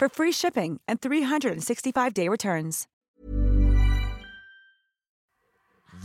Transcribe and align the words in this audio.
for 0.00 0.08
free 0.08 0.32
shipping 0.32 0.80
and 0.88 1.00
365-day 1.00 2.28
returns. 2.28 2.84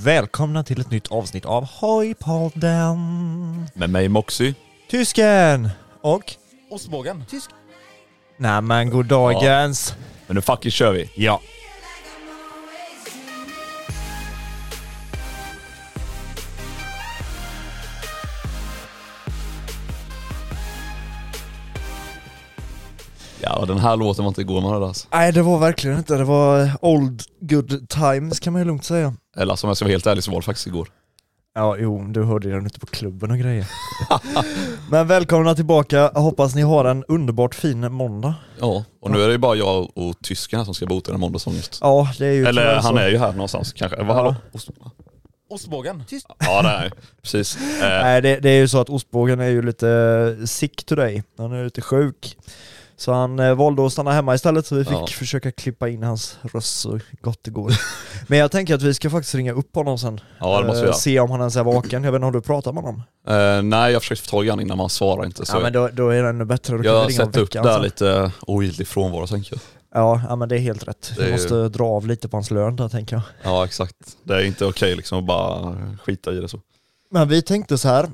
Välkomna 0.04 0.64
till 0.64 0.82
ett 0.82 0.92
nytt 0.92 1.08
avsnitt 1.08 1.46
av 1.46 1.64
Hojpodden. 1.64 2.98
Med 3.74 3.90
mig 3.90 4.10
Moxie. 4.10 4.56
Tysken 4.90 5.70
och... 6.02 6.34
Ostbågen. 6.70 7.26
Tysk. 7.30 7.50
Nej 8.38 8.62
men 8.62 8.90
god 8.90 9.06
dagens. 9.06 9.96
Men 10.28 10.36
nu 10.36 10.42
fucking 10.42 10.72
kör 10.72 10.94
vi. 10.94 11.12
Ja. 11.16 11.42
Ja, 23.42 23.66
den 23.68 23.78
här 23.78 23.96
låten 23.98 24.24
var 24.26 24.30
inte 24.30 24.42
igår 24.42 24.62
man 24.62 24.72
hörde 24.72 24.86
alltså. 24.86 25.08
Nej 25.12 25.32
det 25.32 25.42
var 25.42 25.60
verkligen 25.60 25.98
inte, 25.98 26.18
det 26.18 26.24
var 26.24 26.72
old 26.82 27.22
good 27.40 27.90
times 27.90 28.40
kan 28.40 28.54
man 28.54 28.62
ju 28.62 28.66
lugnt 28.68 28.84
säga. 28.86 29.14
Eller 29.38 29.52
alltså, 29.52 29.68
om 29.68 29.70
jag 29.70 29.78
ska 29.78 29.86
vara 29.86 29.92
helt 29.92 30.08
ärlig 30.08 30.24
så 30.24 30.32
var 30.32 30.38
det 30.40 30.46
faktiskt 30.46 30.68
igår. 30.68 30.90
Ja, 31.56 31.76
jo, 31.80 32.04
du 32.08 32.24
hörde 32.24 32.50
den 32.50 32.66
ute 32.66 32.80
på 32.80 32.86
klubben 32.86 33.32
och 33.32 33.38
grejer. 33.38 33.68
Men 34.92 35.08
välkomna 35.08 35.56
tillbaka, 35.56 35.98
Jag 36.14 36.22
hoppas 36.22 36.56
ni 36.56 36.62
har 36.62 36.86
en 36.86 37.04
underbart 37.08 37.56
fin 37.56 37.92
måndag. 37.94 38.34
Ja, 38.60 38.84
och 39.02 39.12
nu 39.12 39.22
är 39.22 39.28
det 39.28 39.32
ju 39.32 39.38
bara 39.38 39.56
jag 39.56 39.98
och 39.98 40.16
tysken 40.24 40.60
här 40.60 40.66
som 40.66 40.74
ska 40.74 40.86
bota 40.86 41.12
den 41.12 41.20
måndagsångest. 41.20 41.78
Ja, 41.82 42.10
det 42.18 42.26
är 42.28 42.32
ju 42.34 42.46
Eller 42.46 42.62
tyvärr 42.62 42.76
han 42.76 42.94
så. 42.94 42.98
är 43.00 43.10
ju 43.10 43.18
här 43.18 43.32
någonstans 43.32 43.74
kanske. 43.74 44.04
Vad, 44.04 44.16
hallå? 44.16 44.36
Ost- 44.54 44.70
Ostbågen. 45.50 46.04
Ja 46.40 46.62
det 46.62 46.70
är 46.70 46.92
precis. 47.22 47.58
Eh, 47.82 47.90
Nej 48.04 48.22
det, 48.22 48.40
det 48.40 48.50
är 48.50 48.58
ju 48.60 48.68
så 48.68 48.82
att 48.82 48.90
ostbågen 48.90 49.40
är 49.40 49.48
ju 49.50 49.62
lite 49.62 50.38
sick 50.48 50.84
today, 50.86 51.24
han 51.38 51.52
är 51.54 51.64
lite 51.64 51.82
sjuk. 51.82 52.38
Så 53.00 53.14
han 53.14 53.40
eh, 53.40 53.56
valde 53.56 53.86
att 53.86 53.92
stanna 53.94 54.12
hemma 54.12 54.36
istället 54.36 54.66
så 54.66 54.76
vi 54.76 54.84
fick 54.86 54.94
Ja. 54.94 55.08
försöka 55.08 55.52
klippa 55.52 55.90
in 55.90 56.04
hans 56.04 56.38
röst 56.54 56.80
så 56.80 57.00
gott 57.22 57.40
det 57.42 57.52
går. 57.52 57.72
Men 58.28 58.40
jag 58.40 58.52
tänker 58.52 58.76
att 58.76 58.82
vi 58.82 58.94
ska 58.94 59.10
faktiskt 59.10 59.36
ringa 59.36 59.54
upp 59.54 59.76
honom 59.76 59.98
sen. 59.98 60.20
ja 60.40 60.62
det 60.62 60.68
måste 60.68 60.80
vi 60.82 60.84
Eh, 60.84 60.86
göra. 60.86 60.94
Se 60.94 61.20
om 61.20 61.32
han 61.32 61.40
ens 61.40 61.56
är 61.56 61.64
vaken, 61.64 62.04
jag 62.04 62.12
vet 62.12 62.18
inte, 62.20 62.26
har 62.26 62.32
du 62.32 62.42
pratat 62.42 62.74
med 62.74 62.84
honom? 62.84 63.04
Eh, 63.28 63.62
nej 63.62 63.94
jag 63.94 64.02
försökte 64.02 64.24
få 64.26 64.30
tag 64.32 64.46
i 64.46 64.50
honom 64.50 64.66
innan 64.66 64.78
men 64.78 64.84
han 64.84 64.90
svarar 64.90 65.26
inte 65.26 65.46
så 65.46 65.58
Ja 65.58 65.60
men 65.62 65.74
då, 65.74 65.90
då 65.94 66.10
är 66.10 66.24
det 66.24 66.30
ännu 66.30 66.46
bättre, 66.46 66.78
då 66.78 66.84
kan 66.84 66.92
jag 66.94 67.02
vi 67.08 67.14
ringa 67.14 67.24
om 67.24 67.28
sätter 67.28 67.42
upp 67.42 67.50
veckan 67.50 67.66
där 67.66 67.74
sen. 67.74 67.84
lite 67.84 68.32
ogiltig 68.42 68.88
frånvaro 68.88 69.28
tänker 69.28 69.54
jag. 69.54 69.62
Ja, 70.02 70.22
ja 70.30 70.36
men 70.36 70.50
det 70.50 70.56
är 70.56 70.60
helt 70.60 70.88
rätt. 70.88 71.14
Det 71.18 71.28
är 71.28 71.32
måste 71.32 71.70
dra 71.70 71.86
av 71.86 72.08
lite 72.08 72.30
på 72.30 72.38
hans 72.38 72.52
lön 72.52 72.76
där 72.76 72.90
tänker 72.90 73.16
jag. 73.16 73.24
Ja 73.44 73.66
exakt. 73.66 73.96
Det 74.24 74.34
är 74.34 74.44
inte 74.44 74.66
okej 74.66 74.96
liksom 74.96 75.20
att 75.20 75.26
bara 75.26 75.76
skita 76.04 76.32
i 76.32 76.36
det 76.36 76.48
så. 76.50 76.60
Men 77.12 77.28
vi 77.28 77.42
tänkte 77.42 77.78
så 77.78 77.88
här 77.88 78.10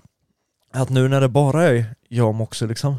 att 0.74 0.90
nu 0.90 1.07
när 1.07 1.22
det 1.22 1.29
bara 1.29 1.63
är 1.63 1.85
jag 2.09 2.28
och 2.28 2.35
Moxie 2.35 2.68
liksom, 2.68 2.95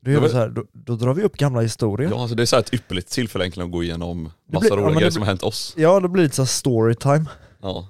då, 0.00 0.10
gör 0.10 0.18
Ja, 0.18 0.22
vi 0.24 0.28
så 0.30 0.36
här, 0.36 0.48
då, 0.48 0.64
då 0.72 0.96
drar 0.96 1.14
vi 1.14 1.22
upp 1.22 1.36
gamla 1.36 1.60
historier. 1.60 2.10
Ja 2.10 2.20
alltså 2.20 2.36
det 2.36 2.42
är 2.42 2.46
så 2.46 2.56
här 2.56 2.62
ett 2.62 2.74
ypperligt 2.74 3.10
tillfälle 3.12 3.44
egentligen 3.44 3.66
att 3.68 3.72
gå 3.72 3.82
igenom 3.82 4.22
massa 4.52 4.60
blir- 4.60 4.70
ja, 4.70 4.76
roliga 4.76 4.88
det 4.90 4.94
grejer 4.98 5.10
som 5.10 5.22
har 5.22 5.26
hänt 5.26 5.42
oss. 5.42 5.74
Ja, 5.76 6.00
det 6.00 6.08
blir 6.08 6.22
lite 6.22 6.36
så 6.36 6.46
storytime. 6.46 7.24
Ja. 7.62 7.88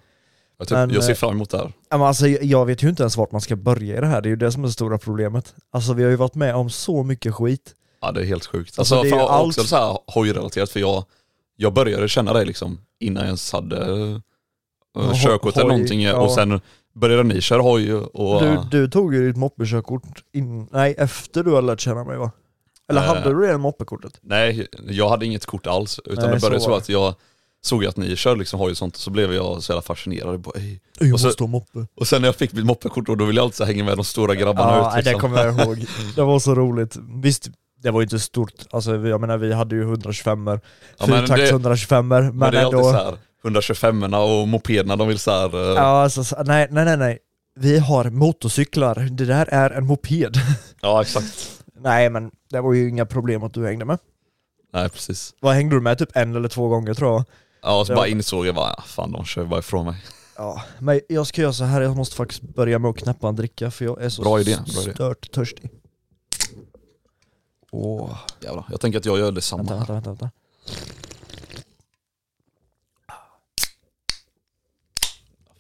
Jag, 0.59 0.69
typ, 0.69 0.77
Men, 0.79 0.91
jag 0.91 1.05
ser 1.05 1.11
eh, 1.13 1.17
fram 1.17 1.31
emot 1.31 1.51
det 1.51 1.59
här. 1.59 1.73
Ja, 1.91 1.99
men 1.99 2.07
alltså, 2.07 2.27
jag 2.29 2.67
vet 2.67 2.83
ju 2.83 2.89
inte 2.89 3.03
ens 3.03 3.17
vart 3.17 3.33
man 3.33 3.41
ska 3.41 3.57
börja 3.57 3.97
i 3.99 4.01
det 4.01 4.07
här, 4.07 4.21
det 4.21 4.29
är 4.29 4.31
ju 4.31 4.37
det 4.37 4.53
som 4.53 4.63
är 4.63 4.67
det 4.67 4.73
stora 4.73 4.99
problemet. 4.99 5.55
Alltså 5.73 5.93
vi 5.93 6.03
har 6.03 6.11
ju 6.11 6.17
varit 6.17 6.35
med 6.35 6.55
om 6.55 6.71
så 6.71 7.03
mycket 7.03 7.35
skit. 7.35 7.75
Ja 8.01 8.13
det 8.13 8.21
är 8.21 8.25
helt 8.25 8.47
sjukt. 8.47 8.79
Alltså, 8.79 8.95
Alltså, 8.95 9.11
det 9.11 9.17
är 9.17 9.21
jag 9.21 9.31
allt- 9.31 9.47
också 9.47 9.65
så 9.65 9.77
här 9.77 9.99
hojrelaterat 10.07 10.71
för 10.71 10.81
jag, 10.81 11.05
jag 11.57 11.73
började 11.73 12.09
känna 12.09 12.33
dig 12.33 12.47
liksom 12.47 12.79
innan 13.01 13.21
jag 13.21 13.27
ens 13.27 13.53
hade 13.53 13.91
uh, 13.91 14.19
Ja, 14.95 15.13
körkort 15.15 15.57
eller 15.57 15.69
någonting 15.69 16.03
ja. 16.03 16.17
och 16.21 16.31
sen 16.33 16.61
började 16.94 17.22
ni 17.22 17.41
köra 17.41 17.62
hoj 17.62 17.94
och 17.94 18.43
Du, 18.43 18.59
du 18.71 18.88
tog 18.91 19.15
ju 19.15 19.26
ditt 19.28 19.37
moppekörkort 19.37 20.25
in, 20.32 20.66
nej 20.71 20.94
efter 20.99 21.43
du 21.43 21.54
hade 21.54 21.66
lärt 21.66 21.81
känna 21.81 22.04
mig 22.04 22.16
va? 22.16 22.31
Eller 22.91 23.00
Eh. 23.00 23.06
hade 23.06 23.28
du 23.34 23.41
redan 23.43 23.60
moppekortet? 23.60 24.19
nej 24.22 24.66
jag 24.88 25.09
hade 25.09 25.26
inget 25.26 25.47
kort 25.47 25.66
alls 25.66 26.00
utan 26.04 26.25
Nej, 26.25 26.34
det 26.34 26.41
började 26.41 26.60
så 26.60 26.71
så, 26.71 26.75
att 26.76 26.88
jag 26.88 27.15
såg 27.62 27.87
att 27.87 27.97
ni 27.97 28.16
körde 28.16 28.38
liksom 28.38 28.59
hoj 28.60 28.71
och 28.71 28.76
sånt 28.76 28.97
så 28.97 29.10
blev 29.10 29.32
jag 29.34 29.62
så 29.62 29.72
jävla 29.72 29.82
fascinerad. 29.82 30.41
Bara, 30.41 30.59
"Ey." 30.60 30.78
Jag 30.99 31.12
och 31.15 31.21
så- 31.21 31.26
måste 31.26 31.43
ha 31.43 31.49
moppe. 31.49 31.87
Och 31.97 32.06
sen 32.09 32.22
när 32.22 32.28
jag 32.28 32.37
fick 32.37 32.53
mitt 32.53 32.65
moppekort 32.65 33.06
då, 33.06 33.15
då 33.15 33.25
ville 33.25 33.38
jag 33.41 33.44
alltid 33.44 33.66
hänga 33.66 33.84
med 33.84 33.97
de 33.99 34.05
stora 34.05 34.34
grabbarna 34.34 34.76
Ja, 34.76 34.88
ut 34.88 34.94
nej, 34.94 35.03
det 35.05 35.10
liksom. 35.10 35.31
kommer 35.31 35.44
jag 35.47 35.66
ihåg. 35.66 35.84
Det 36.16 36.22
var 36.22 36.38
så 36.38 36.55
roligt. 36.55 36.97
Visst, 37.22 37.49
det 37.82 37.91
var 37.91 38.00
ju 38.00 38.05
inte 38.05 38.19
stort, 38.19 38.53
alltså 38.70 38.97
jag 38.97 39.20
menar 39.20 39.38
vi 39.38 39.53
hade 39.53 39.76
ju 39.76 39.82
125 39.82 40.49
er 40.49 40.60
Ja, 40.99 41.06
fyrtakts 41.06 41.34
det- 41.43 41.50
125 41.50 42.12
er 42.12 42.22
Men, 42.22 42.38
men 42.38 42.55
ändå... 42.55 43.16
så 43.43 43.49
här 43.49 43.54
125orna 43.93 44.41
och 44.41 44.49
mopederna 44.49 44.97
de 44.97 45.09
vill 45.09 45.19
så 45.19 45.31
här, 45.31 45.54
eh, 45.54 45.60
Ja, 45.76 46.03
alltså, 46.03 46.25
så- 46.25 46.43
nej, 46.44 46.69
nej, 46.71 46.84
nej, 46.84 46.97
nej. 46.97 47.19
Vi 47.60 47.78
har 47.78 48.04
motorcyklar, 48.10 48.94
det 48.94 49.25
där 49.25 49.47
är 49.47 49.71
en 49.71 49.87
moped. 49.87 50.37
ja 50.81 51.03
exakt. 51.03 51.62
nej 51.81 52.10
men 52.10 52.31
det 52.50 52.60
var 52.60 52.72
ju 52.72 52.88
inga 52.88 53.06
problem 53.06 53.43
att 53.43 53.54
du 53.54 53.66
hängde 53.66 53.84
med. 53.84 53.99
Nej 54.72 54.88
precis. 54.88 55.34
Vad 55.41 55.54
hängde 55.54 55.76
du 55.76 55.81
med? 55.81 55.99
Typ 55.99 56.09
en 56.16 56.37
eller 56.37 56.49
två 56.49 56.69
gånger 56.69 56.94
tror 56.94 57.12
jag. 57.12 57.25
Ja 57.62 57.81
och 57.81 57.87
så 57.87 57.93
Ja. 57.93 57.97
bara 57.97 58.06
insåg 58.06 58.47
jag 58.47 58.54
bara, 58.54 58.72
"Ah, 58.72 58.82
fan 58.87 59.12
de 59.12 59.25
kör 59.25 59.44
bara 59.44 59.60
ifrån 59.60 59.87
mig. 59.87 59.97
Ja, 60.37 60.62
men 60.78 61.00
jag 61.09 61.26
ska 61.26 61.43
göra 61.43 61.53
så 61.53 61.65
här, 61.65 61.81
jag 61.81 61.97
måste 61.97 62.16
faktiskt 62.16 62.43
börja 62.43 62.78
med 62.78 62.88
att 62.91 62.97
knäppa 62.97 63.28
en 63.28 63.37
dricka 63.37 63.70
för 63.70 63.84
jag 63.84 64.03
är 64.03 64.09
så 64.09 64.22
Bra 64.22 64.41
idé, 64.41 64.56
bra 64.75 64.82
idé. 64.82 64.93
stört 64.94 65.31
törstig. 65.32 65.70
Åh, 67.72 68.16
Jävlar. 68.41 68.65
Jag 68.70 68.81
tänker 68.81 68.99
att 68.99 69.05
jag 69.05 69.19
gör 69.19 69.32
detsamma. 69.32 69.62
vänta, 69.62 69.75
här. 69.78 69.94
vänta, 69.94 70.10
vänta, 70.10 70.31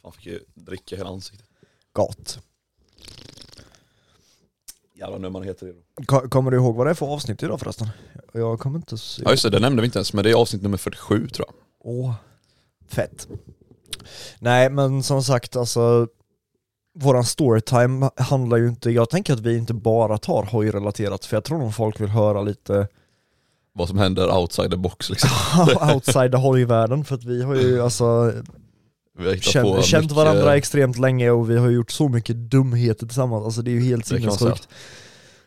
Fan 0.08 0.12
fick 0.12 0.26
ju 0.26 0.40
dricka 0.54 0.96
hela 0.96 1.08
ansiktet. 1.10 1.46
Gott. 1.92 2.38
Jävlar 4.94 5.18
nu 5.18 5.28
man 5.30 5.42
heter 5.42 5.66
det 5.66 5.72
då. 5.72 6.04
Ko- 6.06 6.28
Kommer 6.28 6.50
du 6.50 6.56
ihåg 6.56 6.74
vad 6.76 6.86
det 6.86 6.90
är 6.90 6.94
för 6.94 7.06
avsnitt 7.06 7.42
idag 7.42 7.60
förresten? 7.60 7.88
Jag 8.32 8.60
kommer 8.60 8.76
inte 8.78 8.98
se. 8.98 9.22
Ja 9.24 9.30
just 9.30 9.42
det, 9.42 9.50
det 9.50 9.60
nämnde 9.60 9.82
vi 9.82 9.86
inte 9.86 9.98
ens 9.98 10.12
men 10.12 10.24
det 10.24 10.30
är 10.30 10.34
avsnitt 10.34 10.62
nummer 10.62 10.76
47 10.76 11.28
tror 11.28 11.46
jag. 11.48 11.54
Åh, 11.80 12.14
fett. 12.88 13.28
Nej 14.38 14.70
men 14.70 15.02
som 15.02 15.22
sagt 15.22 15.56
alltså, 15.56 16.08
våran 16.98 17.24
storytime 17.24 18.10
handlar 18.16 18.56
ju 18.56 18.68
inte, 18.68 18.90
jag 18.90 19.10
tänker 19.10 19.32
att 19.32 19.40
vi 19.40 19.56
inte 19.58 19.74
bara 19.74 20.18
tar 20.18 20.42
hojrelaterat 20.42 21.24
för 21.24 21.36
jag 21.36 21.44
tror 21.44 21.58
nog 21.58 21.74
folk 21.74 22.00
vill 22.00 22.08
höra 22.08 22.42
lite 22.42 22.88
Vad 23.72 23.88
som 23.88 23.98
händer 23.98 24.36
outside 24.38 24.70
the 24.70 24.76
box 24.76 25.10
liksom. 25.10 25.30
outside 25.94 26.32
the 26.32 26.38
hojvärlden 26.38 27.04
för 27.04 27.14
att 27.14 27.24
vi 27.24 27.42
har 27.42 27.54
ju 27.54 27.82
alltså 27.82 28.32
Vi 29.18 29.28
har 29.28 29.36
känt, 29.36 29.84
känt 29.84 30.02
mycket- 30.04 30.16
varandra 30.16 30.56
extremt 30.56 30.98
länge 30.98 31.30
och 31.30 31.50
vi 31.50 31.56
har 31.56 31.68
gjort 31.70 31.90
så 31.90 32.08
mycket 32.08 32.36
dumheter 32.36 33.06
tillsammans, 33.06 33.44
alltså 33.44 33.62
det 33.62 33.70
är 33.70 33.72
ju 33.72 33.82
helt 33.84 34.06
sinnessjukt. 34.06 34.68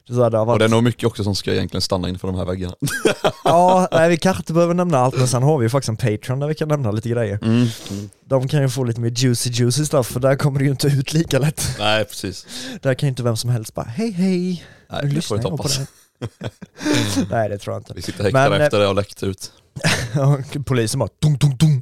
Det 0.07 0.13
så 0.13 0.23
här, 0.23 0.29
det 0.29 0.37
har 0.37 0.41
Och 0.41 0.47
varit, 0.47 0.59
det 0.59 0.65
är 0.65 0.69
nog 0.69 0.83
mycket 0.83 1.03
också 1.07 1.23
som 1.23 1.35
ska 1.35 1.53
egentligen 1.53 1.81
stanna 1.81 2.09
inför 2.09 2.27
de 2.27 2.37
här 2.37 2.45
väggarna. 2.45 2.75
Ja, 3.43 3.87
nej, 3.91 4.09
vi 4.09 4.17
kanske 4.17 4.41
inte 4.41 4.53
behöver 4.53 4.73
nämna 4.73 4.97
allt 4.97 5.17
men 5.17 5.27
sen 5.27 5.43
har 5.43 5.57
vi 5.57 5.65
ju 5.65 5.69
faktiskt 5.69 5.89
en 5.89 5.97
Patreon 5.97 6.39
där 6.39 6.47
vi 6.47 6.55
kan 6.55 6.67
nämna 6.67 6.91
lite 6.91 7.09
grejer. 7.09 7.39
Mm. 7.41 7.67
Mm. 7.91 8.09
De 8.25 8.47
kan 8.47 8.61
ju 8.61 8.69
få 8.69 8.83
lite 8.83 8.99
mer 9.01 9.09
juicy 9.09 9.49
juicy 9.49 9.85
stuff 9.85 10.07
för 10.07 10.19
där 10.19 10.35
kommer 10.35 10.59
det 10.59 10.65
ju 10.65 10.71
inte 10.71 10.87
ut 10.87 11.13
lika 11.13 11.39
lätt. 11.39 11.75
Nej 11.79 12.05
precis. 12.05 12.47
Där 12.81 12.93
kan 12.93 13.07
ju 13.07 13.09
inte 13.09 13.23
vem 13.23 13.37
som 13.37 13.49
helst 13.49 13.73
bara 13.73 13.85
hej 13.85 14.11
hej, 14.11 14.65
Nej, 14.91 15.01
nu 15.05 15.09
lyssnar 15.11 15.37
jag 15.37 15.57
på 15.57 15.67
det. 15.67 15.87
Nej 17.31 17.49
det 17.49 17.57
tror 17.57 17.73
jag 17.73 17.79
inte. 17.79 17.93
Vi 17.93 18.01
sitter 18.01 18.23
häktade 18.23 18.49
Men, 18.49 18.59
eh, 18.61 18.65
efter 18.65 18.79
det 18.79 18.87
och 18.87 18.95
läckt 18.95 19.23
ut. 19.23 19.51
Polisen 20.65 20.99
bara 20.99 21.09
dum 21.19 21.37
dum 21.37 21.55
dum. 21.57 21.81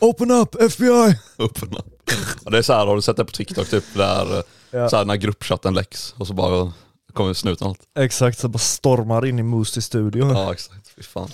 Open 0.00 0.30
up 0.30 0.54
FBI! 0.62 1.18
Öppen 1.38 1.76
upp. 1.76 2.10
Ja, 2.44 2.50
det 2.50 2.58
är 2.58 2.62
så 2.62 2.72
här, 2.72 2.86
har 2.86 2.96
du 2.96 3.02
sett 3.02 3.16
det 3.16 3.24
på 3.24 3.30
TikTok 3.32 3.68
typ, 3.68 3.84
där 3.94 4.42
Ja. 4.70 4.88
så 4.88 4.96
här, 4.96 5.04
när 5.04 5.16
gruppchatten 5.16 5.74
läcks 5.74 6.14
och 6.18 6.26
så 6.26 6.34
bara 6.34 6.72
kommer 7.12 7.34
snuten 7.34 7.66
allt. 7.66 7.80
Exakt, 7.98 8.38
så 8.38 8.48
bara 8.48 8.58
stormar 8.58 9.26
in 9.26 9.38
i 9.38 9.42
Moosey 9.42 9.82
studio. 9.82 10.32
Ja 10.32 10.52
exakt, 10.52 10.88
fy 10.96 11.02
fan. 11.02 11.28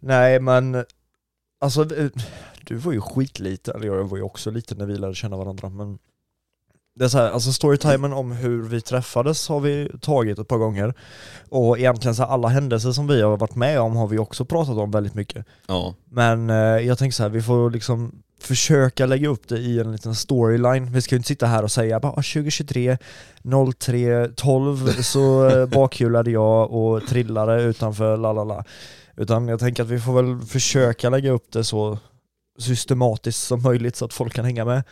Nej 0.00 0.40
men, 0.40 0.84
alltså 1.60 1.96
eh, 1.96 2.08
du 2.64 2.74
var 2.76 2.92
ju 2.92 3.00
skitliten, 3.00 3.76
eller 3.76 3.86
jag 3.86 4.04
var 4.04 4.16
ju 4.16 4.22
också 4.22 4.50
liten 4.50 4.78
när 4.78 4.86
vi 4.86 4.96
lärde 4.98 5.14
känna 5.14 5.36
varandra 5.36 5.68
men 5.68 5.98
det 6.98 7.04
är 7.04 7.08
så 7.08 7.18
här, 7.18 7.30
alltså 7.30 7.52
storytimen 7.52 8.12
om 8.12 8.32
hur 8.32 8.62
vi 8.62 8.80
träffades 8.80 9.48
har 9.48 9.60
vi 9.60 9.90
tagit 10.00 10.38
ett 10.38 10.48
par 10.48 10.56
gånger 10.58 10.94
och 11.48 11.78
egentligen 11.78 12.14
så 12.14 12.22
här, 12.22 12.30
alla 12.30 12.48
händelser 12.48 12.92
som 12.92 13.06
vi 13.06 13.22
har 13.22 13.36
varit 13.36 13.54
med 13.54 13.80
om 13.80 13.96
har 13.96 14.06
vi 14.06 14.18
också 14.18 14.44
pratat 14.44 14.76
om 14.76 14.90
väldigt 14.90 15.14
mycket. 15.14 15.46
Ja, 15.66 15.94
Men 16.10 16.50
eh, 16.50 16.56
jag 16.56 16.98
tänker 16.98 17.14
så 17.14 17.22
här, 17.22 17.30
vi 17.30 17.42
får 17.42 17.70
liksom 17.70 18.12
försöka 18.40 19.06
lägga 19.06 19.28
upp 19.28 19.48
det 19.48 19.58
i 19.58 19.80
en 19.80 19.92
liten 19.92 20.14
storyline. 20.14 20.92
Vi 20.92 21.02
ska 21.02 21.14
ju 21.14 21.16
inte 21.16 21.28
sitta 21.28 21.46
här 21.46 21.62
och 21.62 21.70
säga 21.72 22.00
bara 22.00 22.12
"Ah, 22.12 22.22
2023 22.22 22.98
03 23.78 24.28
12 24.36 25.02
så 25.02 25.48
eh, 25.48 25.66
bakhjulade 25.66 26.30
jag 26.30 26.70
och 26.72 27.06
trillade 27.06 27.62
utanför 27.62 28.16
la 28.16 28.32
la 28.32 28.44
la. 28.44 28.64
Utan 29.16 29.48
jag 29.48 29.60
tänker 29.60 29.82
att 29.82 29.88
vi 29.88 30.00
får 30.00 30.22
väl 30.22 30.46
försöka 30.46 31.10
lägga 31.10 31.30
upp 31.30 31.52
det 31.52 31.64
så 31.64 31.98
systematiskt 32.58 33.42
som 33.46 33.62
möjligt 33.62 33.96
så 33.96 34.04
att 34.04 34.12
folk 34.12 34.32
kan 34.34 34.44
hänga 34.44 34.64
med. 34.64 34.82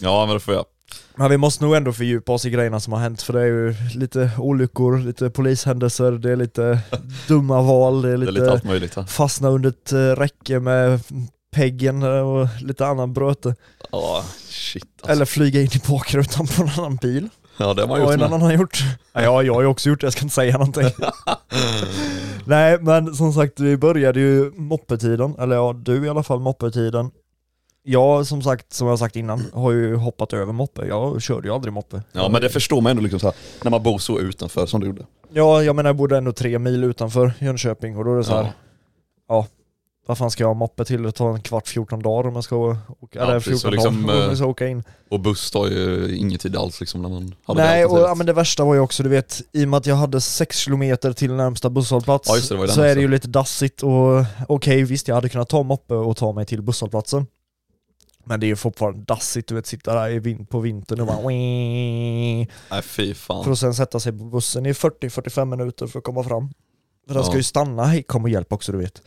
ja 0.00 0.26
men 0.26 0.34
det 0.34 0.40
får 0.40 0.54
jag. 0.54 0.64
Men 1.14 1.30
vi 1.30 1.36
måste 1.36 1.64
nog 1.64 1.74
ändå 1.76 1.92
fördjupa 1.92 2.32
oss 2.32 2.44
i 2.46 2.50
grejerna 2.50 2.80
som 2.80 2.92
har 2.92 3.00
hänt 3.00 3.22
för 3.22 3.32
det 3.32 3.40
är 3.40 3.44
ju 3.46 3.74
lite 3.94 4.30
olyckor, 4.38 4.98
lite 4.98 5.30
polishändelser, 5.30 6.12
det 6.12 6.30
är 6.32 6.36
lite 6.36 6.78
dumma 7.28 7.62
val, 7.62 8.02
det 8.02 8.08
är 8.08 8.12
Det 8.12 8.16
lite, 8.18 8.30
är 8.30 8.32
lite 8.32 8.52
allt 8.52 8.64
möjligt 8.64 8.94
här. 8.96 9.02
fastna 9.04 9.48
under 9.48 9.68
ett 9.68 9.92
eh, 9.92 9.98
räcke 9.98 10.60
med 10.60 11.00
peggen 11.50 12.02
och 12.02 12.48
lite 12.62 12.86
annan 12.86 13.12
bröte. 13.12 13.54
Ja, 13.92 14.24
shit 14.48 14.84
alltså. 15.00 15.12
Eller 15.12 15.24
flyga 15.24 15.60
in 15.60 15.68
i 15.72 15.80
bakrutan 15.88 16.46
på 16.46 16.62
en 16.62 16.68
annan 16.68 16.96
bil. 16.96 17.28
Ja 17.60 17.74
det 17.74 17.82
har 17.82 17.88
man 17.88 18.00
har 18.00 18.10
gjort 18.12 18.20
med. 18.20 18.32
annan 18.32 18.54
gjort? 18.54 18.78
Ja, 19.12 19.22
ja, 19.22 19.42
jag 19.42 19.54
har 19.54 19.60
ju 19.62 19.66
också 19.66 19.88
gjort 19.88 20.00
det, 20.00 20.06
jag 20.06 20.12
ska 20.12 20.22
inte 20.22 20.34
säga 20.34 20.52
någonting. 20.58 20.84
Nej 22.44 22.78
men 22.80 23.14
som 23.14 23.32
sagt, 23.32 23.60
vi 23.60 23.76
började 23.76 24.20
ju 24.20 24.50
moppetiden, 24.56 25.34
eller 25.38 25.56
ja 25.56 25.72
du 25.72 26.06
i 26.06 26.08
alla 26.08 26.22
fall 26.22 26.40
moppetiden. 26.40 27.10
Jag 27.90 28.26
som 28.26 28.42
sagt, 28.42 28.72
som 28.72 28.88
jag 28.88 28.98
sagt 28.98 29.16
innan, 29.16 29.44
har 29.52 29.72
ju 29.72 29.96
hoppat 29.96 30.32
över 30.32 30.52
moppe. 30.52 30.86
Jag 30.86 31.22
körde 31.22 31.48
ju 31.48 31.54
aldrig 31.54 31.72
moppe. 31.72 32.02
Ja 32.12 32.28
men 32.28 32.42
det 32.42 32.48
förstår 32.48 32.80
man 32.80 32.90
ändå 32.90 33.02
liksom 33.02 33.20
så 33.20 33.26
här, 33.26 33.36
när 33.62 33.70
man 33.70 33.82
bor 33.82 33.98
så 33.98 34.20
utanför 34.20 34.66
som 34.66 34.80
du 34.80 34.86
gjorde. 34.86 35.02
Ja, 35.32 35.62
jag 35.62 35.76
menar 35.76 35.88
jag 35.88 35.96
bodde 35.96 36.16
ändå 36.18 36.32
tre 36.32 36.58
mil 36.58 36.84
utanför 36.84 37.32
Jönköping 37.38 37.96
och 37.96 38.04
då 38.04 38.12
är 38.12 38.16
det 38.16 38.24
så 38.24 38.34
här, 38.36 38.42
Ja. 38.42 38.50
ja, 39.28 39.46
vad 40.06 40.18
fan 40.18 40.30
ska 40.30 40.42
jag 40.42 40.48
ha 40.48 40.54
moppe 40.54 40.84
till? 40.84 41.02
Det 41.02 41.12
tar 41.12 41.30
en 41.34 41.40
kvart, 41.42 41.68
14 41.68 42.02
dagar 42.02 42.28
om 42.28 42.34
jag 42.34 42.44
ska 42.44 42.56
åka, 42.56 42.76
Ja, 43.12 43.22
eller 43.22 43.40
precis, 43.40 43.62
14 43.62 43.66
och 43.68 43.72
liksom, 43.72 44.02
dagar 44.06 44.14
om 44.16 44.22
eh, 44.22 44.28
jag 44.28 44.36
ska 44.36 44.46
åka 44.46 44.68
in. 44.68 44.82
Och 45.10 45.20
buss 45.20 45.50
tar 45.50 45.66
ju 45.66 46.16
ingen 46.16 46.38
tid 46.38 46.56
alls 46.56 46.80
liksom 46.80 47.02
när 47.02 47.08
man 47.08 47.34
hade 47.44 47.62
Nej, 47.64 47.84
och 47.86 47.98
ja, 47.98 48.14
men 48.14 48.26
det 48.26 48.32
värsta 48.32 48.64
var 48.64 48.74
ju 48.74 48.80
också, 48.80 49.02
du 49.02 49.08
vet, 49.08 49.42
i 49.52 49.64
och 49.64 49.68
med 49.68 49.78
att 49.78 49.86
jag 49.86 49.96
hade 49.96 50.20
6 50.20 50.64
km 50.64 50.96
till 51.16 51.32
närmsta 51.32 51.70
busshållplats 51.70 52.28
Ja, 52.50 52.56
det, 52.56 52.62
det 52.66 52.72
så 52.72 52.80
är 52.82 52.86
det 52.86 52.90
också. 52.92 53.00
ju 53.00 53.08
lite 53.08 53.28
dassigt 53.28 53.82
och 53.82 54.24
okej 54.48 54.82
visst 54.82 55.08
jag 55.08 55.14
hade 55.14 55.28
kunnat 55.28 55.48
ta 55.48 55.62
moppe 55.62 55.94
och 55.94 56.16
ta 56.16 56.32
mig 56.32 56.46
till 56.46 56.62
busshållplatsen. 56.62 57.26
Men 58.28 58.40
det 58.40 58.46
är 58.46 58.48
ju 58.48 58.56
fortfarande 58.56 59.04
dassigt, 59.04 59.48
du 59.48 59.54
vet 59.54 59.66
sitta 59.66 59.94
där 59.94 60.44
på 60.44 60.60
vintern 60.60 61.00
och 61.00 61.06
bara 61.06 61.20
Nej 61.20 62.48
fy 62.82 63.14
fan. 63.14 63.44
För 63.44 63.52
att 63.52 63.58
sen 63.58 63.74
sätta 63.74 64.00
sig 64.00 64.12
på 64.12 64.24
bussen 64.24 64.66
i 64.66 64.72
40-45 64.72 65.44
minuter 65.44 65.86
för 65.86 65.98
att 65.98 66.04
komma 66.04 66.22
fram. 66.24 66.50
För 67.06 67.14
den 67.14 67.24
ska 67.24 67.32
Ja. 67.32 67.36
ju 67.36 67.42
stanna, 67.42 67.84
hej 67.84 68.02
kom 68.02 68.22
och 68.24 68.30
hjälp 68.30 68.52
också 68.52 68.72
du 68.72 68.78
vet. 68.78 69.02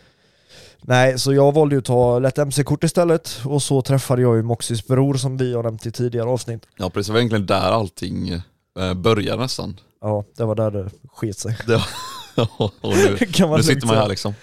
Nej, 0.82 1.20
så 1.20 1.34
jag 1.34 1.52
valde 1.54 1.76
ju 1.76 1.80
att 1.80 1.86
ta 1.86 2.20
lätt 2.20 2.38
MC-kort 2.38 2.84
istället 2.84 3.40
och 3.46 3.64
så 3.64 3.82
träffade 3.82 4.22
jag 4.22 4.36
ju 4.36 4.44
Moxys 4.44 4.88
bror 4.88 5.14
som 5.14 5.38
vi 5.38 5.54
har 5.54 5.64
nämnt 5.64 5.86
i 5.86 5.92
tidigare 5.92 6.30
avsnitt. 6.30 6.66
Ja 6.78 6.90
precis, 6.90 7.08
det 7.08 7.14
var 7.14 7.20
egentligen 7.20 7.46
där 7.46 7.62
allting 7.72 8.30
eh, 8.30 8.94
började 8.96 9.42
nästan. 9.42 9.80
Ja, 10.02 10.24
det 10.38 10.46
var 10.46 10.56
där 10.56 10.72
det 10.72 10.90
sket 11.14 11.38
sig. 11.38 11.58
Det 11.68 11.74
var, 11.76 11.86
och 12.82 12.98
nu, 12.98 13.18
kan 13.34 13.50
man 13.50 13.58
nu 13.60 13.64
sitter 13.64 13.88
man 13.88 13.96
här 13.98 14.08
liksom. 14.08 14.34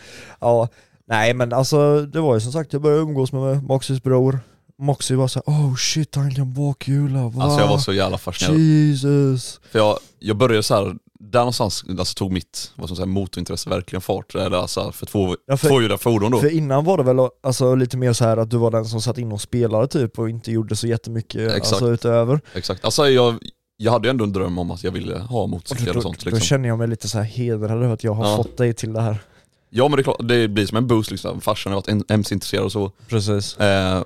Ja, 0.40 0.68
nej 1.06 1.34
men 1.34 1.52
alltså 1.52 2.00
det 2.06 2.20
var 2.20 2.34
ju 2.34 2.40
som 2.40 2.52
sagt, 2.52 2.72
jag 2.72 2.82
började 2.82 3.02
umgås 3.02 3.32
med 3.32 3.64
Moxys 3.64 4.02
bror. 4.02 4.40
Moxie 4.80 5.16
var 5.16 5.28
såhär, 5.28 5.44
oh 5.46 5.74
shit 5.76 6.14
han 6.14 6.34
kan 6.34 6.54
bakhjula, 6.54 7.28
va? 7.28 7.42
Alltså 7.42 7.60
jag 7.60 7.68
var 7.68 7.78
så 7.78 7.92
jävla 7.92 8.18
fascinerad. 8.18 8.60
Jesus. 8.60 9.60
För 9.70 9.78
jag, 9.78 9.98
jag 10.18 10.36
började 10.36 10.62
så 10.62 10.74
här, 10.74 10.96
där 11.20 11.38
någonstans 11.40 11.84
alltså, 11.98 12.14
tog 12.14 12.32
mitt 12.32 12.72
vad 12.76 12.90
man 12.90 12.96
säga, 12.96 13.06
motorintresse 13.06 13.70
verkligen 13.70 14.00
fart. 14.00 14.34
Eller 14.34 14.56
alltså 14.56 14.92
för 14.92 15.06
två, 15.06 15.36
Ja, 15.46 15.56
för- 15.56 15.96
fordon 15.96 16.30
då. 16.30 16.38
För 16.40 16.52
innan 16.56 16.84
var 16.84 16.96
det 16.96 17.02
väl 17.02 17.16
alltså, 17.42 17.74
lite 17.74 17.96
mer 17.96 18.12
så 18.12 18.24
här 18.24 18.36
att 18.36 18.50
du 18.50 18.56
var 18.56 18.70
den 18.70 18.84
som 18.84 19.00
satt 19.02 19.18
in 19.18 19.32
och 19.32 19.40
spelade 19.40 19.88
typ 19.88 20.18
och 20.18 20.30
inte 20.30 20.52
gjorde 20.52 20.76
så 20.76 20.86
jättemycket 20.86 21.40
Exakt. 21.52 21.72
alltså, 21.72 21.90
utöver. 21.92 22.40
Exakt. 22.54 22.84
Alltså 22.84 23.08
jag, 23.08 23.34
jag 23.76 23.92
hade 23.92 24.08
ju 24.08 24.10
ändå 24.10 24.24
en 24.24 24.32
dröm 24.32 24.58
om 24.58 24.70
att 24.70 24.84
jag 24.84 24.92
ville 24.92 25.18
ha 25.18 25.42
Och 25.42 25.48
motorcyklar 25.48 25.86
då, 25.86 25.90
och 25.90 25.94
då, 25.94 26.02
sånt 26.02 26.24
då 26.24 26.30
liksom. 26.30 26.40
känner 26.46 26.68
jag 26.68 26.78
mig 26.78 26.88
lite 26.88 27.08
så 27.08 27.18
här 27.18 27.24
hedrad 27.24 27.70
över 27.82 27.94
att 27.94 28.04
jag 28.04 28.14
har 28.14 28.30
Ja. 28.30 28.36
fått 28.36 28.56
dig 28.56 28.74
till 28.74 28.92
det 28.92 29.00
här. 29.00 29.18
Ja 29.70 29.88
men 29.88 29.96
det 29.96 30.00
är 30.00 30.04
klart, 30.04 30.20
det 30.28 30.48
blir 30.48 30.66
som 30.66 30.76
en 30.76 30.86
boost 30.86 31.10
liksom. 31.10 31.40
Farsan 31.40 31.72
har 31.72 31.80
varit 31.80 32.10
MC-intresserad 32.10 32.64
och 32.64 32.72
så. 32.72 32.92
Precis. 33.08 33.56
Eh, 33.56 34.02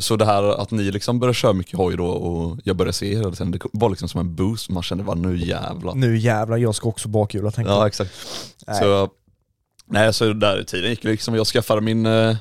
så 0.00 0.16
det 0.16 0.24
här 0.24 0.42
att 0.62 0.70
ni 0.70 0.82
liksom 0.82 1.18
började 1.20 1.34
köra 1.34 1.52
mycket 1.52 1.78
hoj 1.78 1.96
då 1.96 2.06
och 2.06 2.58
jag 2.64 2.76
började 2.76 2.92
se 2.92 3.12
er, 3.14 3.32
sen, 3.32 3.50
det 3.50 3.58
var 3.72 3.90
liksom 3.90 4.08
som 4.08 4.20
en 4.20 4.34
boost, 4.34 4.70
man 4.70 4.82
kände 4.82 5.04
bara 5.04 5.16
nu 5.16 5.36
jävlar. 5.36 5.94
Nu 5.94 6.18
jävlar, 6.18 6.56
jag 6.56 6.74
ska 6.74 6.88
också 6.88 7.08
bakhjula 7.08 7.50
tänkte 7.50 7.72
Ja 7.72 7.78
jag. 7.78 7.86
exakt. 7.86 8.10
Nej. 8.66 8.78
Så, 8.80 9.08
nej 9.86 10.12
så 10.14 10.32
där 10.32 10.62
tiden 10.62 10.90
gick 10.90 11.04
liksom, 11.04 11.34
jag 11.34 11.46
skaffade 11.46 11.80
min 11.80 12.06
eh, 12.06 12.36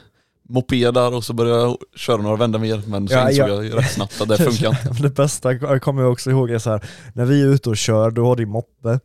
moped 0.50 0.94
där 0.94 1.14
och 1.14 1.24
så 1.24 1.34
började 1.34 1.62
jag 1.62 1.78
köra 1.96 2.18
några 2.18 2.36
vändor 2.36 2.60
mer 2.60 2.82
men 2.88 3.08
så 3.08 3.14
Ja, 3.14 3.30
insåg 3.32 3.50
ja. 3.50 3.54
jag 3.54 3.64
ju 3.66 3.72
rätt 3.72 3.92
snabbt 3.92 4.22
att 4.22 4.28
det 4.28 4.38
funkar 4.52 4.70
inte. 4.70 5.04
Det 5.04 5.10
bästa 5.10 5.54
jag 5.54 5.82
kommer 5.82 6.02
jag 6.02 6.12
också 6.12 6.30
ihåg 6.30 6.52
är 6.52 6.60
så 6.60 6.70
här, 6.70 6.84
när 7.14 7.26
vi 7.26 7.42
är 7.42 7.48
ute 7.48 7.70
och 7.70 7.78
kör, 7.78 8.12
du 8.12 8.22
har 8.22 8.36
din 8.36 8.50
moppe, 8.50 9.00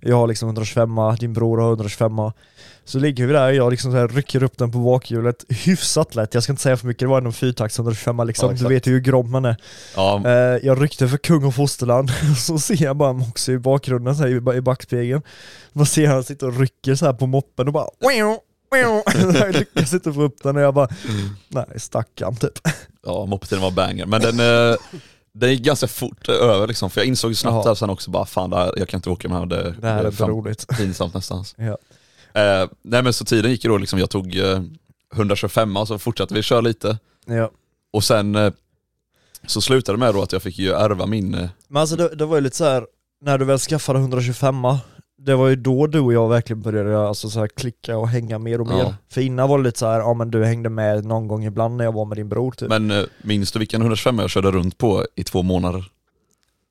jag 0.00 0.16
har 0.16 0.26
liksom 0.26 0.48
125 0.48 0.90
din 1.20 1.32
bror 1.32 1.58
har 1.58 1.68
125 1.68 2.12
så 2.84 2.98
ligger 2.98 3.26
vi 3.26 3.32
där, 3.32 3.50
jag 3.52 3.70
liksom 3.70 3.92
så 3.92 4.06
rycker 4.06 4.42
upp 4.42 4.58
den 4.58 4.72
på 4.72 4.78
bakhjulet 4.78 5.44
hyfsat 5.48 6.14
lätt, 6.14 6.34
jag 6.34 6.42
ska 6.42 6.52
inte 6.52 6.62
säga 6.62 6.76
för 6.76 6.86
mycket, 6.86 7.00
det 7.00 7.06
var 7.06 7.18
ändå 7.18 7.28
en 7.28 7.32
fyrtakts 7.32 7.78
125 7.78 8.26
liksom, 8.26 8.50
Ja, 8.50 8.56
du 8.68 8.74
vet 8.74 8.86
ju 8.86 8.92
hur 8.92 9.00
grom 9.00 9.30
man 9.30 9.44
är. 9.44 9.56
Ja, 9.96 10.22
Eh, 10.26 10.32
jag 10.62 10.82
ryckte 10.82 11.08
för 11.08 11.16
kung 11.18 11.44
och 11.44 11.54
fosterland, 11.54 12.10
så 12.38 12.58
ser 12.58 12.82
jag 12.84 12.96
bara 12.96 13.12
Moxie 13.12 13.54
i 13.54 13.58
bakgrunden 13.58 14.16
så 14.16 14.22
här, 14.22 14.30
i 14.30 14.40
ba- 14.40 14.54
i 14.54 14.60
backspegeln. 14.60 15.22
Man 15.72 15.86
ser 15.86 16.06
han 16.08 16.24
sitta 16.24 16.46
och 16.46 16.58
rycker 16.60 16.94
så 16.94 17.06
här 17.06 17.12
på 17.12 17.26
moppen 17.26 17.66
och 17.66 17.72
bara. 17.72 17.86
Jag 19.34 19.54
lyckas 19.54 19.92
inte 19.92 20.12
få 20.12 20.22
upp 20.22 20.42
den 20.42 20.56
och 20.56 20.62
jag 20.62 20.74
bara 20.74 20.88
nej 21.48 21.66
stackarn 21.76 22.36
typ. 22.36 22.52
ja 23.06 23.26
moppetiden 23.26 23.62
var 23.62 23.70
banger 23.70 24.06
men 24.06 24.20
den, 24.20 24.40
eh, 24.70 24.76
den 25.34 25.50
gick 25.50 25.62
ganska 25.62 25.86
fort 25.88 26.28
över 26.28 26.66
liksom 26.66 26.90
för 26.90 27.00
jag 27.00 27.08
insåg 27.08 27.30
ju 27.30 27.34
snabbt 27.34 27.54
Jaha. 27.54 27.64
där 27.64 27.74
sen 27.74 27.90
också 27.90 28.10
bara 28.10 28.26
fan 28.26 28.50
det 28.50 28.56
här, 28.56 28.72
jag 28.76 28.88
kan 28.88 28.98
inte 28.98 29.10
åka 29.10 29.28
med 29.28 29.48
det 29.48 29.56
här, 29.56 29.64
det, 29.64 29.74
Det 29.80 29.88
här 29.88 30.04
är 30.04 30.10
fan 30.10 30.28
roligt. 30.28 30.68
pinsamt 30.78 31.14
nästan. 31.14 31.44
Ja. 31.56 31.78
Eh, 32.34 32.68
nej 32.82 33.02
men 33.02 33.12
så 33.12 33.24
tiden 33.24 33.50
gick 33.50 33.64
ju 33.64 33.70
då 33.70 33.76
liksom, 33.78 33.98
jag 33.98 34.10
tog 34.10 34.36
eh, 34.38 34.62
125 35.14 35.76
och 35.76 35.88
så 35.88 35.98
fortsatte 35.98 36.34
vi 36.34 36.42
köra 36.42 36.60
lite 36.60 36.98
Ja. 37.26 37.50
och 37.92 38.04
sen 38.04 38.34
eh, 38.34 38.52
så 39.46 39.60
slutade 39.60 39.98
det 39.98 40.00
med 40.00 40.14
då 40.14 40.22
att 40.22 40.32
jag 40.32 40.42
fick 40.42 40.58
ju 40.58 40.72
ärva 40.72 41.06
min, 41.06 41.34
eh, 41.34 41.48
Men 41.68 41.80
alltså 41.80 41.96
det, 41.96 42.08
det 42.14 42.24
var 42.26 42.36
ju 42.36 42.40
lite 42.40 42.56
så 42.56 42.64
här 42.64 42.86
när 43.24 43.38
du 43.38 43.44
väl 43.44 43.58
skaffade 43.58 43.98
125 43.98 44.54
det 45.18 45.34
var 45.34 45.48
ju 45.48 45.56
då 45.56 45.86
du 45.86 46.00
och 46.00 46.12
jag 46.12 46.28
verkligen 46.28 46.62
började 46.62 47.08
alltså 47.08 47.30
så 47.30 47.40
här 47.40 47.46
klicka 47.48 47.96
och 47.98 48.08
hänga 48.08 48.38
mer 48.38 48.60
och 48.60 48.66
mer. 48.66 48.78
Ja. 48.78 48.94
För 49.08 49.20
innan 49.20 49.48
var 49.48 49.58
det 49.58 49.64
lite 49.64 49.78
så 49.78 49.86
här, 49.86 49.98
ja 50.00 50.14
men 50.14 50.30
du 50.30 50.44
hängde 50.44 50.68
med 50.68 51.04
någon 51.04 51.28
gång 51.28 51.44
ibland 51.44 51.76
när 51.76 51.84
jag 51.84 51.92
var 51.92 52.04
med 52.04 52.18
din 52.18 52.28
bror 52.28 52.52
typ. 52.52 52.68
men 52.68 52.90
eh, 52.90 53.04
minns 53.22 53.52
du 53.52 53.58
vilken 53.58 53.80
125 53.80 54.18
jag 54.18 54.30
körde 54.30 54.50
runt 54.50 54.78
på 54.78 55.06
i 55.14 55.24
två 55.24 55.42
månader? 55.42 55.84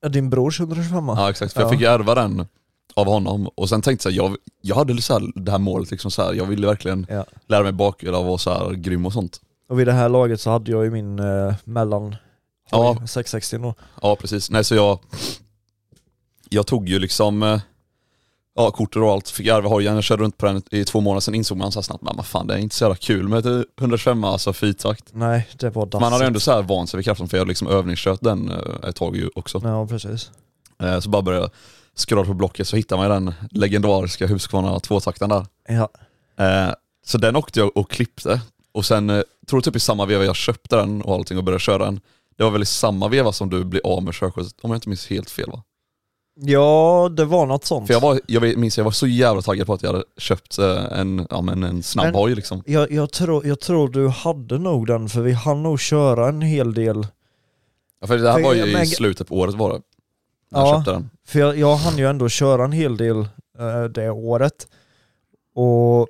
Ja, 0.02 0.08
din 0.08 0.30
brors 0.30 0.60
125 0.60 1.08
Ja 1.08 1.30
exakt, 1.30 1.52
för 1.52 1.60
jag 1.60 1.66
Ja. 1.66 1.70
fick 1.72 1.80
ju 1.80 1.86
ärva 1.86 2.14
den 2.14 2.46
av 2.96 3.06
honom 3.06 3.46
och 3.54 3.68
sen 3.68 3.82
tänkte 3.82 4.08
jag, 4.10 4.24
jag, 4.30 4.36
jag 4.60 4.76
hade 4.76 5.02
så 5.02 5.12
här, 5.12 5.32
det 5.34 5.50
här 5.50 5.58
målet 5.58 5.90
liksom 5.90 6.10
så 6.10 6.22
här, 6.22 6.32
jag 6.32 6.44
ville 6.44 6.66
verkligen 6.66 7.06
Ja. 7.10 7.24
lära 7.48 7.62
mig 7.62 7.72
bakhjul 7.72 8.14
och 8.14 8.24
vara 8.24 8.38
så 8.38 8.50
här 8.50 8.70
grym 8.70 9.06
och 9.06 9.12
sånt. 9.12 9.40
Och 9.68 9.78
vid 9.80 9.86
det 9.86 9.92
här 9.92 10.08
laget 10.08 10.40
så 10.40 10.50
hade 10.50 10.70
jag 10.70 10.84
ju 10.84 10.90
min 10.90 11.18
eh, 11.18 11.54
mellan 11.64 12.16
Ja. 12.70 12.94
660 13.06 13.58
då. 13.58 13.74
Ja 14.02 14.16
precis, 14.16 14.50
nej 14.50 14.64
så 14.64 14.74
jag 14.74 14.98
Jag 16.50 16.66
tog 16.66 16.88
ju 16.88 16.98
liksom 16.98 17.42
eh, 17.42 17.60
Ja 18.54 18.70
kortet 18.70 18.96
och 19.02 19.10
allt, 19.10 19.28
fick 19.28 19.46
ärva 19.46 19.68
hojen, 19.68 19.94
jag 19.94 20.04
körde 20.04 20.22
runt 20.22 20.38
på 20.38 20.46
den 20.46 20.62
i 20.70 20.84
två 20.84 21.00
månader, 21.00 21.20
sen 21.20 21.34
insåg 21.34 21.58
man 21.58 21.72
så 21.72 21.78
här 21.78 21.82
snabbt, 21.82 22.02
men 22.02 22.16
vad 22.16 22.26
fan 22.26 22.46
det 22.46 22.54
är 22.54 22.58
inte 22.58 22.74
så 22.74 22.84
jävla 22.84 22.96
kul 22.96 23.28
med 23.28 23.46
ett 23.46 23.66
125 23.80 24.24
alltså 24.24 24.52
fyrtakt. 24.52 25.04
Nej, 25.12 25.48
det 25.58 25.70
var 25.70 25.86
dassigt. 25.86 26.00
Man 26.00 26.12
hade 26.12 26.26
ändå 26.26 26.40
så 26.40 26.52
här 26.52 26.62
vant 26.62 26.90
sig 26.90 26.98
vid 26.98 27.04
kraften 27.04 27.28
för 27.28 27.36
jag 27.36 27.48
liksom 27.48 27.68
övningskört 27.68 28.20
den 28.22 28.50
eh, 28.50 28.88
ett 28.88 28.96
tag 28.96 29.16
ju 29.16 29.30
också. 29.34 29.60
Ja, 29.64 29.86
precis. 29.86 30.30
Eh, 30.82 31.00
Så 31.00 31.08
bara 31.10 31.22
började 31.22 31.50
jag 31.94 32.00
scrollar 32.08 32.24
på 32.24 32.34
Blocket 32.34 32.68
så 32.68 32.76
hittar 32.76 32.96
man 32.96 33.06
ju 33.06 33.12
den 33.12 33.34
legendariska 33.50 34.26
Husqvarna 34.26 34.80
tvåtakten 34.80 35.28
där. 35.28 35.46
Ja. 35.68 35.88
Eh, 36.44 36.74
så 37.06 37.18
den 37.18 37.36
åkte 37.36 37.60
jag 37.60 37.76
och 37.76 37.90
klippte 37.90 38.40
och 38.72 38.84
sen, 38.86 39.10
eh, 39.10 39.22
tror 39.46 39.60
typ 39.60 39.76
i 39.76 39.80
samma 39.80 40.06
veva 40.06 40.24
jag 40.24 40.36
köpte 40.36 40.76
den 40.76 41.02
och 41.02 41.14
allting 41.14 41.38
och 41.38 41.44
började 41.44 41.60
köra 41.60 41.84
den. 41.84 42.00
Det 42.36 42.44
var 42.44 42.50
väl 42.50 42.62
i 42.62 42.66
samma 42.66 43.08
veva 43.08 43.32
som 43.32 43.50
du 43.50 43.64
blev 43.64 43.82
av 43.86 44.02
med 44.02 44.14
körkortet, 44.14 44.52
om 44.62 44.70
jag 44.70 44.76
inte 44.76 44.88
minns 44.88 45.06
helt 45.06 45.30
fel 45.30 45.50
va? 45.50 45.62
ja, 46.34 47.08
det 47.16 47.24
var 47.24 47.46
något 47.46 47.64
sånt. 47.64 47.86
För 47.86 47.94
jag, 47.94 48.00
var, 48.00 48.20
jag 48.26 48.58
minns 48.58 48.78
jag 48.78 48.84
var 48.84 48.90
så 48.90 49.06
jävla 49.06 49.42
taggad 49.42 49.66
på 49.66 49.72
att 49.74 49.82
jag 49.82 49.92
hade 49.92 50.04
köpt 50.18 50.58
eh, 50.58 50.84
en, 51.00 51.26
ja, 51.30 51.40
men 51.40 51.62
en 51.64 51.82
snabb 51.82 52.04
Men- 52.06 52.14
hoj 52.14 52.34
liksom. 52.34 52.62
Jag, 52.66 52.90
jag, 52.92 53.12
tror, 53.12 53.46
jag 53.46 53.60
tror 53.60 53.88
du 53.88 54.08
hade 54.08 54.58
nog 54.58 54.86
den, 54.86 55.08
för 55.08 55.20
vi 55.20 55.32
hann 55.32 55.62
nog 55.62 55.80
köra 55.80 56.28
en 56.28 56.42
hel 56.42 56.74
del. 56.74 57.06
Ja, 58.00 58.06
för 58.06 58.18
det 58.18 58.28
här 58.30 58.36
För 58.36 58.42
var 58.44 58.52
ju 58.54 58.58
jag- 58.60 58.68
i 58.68 58.72
men- 58.72 58.86
slutet 58.86 59.28
på 59.28 59.36
året 59.38 59.54
var 59.54 59.72
det. 59.72 59.80
När 60.52 60.60
jag 60.60 60.68
Ja. 60.68 60.76
köpte 60.78 60.90
den. 60.90 61.10
För 61.26 61.38
jag, 61.38 61.58
jag 61.58 61.76
hann 61.76 61.98
ju 61.98 62.06
ändå 62.08 62.28
köra 62.28 62.64
en 62.64 62.72
hel 62.72 62.96
del 62.96 63.18
eh, 63.58 63.84
det 63.84 64.10
året. 64.10 64.66
Och, 65.54 66.08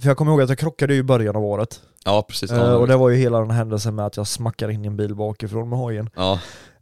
för 0.00 0.08
jag 0.08 0.16
kommer 0.16 0.32
ihåg 0.32 0.42
att 0.42 0.48
jag 0.48 0.58
krockade 0.58 0.94
ju 0.94 1.00
i 1.00 1.02
början 1.02 1.36
av 1.36 1.44
året. 1.44 1.80
Ja 2.04 2.24
precis. 2.28 2.50
Eh, 2.52 2.74
och 2.74 2.86
det 2.86 2.96
var 2.96 3.10
ju 3.10 3.16
hela 3.16 3.40
den 3.40 3.50
händelsen 3.50 3.94
med 3.94 4.06
att 4.06 4.16
jag 4.16 4.26
smackade 4.26 4.72
in 4.72 4.84
i 4.84 4.88
en 4.88 4.96
bil 4.96 5.14
bakifrån 5.14 5.68
med 5.68 5.78
hojen. 5.78 6.10
ja, 6.16 6.40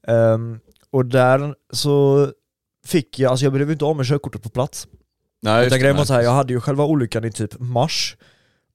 Ehm, 0.09 0.61
och 0.91 1.07
där 1.07 1.55
så 1.73 2.29
fick 2.87 3.19
jag, 3.19 3.31
alltså 3.31 3.45
jag 3.47 3.53
blev 3.53 3.67
ju 3.69 3.73
inte 3.73 3.85
av 3.85 3.97
med 3.97 4.07
körkortet 4.07 4.43
på 4.43 4.49
plats. 4.49 4.87
nej, 5.43 5.67
Utan 5.67 5.79
grejen 5.81 5.97
var 5.97 6.05
så 6.05 6.13
här, 6.15 6.23
jag 6.23 6.31
hade 6.31 6.53
ju 6.53 6.61
själva 6.61 6.85
olyckan 6.85 7.25
i 7.25 7.33
typ 7.33 7.59
mars. 7.59 8.17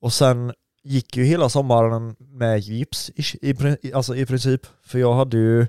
Och 0.01 0.13
sen 0.13 0.53
gick 0.84 1.17
ju 1.17 1.24
hela 1.24 1.50
sommaren 1.50 2.15
med 2.20 2.60
gips 2.60 3.10
i, 3.15 3.50
i, 3.51 3.94
alltså 3.94 4.15
i 4.15 4.25
princip. 4.25 4.62
För 4.86 5.00
jag 5.00 5.13
hade 5.13 5.38
ju, 5.38 5.67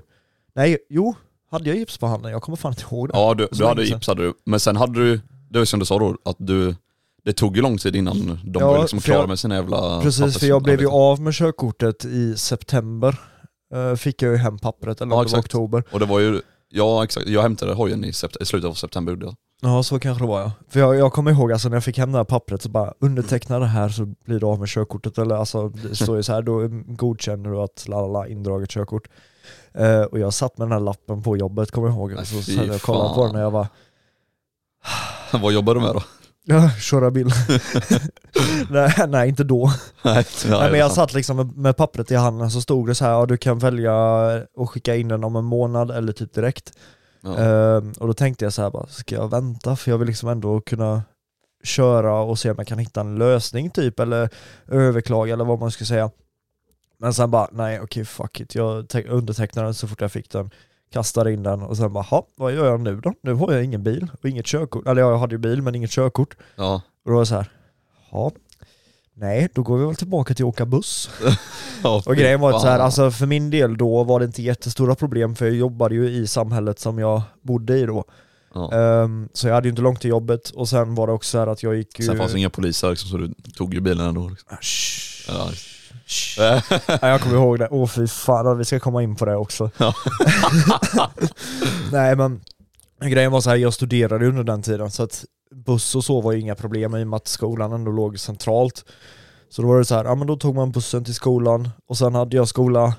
nej 0.55 0.77
jo, 0.89 1.15
hade 1.51 1.69
jag 1.69 1.77
gips 1.77 1.97
på 1.97 2.07
handen? 2.07 2.31
Jag 2.31 2.41
kommer 2.41 2.55
fan 2.55 2.71
inte 2.71 2.81
ihåg 2.83 3.07
det. 3.07 3.17
Ja 3.17 3.33
du, 3.33 3.47
du 3.51 3.65
hade 3.65 3.83
gips 3.83 4.07
hade 4.07 4.23
du, 4.23 4.33
men 4.45 4.59
sen 4.59 4.75
hade 4.75 4.93
du, 5.03 5.21
det 5.49 5.59
var 5.59 5.65
som 5.65 5.79
du 5.79 5.85
sa 5.85 5.99
då, 5.99 6.17
att 6.25 6.35
du, 6.39 6.75
det 7.25 7.33
tog 7.33 7.55
ju 7.55 7.61
lång 7.61 7.77
tid 7.77 7.95
innan 7.95 8.39
de 8.45 8.59
Ja, 8.59 8.67
var 8.71 8.79
liksom 8.81 8.99
klara 8.99 9.27
med 9.27 9.39
sina 9.39 9.55
jävla 9.55 10.01
Precis, 10.01 10.37
för 10.39 10.45
jag 10.47 10.63
blev 10.63 10.81
ju 10.81 10.87
av 10.89 11.21
med 11.21 11.33
körkortet 11.33 12.05
i 12.05 12.37
september. 12.37 13.19
Eh, 13.73 13.95
fick 13.95 14.21
jag 14.21 14.31
ju 14.31 14.37
hem 14.37 14.59
pappret, 14.59 15.01
eller 15.01 15.11
Ja, 15.11 15.19
om 15.19 15.25
det 15.25 15.31
var 15.31 15.39
oktober. 15.39 15.83
Och 15.91 15.99
det 15.99 16.05
var 16.05 16.19
ju, 16.19 16.41
ja 16.69 17.03
exakt, 17.03 17.27
jag 17.27 17.41
hämtade 17.41 17.73
hojen 17.73 18.03
i, 18.05 18.11
sept- 18.11 18.37
i 18.41 18.45
slutet 18.45 18.69
av 18.69 18.73
september 18.73 19.11
gjorde 19.13 19.25
jag. 19.25 19.35
Ja, 19.61 19.83
så 19.83 19.99
kanske 19.99 20.23
det 20.23 20.27
var 20.27 20.39
ja. 20.41 20.51
För 20.69 20.79
jag, 20.79 20.95
jag 20.95 21.13
kommer 21.13 21.31
ihåg 21.31 21.51
alltså 21.51 21.69
när 21.69 21.75
jag 21.75 21.83
fick 21.83 21.97
hem 21.97 22.11
det 22.11 22.17
här 22.17 22.25
pappret 22.25 22.61
så 22.61 22.69
bara 22.69 22.93
underteckna 22.99 23.59
det 23.59 23.65
här 23.65 23.89
så 23.89 24.05
blir 24.25 24.39
du 24.39 24.45
av 24.45 24.59
med 24.59 24.67
körkortet. 24.69 25.17
Eller 25.17 25.35
alltså 25.35 25.69
det 25.69 25.95
står 25.95 26.17
ju 26.17 26.23
så 26.23 26.33
här, 26.33 26.41
då 26.41 26.67
godkänner 26.95 27.49
du 27.49 27.57
att 27.57 27.87
lalala 27.87 28.27
indraget 28.27 28.69
körkort. 28.69 29.07
Eh, 29.79 30.01
och 30.01 30.19
jag 30.19 30.33
satt 30.33 30.57
med 30.57 30.67
den 30.67 30.71
här 30.71 30.79
lappen 30.79 31.23
på 31.23 31.37
jobbet 31.37 31.71
kommer 31.71 31.87
jag 31.87 31.95
ihåg. 31.95 32.13
Och 32.13 32.27
så 32.27 32.41
satt 32.41 32.65
jag 32.65 32.75
och 32.75 32.81
kollade 32.81 33.15
på 33.15 33.25
den 33.25 33.35
när 33.35 33.41
jag 33.41 33.51
var 33.51 33.67
Vad 35.41 35.53
jobbar 35.53 35.75
du 35.75 35.81
med 35.81 35.93
då? 35.93 36.03
ja, 36.45 36.69
köra 36.69 37.11
bil. 37.11 37.27
nej, 38.69 38.93
nej, 39.07 39.29
inte 39.29 39.43
då. 39.43 39.71
nej, 40.01 40.25
nej, 40.49 40.71
men 40.71 40.79
jag 40.79 40.91
satt 40.91 41.13
liksom 41.13 41.37
med, 41.37 41.57
med 41.57 41.77
pappret 41.77 42.11
i 42.11 42.15
handen 42.15 42.51
så 42.51 42.61
stod 42.61 42.87
det 42.87 42.95
så 42.95 43.05
här, 43.05 43.11
ja, 43.11 43.25
du 43.25 43.37
kan 43.37 43.59
välja 43.59 43.93
att 44.57 44.69
skicka 44.69 44.95
in 44.95 45.07
den 45.07 45.23
om 45.23 45.35
en 45.35 45.45
månad 45.45 45.91
eller 45.91 46.13
typ 46.13 46.33
direkt. 46.33 46.73
ja. 47.21 47.37
Ehm, 47.37 47.91
och 47.91 48.07
då 48.07 48.13
tänkte 48.13 48.45
jag 48.45 48.53
så 48.53 48.61
här 48.61 48.69
bara, 48.69 48.87
ska 48.87 49.15
jag 49.15 49.31
vänta? 49.31 49.75
För 49.75 49.91
jag 49.91 49.97
vill 49.97 50.07
liksom 50.07 50.29
ändå 50.29 50.61
kunna 50.61 51.03
köra 51.63 52.19
och 52.19 52.39
se 52.39 52.49
om 52.49 52.55
jag 52.57 52.67
kan 52.67 52.79
hitta 52.79 53.01
en 53.01 53.15
lösning 53.15 53.69
typ, 53.69 53.99
eller 53.99 54.29
överklaga 54.67 55.33
eller 55.33 55.45
vad 55.45 55.59
man 55.59 55.71
ska 55.71 55.85
säga. 55.85 56.09
Men 56.99 57.13
sen 57.13 57.31
bara, 57.31 57.47
nej 57.51 57.79
okej 57.79 58.05
fuck 58.05 58.39
it, 58.39 58.55
jag 58.55 58.89
te- 58.89 59.07
undertecknade 59.07 59.67
den 59.67 59.73
så 59.73 59.87
fort 59.87 60.01
jag 60.01 60.11
fick 60.11 60.29
den, 60.29 60.49
kastade 60.93 61.33
in 61.33 61.43
den 61.43 61.61
och 61.61 61.77
sen 61.77 61.93
bara, 61.93 62.03
ha, 62.03 62.27
vad 62.35 62.53
gör 62.53 62.65
jag 62.65 62.79
nu 62.81 62.95
då? 62.99 63.13
Nu 63.21 63.33
har 63.33 63.53
jag 63.53 63.63
ingen 63.63 63.83
bil 63.83 64.07
och 64.21 64.29
inget 64.29 64.45
körkort, 64.45 64.87
eller 64.87 65.01
jag 65.01 65.17
hade 65.17 65.35
ju 65.35 65.39
bil 65.39 65.61
men 65.61 65.75
inget 65.75 65.91
körkort. 65.91 66.35
ja. 66.55 66.73
Och 67.05 67.11
då 67.11 67.11
var 67.13 67.19
jag 67.19 67.27
så 67.27 67.35
här, 67.35 67.51
ja, 68.11 68.31
nej 69.13 69.49
då 69.53 69.63
går 69.63 69.77
vi 69.77 69.85
väl 69.85 69.95
tillbaka 69.95 70.33
till 70.33 70.45
att 70.45 70.49
åka 70.49 70.65
buss. 70.65 71.09
Och 71.83 72.15
grejen 72.15 72.39
var 72.39 72.53
att 72.53 72.61
så 72.61 72.67
här, 72.67 72.79
alltså 72.79 73.11
för 73.11 73.25
min 73.25 73.49
del 73.49 73.77
då 73.77 74.03
var 74.03 74.19
det 74.19 74.25
inte 74.25 74.41
jättestora 74.41 74.95
problem 74.95 75.35
för 75.35 75.45
jag 75.45 75.55
jobbade 75.55 75.95
ju 75.95 76.09
i 76.09 76.27
samhället 76.27 76.79
som 76.79 76.99
jag 76.99 77.21
bodde 77.41 77.77
i 77.77 77.85
då. 77.85 78.05
ja. 78.53 78.71
Ehm, 78.73 79.29
så 79.33 79.47
jag 79.47 79.55
hade 79.55 79.67
ju 79.67 79.69
inte 79.69 79.81
långt 79.81 80.01
till 80.01 80.09
jobbet 80.09 80.49
och 80.49 80.69
sen 80.69 80.95
var 80.95 81.07
det 81.07 81.13
också 81.13 81.31
så 81.45 81.49
att 81.49 81.63
jag 81.63 81.75
gick 81.75 81.99
ju... 81.99 82.05
Sen 82.05 82.17
fanns 82.17 82.31
det 82.31 82.37
inga 82.39 82.49
poliser 82.49 82.89
liksom, 82.89 83.09
så 83.09 83.17
du 83.17 83.33
tog 83.55 83.73
ju 83.73 83.79
bilen 83.79 84.07
ändå. 84.07 84.29
Liksom. 84.29 84.47
Ah, 84.51 84.57
Ja. 85.27 85.49
Ja, 86.37 86.61
jag 87.01 87.21
kommer 87.21 87.35
ihåg 87.35 87.59
det, 87.59 87.67
åh 87.71 87.87
fy 87.87 88.07
fan, 88.07 88.57
vi 88.57 88.65
ska 88.65 88.79
komma 88.79 89.03
in 89.03 89.15
på 89.15 89.25
det 89.25 89.35
också. 89.35 89.71
Ja. 89.77 89.93
Nej 91.91 92.15
men, 92.15 92.41
grejen 93.01 93.31
var 93.31 93.41
så 93.41 93.49
här, 93.49 93.57
jag 93.57 93.73
studerade 93.73 94.27
under 94.27 94.43
den 94.43 94.61
tiden 94.61 94.91
så 94.91 95.03
att 95.03 95.25
buss 95.51 95.95
och 95.95 96.03
så 96.03 96.21
var 96.21 96.31
ju 96.31 96.39
inga 96.39 96.55
problem 96.55 96.95
i 96.95 97.03
och 97.03 97.07
med 97.07 97.17
att 97.17 97.27
skolan 97.27 97.73
ändå 97.73 97.91
låg 97.91 98.19
centralt. 98.19 98.85
Så 99.49 99.61
då 99.61 99.67
var 99.67 99.77
det 99.77 99.85
så 99.85 99.95
här, 99.95 100.05
ja 100.05 100.15
men 100.15 100.27
då 100.27 100.35
tog 100.35 100.55
man 100.55 100.71
bussen 100.71 101.03
till 101.03 101.15
skolan 101.15 101.69
och 101.87 101.97
sen 101.97 102.15
hade 102.15 102.37
jag 102.37 102.47
skola, 102.47 102.93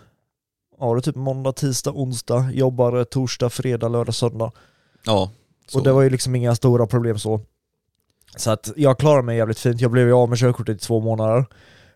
ja 0.81 0.95
det 0.95 1.01
typ 1.01 1.17
måndag, 1.17 1.53
tisdag, 1.53 1.91
onsdag, 1.91 2.51
jobbade 2.53 3.05
torsdag, 3.05 3.51
fredag, 3.51 3.89
lördag, 3.89 4.15
söndag. 4.15 4.53
ja. 5.07 5.31
Så. 5.69 5.79
Och 5.79 5.85
det 5.85 5.93
var 5.93 6.03
ju 6.03 6.11
liksom 6.11 6.35
inga 6.35 6.55
stora 6.55 6.87
problem 6.87 7.19
så. 7.19 7.41
Så 8.37 8.51
att 8.51 8.73
jag 8.77 8.99
klarade 8.99 9.23
mig 9.23 9.37
jävligt 9.37 9.59
fint. 9.59 9.81
Jag 9.81 9.91
blev 9.91 10.07
ju 10.07 10.13
av 10.13 10.29
med 10.29 10.39
körkortet 10.39 10.77
i 10.77 10.79
två 10.79 11.01
månader. 11.01 11.47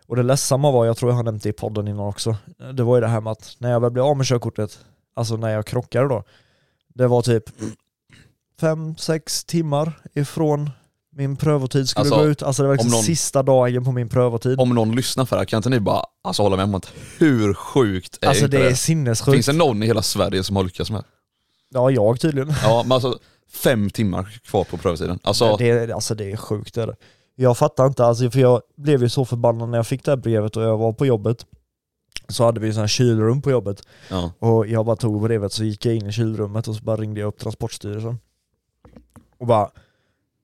Och 0.07 0.15
det 0.15 0.23
ledsamma 0.23 0.71
var, 0.71 0.85
jag 0.85 0.97
tror 0.97 1.11
jag 1.11 1.15
har 1.15 1.23
nämnt 1.23 1.43
det 1.43 1.49
i 1.49 1.53
podden 1.53 1.87
innan 1.87 2.05
också, 2.07 2.35
det 2.73 2.83
var 2.83 2.95
ju 2.97 3.01
det 3.01 3.07
här 3.07 3.21
med 3.21 3.31
att 3.31 3.55
när 3.59 3.71
jag 3.71 3.79
väl 3.79 3.91
blev 3.91 4.05
av 4.05 4.17
med 4.17 4.25
körkortet, 4.25 4.79
alltså 5.15 5.35
när 5.37 5.49
jag 5.49 5.65
krockade 5.65 6.07
då, 6.07 6.23
det 6.93 7.07
var 7.07 7.21
typ 7.21 7.43
fem 8.61 8.95
sex 8.97 9.43
timmar 9.45 9.99
ifrån 10.13 10.69
min 11.15 11.35
prövotid 11.37 11.89
skulle 11.89 12.01
Alltså, 12.01 12.15
gå 12.17 12.25
ut. 12.25 12.43
Alltså 12.43 12.61
det 12.63 12.67
var 12.67 12.75
liksom 12.75 12.87
om 12.91 12.91
någon- 12.97 13.03
sista 13.03 13.43
dagen 13.43 13.83
på 13.85 13.91
min 13.91 14.09
prövotid. 14.09 14.59
Om 14.61 14.69
någon 14.69 14.95
lyssnar 14.95 15.25
för 15.25 15.35
det 15.35 15.39
här, 15.39 15.45
kan 15.45 15.57
inte 15.57 15.69
ni 15.69 15.79
bara 15.79 16.03
alltså, 16.23 16.43
hålla 16.43 16.55
med 16.55 16.63
om 16.63 16.75
att 16.75 16.91
hur 17.19 17.53
sjukt 17.53 18.17
är 18.21 18.27
alltså 18.27 18.45
inte 18.45 18.57
det 18.57 18.65
är 18.65 18.69
det? 18.69 18.75
sinnessjukt. 18.75 19.33
Finns 19.35 19.45
det 19.45 19.53
någon 19.53 19.83
i 19.83 19.85
hela 19.85 20.01
Sverige 20.01 20.43
som 20.43 20.55
har 20.55 20.63
lyckats 20.63 20.91
med 20.91 20.99
det? 21.01 21.05
Ja, 21.69 21.91
jag 21.91 22.19
tydligen. 22.19 22.53
Ja 22.63 22.83
men 22.83 22.91
alltså 22.91 23.19
fem 23.51 23.89
timmar 23.89 24.39
kvar 24.43 24.63
på 24.63 24.77
prövotiden. 24.77 25.19
Alltså, 25.23 25.55
det, 25.57 25.69
är- 25.69 25.89
alltså 25.93 26.15
det 26.15 26.31
är 26.31 26.37
sjukt 26.37 26.73
det 26.73 26.81
är 26.81 26.87
det. 26.87 26.95
Jag 27.35 27.57
fattar 27.57 27.87
inte, 27.87 28.05
alltså, 28.05 28.31
för 28.31 28.39
jag 28.39 28.61
blev 28.75 29.01
ju 29.01 29.09
så 29.09 29.25
förbannad 29.25 29.69
när 29.69 29.77
jag 29.77 29.87
fick 29.87 30.05
det 30.05 30.11
här 30.11 30.17
brevet 30.17 30.57
och 30.57 30.63
jag 30.63 30.77
var 30.77 30.93
på 30.93 31.05
jobbet. 31.05 31.45
Så 32.27 32.43
hade 32.43 32.59
vi 32.59 32.71
här 32.71 32.87
kylrum 32.87 33.41
på 33.41 33.51
jobbet. 33.51 33.87
ja. 34.09 34.31
Och 34.39 34.67
jag 34.67 34.85
bara 34.85 34.95
tog 34.95 35.21
brevet 35.21 35.53
så 35.53 35.63
gick 35.63 35.85
jag 35.85 35.95
in 35.95 36.05
i 36.07 36.11
kylrummet 36.11 36.67
och 36.67 36.75
så 36.75 36.83
bara 36.83 36.97
ringde 36.97 37.19
jag 37.19 37.27
upp 37.27 37.39
Transportstyrelsen. 37.39 38.19
Och 39.37 39.47
bara 39.47 39.69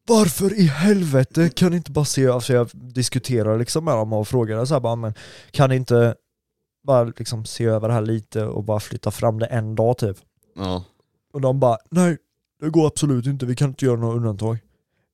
Varför 0.07 0.59
i 0.59 0.65
helvete 0.65 1.49
kan 1.49 1.71
ni 1.71 1.77
inte 1.77 1.91
bara 1.91 2.05
se, 2.05 2.27
alltså 2.27 2.53
jag 2.53 2.69
diskuterade 2.73 3.57
liksom 3.57 3.85
med 3.85 3.93
dem 3.93 4.13
och 4.13 4.27
frågade 4.27 4.67
så 4.67 4.73
här 4.73 4.81
bara 4.81 4.95
men 4.95 5.13
kan 5.51 5.69
ni 5.69 5.75
inte 5.75 6.15
bara 6.83 7.03
liksom 7.03 7.45
se 7.45 7.65
över 7.65 7.87
det 7.87 7.93
här 7.93 8.01
lite 8.01 8.45
och 8.45 8.63
bara 8.63 8.79
flytta 8.79 9.11
fram 9.11 9.39
det 9.39 9.45
en 9.45 9.75
dag 9.75 9.97
typ? 9.97 10.17
ja. 10.55 10.83
Och 11.33 11.41
de 11.41 11.59
bara 11.59 11.77
nej, 11.89 12.17
det 12.61 12.69
går 12.69 12.87
absolut 12.87 13.25
inte, 13.25 13.45
vi 13.45 13.55
kan 13.55 13.69
inte 13.69 13.85
göra 13.85 13.99
några 13.99 14.15
undantag. 14.15 14.57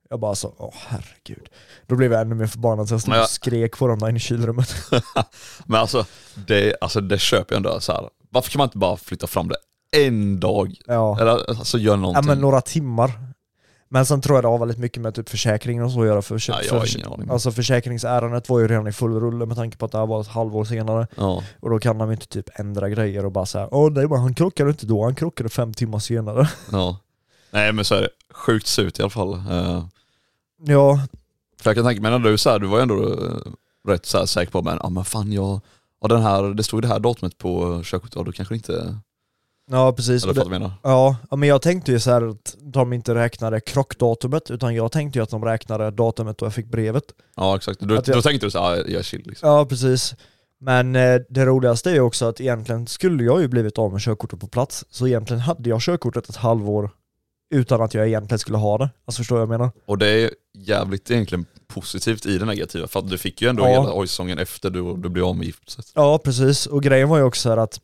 Jag 0.09 0.19
bara 0.19 0.35
så, 0.35 0.53
åh 0.57 0.73
herregud. 0.87 1.49
Då 1.87 1.95
blev 1.95 2.11
jag 2.11 2.21
ännu 2.21 2.35
mer 2.35 2.47
förbannad 2.47 2.87
så 2.87 2.93
jag 2.93 3.01
stod 3.01 3.15
jag- 3.15 3.23
och 3.23 3.29
skrek 3.29 3.77
på 3.77 3.87
dem 3.87 3.99
där 3.99 4.09
inne 4.09 4.17
i 4.17 4.19
kylrummet. 4.19 4.75
Men 5.65 5.79
alltså 5.81 6.05
det, 6.47 6.75
alltså 6.81 7.01
det 7.01 7.17
köper 7.19 7.55
jag 7.55 7.57
ändå 7.57 7.79
så 7.79 7.91
här. 7.91 8.09
Varför 8.29 8.51
kan 8.51 8.59
man 8.59 8.65
inte 8.67 8.77
bara 8.77 8.97
flytta 8.97 9.27
fram 9.27 9.47
det 9.47 9.55
en 9.91 10.39
dag? 10.39 10.73
Ja. 10.85 11.19
Eller 11.21 11.49
alltså 11.49 11.77
gör 11.77 11.91
Ja 11.93 11.95
någonting. 11.95 12.25
men 12.25 12.39
några 12.39 12.61
timmar. 12.61 13.11
Men 13.89 14.05
sen 14.05 14.21
tror 14.21 14.37
jag 14.37 14.43
det 14.43 14.47
har 14.47 14.57
väldigt 14.57 14.77
mycket 14.77 15.01
med 15.03 15.15
typ 15.15 15.29
försäkringen 15.29 15.83
och 15.83 15.91
så 15.91 16.01
att 16.01 16.07
göra. 16.07 16.21
För, 16.21 16.43
Ja, 16.47 16.61
jag 16.63 16.73
har 16.73 16.95
ingen 16.97 17.13
aning. 17.13 17.29
alltså 17.29 17.51
försäkringsärendet 17.51 18.49
var 18.49 18.59
ju 18.59 18.67
redan 18.67 18.87
i 18.87 18.91
full 18.91 19.19
rulle 19.19 19.45
med 19.45 19.57
tanke 19.57 19.77
på 19.77 19.85
att 19.85 19.91
det 19.91 19.97
här 19.97 20.05
var 20.05 20.21
ett 20.21 20.27
halvår 20.27 20.65
senare. 20.65 21.07
Ja. 21.15 21.43
Och 21.59 21.69
då 21.69 21.79
kan 21.79 21.97
de 21.97 22.11
inte 22.11 22.27
typ 22.27 22.59
ändra 22.59 22.89
grejer 22.89 23.25
och 23.25 23.31
bara 23.31 23.45
säga 23.45 23.67
åh 23.71 23.91
nej 23.91 24.07
men 24.07 24.19
han 24.19 24.33
krockade 24.33 24.69
inte 24.69 24.85
då, 24.85 25.03
han 25.03 25.15
krockade 25.15 25.49
fem 25.49 25.73
timmar 25.73 25.99
senare. 25.99 26.49
ja. 26.71 26.99
Nej 27.51 27.73
men 27.73 27.85
så 27.85 27.95
är 27.95 28.01
det. 28.01 28.09
Sjukt 28.33 28.67
surt 28.67 28.99
i 28.99 29.01
alla 29.01 29.09
fall. 29.09 29.33
Eh, 29.33 29.85
Ja, 30.65 30.99
För 31.61 31.69
jag 31.69 31.75
kan 31.75 31.85
tänka 31.85 32.01
mig 32.01 32.11
när 32.11 32.19
du 32.19 32.37
så 32.37 32.49
här, 32.49 32.59
du 32.59 32.67
var 32.67 32.77
ju 32.77 32.81
ändå 32.81 33.13
eh, 33.13 33.51
rätt 33.87 34.05
så 34.05 34.17
här 34.17 34.25
säker 34.25 34.51
på 34.51 34.61
men, 34.61 34.79
ja 34.83 34.89
men 34.89 35.05
fan 35.05 35.31
jag, 35.31 35.61
ja, 36.01 36.07
den 36.07 36.21
här, 36.21 36.43
det 36.53 36.63
stod 36.63 36.77
ju 36.77 36.81
det 36.81 36.93
här 36.93 36.99
datumet 36.99 37.37
på 37.37 37.81
körkortet, 37.83 38.15
ja 38.15 38.23
då 38.23 38.31
kanske 38.31 38.55
inte, 38.55 38.97
ja 39.71 39.93
precis. 39.93 40.23
eller 40.23 40.33
vad 40.33 40.49
menar? 40.49 40.71
ja, 40.83 41.17
men 41.29 41.49
jag 41.49 41.61
tänkte 41.61 41.91
ju 41.91 41.99
så 41.99 42.11
här 42.11 42.29
att 42.29 42.55
de 42.59 42.93
inte 42.93 43.15
räknade 43.15 43.59
krockdatumet 43.59 44.51
utan 44.51 44.75
jag 44.75 44.91
tänkte 44.91 45.19
ju 45.19 45.23
att 45.23 45.29
de 45.29 45.45
räknade 45.45 45.91
datumet 45.91 46.37
då 46.37 46.45
jag 46.45 46.53
fick 46.53 46.67
brevet. 46.67 47.03
Ja 47.35 47.55
exakt, 47.55 47.79
du, 47.79 47.97
Att 47.97 48.07
jag- 48.07 48.17
då 48.17 48.21
tänkte 48.21 48.45
du 48.47 48.51
så 48.51 48.59
här, 48.59 48.75
ja, 48.75 48.77
jag 48.77 48.99
är 48.99 49.03
chill 49.03 49.23
liksom. 49.25 49.49
Ja 49.49 49.65
precis. 49.65 50.15
Men 50.59 50.95
eh, 50.95 51.15
det 51.29 51.45
roligaste 51.45 51.89
är 51.89 51.93
ju 51.93 52.01
också 52.01 52.25
att 52.25 52.41
egentligen 52.41 52.87
skulle 52.87 53.23
jag 53.23 53.41
ju 53.41 53.47
blivit 53.47 53.77
av 53.77 53.91
med 53.91 54.01
körkortet 54.01 54.39
på 54.39 54.47
plats. 54.47 54.85
Så 54.89 55.07
egentligen 55.07 55.41
hade 55.41 55.69
jag 55.69 55.81
körkortet 55.81 56.29
ett 56.29 56.35
halvår 56.35 56.89
utan 57.49 57.81
att 57.81 57.93
jag 57.93 58.07
egentligen 58.07 58.39
skulle 58.39 58.57
ha 58.57 58.77
det. 58.77 58.89
Alltså 59.05 59.19
förstår 59.19 59.35
du 59.35 59.45
vad 59.45 59.53
jag 59.53 59.59
menar? 59.59 59.71
Och 59.85 59.97
det 59.97 60.07
är 60.07 60.31
jävligt 60.57 61.11
egentligen 61.11 61.45
positivt 61.67 62.25
i 62.25 62.37
det 62.37 62.45
negativa, 62.45 62.87
för 62.87 62.99
att 62.99 63.09
du 63.09 63.17
fick 63.17 63.41
ju 63.41 63.49
ändå 63.49 63.63
Ja. 63.63 63.69
hela 63.69 63.99
oj-säsongen 63.99 64.39
efter 64.39 64.69
du, 64.69 64.97
du 64.97 65.09
blev 65.09 65.25
av 65.25 65.35
med 65.35 65.45
gipset. 65.45 65.91
Ja 65.95 66.17
precis, 66.17 66.65
och 66.65 66.83
grejen 66.83 67.09
var 67.09 67.17
ju 67.17 67.23
också 67.23 67.41
så 67.41 67.49
här 67.49 67.57
att 67.57 67.81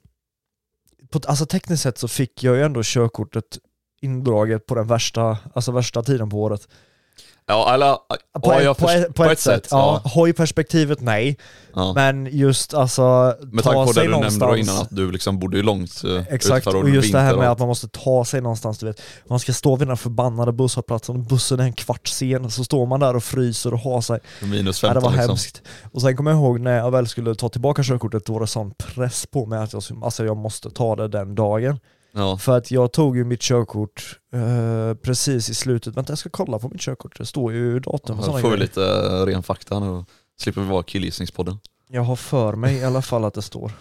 på, 1.10 1.22
alltså 1.28 1.46
tekniskt 1.46 1.84
sett 1.84 1.98
så 1.98 2.08
fick 2.08 2.44
jag 2.44 2.56
ju 2.56 2.62
ändå 2.64 2.82
körkortet 2.84 3.58
indraget 4.02 4.66
på 4.66 4.76
den 4.76 4.88
värsta, 4.88 5.38
alltså 5.54 5.72
värsta 5.72 6.04
tiden 6.04 6.30
på 6.30 6.42
året. 6.42 6.68
Ja, 7.46 7.74
eller 7.74 7.98
På, 8.42 8.62
ja, 8.62 8.72
ett, 8.72 8.78
på, 8.78 8.90
ett, 8.90 9.16
på 9.16 9.24
ett 9.24 9.40
sätt, 9.40 9.68
ja. 9.72 10.02
Hojperspektivet 10.04 11.02
nej, 11.02 11.38
ja. 11.76 11.94
men 11.94 12.28
just 12.32 12.74
alltså 12.74 13.36
Med 13.42 13.64
ta 13.64 13.72
tanke 13.72 13.94
på 13.94 14.00
det 14.00 14.08
du 14.08 14.18
nämnde 14.18 14.60
innan, 14.60 14.78
att 14.78 14.88
du 14.92 15.12
liksom 15.12 15.40
bodde 15.40 15.58
ju 15.58 15.64
långt 15.64 16.04
eh, 16.04 16.34
Exakt, 16.34 16.68
och 16.68 16.90
just 16.90 17.12
det 17.12 17.20
här 17.20 17.38
med 17.38 17.52
att 17.52 17.60
man 17.60 17.68
måste 17.68 17.88
ta 17.88 18.26
sig 18.26 18.42
någonstans, 18.42 18.80
du 18.80 18.86
vet. 18.86 19.02
Man 19.30 19.40
ska 19.40 19.54
stå 19.54 19.76
vid 19.76 19.88
den 19.88 19.98
förbannade 19.98 20.52
busshållplatsen, 20.52 21.24
bussen 21.24 21.60
är 21.60 21.64
en 21.64 21.74
kvart 21.74 22.08
sen, 22.08 22.52
så 22.52 22.64
står 22.64 22.86
man 22.86 23.00
där 23.00 23.16
och 23.16 23.24
fryser 23.24 23.74
och 23.74 23.80
har 23.80 24.02
sig. 24.02 24.20
minus 24.42 24.84
Ja, 24.84 24.90
15 24.90 25.04
det 25.04 25.10
var 25.10 25.16
liksom. 25.16 25.30
hemskt. 25.30 25.62
Och 25.92 26.02
sen 26.02 26.18
kommer 26.18 26.32
jag 26.32 26.38
ihåg 26.38 26.60
när 26.60 26.78
jag 26.78 26.92
väl 26.92 27.08
skulle 27.08 27.36
ta 27.36 27.50
tillbaka 27.50 27.84
körkortet, 27.84 28.26
då 28.26 28.34
var 28.34 28.40
det 28.40 28.48
sån 28.48 28.74
press 28.78 29.26
på 29.26 29.46
mig 29.46 29.60
att 29.60 29.74
jag, 29.74 29.84
alltså 30.04 30.26
jag 30.26 30.38
måste 30.38 30.70
ta 30.70 30.96
det 30.96 31.08
den 31.08 31.36
dagen. 31.36 31.80
Ja. 32.16 32.38
För 32.38 32.58
att 32.58 32.72
jag 32.72 32.92
tog 32.94 33.18
ju 33.18 33.24
mitt 33.24 33.42
körkort 33.42 34.20
eh, 34.34 34.94
precis 34.94 35.50
i 35.50 35.54
slutet, 35.54 35.98
vänta 35.98 36.12
jag 36.12 36.18
ska 36.18 36.30
kolla 36.30 36.60
på 36.60 36.70
mitt 36.70 36.82
körkort, 36.82 37.18
det 37.18 37.26
står 37.26 37.54
ju 37.54 37.80
datum 37.80 38.18
och 38.18 38.24
Så 38.24 38.32
sådana 38.32 38.42
får 38.42 38.52
vi 38.52 38.58
lite 38.58 38.84
eh, 38.86 39.26
ren 39.26 39.44
fakta 39.44 39.80
nu 39.80 39.90
och 39.90 40.10
slipper 40.40 40.62
vi 40.62 40.68
vara 40.68 40.84
killgissningspodden. 40.84 41.60
Jag 41.90 42.02
har 42.02 42.16
för 42.16 42.56
mig 42.56 42.76
i 42.76 42.84
alla 42.84 43.02
fall 43.02 43.26
att 43.26 43.34
det 43.34 43.42
står. 43.42 43.72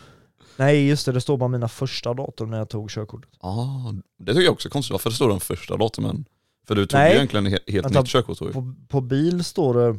Nej 0.56 0.88
just 0.88 1.06
det, 1.06 1.12
det 1.12 1.20
står 1.20 1.36
bara 1.36 1.48
mina 1.48 1.68
första 1.68 2.14
datum 2.14 2.50
när 2.50 2.58
jag 2.58 2.68
tog 2.68 2.90
körkortet. 2.90 3.30
Ja, 3.42 3.94
det 4.18 4.32
tycker 4.32 4.44
jag 4.44 4.52
också 4.52 4.68
är 4.68 4.70
konstigt. 4.70 4.92
Varför 4.92 5.10
står 5.10 5.28
de 5.28 5.40
första 5.40 5.76
datumen? 5.76 6.24
För 6.68 6.74
du 6.74 6.86
tog 6.86 6.98
Nej. 7.00 7.10
ju 7.10 7.16
egentligen 7.16 7.46
he- 7.46 7.72
helt 7.72 7.84
Vänta, 7.86 8.00
nytt 8.00 8.08
körkort 8.08 8.38
då. 8.38 8.52
På, 8.52 8.74
på 8.88 9.00
bil 9.00 9.44
står 9.44 9.74
det... 9.74 9.98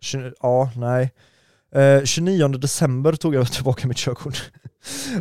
20, 0.00 0.32
ja, 0.40 0.70
nej. 0.76 1.10
Eh, 1.74 2.04
29 2.04 2.48
december 2.48 3.12
tog 3.12 3.34
jag 3.34 3.52
tillbaka 3.52 3.88
mitt 3.88 3.96
körkort. 3.96 4.50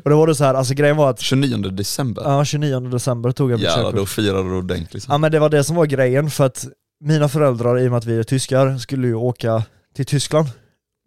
Och 0.03 0.09
då 0.09 0.17
var 0.17 0.27
det 0.27 0.35
så 0.35 0.43
här, 0.43 0.53
alltså 0.53 0.73
grejen 0.73 0.97
var 0.97 1.09
att 1.09 1.19
29 1.19 1.57
december. 1.57 2.23
ja, 2.25 2.45
29 2.45 2.79
december 2.79 3.31
tog 3.31 3.51
jag 3.51 3.57
mitt 3.57 3.63
Jävlar, 3.63 3.83
körkort. 3.83 3.95
då 3.99 4.05
firade 4.05 4.49
du 4.49 4.55
ordentligt. 4.55 5.05
Ja 5.09 5.17
men 5.17 5.31
det 5.31 5.39
var 5.39 5.49
det 5.49 5.63
som 5.63 5.75
var 5.75 5.85
grejen 5.85 6.29
för 6.29 6.45
att 6.45 6.67
mina 7.03 7.29
föräldrar, 7.29 7.79
i 7.79 7.87
och 7.87 7.91
med 7.91 7.97
att 7.97 8.05
vi 8.05 8.19
är 8.19 8.23
tyskar, 8.23 8.77
skulle 8.77 9.07
ju 9.07 9.15
åka 9.15 9.63
till 9.95 10.05
Tyskland 10.05 10.47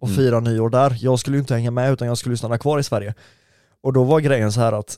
och 0.03 0.09
Mm. 0.09 0.17
fira 0.17 0.41
nyår 0.41 0.69
där. 0.71 0.97
Jag 1.01 1.19
skulle 1.19 1.37
ju 1.37 1.41
inte 1.41 1.55
hänga 1.55 1.71
med 1.71 1.93
utan 1.93 2.09
jag 2.09 2.19
skulle 2.19 2.37
stanna 2.37 2.59
kvar 2.59 2.79
i 2.79 2.83
Sverige. 2.83 3.15
Och 3.83 3.93
då 3.93 4.05
var 4.05 4.21
grejen 4.21 4.53
så 4.53 4.61
här 4.61 4.73
att 4.73 4.97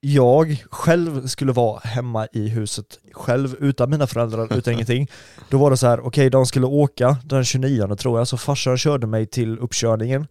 jag 0.00 0.64
själv 0.70 1.26
skulle 1.26 1.52
vara 1.52 1.80
hemma 1.84 2.26
i 2.32 2.48
huset 2.48 2.86
själv 3.12 3.54
utan 3.60 3.90
mina 3.90 4.06
föräldrar, 4.06 4.56
utan 4.58 4.74
ingenting. 4.74 5.10
Då 5.50 5.58
var 5.58 5.70
det 5.70 5.76
så 5.76 5.86
här, 5.86 6.06
okej 6.06 6.30
de 6.30 6.46
skulle 6.46 6.66
åka 6.66 7.16
den 7.24 7.44
29 7.44 7.96
tror 7.96 8.18
jag, 8.20 8.28
så 8.28 8.36
farsan 8.36 8.78
körde 8.78 9.06
mig 9.06 9.26
till 9.26 9.58
uppkörningen 9.58 10.26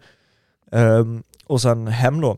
Ehm, 0.72 1.24
och 1.48 1.62
sen 1.62 1.88
hem 1.88 2.22
då. 2.22 2.38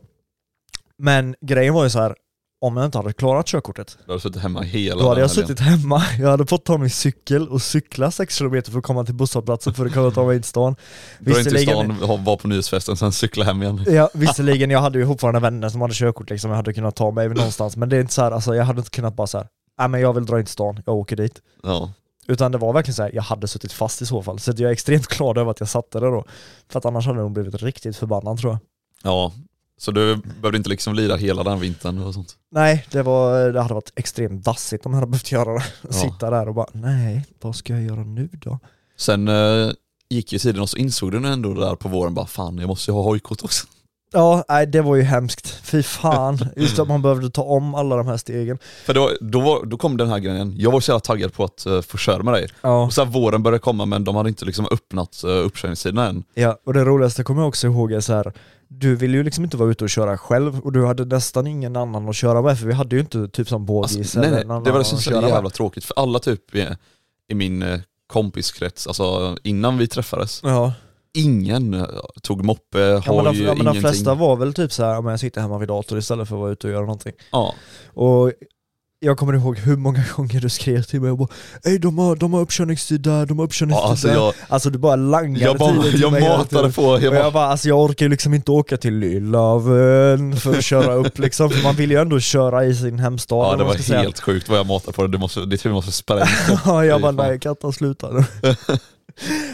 Men 0.98 1.34
grejen 1.40 1.74
var 1.74 1.84
ju 1.84 1.90
så 1.90 1.98
här, 1.98 2.14
om 2.60 2.76
jag 2.76 2.86
inte 2.86 2.98
hade 2.98 3.12
klarat 3.12 3.46
körkortet, 3.46 3.98
Du 4.06 4.12
har 4.12 4.18
suttit 4.18 4.42
hemma 4.42 4.60
hela 4.60 5.02
då 5.02 5.08
hade 5.08 5.20
jag 5.20 5.30
suttit 5.30 5.60
hemma, 5.60 6.02
jag 6.18 6.28
hade 6.28 6.46
fått 6.46 6.64
ta 6.64 6.78
min 6.78 6.90
cykel 6.90 7.48
och 7.48 7.62
cykla 7.62 8.10
6 8.10 8.38
km 8.38 8.62
för 8.62 8.78
att 8.78 8.84
komma 8.84 9.04
till 9.04 9.14
busshållplatsen 9.14 9.74
för 9.74 9.86
att 9.86 9.92
kunna 9.92 10.10
ta 10.10 10.26
mig 10.26 10.36
in 10.36 10.42
till 10.42 10.48
stan. 10.48 10.76
Dra 11.18 11.38
in 11.38 11.44
till 11.44 11.62
stan, 11.62 11.98
vara 12.24 12.36
på 12.36 12.48
nyhetsfesten, 12.48 12.96
sen 12.96 13.12
cykla 13.12 13.44
hem 13.44 13.62
igen. 13.62 13.84
Ja, 13.86 14.10
visserligen, 14.14 14.70
jag 14.70 14.80
hade 14.80 14.98
ju 14.98 15.06
fortfarande 15.06 15.40
vänner 15.40 15.68
som 15.68 15.80
hade 15.80 15.94
körkort 15.94 16.30
liksom, 16.30 16.50
jag 16.50 16.56
hade 16.56 16.72
kunnat 16.72 16.96
ta 16.96 17.10
mig 17.10 17.28
någonstans, 17.34 17.76
men 17.76 17.88
det 17.88 17.96
är 17.96 18.00
inte 18.00 18.14
så 18.14 18.22
här, 18.22 18.30
alltså 18.30 18.54
jag 18.54 18.64
hade 18.64 18.78
inte 18.78 18.90
kunnat 18.90 19.16
bara 19.16 19.26
så 19.26 19.38
här, 19.38 19.48
nej 19.78 19.88
men 19.88 20.00
jag 20.00 20.12
vill 20.12 20.26
dra 20.26 20.38
in 20.38 20.44
till 20.44 20.52
stan, 20.52 20.82
jag 20.86 20.94
åker 20.94 21.16
dit. 21.16 21.42
Ja. 21.62 21.92
Utan 22.28 22.52
det 22.52 22.58
var 22.58 22.72
verkligen 22.72 22.94
så 22.94 23.02
här, 23.02 23.10
jag 23.14 23.22
hade 23.22 23.48
suttit 23.48 23.72
fast 23.72 24.02
i 24.02 24.06
så 24.06 24.22
fall. 24.22 24.38
Så 24.38 24.50
jag 24.50 24.60
är 24.60 24.72
extremt 24.72 25.06
glad 25.06 25.38
över 25.38 25.50
att 25.50 25.60
jag 25.60 25.68
satte 25.68 26.00
det 26.00 26.06
då. 26.06 26.24
För 26.68 26.78
att 26.78 26.84
annars 26.84 27.06
hade 27.06 27.18
nog 27.18 27.32
blivit 27.32 27.62
riktigt 27.62 27.96
förbannad 27.96 28.38
tror 28.38 28.52
jag. 28.52 28.58
Ja. 29.06 29.32
Så 29.78 29.90
du 29.90 30.16
behövde 30.16 30.56
inte 30.56 30.70
liksom 30.70 30.94
lida 30.94 31.16
hela 31.16 31.44
den 31.44 31.60
vintern 31.60 32.02
och 32.02 32.14
sånt? 32.14 32.36
Nej, 32.50 32.86
det, 32.90 33.02
var, 33.02 33.48
det 33.52 33.62
hade 33.62 33.74
varit 33.74 33.92
extremt 33.96 34.44
dassigt 34.44 34.86
om 34.86 34.92
jag 34.92 35.00
hade 35.00 35.10
behövt 35.10 35.32
göra 35.32 35.54
det. 35.54 35.64
Ja. 35.82 35.92
Sitta 35.92 36.30
där 36.30 36.48
och 36.48 36.54
bara, 36.54 36.66
nej, 36.72 37.24
vad 37.40 37.56
ska 37.56 37.72
jag 37.72 37.82
göra 37.82 38.04
nu 38.04 38.28
då? 38.32 38.58
Sen 38.96 39.28
eh, 39.28 39.70
gick 40.08 40.32
ju 40.32 40.38
tiden 40.38 40.62
och 40.62 40.70
så 40.70 40.76
insåg 40.76 41.12
du 41.12 41.28
ändå 41.28 41.54
där 41.54 41.74
på 41.74 41.88
våren 41.88 42.14
bara 42.14 42.26
fan 42.26 42.58
jag 42.58 42.68
måste 42.68 42.90
ju 42.90 42.94
ha 42.94 43.02
hojkort 43.02 43.44
också. 43.44 43.66
Ja, 44.12 44.44
nej 44.48 44.66
det 44.66 44.82
var 44.82 44.96
ju 44.96 45.02
hemskt. 45.02 45.60
Fy 45.62 45.82
fan. 45.82 46.38
Just 46.56 46.78
att 46.78 46.88
man 46.88 47.02
behövde 47.02 47.30
ta 47.30 47.42
om 47.42 47.74
alla 47.74 47.96
de 47.96 48.06
här 48.06 48.16
stegen. 48.16 48.58
För 48.84 48.94
då, 48.94 49.10
då, 49.20 49.62
då 49.66 49.76
kom 49.76 49.96
den 49.96 50.08
här 50.08 50.18
grejen, 50.18 50.54
jag 50.56 50.72
var 50.72 50.80
så 50.80 50.90
jävla 50.90 51.00
taggad 51.00 51.32
på 51.32 51.44
att 51.44 51.66
eh, 51.66 51.80
få 51.80 51.98
köra 51.98 52.22
med 52.22 52.34
dig. 52.34 52.48
Ja. 52.60 52.84
Och 52.84 52.92
så 52.92 53.04
här, 53.04 53.10
våren 53.10 53.42
började 53.42 53.58
komma 53.58 53.86
men 53.86 54.04
de 54.04 54.16
hade 54.16 54.28
inte 54.28 54.44
liksom 54.44 54.66
öppnat 54.70 55.22
uh, 55.24 55.30
uppkörningstiderna 55.30 56.06
än. 56.08 56.24
ja, 56.34 56.58
och 56.66 56.74
det 56.74 56.84
roligaste 56.84 57.22
kommer 57.24 57.42
jag 57.42 57.48
också 57.48 57.66
ihåg 57.66 57.92
är 57.92 58.00
så 58.00 58.12
här. 58.12 58.32
Du 58.68 58.96
ville 58.96 59.16
ju 59.16 59.22
liksom 59.22 59.44
inte 59.44 59.56
vara 59.56 59.70
ute 59.70 59.84
och 59.84 59.90
köra 59.90 60.18
själv 60.18 60.60
och 60.60 60.72
du 60.72 60.86
hade 60.86 61.04
nästan 61.04 61.46
ingen 61.46 61.76
annan 61.76 62.08
att 62.08 62.16
köra 62.16 62.42
med 62.42 62.58
för 62.58 62.66
vi 62.66 62.72
hade 62.72 62.96
ju 62.96 63.00
inte 63.00 63.28
typ 63.28 63.48
som 63.48 63.66
bågis 63.66 63.96
Alltså, 63.96 64.18
eller 64.22 64.44
nej, 64.44 64.60
det 64.64 64.70
var 64.70 64.78
det 64.78 64.84
som 64.84 64.98
att 64.98 65.04
så 65.04 65.10
köra 65.10 65.20
med. 65.20 65.30
jävla 65.30 65.50
tråkigt 65.50 65.84
för 65.84 65.94
alla 65.98 66.18
typ 66.18 66.54
i, 66.54 66.68
i 67.28 67.34
min 67.34 67.62
eh, 67.62 67.80
kompiskrets, 68.06 68.86
alltså 68.86 69.36
innan 69.42 69.78
vi 69.78 69.86
träffades, 69.88 70.40
Ja. 70.42 70.72
ingen 71.14 71.74
eh, 71.74 71.84
tog 72.22 72.44
moppe, 72.44 72.78
Ja, 72.78 73.02
hoj, 73.06 73.16
men 73.16 73.24
de, 73.24 73.38
ja, 73.40 73.46
men 73.46 73.56
de 73.56 73.60
ingenting. 73.62 73.80
flesta 73.82 74.14
var 74.14 74.36
väl 74.36 74.54
typ 74.54 74.72
så 74.72 74.84
här, 74.84 75.10
jag 75.10 75.20
sitter 75.20 75.40
hemma 75.40 75.58
vid 75.58 75.68
dator 75.68 75.98
istället 75.98 76.28
för 76.28 76.36
att 76.36 76.40
vara 76.40 76.50
ute 76.52 76.66
och 76.66 76.72
göra 76.72 76.80
någonting. 76.84 77.12
Ja, 77.32 77.54
Och 77.94 78.32
jag 79.00 79.18
kommer 79.18 79.32
ihåg 79.32 79.58
hur 79.58 79.76
många 79.76 80.04
gånger 80.16 80.40
du 80.40 80.48
skrev 80.48 80.82
till 80.82 81.00
mig 81.00 81.10
och 81.10 81.18
bara 81.18 81.28
Ey 81.64 81.78
de 81.78 81.98
har, 81.98 82.16
de 82.16 82.32
har 82.32 82.40
uppkörningstid 82.40 83.00
där, 83.00 83.26
de 83.26 83.38
har 83.38 83.46
uppkörningstid 83.46 83.84
ja 83.84 83.90
alltså 83.90 84.06
där. 84.08 84.14
jag, 84.14 84.34
Alltså 84.48 84.70
du 84.70 84.78
bara 84.78 84.96
langade 84.96 85.44
jag, 85.44 85.56
bara, 85.58 85.72
tiden 85.72 85.90
till 85.90 86.00
jag 86.00 86.12
mig 86.12 86.22
matade 86.28 86.72
på, 86.72 86.82
jag 86.82 86.94
och 86.94 87.02
jag 87.02 87.12
bara, 87.14 87.30
bara, 87.30 87.46
alltså 87.46 87.68
jag 87.68 87.80
orkar 87.80 88.06
ju 88.06 88.10
liksom 88.10 88.34
inte 88.34 88.50
åka 88.50 88.76
till 88.76 88.94
Lyllavön 88.98 90.36
för 90.36 90.58
att 90.58 90.64
köra 90.64 90.94
upp 90.94 91.18
liksom, 91.18 91.50
för 91.50 91.62
man 91.62 91.74
vill 91.74 91.90
ju 91.90 92.00
ändå 92.00 92.20
köra 92.20 92.64
i 92.64 92.74
sin 92.74 92.98
hemstad. 92.98 93.38
ja 93.52 93.56
det 93.56 93.64
var 93.64 93.74
ska 93.74 93.82
säga. 93.82 94.00
helt 94.00 94.20
sjukt 94.20 94.48
vad 94.48 94.58
jag 94.58 94.66
matade 94.66 94.92
på 94.92 95.02
det, 95.02 95.08
du 95.08 95.18
måste, 95.18 95.44
ditt 95.46 95.64
huvud 95.64 95.74
måste 95.74 95.92
spränga. 95.92 96.26
Ja, 96.64 96.84
jag 96.84 97.00
bara 97.02 97.12
nej 97.12 97.38
Katta 97.40 97.72
sluta 97.72 98.10
nu. 98.10 98.24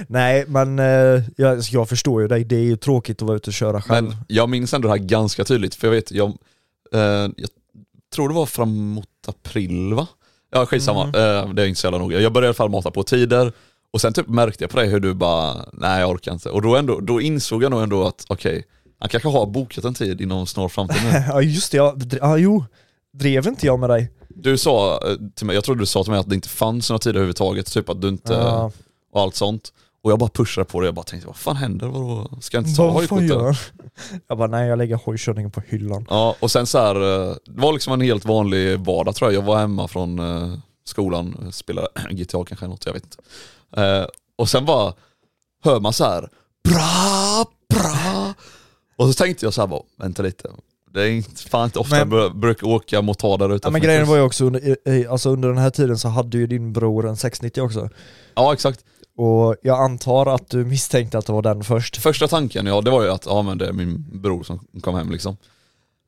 nej 0.09 0.44
men 0.48 0.78
eh, 0.78 1.22
jag, 1.37 1.59
jag 1.70 1.88
förstår 1.88 2.22
ju 2.22 2.28
dig, 2.28 2.44
det 2.44 2.57
är 2.57 2.61
ju 2.64 2.76
tråkigt 2.76 3.22
att 3.22 3.26
vara 3.28 3.37
ute 3.37 3.50
och 3.50 3.55
köra 3.55 3.83
själv. 3.83 4.07
Men 4.09 4.16
jag 4.28 4.48
minns 4.48 4.74
ändå 4.74 4.88
det 4.88 4.92
här 4.94 4.98
ganska 4.98 5.44
tydligt, 5.44 5.74
för 5.74 5.87
jag 5.87 5.94
vet, 5.94 6.11
jag, 6.12 6.28
eh, 6.94 7.00
jag 7.00 7.48
tror 8.12 8.29
det 8.29 8.35
var 8.35 8.46
framåt 8.46 9.07
april 9.27 9.94
va? 9.94 10.07
Ja 10.51 10.66
skitsamma, 10.66 11.03
Mm. 11.05 11.14
eh, 11.48 11.55
det 11.55 11.62
är 11.62 11.66
inte 11.66 11.81
så 11.81 11.87
jävla 11.87 11.98
noga. 11.98 12.20
Jag 12.20 12.33
började 12.33 12.46
i 12.46 12.48
alla 12.48 12.55
fall 12.55 12.70
mata 12.70 12.90
på 12.90 13.03
tider, 13.03 13.53
och 13.92 14.01
sen 14.01 14.12
typ 14.12 14.29
märkte 14.29 14.64
jag 14.64 14.70
på 14.70 14.77
dig 14.79 14.88
hur 14.88 15.01
du 15.01 15.14
bara, 15.14 15.64
nej 15.72 16.01
jag 16.01 16.11
orkar 16.11 16.33
inte. 16.33 16.51
Och 16.51 16.62
då, 16.62 16.77
ändå, 16.77 17.01
då 17.01 17.20
insåg 17.20 17.62
jag 17.62 17.70
nog 17.70 17.83
ändå 17.83 18.07
att 18.07 18.25
okej, 18.29 18.64
han 18.98 19.09
kanske 19.09 19.29
har 19.29 19.46
bokat 19.46 19.85
en 19.85 19.94
tid 19.94 20.20
inom 20.20 20.46
snar 20.46 20.68
framtid 20.68 21.03
nu. 21.05 21.11
ja 21.29 21.42
just 21.42 21.72
det, 21.72 21.77
ja, 21.79 21.96
ja 22.20 22.38
jo. 22.38 22.64
Drev 23.14 23.46
inte 23.46 23.66
jag 23.66 23.79
med 23.81 23.90
dig? 23.90 24.12
Du 24.29 24.59
sa 24.59 24.94
eh, 25.09 25.16
till 25.35 25.46
mig, 25.46 25.55
jag 25.55 25.64
trodde 25.64 25.81
du 25.83 25.87
sa 25.87 26.03
till 26.05 26.11
mig 26.11 26.20
att 26.20 26.29
det 26.29 26.35
inte 26.35 26.48
fanns 26.48 26.90
några 26.90 26.98
tider 26.98 27.14
överhuvudtaget, 27.14 27.72
typ 27.72 27.88
att 27.88 28.01
du 28.03 28.09
inte, 28.09 28.33
Ja. 28.33 28.70
och 29.12 29.20
allt 29.20 29.35
sånt. 29.35 29.72
Och 30.02 30.10
jag 30.10 30.18
bara 30.18 30.30
pushade 30.30 30.64
på 30.64 30.80
det, 30.80 30.86
jag 30.86 30.94
bara 30.94 31.02
tänkte 31.02 31.26
vad 31.26 31.36
fan 31.36 31.56
händer? 31.56 31.86
Vadå? 31.86 32.28
Ska 32.40 32.56
jag 32.56 32.64
inte 32.66 32.76
ta 32.76 32.82
Vad 32.90 32.92
fan 33.08 33.18
hojkort 33.18 33.22
gör 33.22 33.36
eller? 33.36 33.44
han? 33.44 34.20
Jag 34.28 34.38
bara 34.38 34.48
nej 34.48 34.68
jag 34.68 34.78
lägger 34.78 34.96
hojkörningen 34.96 35.50
på 35.50 35.60
hyllan. 35.68 36.06
Ja, 36.10 36.36
och 36.40 36.50
sen 36.50 36.66
så 36.66 36.78
här, 36.78 36.94
eh, 36.94 37.34
det 37.44 37.60
var 37.60 37.72
liksom 37.72 37.92
en 37.92 38.00
helt 38.00 38.24
vanlig 38.24 38.78
vardag 38.80 39.14
tror 39.14 39.32
jag. 39.32 39.42
Jag 39.42 39.46
var 39.46 39.58
hemma 39.58 39.88
från 39.88 40.18
eh, 40.18 40.54
skolan, 40.84 41.48
spelade 41.52 41.88
GTA 42.10 42.44
kanske 42.44 42.66
något, 42.66 42.86
jag 42.86 42.92
vet 42.92 43.04
inte. 43.04 43.16
Eh, 43.82 44.06
och 44.36 44.48
sen 44.48 44.64
bara 44.64 44.92
hör 45.64 45.80
man 45.80 45.92
så 45.92 46.04
här, 46.04 46.28
bra, 46.68 47.44
bra. 47.74 48.34
Och 48.96 49.06
så 49.06 49.12
tänkte 49.24 49.46
jag 49.46 49.54
så 49.54 49.60
här 49.60 49.68
bara, 49.68 49.82
vänta 49.98 50.22
lite. 50.22 50.48
Det 50.94 51.02
är 51.02 51.10
inte, 51.10 51.42
fan 51.42 51.64
inte 51.64 51.78
ofta 51.78 52.04
Men- 52.04 52.18
jag 52.18 52.30
br- 52.32 52.38
brukar 52.40 52.66
åka 52.66 53.02
motarder 53.02 53.48
Ja, 53.48 53.54
utanför 53.54 53.72
men 53.72 53.80
grejen 53.80 54.06
var 54.06 54.16
ju 54.16 54.22
också 54.22 54.44
under, 54.44 54.76
alltså 55.10 55.30
under 55.30 55.48
den 55.48 55.58
här 55.58 55.70
tiden 55.70 55.98
så 55.98 56.08
hade 56.08 56.38
ju 56.38 56.46
din 56.46 56.72
bror 56.72 57.08
en 57.08 57.16
690 57.16 57.62
också. 57.62 57.88
Ja 58.34 58.52
exakt. 58.52 58.84
Och 59.16 59.57
jag 59.62 59.81
antar 59.81 60.35
att 60.35 60.51
du 60.51 60.64
misstänkte 60.64 61.18
att 61.18 61.27
det 61.27 61.33
var 61.33 61.42
den 61.42 61.64
först. 61.64 61.96
Första 61.96 62.29
tanken 62.29 62.66
ja, 62.66 62.81
det 62.81 62.90
var 62.90 63.03
ju 63.03 63.11
att 63.11 63.27
ja, 63.27 63.42
men 63.42 63.59
det 63.59 63.66
är 63.66 63.72
min 63.72 64.20
bror 64.22 64.42
som 64.42 64.61
kom 64.81 64.94
hem 64.94 65.11
liksom. 65.11 65.37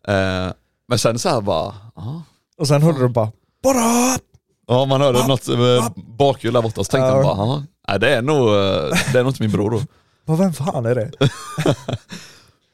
Eh, 0.08 0.52
men 0.88 0.98
sen 0.98 1.18
så 1.18 1.28
här 1.28 1.40
bara, 1.40 1.74
ja. 1.96 2.22
Och 2.58 2.68
sen 2.68 2.82
hörde 2.82 2.98
du 2.98 3.08
bara 3.08 3.32
bara 3.62 4.18
Ja 4.66 4.84
man 4.84 5.00
hörde 5.00 5.26
något 5.26 5.48
eh, 5.48 5.88
bakhjul 5.96 6.52
där 6.52 6.62
borta 6.62 6.84
så 6.84 6.90
tänkte 6.90 7.08
jag 7.08 7.22
bara, 7.22 7.62
nej, 7.88 8.00
det 8.00 8.14
är 8.14 8.22
nog, 8.22 8.48
eh, 8.48 8.98
det 9.12 9.18
är 9.18 9.22
nog 9.22 9.30
inte 9.30 9.42
min 9.42 9.52
bror 9.52 9.70
då. 9.70 9.80
Vad 10.24 10.38
vem 10.38 10.52
fan 10.52 10.86
är 10.86 10.94
det? 10.94 11.10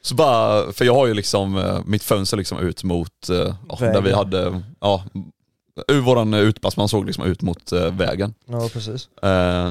Så 0.02 0.14
bara, 0.14 0.72
för 0.72 0.84
jag 0.84 0.94
har 0.94 1.06
ju 1.06 1.14
liksom 1.14 1.56
eh, 1.56 1.78
mitt 1.84 2.02
fönster 2.02 2.36
liksom 2.36 2.58
ut 2.58 2.84
mot, 2.84 3.28
ja, 3.68 3.76
där 3.78 4.00
vi 4.00 4.12
hade, 4.12 4.62
ja, 4.80 5.04
ur 5.88 6.00
våran 6.00 6.34
utepass, 6.34 6.76
man 6.76 6.88
såg 6.88 7.06
liksom 7.06 7.24
ut 7.24 7.42
mot 7.42 7.72
vägen. 7.92 8.34
Ja 8.46 8.68
precis. 8.72 9.08
Eh, 9.22 9.70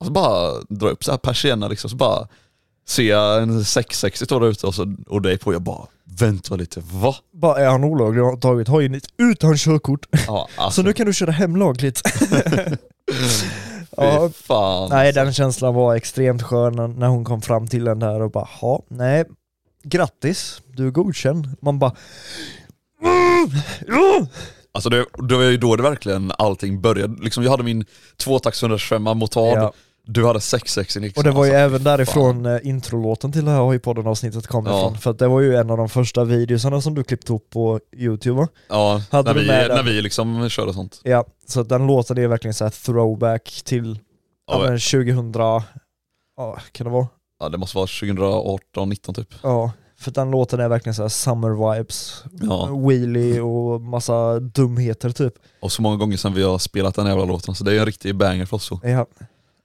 och 0.00 0.06
så 0.06 0.12
bara 0.12 0.52
dra 0.68 0.88
upp 0.88 1.04
så 1.04 1.10
här 1.10 1.18
persienner 1.18 1.68
liksom, 1.68 1.90
så 1.90 1.96
bara 1.96 2.28
ser 2.88 3.02
jag 3.08 3.42
en 3.42 3.64
660 3.64 4.24
stå 4.24 4.38
där 4.38 4.46
ute 4.48 4.66
och, 4.66 4.74
så, 4.74 4.94
och 5.08 5.22
dig 5.22 5.38
på, 5.38 5.52
jag 5.52 5.62
bara 5.62 5.86
vänta 6.04 6.56
lite, 6.56 6.80
va? 6.92 7.14
Bara 7.32 7.60
är 7.60 7.66
han 7.68 7.84
olaglig 7.84 8.22
och 8.24 8.30
har 8.30 8.36
tagit 8.36 8.68
hojen 8.68 9.00
utan 9.18 9.56
körkort. 9.56 10.06
Ja, 10.26 10.48
Så 10.56 10.62
alltså, 10.62 10.82
nu 10.82 10.92
kan 10.92 11.06
du 11.06 11.12
köra 11.14 11.30
hem 11.30 11.56
lagligt. 11.56 12.02
fy 13.08 13.16
ja, 13.96 14.30
fan. 14.34 14.88
nej 14.90 15.12
den 15.12 15.32
känslan 15.32 15.74
var 15.74 15.94
extremt 15.94 16.42
skön 16.42 16.72
när- 16.76 16.88
när 16.88 17.06
hon 17.08 17.24
kom 17.24 17.40
fram 17.42 17.68
till 17.68 17.84
den 17.84 17.98
där 17.98 18.22
och 18.22 18.30
bara 18.30 18.48
ja, 18.60 18.82
nej, 18.88 19.24
grattis, 19.82 20.62
du 20.66 20.86
är 20.86 20.90
godkänd. 20.90 21.56
Man 21.62 21.78
bara 21.78 21.92
mm, 23.02 23.50
ja. 23.86 24.26
Alltså 24.72 24.90
det, 24.90 25.06
det 25.28 25.36
var 25.36 25.42
ju 25.42 25.56
då 25.56 25.76
det 25.76 25.82
verkligen 25.82 26.32
allting 26.38 26.80
började. 26.80 27.22
Liksom 27.22 27.42
jag 27.44 27.50
hade 27.50 27.62
min 27.62 27.84
tvåtakts 28.16 28.62
125 28.62 29.02
motard, 29.02 29.58
Ja. 29.58 29.72
Du 30.10 30.26
hade 30.26 30.40
66 30.40 30.96
liksom. 30.96 31.20
Och 31.20 31.24
det 31.24 31.30
var 31.30 31.44
ju 31.44 31.50
alltså, 31.50 31.64
även 31.64 31.84
därifrån 31.84 32.46
eh, 32.46 32.58
introlåten 32.62 33.32
till 33.32 33.44
det 33.44 33.50
här 33.50 33.60
Hojpodden 33.60 34.06
avsnittet 34.06 34.46
kom 34.46 34.66
Ja. 34.66 34.78
ifrån. 34.78 34.98
För 34.98 35.10
att 35.10 35.18
det 35.18 35.28
var 35.28 35.40
ju 35.40 35.56
en 35.56 35.70
av 35.70 35.76
de 35.76 35.88
första 35.88 36.24
videosarna 36.24 36.80
som 36.80 36.94
du 36.94 37.04
klippte 37.04 37.32
upp 37.32 37.50
på 37.50 37.80
youtube 37.96 38.36
va? 38.40 38.48
Ja, 38.68 39.02
Hade 39.10 39.32
när 39.34 39.40
vi, 39.40 39.46
den? 39.46 39.68
när 39.68 39.82
vi 39.82 40.02
liksom 40.02 40.48
körde 40.50 40.72
sånt. 40.74 41.00
Ja, 41.04 41.24
så 41.46 41.62
den 41.62 41.86
låten 41.86 42.18
är 42.18 42.26
verkligen 42.26 42.54
så 42.54 42.64
här 42.64 42.70
throwback 42.70 43.62
till 43.64 43.98
ja, 44.46 44.54
Ja, 44.64 44.70
men 44.70 44.78
2000, 44.78 45.32
ja 46.36 46.56
kan 46.72 46.84
det 46.84 46.90
vara? 46.90 47.06
Ja 47.40 47.48
det 47.48 47.58
måste 47.58 47.76
vara 47.76 47.86
2018, 47.86 48.88
19 48.88 49.14
typ. 49.14 49.34
Ja, 49.42 49.72
för 50.00 50.10
den 50.10 50.30
låten 50.30 50.60
är 50.60 50.68
verkligen 50.68 50.94
så 50.94 51.02
här 51.02 51.08
summer 51.08 51.74
vibes, 51.74 52.24
Ja. 52.40 52.66
wheelie 52.88 53.40
och 53.40 53.80
massa 53.80 54.40
dumheter 54.40 55.10
typ. 55.10 55.34
Och 55.60 55.72
så 55.72 55.82
många 55.82 55.96
gånger 55.96 56.16
sedan 56.16 56.34
vi 56.34 56.42
har 56.42 56.58
spelat 56.58 56.94
den 56.94 57.06
jävla 57.06 57.24
låten, 57.24 57.54
så 57.54 57.64
det 57.64 57.70
är 57.70 57.72
ju 57.74 57.78
en 57.80 57.86
riktig 57.86 58.16
banger 58.16 58.46
för 58.46 58.56
oss. 58.56 58.64
Så. 58.64 58.80
Ja. 58.82 59.06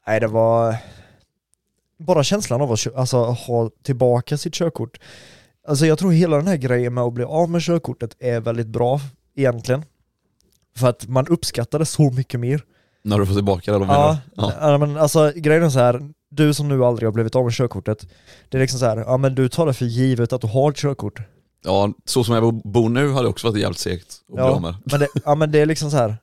Nej 0.07 0.19
det 0.19 0.27
var 0.27 0.75
bara 1.97 2.23
känslan 2.23 2.61
av 2.61 2.71
att 2.71 2.95
alltså, 2.95 3.17
ha 3.17 3.69
tillbaka 3.83 4.37
sitt 4.37 4.53
körkort. 4.53 4.99
Alltså 5.67 5.85
jag 5.85 5.99
tror 5.99 6.11
hela 6.11 6.37
den 6.37 6.47
här 6.47 6.57
grejen 6.57 6.93
med 6.93 7.03
att 7.03 7.13
bli 7.13 7.23
av 7.23 7.49
med 7.49 7.61
körkortet 7.61 8.15
är 8.19 8.39
väldigt 8.39 8.67
bra 8.67 8.99
egentligen. 9.35 9.85
För 10.75 10.87
att 10.87 11.07
man 11.07 11.27
uppskattar 11.27 11.79
det 11.79 11.85
så 11.85 12.11
mycket 12.11 12.39
mer. 12.39 12.63
När 13.03 13.19
du 13.19 13.25
får 13.25 13.33
tillbaka 13.33 13.79
det, 13.79 13.85
Ja? 13.85 14.17
Ja. 14.35 14.53
ja. 14.59 14.77
men 14.77 14.97
alltså 14.97 15.31
grejen 15.35 15.63
är 15.63 15.69
så 15.69 15.79
här. 15.79 16.09
du 16.29 16.53
som 16.53 16.67
nu 16.67 16.85
aldrig 16.85 17.07
har 17.07 17.13
blivit 17.13 17.35
av 17.35 17.43
med 17.43 17.53
körkortet, 17.53 18.07
det 18.49 18.57
är 18.57 18.61
liksom 18.61 18.79
så 18.79 18.85
här, 18.85 18.97
ja 18.97 19.17
men 19.17 19.35
du 19.35 19.49
tar 19.49 19.65
det 19.65 19.73
för 19.73 19.85
givet 19.85 20.33
att 20.33 20.41
du 20.41 20.47
har 20.47 20.71
ett 20.71 20.77
körkort. 20.77 21.19
ja, 21.63 21.93
så 22.05 22.23
som 22.23 22.35
jag 22.35 22.53
bor 22.53 22.89
nu 22.89 23.11
hade 23.11 23.25
det 23.25 23.29
också 23.29 23.47
varit 23.47 23.61
jävligt 23.61 23.79
segt 23.79 24.21
att 24.29 24.35
bli 24.35 24.43
av 24.43 24.61
med. 24.61 24.75
men 24.85 24.99
det, 24.99 25.07
ja 25.25 25.35
men 25.35 25.51
det 25.51 25.59
är 25.59 25.65
liksom 25.65 25.91
så 25.91 25.97
här. 25.97 26.17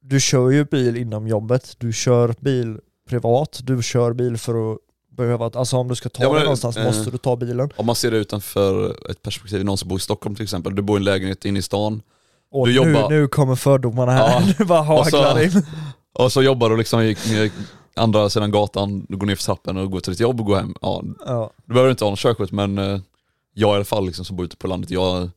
du 0.00 0.20
kör 0.20 0.50
ju 0.50 0.64
bil 0.64 0.96
inom 0.96 1.28
jobbet, 1.28 1.74
du 1.78 1.92
kör 1.92 2.34
bil 2.40 2.78
privat, 3.08 3.60
du 3.62 3.82
kör 3.82 4.12
bil 4.12 4.36
för 4.38 4.72
att 4.72 4.78
behöva, 5.16 5.50
alltså 5.54 5.76
om 5.76 5.88
du 5.88 5.94
ska 5.94 6.08
ta 6.08 6.22
Ja, 6.22 6.28
men, 6.28 6.34
dig 6.36 6.44
någonstans 6.44 6.76
eh, 6.76 6.84
måste 6.84 7.10
du 7.10 7.18
ta 7.18 7.36
bilen. 7.36 7.70
Om 7.76 7.86
man 7.86 7.94
ser 7.94 8.10
det 8.10 8.16
utanför 8.16 8.96
ett 9.10 9.22
perspektiv, 9.22 9.64
någon 9.64 9.78
som 9.78 9.88
bor 9.88 9.98
i 9.98 10.00
Stockholm 10.00 10.34
till 10.34 10.42
exempel, 10.42 10.74
du 10.74 10.82
bor 10.82 10.96
i 10.96 11.00
en 11.00 11.04
lägenhet 11.04 11.44
inne 11.44 11.58
i 11.58 11.62
stan, 11.62 12.02
Och 12.50 12.66
du 12.66 12.72
nu, 12.72 12.76
jobbar- 12.92 13.08
nu 13.10 13.28
kommer 13.28 13.54
fördomarna 13.56 14.12
här, 14.12 14.28
Ja. 14.30 14.52
nu 14.58 14.64
bara 14.64 14.82
haglar 14.82 15.42
in. 15.42 15.62
och 16.12 16.32
så 16.32 16.42
jobbar 16.42 16.70
du 16.70 16.76
liksom 16.76 17.00
i, 17.00 17.10
i 17.10 17.50
andra 17.96 18.30
sidan 18.30 18.50
gatan, 18.50 19.06
du 19.08 19.16
går 19.16 19.26
ner 19.26 19.34
för 19.36 19.42
trappen 19.42 19.76
och 19.76 19.90
går 19.90 20.00
till 20.00 20.12
ditt 20.12 20.20
jobb 20.20 20.40
och 20.40 20.46
går 20.46 20.56
hem. 20.56 20.74
Ja, 20.80 21.02
Ja. 21.26 21.50
du 21.66 21.72
behöver 21.74 21.90
inte 21.90 22.04
ha 22.04 22.10
något 22.10 22.18
körkort 22.18 22.52
men 22.52 22.78
eh, 22.78 23.00
jag 23.54 23.72
i 23.72 23.76
alla 23.76 23.84
fall 23.84 24.06
liksom, 24.06 24.24
som 24.24 24.36
bor 24.36 24.44
ute 24.46 24.56
på 24.56 24.66
landet, 24.66 24.90
jag, 24.90 25.30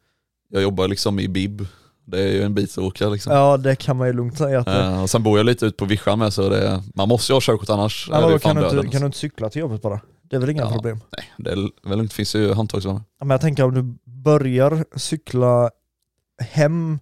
jag 0.49 0.61
jobbar 0.63 0.87
liksom 0.87 1.19
i 1.19 1.27
bib. 1.27 1.65
Det 2.05 2.19
är 2.21 2.27
ju 2.27 2.43
en 2.43 2.53
bit 2.53 2.71
att 2.71 2.77
åka 2.77 3.09
liksom. 3.09 3.33
ja 3.33 3.57
det 3.57 3.75
kan 3.75 3.97
man 3.97 4.07
ju 4.07 4.13
lugnt 4.13 4.37
säga 4.37 4.59
att 4.59 4.65
det 4.65 4.71
Eh, 4.83 5.03
och 5.03 5.09
sen 5.09 5.23
bor 5.23 5.37
jag 5.39 5.45
lite 5.45 5.65
ute 5.65 5.77
på 5.77 5.85
vischan 5.85 6.19
med 6.19 6.33
så 6.33 6.49
det, 6.49 6.83
man 6.95 7.07
måste 7.09 7.31
ju 7.31 7.35
ha 7.35 7.41
körkort 7.41 7.69
annars 7.69 8.07
Ja, 8.11 8.15
är 8.29 8.33
det 8.33 8.39
kan, 8.39 8.55
du 8.55 8.63
inte, 8.63 8.87
kan 8.87 9.01
du 9.01 9.05
inte 9.05 9.17
cykla 9.17 9.49
till 9.49 9.59
jobbet 9.59 9.81
bara? 9.81 9.99
Det 10.23 10.35
är 10.35 10.39
väl 10.39 10.49
inga 10.49 10.61
Ja. 10.61 10.71
problem? 10.71 10.99
Nej, 11.17 11.25
det 11.37 11.51
är 11.51 11.89
väl 11.89 12.07
det 12.07 12.13
finns 12.13 12.35
ju 12.35 12.53
handtagsvagnar. 12.53 13.01
Ja, 13.19 13.25
Men 13.25 13.29
jag 13.35 13.41
tänker 13.41 13.63
om 13.63 13.73
du 13.73 14.11
börjar 14.11 14.85
cykla 14.95 15.69
hem 16.39 16.99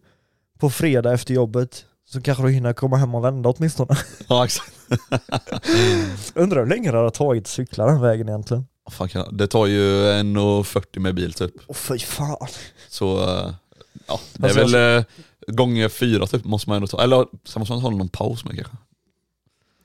på 0.60 0.70
fredag 0.70 1.14
efter 1.14 1.34
jobbet 1.34 1.86
så 2.10 2.22
kanske 2.22 2.44
du 2.44 2.50
hinner 2.50 2.74
komma 2.74 2.98
hem 2.98 3.16
och 3.16 3.24
vända 3.24 3.50
åtminstone. 3.50 3.96
Ja 4.28 4.46
exakt. 4.46 4.74
Undrar 6.36 6.60
hur 6.60 6.68
länge 6.70 6.92
det 6.92 6.98
har 6.98 7.10
tagit 7.10 7.44
att 7.44 7.48
cykla 7.48 7.86
den 7.86 8.02
vägen 8.02 8.30
egentligen? 8.30 8.66
Fan 8.92 9.10
Det 9.38 9.48
tar 9.48 9.66
ju 9.66 9.82
1,40 10.06 11.00
med 11.00 11.16
bil 11.16 11.34
typ. 11.34 11.54
Åh 11.68 11.76
fy 11.76 12.00
fan. 12.00 12.48
Så 12.90 13.24
eh, 13.30 13.50
ja, 14.08 14.19
det 14.34 14.43
är 14.43 14.60
Alltså, 14.60 14.78
väl 14.78 14.97
eh, 14.97 15.06
gånger 15.47 15.89
fyra 15.89 16.28
typ 16.28 16.45
måste 16.45 16.69
man 16.69 16.75
ändå 16.75 16.88
ta. 16.88 17.04
Eller 17.04 17.25
sen 17.43 17.60
måste 17.60 17.73
man 17.73 17.82
ta 17.82 17.89
någon 17.89 18.10
paus 18.10 18.45
med 18.45 18.56
kanske. 18.56 18.78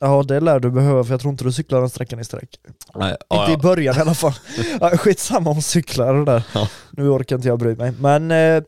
Ja 0.01 0.23
det 0.23 0.41
lär 0.41 0.61
du 0.61 0.71
behöva 0.71 1.05
för 1.05 1.13
jag 1.13 1.21
tror 1.21 1.31
inte 1.31 1.45
du 1.45 1.53
cyklar 1.53 1.81
den 1.81 1.91
sträckan 1.91 2.21
i 2.21 2.25
sträck. 2.25 2.61
Nej, 2.95 3.17
ja, 3.29 3.41
inte 3.41 3.53
i 3.53 3.55
ja. 3.55 3.59
början 3.59 3.97
i 3.97 4.01
alla 4.01 4.15
fall. 4.15 4.33
ja, 4.81 4.97
skitsamma 4.97 5.51
om 5.51 5.63
cyklar 5.63 6.15
och 6.15 6.25
det 6.25 6.33
där. 6.33 6.43
Ja. 6.55 6.69
Nu 6.91 7.09
orkar 7.09 7.37
inte 7.37 7.49
jag 7.49 7.59
bry 7.59 7.75
mig. 7.75 7.93
Men 8.01 8.31
eh, 8.31 8.63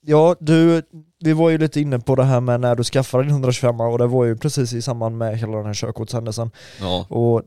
ja, 0.00 0.36
du, 0.40 0.82
vi 1.20 1.32
var 1.32 1.50
ju 1.50 1.58
lite 1.58 1.80
inne 1.80 1.98
på 1.98 2.14
det 2.14 2.24
här 2.24 2.40
med 2.40 2.60
när 2.60 2.74
du 2.74 2.84
skaffade 2.84 3.24
din 3.24 3.32
125 3.32 3.80
och 3.80 3.98
det 3.98 4.06
var 4.06 4.24
ju 4.24 4.36
precis 4.36 4.72
i 4.72 4.82
samband 4.82 5.18
med 5.18 5.38
hela 5.38 5.56
den 5.56 5.66
här 5.66 5.74
körkortshändelsen. 5.74 6.50
ja. 6.80 7.06
Och 7.08 7.42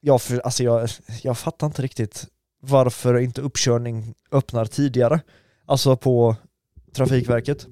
jag, 0.00 0.22
för, 0.22 0.38
alltså 0.38 0.64
jag, 0.64 0.88
jag 1.22 1.38
fattar 1.38 1.66
inte 1.66 1.82
riktigt 1.82 2.24
varför 2.62 3.18
inte 3.18 3.40
uppkörning 3.40 4.14
öppnar 4.32 4.64
tidigare. 4.64 5.20
Alltså 5.66 5.96
på 5.96 6.36
Trafikverket. 6.92 7.66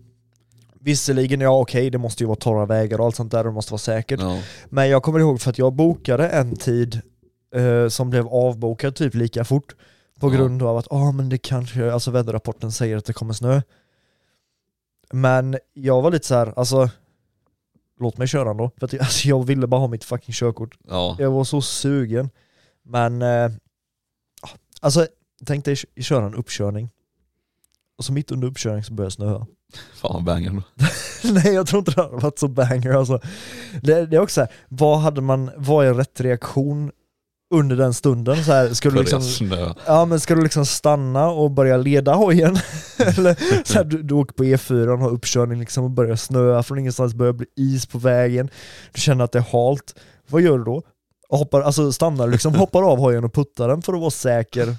Visserligen, 0.82 1.40
ja 1.40 1.58
okej, 1.60 1.90
det 1.90 1.98
måste 1.98 2.22
ju 2.22 2.26
vara 2.26 2.36
torra 2.36 2.66
vägar 2.66 2.98
och 2.98 3.04
allt 3.06 3.16
sånt 3.16 3.32
där 3.32 3.44
det 3.44 3.50
måste 3.50 3.72
vara 3.72 3.78
säkert. 3.78 4.20
ja. 4.20 4.42
Men 4.68 4.88
jag 4.88 5.02
kommer 5.02 5.18
ihåg 5.20 5.40
för 5.40 5.50
att 5.50 5.58
jag 5.58 5.72
bokade 5.72 6.28
en 6.28 6.56
tid 6.56 7.00
eh, 7.54 7.88
som 7.88 8.10
blev 8.10 8.26
avbokad 8.28 8.94
typ 8.94 9.14
lika 9.14 9.44
fort. 9.44 9.76
På 10.20 10.26
Ja. 10.26 10.30
grund 10.36 10.62
av 10.62 10.76
att, 10.76 10.86
ja 10.90 11.12
men 11.12 11.28
det 11.28 11.38
kanske, 11.38 11.92
alltså 11.92 12.10
väderrapporten 12.10 12.72
säger 12.72 12.96
att 12.96 13.04
det 13.04 13.12
kommer 13.12 13.32
snö. 13.32 13.60
Men 15.12 15.56
jag 15.74 16.02
var 16.02 16.10
lite 16.10 16.26
så 16.26 16.34
här, 16.34 16.52
alltså 16.56 16.90
låt 18.00 18.18
mig 18.18 18.28
köra 18.28 18.54
då. 18.54 18.70
För 18.78 18.84
att 18.86 18.92
jag, 18.92 19.00
alltså, 19.02 19.28
jag 19.28 19.46
ville 19.46 19.66
bara 19.66 19.80
ha 19.80 19.88
mitt 19.88 20.04
fucking 20.04 20.32
körkort. 20.34 20.78
ja. 20.88 21.16
Jag 21.18 21.30
var 21.30 21.44
så 21.44 21.60
sugen. 21.62 22.30
Men, 22.82 23.22
eh, 23.22 23.50
alltså 24.80 25.06
tänk 25.46 25.64
dig 25.64 25.76
köra 26.00 26.26
en 26.26 26.34
uppkörning. 26.34 26.90
Och 28.00 28.04
så 28.04 28.12
mitt 28.12 28.30
under 28.30 28.48
uppkörning 28.48 28.84
så 28.84 28.92
börjar 28.92 29.10
det 29.10 29.14
snöa. 29.14 29.46
Fan 29.94 30.24
banger. 30.24 30.62
Nej 31.32 31.54
jag 31.54 31.66
tror 31.66 31.78
inte 31.78 31.90
det 31.90 32.02
hade 32.02 32.16
varit 32.16 32.38
så 32.38 32.48
banger 32.48 32.90
alltså. 32.90 33.20
det, 33.82 34.06
det 34.06 34.16
är 34.16 34.20
också 34.20 34.34
så 34.34 34.40
här, 34.40 34.50
vad 34.68 34.98
hade 34.98 35.20
man, 35.20 35.50
vad 35.56 35.86
är 35.86 35.94
rätt 35.94 36.20
reaktion 36.20 36.90
under 37.54 37.76
den 37.76 37.94
stunden? 37.94 38.44
Så 38.44 38.52
här, 38.52 38.74
ska, 38.74 38.90
du 38.90 38.98
liksom, 38.98 39.22
snö. 39.22 39.74
ja, 39.86 40.04
men 40.04 40.20
ska 40.20 40.34
du 40.34 40.42
liksom 40.42 40.66
stanna 40.66 41.28
och 41.28 41.50
börja 41.50 41.76
leda 41.76 42.14
hojen? 42.14 42.56
Eller 42.98 43.64
så 43.64 43.74
här, 43.74 43.84
du, 43.84 44.02
du 44.02 44.14
åker 44.14 44.34
på 44.34 44.44
E4 44.44 44.88
och 44.88 44.98
har 44.98 45.10
uppkörning 45.10 45.60
liksom 45.60 45.84
och 45.84 45.90
börjar 45.90 46.16
snöa 46.16 46.62
från 46.62 46.78
ingenstans, 46.78 47.14
börjar 47.14 47.32
bli 47.32 47.46
is 47.56 47.86
på 47.86 47.98
vägen, 47.98 48.50
du 48.92 49.00
känner 49.00 49.24
att 49.24 49.32
det 49.32 49.38
är 49.38 49.52
halt. 49.52 49.94
Vad 50.28 50.42
gör 50.42 50.58
du 50.58 50.64
då? 50.64 50.82
Hoppar, 51.28 51.60
alltså 51.60 51.92
stannar 51.92 52.28
liksom, 52.28 52.54
hoppar 52.54 52.82
av 52.82 52.98
hojen 52.98 53.24
och 53.24 53.34
puttar 53.34 53.68
den 53.68 53.82
för 53.82 53.92
att 53.92 54.00
vara 54.00 54.10
säker? 54.10 54.76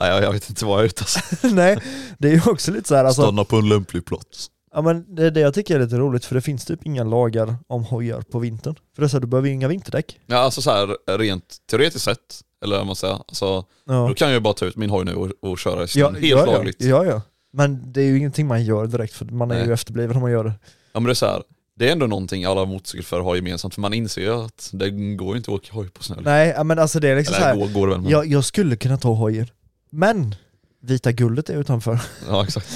Nej, 0.00 0.22
jag, 0.22 0.32
vet 0.32 0.48
inte 0.50 0.64
vad 0.64 0.74
jag 0.74 0.80
är 0.82 0.86
ute 0.86 1.00
alltså. 1.00 1.20
Nej, 1.54 1.78
det 2.18 2.28
är 2.28 2.32
ju 2.32 2.40
också 2.46 2.70
lite 2.72 2.88
så 2.88 2.94
här, 2.94 3.04
alltså, 3.04 3.22
Stanna 3.22 3.44
på 3.44 3.56
en 3.56 3.68
lämplig 3.68 4.04
plats. 4.04 4.50
Ja 4.74 4.82
men 4.82 5.14
det 5.14 5.26
är 5.26 5.30
det 5.30 5.40
jag 5.40 5.54
tycker 5.54 5.76
är 5.76 5.84
lite 5.84 5.96
roligt 5.96 6.24
för 6.24 6.34
det 6.34 6.40
finns 6.40 6.64
typ 6.64 6.86
inga 6.86 7.04
lagar 7.04 7.56
om 7.66 7.84
hojar 7.84 8.20
på 8.20 8.38
vintern. 8.38 8.74
För 8.94 9.02
det 9.02 9.06
är 9.06 9.08
så 9.08 9.16
här, 9.16 9.20
du 9.20 9.26
behöver 9.26 9.48
ju 9.48 9.54
inga 9.54 9.68
vinterdäck. 9.68 10.18
Ja 10.26 10.36
alltså 10.36 10.62
så 10.62 10.70
här 10.70 11.18
rent 11.18 11.56
teoretiskt 11.70 12.04
sett, 12.04 12.40
eller 12.64 12.76
vad 12.76 12.86
man 12.86 12.96
säger, 12.96 13.14
alltså, 13.14 13.64
Ja. 13.86 14.06
då 14.08 14.14
kan 14.14 14.28
jag 14.28 14.34
ju 14.34 14.40
bara 14.40 14.54
ta 14.54 14.64
ut 14.66 14.76
min 14.76 14.90
hoj 14.90 15.04
nu 15.04 15.14
och, 15.14 15.30
och 15.50 15.58
köra 15.58 15.84
i 15.84 15.86
Ja. 15.94 16.10
Helt 16.10 16.24
ja, 16.24 16.46
lagligt. 16.46 16.76
ja, 16.82 17.04
ja. 17.04 17.22
Men 17.52 17.92
det 17.92 18.00
är 18.00 18.04
ju 18.04 18.18
ingenting 18.18 18.46
man 18.46 18.64
gör 18.64 18.86
direkt 18.86 19.14
för 19.14 19.24
man 19.24 19.50
är 19.50 19.54
Nej. 19.58 19.66
ju 19.66 19.72
efterbliven 19.72 20.16
om 20.16 20.22
man 20.22 20.30
gör 20.30 20.44
det. 20.44 20.52
Ja 20.92 21.00
men 21.00 21.04
det 21.04 21.12
är 21.12 21.14
så 21.14 21.26
här, 21.26 21.42
det 21.76 21.88
är 21.88 21.92
ändå 21.92 22.06
någonting 22.06 22.44
alla 22.44 22.64
motorcykelförare 22.64 23.22
har 23.22 23.36
gemensamt, 23.36 23.74
för 23.74 23.80
man 23.80 23.94
inser 23.94 24.22
ju 24.22 24.44
att 24.44 24.70
det 24.72 24.90
går 24.90 25.30
ju 25.30 25.36
inte 25.36 25.50
att 25.50 25.54
åka 25.54 25.72
hoj 25.72 25.88
på 25.90 26.02
snö. 26.02 26.16
Nej 26.20 26.64
men 26.64 26.78
alltså 26.78 27.00
det 27.00 27.08
är 27.08 27.16
liksom 27.16 27.34
så 27.34 27.40
Eller 27.42 27.48
här. 27.52 27.56
går, 27.60 27.68
går 27.68 27.86
det 27.86 27.92
väl 27.92 28.00
men. 28.02 28.10
Jag, 28.10 28.26
jag 28.26 28.44
skulle 28.44 28.76
kunna 28.76 28.96
ta 28.96 29.12
hojen. 29.14 29.46
Men 29.94 30.34
vita 30.80 31.12
guldet 31.12 31.50
är 31.50 31.56
utanför. 31.56 32.00
ja 32.28 32.44
exakt. 32.44 32.68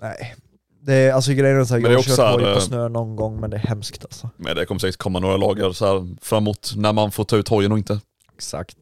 Nej. 0.00 0.34
Det 0.82 0.94
är, 0.94 1.12
alltså 1.12 1.32
grejen 1.32 1.60
är 1.60 1.72
Men 1.72 1.82
jag 1.82 1.98
har 1.98 2.02
kört 2.02 2.16
så 2.16 2.22
här, 2.22 2.32
hoj 2.32 2.54
på 2.54 2.60
snö 2.60 2.88
någon 2.88 3.16
gång 3.16 3.40
men 3.40 3.50
det 3.50 3.56
är 3.56 3.60
hemskt 3.60 4.04
alltså. 4.04 4.30
Men 4.36 4.56
det 4.56 4.66
kommer 4.66 4.78
säkert 4.78 4.96
komma 4.96 5.18
några 5.18 5.36
lagar 5.36 5.72
så 5.72 5.86
här 5.86 6.16
framåt 6.22 6.72
när 6.76 6.92
man 6.92 7.12
får 7.12 7.24
ta 7.24 7.36
ut 7.36 7.48
hojen 7.48 7.72
och 7.72 7.78
inte. 7.78 8.00
Exakt. 8.34 8.76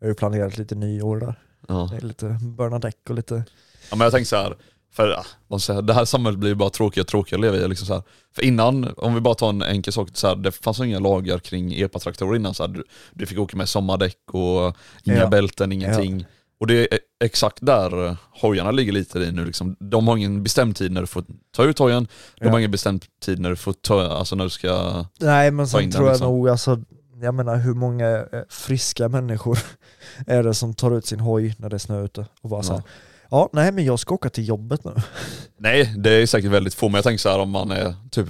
Jag 0.00 0.06
har 0.06 0.10
ju 0.10 0.14
planerat 0.14 0.58
lite 0.58 0.74
nyår 0.74 1.20
där. 1.20 1.40
Ja. 1.68 1.88
Det 1.90 1.96
är 1.96 2.00
lite 2.00 2.38
burna 2.42 2.78
däck 2.78 2.96
och 3.08 3.14
lite... 3.14 3.44
Ja 3.90 3.96
men 3.96 4.00
jag 4.00 4.12
tänker 4.12 4.26
så 4.26 4.36
här, 4.36 4.56
för 4.92 5.08
ja, 5.08 5.80
det 5.82 5.94
här 5.94 6.04
samhället 6.04 6.40
blir 6.40 6.50
ju 6.50 6.54
bara 6.54 6.70
tråkigare 6.70 7.02
och 7.02 7.08
tråkigare 7.08 7.46
att 7.46 7.52
leva 7.52 7.64
i. 7.64 7.68
Liksom 7.68 7.86
så 7.86 7.94
här. 7.94 8.02
För 8.34 8.42
innan, 8.42 8.94
om 8.96 9.14
vi 9.14 9.20
bara 9.20 9.34
tar 9.34 9.48
en 9.48 9.62
enkel 9.62 9.92
sak, 9.92 10.08
så 10.12 10.26
här, 10.28 10.36
det 10.36 10.52
fanns 10.52 10.80
inga 10.80 10.98
lagar 10.98 11.38
kring 11.38 11.80
epatraktorer 11.80 12.36
innan. 12.36 12.54
Så 12.54 12.62
här, 12.66 12.68
du, 12.74 12.84
du 13.12 13.26
fick 13.26 13.38
åka 13.38 13.56
med 13.56 13.68
sommardäck 13.68 14.18
och 14.26 14.76
inga 15.04 15.16
Ja. 15.16 15.28
bälten, 15.28 15.72
ingenting. 15.72 16.26
Och 16.60 16.66
det 16.66 16.92
är 16.94 16.98
exakt 17.24 17.58
där 17.60 18.06
eh, 18.06 18.16
hojarna 18.42 18.70
ligger 18.70 18.92
lite 18.92 19.18
i 19.18 19.32
nu. 19.32 19.44
Liksom. 19.44 19.76
De 19.80 20.08
har 20.08 20.16
ingen 20.16 20.42
bestämd 20.42 20.76
tid 20.76 20.92
när 20.92 21.00
du 21.00 21.06
får 21.06 21.24
ta 21.56 21.64
ut 21.64 21.78
hojen, 21.78 22.08
de 22.38 22.44
Ja. 22.44 22.50
har 22.50 22.58
ingen 22.58 22.70
bestämd 22.70 23.04
tid 23.24 23.40
när 23.40 23.50
du 23.50 23.56
får 23.56 23.72
ta, 23.72 24.06
alltså 24.06 24.36
när 24.36 24.44
du 24.44 24.50
ska... 24.50 25.04
Nej 25.20 25.50
men 25.50 25.68
sen 25.68 25.80
den, 25.80 25.90
tror 25.90 26.06
jag 26.06 26.12
liksom. 26.12 26.28
nog, 26.28 26.48
alltså, 26.48 26.80
jag 27.22 27.34
menar 27.34 27.56
hur 27.56 27.74
många 27.74 28.08
eh, 28.08 28.24
friska 28.48 29.08
människor 29.08 29.58
är 30.26 30.42
det 30.42 30.54
som 30.54 30.74
tar 30.74 30.96
ut 30.98 31.06
sin 31.06 31.20
hoj 31.20 31.54
när 31.58 31.68
det 31.70 31.76
är 31.76 31.78
snö 31.78 32.04
ute 32.04 32.26
och 32.42 32.50
bara 32.50 32.58
Ja. 32.58 32.62
såhär 32.62 32.82
Ja, 33.30 33.48
nej 33.52 33.72
men 33.72 33.84
jag 33.84 33.98
ska 33.98 34.14
åka 34.14 34.28
till 34.30 34.48
jobbet 34.48 34.84
nu. 34.84 34.92
Nej, 35.58 35.94
det 35.96 36.10
är 36.10 36.26
säkert 36.26 36.50
väldigt 36.50 36.74
få, 36.74 36.88
men 36.88 36.94
jag 36.94 37.04
tänker 37.04 37.18
så 37.18 37.28
här 37.28 37.38
om 37.38 37.50
man 37.50 37.70
är 37.70 37.94
typ 38.10 38.26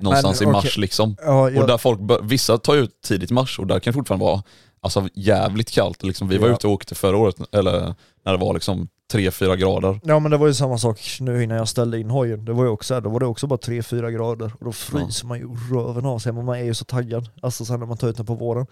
någonstans 0.00 0.40
Men, 0.40 0.48
i 0.48 0.52
mars 0.52 0.76
liksom. 0.76 1.16
Ja, 1.20 1.50
jag, 1.50 1.62
Och 1.62 1.68
där 1.68 1.78
folk, 1.78 2.00
vissa 2.22 2.58
tar 2.58 2.76
ut 2.76 3.00
tidigt 3.04 3.30
mars 3.30 3.58
och 3.58 3.66
där 3.66 3.80
kan 3.80 3.90
det 3.92 3.94
fortfarande 3.94 4.24
vara 4.24 4.42
alltså, 4.80 5.08
jävligt 5.14 5.70
kallt. 5.70 6.02
Liksom, 6.02 6.28
vi 6.28 6.38
var 6.38 6.48
Ja. 6.48 6.54
ute 6.54 6.66
och 6.66 6.72
åkte 6.72 6.94
förra 6.94 7.16
året, 7.16 7.36
eller 7.52 7.94
när 8.24 8.32
det 8.32 8.38
var 8.38 8.54
liksom 8.54 8.88
3-4 9.12 9.56
grader. 9.56 10.00
Ja 10.04 10.18
men 10.18 10.30
det 10.30 10.36
var 10.36 10.46
ju 10.46 10.54
samma 10.54 10.78
sak 10.78 11.00
nu 11.20 11.42
innan 11.42 11.56
jag 11.56 11.68
ställde 11.68 12.00
in 12.00 12.10
hojen. 12.10 12.44
Det 12.44 12.52
var 12.52 12.64
ju 12.64 12.70
också, 12.70 13.00
då 13.00 13.10
var 13.10 13.20
det 13.20 13.26
också 13.26 13.46
bara 13.46 13.56
3-4 13.58 14.10
grader 14.10 14.52
och 14.58 14.64
då 14.64 14.72
fryser 14.72 15.26
man 15.26 15.38
ju 15.38 15.48
röven 15.72 16.06
av 16.06 16.18
sig 16.18 16.32
men 16.32 16.44
man 16.44 16.56
är 16.58 16.64
ju 16.64 16.74
så 16.74 16.84
taggad. 16.84 17.28
Alltså 17.42 17.64
sen 17.64 17.80
när 17.80 17.86
man 17.86 17.96
tar 17.96 18.08
ut 18.08 18.16
den 18.16 18.26
på 18.26 18.34
våren. 18.34 18.66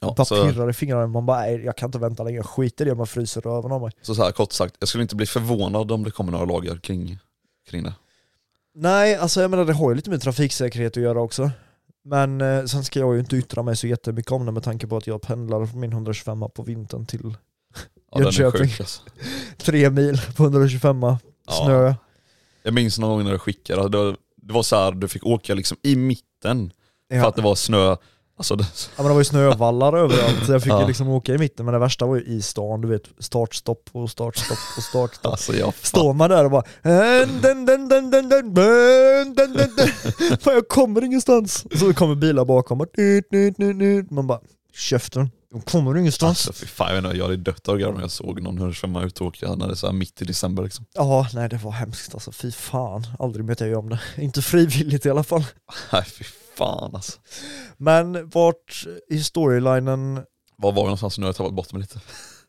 Ja, 0.00 0.14
bara 0.16 0.24
så, 0.24 0.44
pirrar 0.44 0.70
i 0.70 0.72
fingrarna, 0.72 1.06
man 1.06 1.26
bara 1.26 1.40
nej, 1.40 1.64
jag 1.64 1.76
kan 1.76 1.88
inte 1.88 1.98
vänta 1.98 2.22
längre, 2.22 2.42
skit 2.42 2.80
i 2.80 2.84
det, 2.84 2.94
man 2.94 3.06
fryser 3.06 3.40
röven 3.40 3.72
av 3.72 3.80
mig. 3.80 3.90
så, 4.02 4.14
så 4.14 4.22
här 4.24 4.32
kort 4.32 4.52
sagt, 4.52 4.74
jag 4.78 4.88
skulle 4.88 5.02
inte 5.02 5.16
bli 5.16 5.26
förvånad 5.26 5.92
om 5.92 6.04
det 6.04 6.10
kommer 6.10 6.32
några 6.32 6.44
lagar 6.44 6.76
kring, 6.76 7.18
kring 7.70 7.82
det. 7.82 7.94
Nej, 8.74 9.16
alltså 9.16 9.40
jag 9.40 9.50
menar 9.50 9.64
det 9.64 9.72
har 9.72 9.90
ju 9.90 9.96
lite 9.96 10.10
med 10.10 10.22
trafiksäkerhet 10.22 10.96
att 10.96 11.02
göra 11.02 11.20
också. 11.20 11.50
Men 12.08 12.40
eh, 12.40 12.64
sen 12.64 12.84
ska 12.84 12.98
jag 13.00 13.14
ju 13.14 13.20
inte 13.20 13.36
yttra 13.36 13.62
mig 13.62 13.76
så 13.76 13.86
jättemycket 13.86 14.32
om 14.32 14.46
det 14.46 14.52
med 14.52 14.62
tanke 14.62 14.86
på 14.86 14.96
att 14.96 15.06
jag 15.06 15.22
pendlar 15.22 15.66
från 15.66 15.80
min 15.80 15.92
125 15.92 16.44
på 16.54 16.62
vintern 16.62 17.06
till 17.06 17.34
Ja, 18.12 18.20
Jönköping. 18.20 18.70
alltså. 18.80 19.02
tre 19.56 19.90
mil 19.90 20.20
på 20.36 20.42
125 20.44 21.02
Ja. 21.02 21.18
snö. 21.46 21.94
Jag 22.62 22.74
minns 22.74 22.98
någon 22.98 23.10
gång 23.10 23.24
när 23.24 23.32
du 23.32 23.38
skickade, 23.38 23.88
det 23.88 23.98
var, 23.98 24.16
det 24.36 24.52
var 24.54 24.62
så 24.62 24.76
här, 24.76 24.92
du 24.92 25.08
fick 25.08 25.26
åka 25.26 25.54
liksom 25.54 25.76
i 25.82 25.96
mitten 25.96 26.72
för 27.10 27.16
Ja. 27.16 27.28
att 27.28 27.36
det 27.36 27.42
var 27.42 27.54
snö. 27.54 27.96
Alltså 28.38 28.56
det... 28.56 28.66
Ja 28.96 29.02
men 29.02 29.06
det 29.06 29.12
var 29.12 29.20
ju 29.20 29.24
snövallar 29.24 29.96
överallt 29.96 30.46
så 30.46 30.52
jag 30.52 30.62
fick 30.62 30.72
ja. 30.72 30.80
ju 30.80 30.86
liksom 30.86 31.08
åka 31.08 31.34
i 31.34 31.38
mitten 31.38 31.66
men 31.66 31.72
det 31.72 31.78
värsta 31.78 32.06
var 32.06 32.16
ju 32.16 32.22
i 32.22 32.42
stan, 32.42 32.80
du 32.80 32.88
vet 32.88 33.02
startstopp 33.18 33.88
och 33.92 34.10
startstopp 34.10 34.58
och 34.76 34.82
startstopp. 34.82 35.32
Alltså, 35.32 35.56
jag 35.56 35.74
Står 35.82 36.12
man 36.14 36.30
där 36.30 36.44
och 36.44 36.50
bara 36.50 36.64
Fan 40.40 40.54
jag 40.54 40.68
kommer 40.68 41.04
ingenstans. 41.04 41.66
Så 41.78 41.94
kommer 41.94 42.14
bilar 42.14 42.44
bakom 42.44 42.80
och 42.80 42.88
man 44.10 44.26
bara 44.26 44.40
käften. 44.74 45.30
De 45.50 45.60
kommer 45.60 45.96
ingenstans. 45.96 46.48
Alltså, 46.48 46.64
fy 46.64 46.66
fan, 46.66 46.94
jag, 46.94 47.04
inte, 47.04 47.16
jag 47.16 47.24
hade 47.24 47.36
dött 47.36 47.68
av 47.68 47.74
om 47.74 48.00
jag 48.00 48.10
såg 48.10 48.42
någon 48.42 48.58
hörsvämma 48.58 49.02
ut 49.04 49.20
och 49.20 49.26
åka 49.26 49.54
när 49.54 49.68
det 49.68 49.76
så 49.76 49.86
här 49.86 49.92
mitt 49.92 50.22
i 50.22 50.24
december 50.24 50.62
liksom. 50.62 50.86
Ja, 50.94 51.28
nej 51.34 51.48
det 51.48 51.56
var 51.56 51.72
hemskt 51.72 52.14
alltså. 52.14 52.32
Fy 52.32 52.52
fan. 52.52 53.06
Aldrig 53.18 53.44
mötte 53.44 53.66
jag 53.66 53.78
om 53.78 53.88
det. 53.88 54.00
Inte 54.16 54.42
frivilligt 54.42 55.06
i 55.06 55.10
alla 55.10 55.24
fall. 55.24 55.44
Nej, 55.92 56.04
fy 56.04 56.24
fan 56.56 56.90
alltså. 56.94 57.12
Men 57.76 58.28
vart 58.30 58.84
i 59.10 59.22
storylinen, 59.24 60.14
Var 60.58 60.72
var 60.72 60.82
vi 60.82 60.82
någonstans 60.82 61.18
nu? 61.18 61.24
Jag 61.24 61.28
har 61.28 61.32
tappat 61.32 61.54
bort 61.54 61.72
mig 61.72 61.80
lite. 61.80 62.00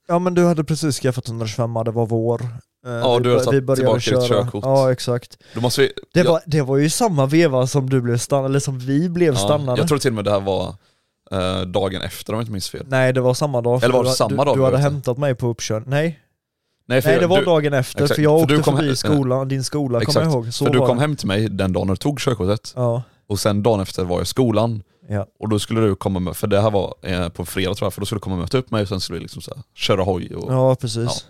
ja 0.08 0.20
men 0.20 0.34
du 0.34 0.46
hade 0.46 0.64
precis 0.64 1.00
skaffat 1.00 1.28
125 1.28 1.74
det 1.86 1.92
var 1.92 2.06
vår. 2.06 2.42
Eh, 2.86 2.92
Ja, 2.92 3.18
vi 3.18 3.24
du 3.24 3.30
hade 3.30 3.38
bör- 3.38 3.44
tagit 3.44 3.58
vi 3.58 3.62
började 3.62 4.00
tillbaka 4.02 4.20
ditt 4.22 4.30
köra. 4.30 4.44
körkort. 4.44 4.64
Ja 4.66 4.92
exakt. 4.92 5.38
Då 5.54 5.62
måste 5.62 5.82
vi... 5.82 5.94
Det, 6.14 6.20
jag, 6.20 6.32
var, 6.32 6.42
det 6.46 6.62
var 6.62 6.78
ju 6.78 6.90
samma 6.90 7.26
veva 7.26 7.68
som 7.68 7.90
du 7.90 8.02
blev 8.02 8.18
stannad, 8.18 8.46
eller 8.50 8.60
som 8.60 8.80
vi 8.80 9.10
blev 9.10 9.34
ja, 9.34 9.40
stannade. 9.40 9.82
jag 9.82 9.88
tror 9.88 9.98
till 9.98 10.10
och 10.12 10.16
med 10.16 10.26
det 10.26 10.32
här 10.32 10.40
var 10.40 10.76
eh, 11.32 11.62
dagen 11.62 12.02
efter 12.02 12.34
om 12.34 12.38
jag 12.38 12.44
inte 12.44 12.52
minns 12.52 12.70
fel. 12.70 12.86
Nej 12.88 13.14
det 13.14 13.22
var 13.22 13.34
samma 13.34 13.62
dag. 13.62 13.80
för 13.80 13.86
Eller 13.88 13.98
var 13.98 14.04
det 14.04 14.10
du, 14.10 14.16
samma 14.16 14.30
du, 14.30 14.36
dag 14.46 14.56
Du 14.56 14.60
vi 14.60 14.66
hade 14.66 14.78
hämtat 14.78 15.18
mig 15.18 15.36
på 15.36 15.48
uppkörning. 15.48 15.90
Nej, 15.90 16.20
Nej, 16.86 17.02
för 17.02 17.10
nej 17.10 17.16
jag- 17.16 17.24
det 17.24 17.28
var 17.28 17.40
du, 17.40 17.46
dagen 17.46 17.74
efter, 17.74 18.04
exakt, 18.04 18.16
för 18.16 18.22
jag 18.24 18.40
för 18.40 18.44
åkte 18.44 18.56
du 18.56 18.64
kom 18.64 18.76
förbi 18.76 18.88
hem- 18.88 18.96
skolan, 18.96 19.48
din 19.48 19.64
skola 19.64 20.02
kommer 20.06 20.22
jag 20.26 20.34
ihåg. 20.34 20.54
Så 20.54 20.66
för 20.66 20.74
du 20.74 20.80
kom 20.80 21.00
hem 21.00 21.16
till 21.16 21.28
mig 21.28 21.50
den 21.50 21.74
dagen 21.74 21.88
när 21.88 21.94
du 21.94 21.98
tog 21.98 22.20
körkortet 22.20 22.74
Ja, 22.76 23.04
och 23.28 23.40
sen 23.40 23.64
dagen 23.64 23.80
efter 23.80 24.04
var 24.04 24.16
jag 24.16 24.24
i 24.24 24.26
skolan 24.26 24.84
ja. 25.10 25.28
och 25.40 25.50
då 25.50 25.60
skulle 25.60 25.82
du 25.82 25.96
komma 25.96 26.20
med, 26.20 26.36
för 26.36 26.48
det 26.48 26.62
här 26.62 26.72
var 26.72 26.96
eh, 27.02 27.30
på 27.30 27.46
fredag 27.46 27.74
tror 27.74 27.86
jag, 27.86 27.94
för 27.94 28.02
då 28.02 28.06
skulle 28.06 28.18
du 28.18 28.22
komma 28.24 28.36
och 28.36 28.42
möta 28.42 28.58
upp 28.58 28.72
mig 28.72 28.82
och 28.82 28.88
sen 28.88 29.00
skulle 29.00 29.20
vi 29.20 29.24
liksom 29.24 29.42
så 29.42 29.54
här, 29.56 29.64
köra 29.74 30.04
hoj 30.04 30.36
och 30.36 30.54
ja 30.54 30.76
precis. 30.76 31.28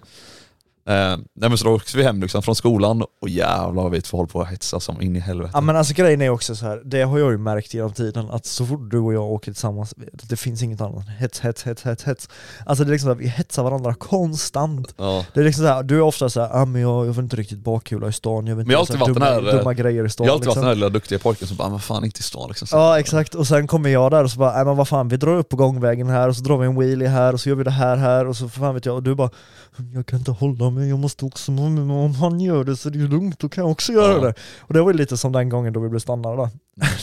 Eh, 0.88 1.18
nej 1.34 1.50
men 1.50 1.58
så 1.58 1.66
då 1.66 1.72
åkte 1.72 1.98
vi 1.98 2.04
hem 2.04 2.22
liksom 2.22 2.42
från 2.42 2.56
skolan 2.56 3.04
och 3.22 3.30
jävlar 3.30 3.84
vad 3.84 3.92
vi 3.92 4.02
två 4.02 4.18
håller 4.18 4.30
på 4.30 4.42
att 4.42 4.48
hetsa 4.48 4.80
som 4.80 5.02
in 5.02 5.16
i 5.16 5.20
helvete. 5.20 5.52
Ja 5.54 5.62
men 5.62 5.76
alltså 5.76 5.94
grejen 5.94 6.22
är 6.22 6.30
också 6.30 6.56
så 6.56 6.66
här. 6.66 6.82
det 6.86 7.02
har 7.02 7.20
jag 7.20 7.32
ju 7.32 7.38
märkt 7.38 7.74
genom 7.74 7.94
tiden, 7.94 8.30
att 8.32 8.46
så 8.46 8.66
fort 8.66 8.92
du 8.92 9.00
och 9.00 9.14
jag 9.14 9.24
åker 9.24 9.52
tillsammans, 9.52 9.94
det 10.12 10.38
finns 10.38 10.64
inget 10.64 10.82
annat. 10.82 11.08
Hets, 11.08 11.40
hets, 11.40 11.64
hets, 11.64 11.84
hets, 11.84 12.04
hets. 12.04 12.30
Alltså 12.66 12.84
det 12.84 12.90
är 12.90 12.92
liksom 12.92 13.12
att 13.12 13.18
vi 13.18 13.28
hetsar 13.28 13.64
varandra 13.64 13.94
konstant. 13.94 14.94
Ja. 14.98 15.26
Det 15.34 15.40
är 15.40 15.44
liksom 15.44 15.64
så 15.64 15.68
här, 15.68 15.84
du 15.84 15.96
är 15.96 16.02
ofta 16.02 16.30
så 16.30 16.42
här, 16.42 16.50
ah, 16.62 16.66
men 16.66 16.82
jag, 16.82 17.08
jag 17.08 17.14
vill 17.14 17.24
inte 17.24 17.36
riktigt 17.36 17.60
bakkula 17.60 18.08
i 18.08 18.14
stan, 18.14 18.48
jag 18.48 18.56
vill 18.56 18.72
jag 18.72 18.82
inte 18.82 18.94
alltid 18.94 18.94
så 18.94 19.00
varit 19.00 19.14
dumma, 19.14 19.32
den 19.32 19.46
här, 19.46 19.58
dumma 19.58 19.74
grejer 19.74 20.06
i 20.06 20.10
stan. 20.10 20.26
Jag 20.26 20.34
har 20.34 20.36
alltid 20.36 20.48
varit 20.48 20.56
liksom. 20.56 20.62
den 20.62 20.70
här 20.70 20.76
lilla 20.76 20.90
duktiga 20.90 21.20
pojken 21.20 21.48
som 21.48 21.58
bara, 21.58 21.70
men 21.70 21.80
fan 21.80 22.06
inte 22.06 22.20
i 22.20 22.24
stan 22.24 22.48
liksom. 22.48 22.68
Så, 22.68 22.78
Ja 22.78 23.00
exakt, 23.00 23.36
och 23.36 23.48
sen 23.48 23.68
kommer 23.68 23.90
jag 23.90 24.12
där 24.12 24.24
och 24.24 24.32
så 24.32 24.40
bara, 24.40 24.54
nej 24.54 24.66
men 24.66 24.78
vad 24.78 24.88
fan 24.88 25.08
vi 25.08 25.18
drar 25.18 25.38
upp 25.38 25.50
på 25.50 25.56
gångvägen 25.56 26.10
här 26.10 26.30
och 26.30 26.36
så 26.36 26.44
drar 26.44 26.58
vi 26.58 26.66
en 26.66 26.80
wheelie 26.80 27.08
här 27.08 27.34
och 27.34 27.42
så 27.42 27.50
gör 27.50 27.56
vi 27.56 27.64
det 27.64 27.72
här 27.72 27.98
här 27.98 28.28
och 28.28 28.36
så 28.36 28.50
fan 28.50 28.74
vet 28.74 28.86
jag, 28.86 28.96
och 28.96 29.04
du 29.04 29.16
bara 29.16 29.30
Jag 29.94 30.06
kan 30.06 30.20
inte 30.20 30.32
hålla 30.32 30.70
mig, 30.70 30.77
jag 30.86 31.00
måste 31.00 31.26
också, 31.26 31.52
men 31.52 31.92
om 31.92 32.16
han 32.16 32.40
gör 32.40 32.64
det 32.64 32.76
så 32.78 32.90
är 32.90 32.94
det 32.94 33.00
ju 33.00 33.08
lugnt, 33.08 33.40
då 33.40 33.50
kan 33.50 33.64
jag 33.64 33.72
också 33.72 33.94
göra 33.94 34.14
Ja. 34.14 34.20
det. 34.20 34.34
Och 34.60 34.74
det 34.74 34.82
var 34.82 34.92
ju 34.92 34.98
lite 34.98 35.18
som 35.18 35.32
den 35.32 35.50
gången 35.50 35.74
då 35.74 35.80
vi 35.80 35.90
blev 35.90 36.00
stannade 36.00 36.36
då. 36.36 36.50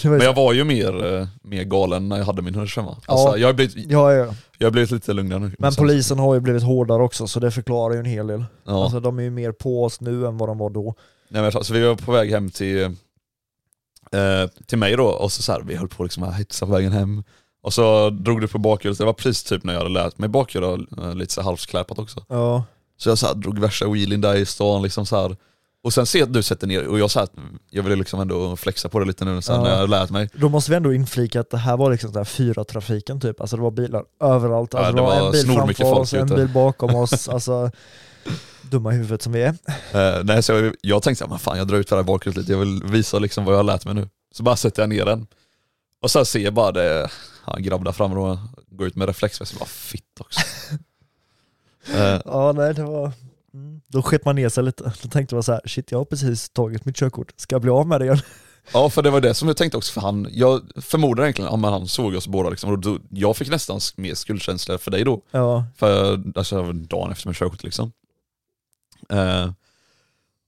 Men 0.08 0.20
jag 0.20 0.34
var 0.34 0.52
ju 0.52 0.64
mer, 0.64 1.14
eh, 1.14 1.26
mer 1.42 1.64
galen 1.64 2.08
när 2.08 2.16
jag 2.18 2.24
hade 2.24 2.42
min 2.42 2.54
125 2.54 2.87
alltså, 2.88 3.04
Ja. 3.28 3.37
jag, 3.37 3.48
har 3.48 3.52
blivit, 3.54 3.90
Ja, 3.90 4.12
ja. 4.12 4.34
jag 4.58 4.66
har 4.66 4.70
blivit 4.72 4.90
lite 4.90 5.12
lugnare 5.12 5.38
nu. 5.38 5.54
Men 5.58 5.72
Sen- 5.72 5.82
polisen 5.82 6.18
har 6.18 6.34
ju 6.34 6.40
blivit 6.40 6.62
hårdare 6.62 7.02
också 7.02 7.26
så 7.26 7.40
det 7.40 7.50
förklarar 7.50 7.94
ju 7.94 8.00
en 8.00 8.06
hel 8.06 8.26
del. 8.26 8.44
Ja. 8.64 8.82
Alltså 8.84 9.00
de 9.00 9.18
är 9.18 9.22
ju 9.22 9.30
mer 9.30 9.52
på 9.52 9.84
oss 9.84 10.00
nu 10.00 10.26
än 10.26 10.38
vad 10.38 10.48
de 10.48 10.58
var 10.58 10.70
då. 10.70 10.94
Nej, 11.28 11.42
men, 11.42 11.64
så 11.64 11.74
vi 11.74 11.82
var 11.82 11.94
på 11.94 12.12
väg 12.12 12.30
hem 12.30 12.50
till, 12.50 12.82
eh, 12.84 14.50
till 14.66 14.78
mig 14.78 14.96
då 14.96 15.06
och 15.06 15.32
så, 15.32 15.42
så 15.42 15.52
här, 15.52 15.60
vi 15.66 15.76
höll 15.76 15.88
på 15.88 16.02
liksom 16.02 16.22
att 16.22 16.34
hetsa 16.34 16.66
på 16.66 16.72
vägen 16.72 16.92
hem. 16.92 17.24
Och 17.62 17.74
så 17.74 18.10
drog 18.10 18.40
du 18.40 18.48
på 18.48 18.58
bakhjulet, 18.58 18.98
det 18.98 19.04
var 19.04 19.12
precis 19.12 19.42
typ 19.44 19.64
när 19.64 19.72
jag 19.72 19.80
hade 19.80 19.90
lärt 19.92 20.18
mig 20.18 20.28
bakhjul 20.28 20.64
och 20.64 21.04
eh, 21.04 21.14
lite 21.14 21.32
så 21.32 21.42
halvskläpat 21.42 21.98
också. 21.98 22.24
Ja. 22.28 22.64
Så 22.96 23.09
jag 23.09 23.18
så 23.18 23.26
här, 23.26 23.35
drog 23.35 23.59
värsta 23.59 23.88
wheelien 23.88 24.20
där 24.20 24.35
i 24.35 24.46
stan 24.46 24.83
liksom 24.83 25.07
så 25.07 25.16
här. 25.22 25.37
Och 25.83 25.92
sen 25.92 26.07
ser 26.07 26.18
jag 26.18 26.26
att 26.26 26.33
du 26.33 26.42
sätter 26.42 26.66
ner, 26.66 26.87
och 26.87 26.98
jag 26.98 27.11
så 27.11 27.18
här, 27.20 27.28
jag 27.70 27.83
ville 27.83 27.96
liksom 27.96 28.20
ändå 28.20 28.57
flexa 28.57 28.88
på 28.88 28.98
det 28.98 29.04
lite 29.04 29.24
nu 29.24 29.42
sen 29.42 29.54
Ja. 29.57 29.62
när 29.62 29.70
jag 29.70 29.76
har 29.78 29.87
lärt 29.88 30.11
mig. 30.11 30.30
Då 30.35 30.48
måste 30.48 30.70
vi 30.70 30.76
ändå 30.76 30.92
inflika 30.94 31.40
att 31.40 31.50
det 31.50 31.57
här 31.59 31.76
var 31.76 31.90
liksom 31.90 32.12
där 32.12 32.24
fyra 32.24 32.64
trafiken 32.64 33.20
typ, 33.20 33.40
alltså 33.40 33.57
det 33.57 33.62
var 33.62 33.70
bilar 33.70 34.04
överallt. 34.20 34.70
Ja, 34.72 34.78
Alltså 34.78 34.92
det 34.92 34.98
det 34.98 35.02
var 35.02 35.20
var 35.20 35.26
en 35.26 35.33
bil 35.33 35.54
framför 35.76 35.92
oss, 36.00 36.14
en 36.14 36.26
bil 36.26 36.48
bakom 36.48 36.94
oss, 36.94 37.28
alltså 37.28 37.70
dumma 38.62 38.92
i 38.92 38.96
huvudet 38.96 39.22
som 39.22 39.33
vi 39.33 39.42
är. 39.42 39.54
Eh, 39.92 40.24
nej, 40.24 40.42
så 40.42 40.52
jag, 40.52 40.74
jag 40.80 41.02
tänkte 41.02 41.24
att 41.24 41.40
fan 41.42 41.59
jag 41.59 41.68
drar 41.68 41.76
ut 41.78 41.88
det 41.88 41.96
här 41.96 42.02
bakhjulet 42.02 42.37
lite, 42.37 42.52
jag 42.52 42.59
vill 42.59 42.83
visa 42.85 43.18
liksom 43.18 43.44
vad 43.44 43.54
jag 43.54 43.59
har 43.59 43.64
lärt 43.64 43.85
mig 43.85 43.94
nu. 43.94 44.09
Så 44.35 44.42
bara 44.42 44.57
sätter 44.57 44.83
jag 44.83 44.88
ner 44.88 45.04
den. 45.04 45.26
Och 46.02 46.11
sen 46.11 46.26
ser 46.26 46.40
jag 46.40 46.54
bara 46.54 46.72
det, 46.72 47.11
ja, 47.46 47.57
grabb 47.59 47.85
där 47.85 47.92
framme 47.92 48.14
då, 48.14 48.38
går 48.70 48.87
ut 48.87 48.96
med 48.96 49.07
reflexväst 49.09 49.52
och 49.52 49.59
bara 49.59 49.66
fitt 49.68 50.20
också. 50.20 50.40
Eh, 51.94 52.20
Ja 52.25 52.53
nej 52.53 52.75
det 52.75 52.83
var, 52.83 53.12
mm. 53.55 53.81
då 53.87 54.03
sket 54.03 54.25
man 54.25 54.37
ner 54.37 54.49
sig 54.49 54.64
lite. 54.64 54.92
Då 55.03 55.09
tänkte 55.09 55.35
man 55.35 55.42
så 55.42 55.53
här, 55.53 55.61
shit 55.64 55.92
jag 55.92 55.99
har 55.99 56.05
precis 56.05 56.51
tagit 56.51 56.85
mitt 56.85 56.97
körkort, 56.97 57.33
ska 57.37 57.55
jag 57.55 57.62
bli 57.62 57.70
av 57.70 57.87
med 57.87 58.01
det 58.01 58.05
igen? 58.05 58.18
ja 58.73 58.90
för 58.90 59.03
det 59.03 59.11
var 59.11 59.20
det 59.20 59.35
som 59.35 59.49
jag 59.49 59.57
tänkte 59.57 59.77
också, 59.77 59.92
för 59.92 60.01
han, 60.01 60.29
jag 60.31 60.62
förmodar 60.77 61.23
egentligen, 61.23 61.51
ja, 61.51 61.57
men 61.57 61.73
han 61.73 61.88
såg 61.88 62.14
oss 62.14 62.29
båda 62.29 62.51
liksom, 62.51 62.70
och 62.70 62.79
då, 62.79 62.99
jag 63.11 63.37
fick 63.37 63.51
nästan 63.51 63.81
mer 63.97 64.14
skuldkänsla 64.14 64.79
för 64.79 64.90
dig 64.90 65.05
då. 65.05 65.20
Ja, 65.31 65.64
För 65.77 66.23
alltså, 66.35 66.73
dagen 66.73 67.12
efter 67.12 67.29
med 67.29 67.37
körkort 67.37 67.62
liksom. 67.62 67.92
Eh, 69.11 69.51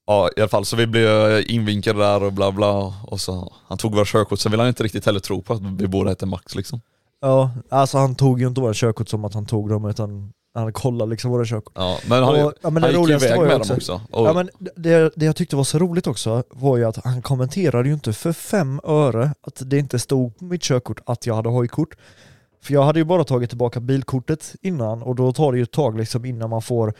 ja 0.07 0.29
i 0.37 0.41
alla 0.41 0.49
fall 0.49 0.65
så 0.65 0.75
vi 0.75 0.87
blev 0.87 1.43
invinkade 1.47 1.99
där 1.99 2.23
och 2.23 2.33
bla 2.33 2.51
bla 2.51 2.93
och 3.03 3.21
så 3.21 3.53
han 3.67 3.77
tog 3.77 3.95
våra 3.95 4.05
körkort, 4.05 4.39
sen 4.39 4.51
ville 4.51 4.63
han 4.63 4.67
inte 4.67 4.83
riktigt 4.83 5.05
heller 5.05 5.19
tro 5.19 5.41
på 5.41 5.53
att 5.53 5.61
vi 5.61 5.87
båda 5.87 6.09
hette 6.09 6.25
Max 6.25 6.55
liksom. 6.55 6.81
ja, 7.21 7.51
alltså 7.69 7.97
han 7.97 8.15
tog 8.15 8.41
ju 8.41 8.47
inte 8.47 8.61
våra 8.61 8.73
körkort 8.73 9.09
som 9.09 9.25
att 9.25 9.33
han 9.33 9.45
tog 9.45 9.69
dem 9.69 9.85
utan 9.85 10.33
han 10.57 10.73
kollade 10.73 11.11
liksom 11.11 11.31
våra 11.31 11.45
körkort. 11.45 11.73
Ja, 11.75 11.97
men 12.09 12.23
han, 12.23 12.45
Och- 12.45 12.53
ja, 12.61 12.69
men 12.69 12.81
det 12.81 12.91
han 12.93 13.03
gick 13.03 13.23
iväg 13.23 13.39
med 13.41 13.55
också- 13.55 13.73
dem 13.73 13.77
också. 13.77 14.01
Och, 14.11 14.27
Ja, 14.27 14.33
men 14.33 14.49
det, 14.75 15.11
det 15.15 15.25
jag 15.25 15.35
tyckte 15.35 15.55
var 15.55 15.63
så 15.63 15.79
roligt 15.79 16.07
också 16.07 16.43
var 16.49 16.77
ju 16.77 16.83
att 16.85 17.05
han 17.05 17.21
kommenterade 17.21 17.87
ju 17.87 17.93
inte 17.93 18.13
för 18.13 18.31
fem 18.33 18.79
öre 18.83 19.33
att 19.41 19.61
det 19.65 19.77
inte 19.77 19.99
stod 19.99 20.37
på 20.37 20.45
mitt 20.45 20.61
körkort 20.61 20.99
att 21.05 21.25
jag 21.25 21.35
hade 21.35 21.49
hojkort. 21.49 21.95
För 22.63 22.73
jag 22.73 22.83
hade 22.83 22.99
ju 22.99 23.05
bara 23.05 23.23
tagit 23.23 23.49
tillbaka 23.49 23.79
bilkortet 23.79 24.55
innan 24.61 25.01
och 25.03 25.15
då 25.15 25.33
tar 25.33 25.51
det 25.51 25.57
ju 25.57 25.63
ett 25.63 25.71
tag 25.71 25.97
liksom 25.97 26.25
innan 26.25 26.49
man 26.49 26.61
får 26.61 26.93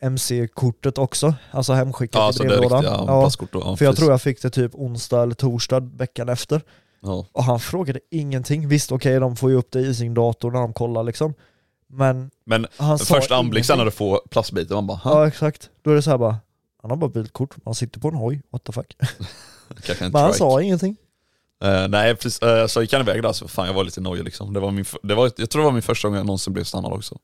MC-kortet 0.00 0.98
också, 0.98 1.34
alltså 1.50 1.72
hemskickat 1.72 2.36
ja, 2.38 2.44
i 2.44 2.48
brevlådan. 2.48 2.84
Ja. 2.84 3.04
Ja, 3.08 3.30
för 3.30 3.58
jag 3.66 3.78
precis. 3.78 3.98
tror 3.98 4.10
jag 4.10 4.22
fick 4.22 4.42
det 4.42 4.50
typ 4.50 4.74
onsdag 4.74 5.22
eller 5.22 5.34
torsdag 5.34 5.80
veckan 5.96 6.28
efter. 6.28 6.60
Ja. 7.00 7.26
Och 7.32 7.44
han 7.44 7.60
frågade 7.60 8.00
ingenting. 8.10 8.68
Visst 8.68 8.92
okej, 8.92 9.20
de 9.20 9.36
får 9.36 9.50
ju 9.50 9.56
upp 9.56 9.70
det 9.70 9.80
i 9.80 9.94
sin 9.94 10.14
dator 10.14 10.50
när 10.50 10.60
de 10.60 10.72
kollar 10.72 11.02
liksom. 11.02 11.34
Men 11.94 12.30
Men 12.44 12.66
han 12.76 12.98
sa 12.98 13.14
första 13.14 13.36
anblick 13.36 13.64
sen 13.64 13.78
när 13.78 13.84
du 13.84 13.90
får 13.90 14.20
plastbiten, 14.30 14.74
man 14.74 14.86
bara 14.86 14.96
"Ha, 14.96 15.20
Ja 15.20 15.26
exakt. 15.28 15.70
Då 15.82 15.90
är 15.90 15.94
det 15.94 16.02
så 16.02 16.10
här 16.10 16.18
bara, 16.18 16.36
han 16.82 16.90
har 16.90 16.96
bara 16.96 17.10
bilkort, 17.10 17.54
han 17.64 17.74
sitter 17.74 18.00
på 18.00 18.08
en 18.08 18.14
hoj, 18.14 18.42
what 18.50 18.64
the 18.64 18.72
fuck. 18.72 18.96
Men 20.00 20.14
han 20.14 20.34
sa 20.34 20.62
ingenting. 20.62 20.96
Eh, 21.64 21.88
nej 21.88 22.14
precis, 22.16 22.42
uh, 22.42 22.66
så 22.66 22.82
gick 22.82 22.92
han 22.92 23.02
iväg 23.02 23.22
där 23.22 23.32
så 23.32 23.48
fan 23.48 23.66
jag 23.66 23.74
var 23.74 23.84
lite 23.84 24.00
nojig 24.00 24.24
liksom. 24.24 24.52
Det 24.52 24.60
var 24.60 24.70
min, 24.70 24.84
det 25.02 25.14
var, 25.14 25.30
jag 25.36 25.50
tror 25.50 25.62
det 25.62 25.66
var 25.66 25.72
min 25.72 25.82
första 25.82 26.08
gång 26.08 26.16
jag 26.16 26.26
någonsin 26.26 26.52
blev 26.52 26.64
stannad 26.64 26.92
också. 26.92 27.18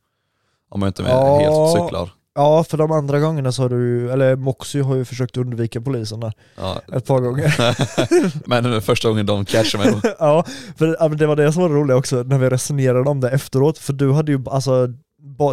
Om 0.69 0.83
jag 0.83 0.89
inte 0.89 1.03
med 1.03 1.13
Ja. 1.13 1.39
helt 1.39 1.83
cyklar. 1.83 2.11
Ja, 2.39 2.65
för 2.65 2.77
de 2.79 2.93
andra 2.93 3.21
gångerna 3.21 3.53
så 3.53 3.63
har 3.63 3.69
du 3.69 4.11
eller 4.13 4.37
Moxie 4.37 4.83
har 4.83 4.97
ju 4.97 5.05
försökt 5.05 5.37
undvika 5.37 5.81
polisen 5.81 6.21
där 6.21 6.33
Ja. 6.57 6.81
ett 6.97 7.07
par 7.07 7.21
gånger. 7.21 7.55
Men 8.49 8.65
den 8.65 8.83
första 8.83 9.09
gången 9.09 9.27
de 9.27 9.45
catchade 9.45 9.85
mig 9.85 10.01
ja, 10.19 10.45
för 10.77 11.15
det 11.17 11.27
var 11.27 11.37
det 11.37 11.53
som 11.53 11.63
var 11.63 11.69
roligt 11.69 11.97
också 11.97 12.23
när 12.23 12.39
vi 12.39 12.49
resonerade 12.51 13.11
om 13.11 13.21
det 13.21 13.31
efteråt, 13.31 13.79
för 13.79 13.93
du 13.93 14.13
hade 14.13 14.33
ju 14.33 14.45
alltså 14.51 14.89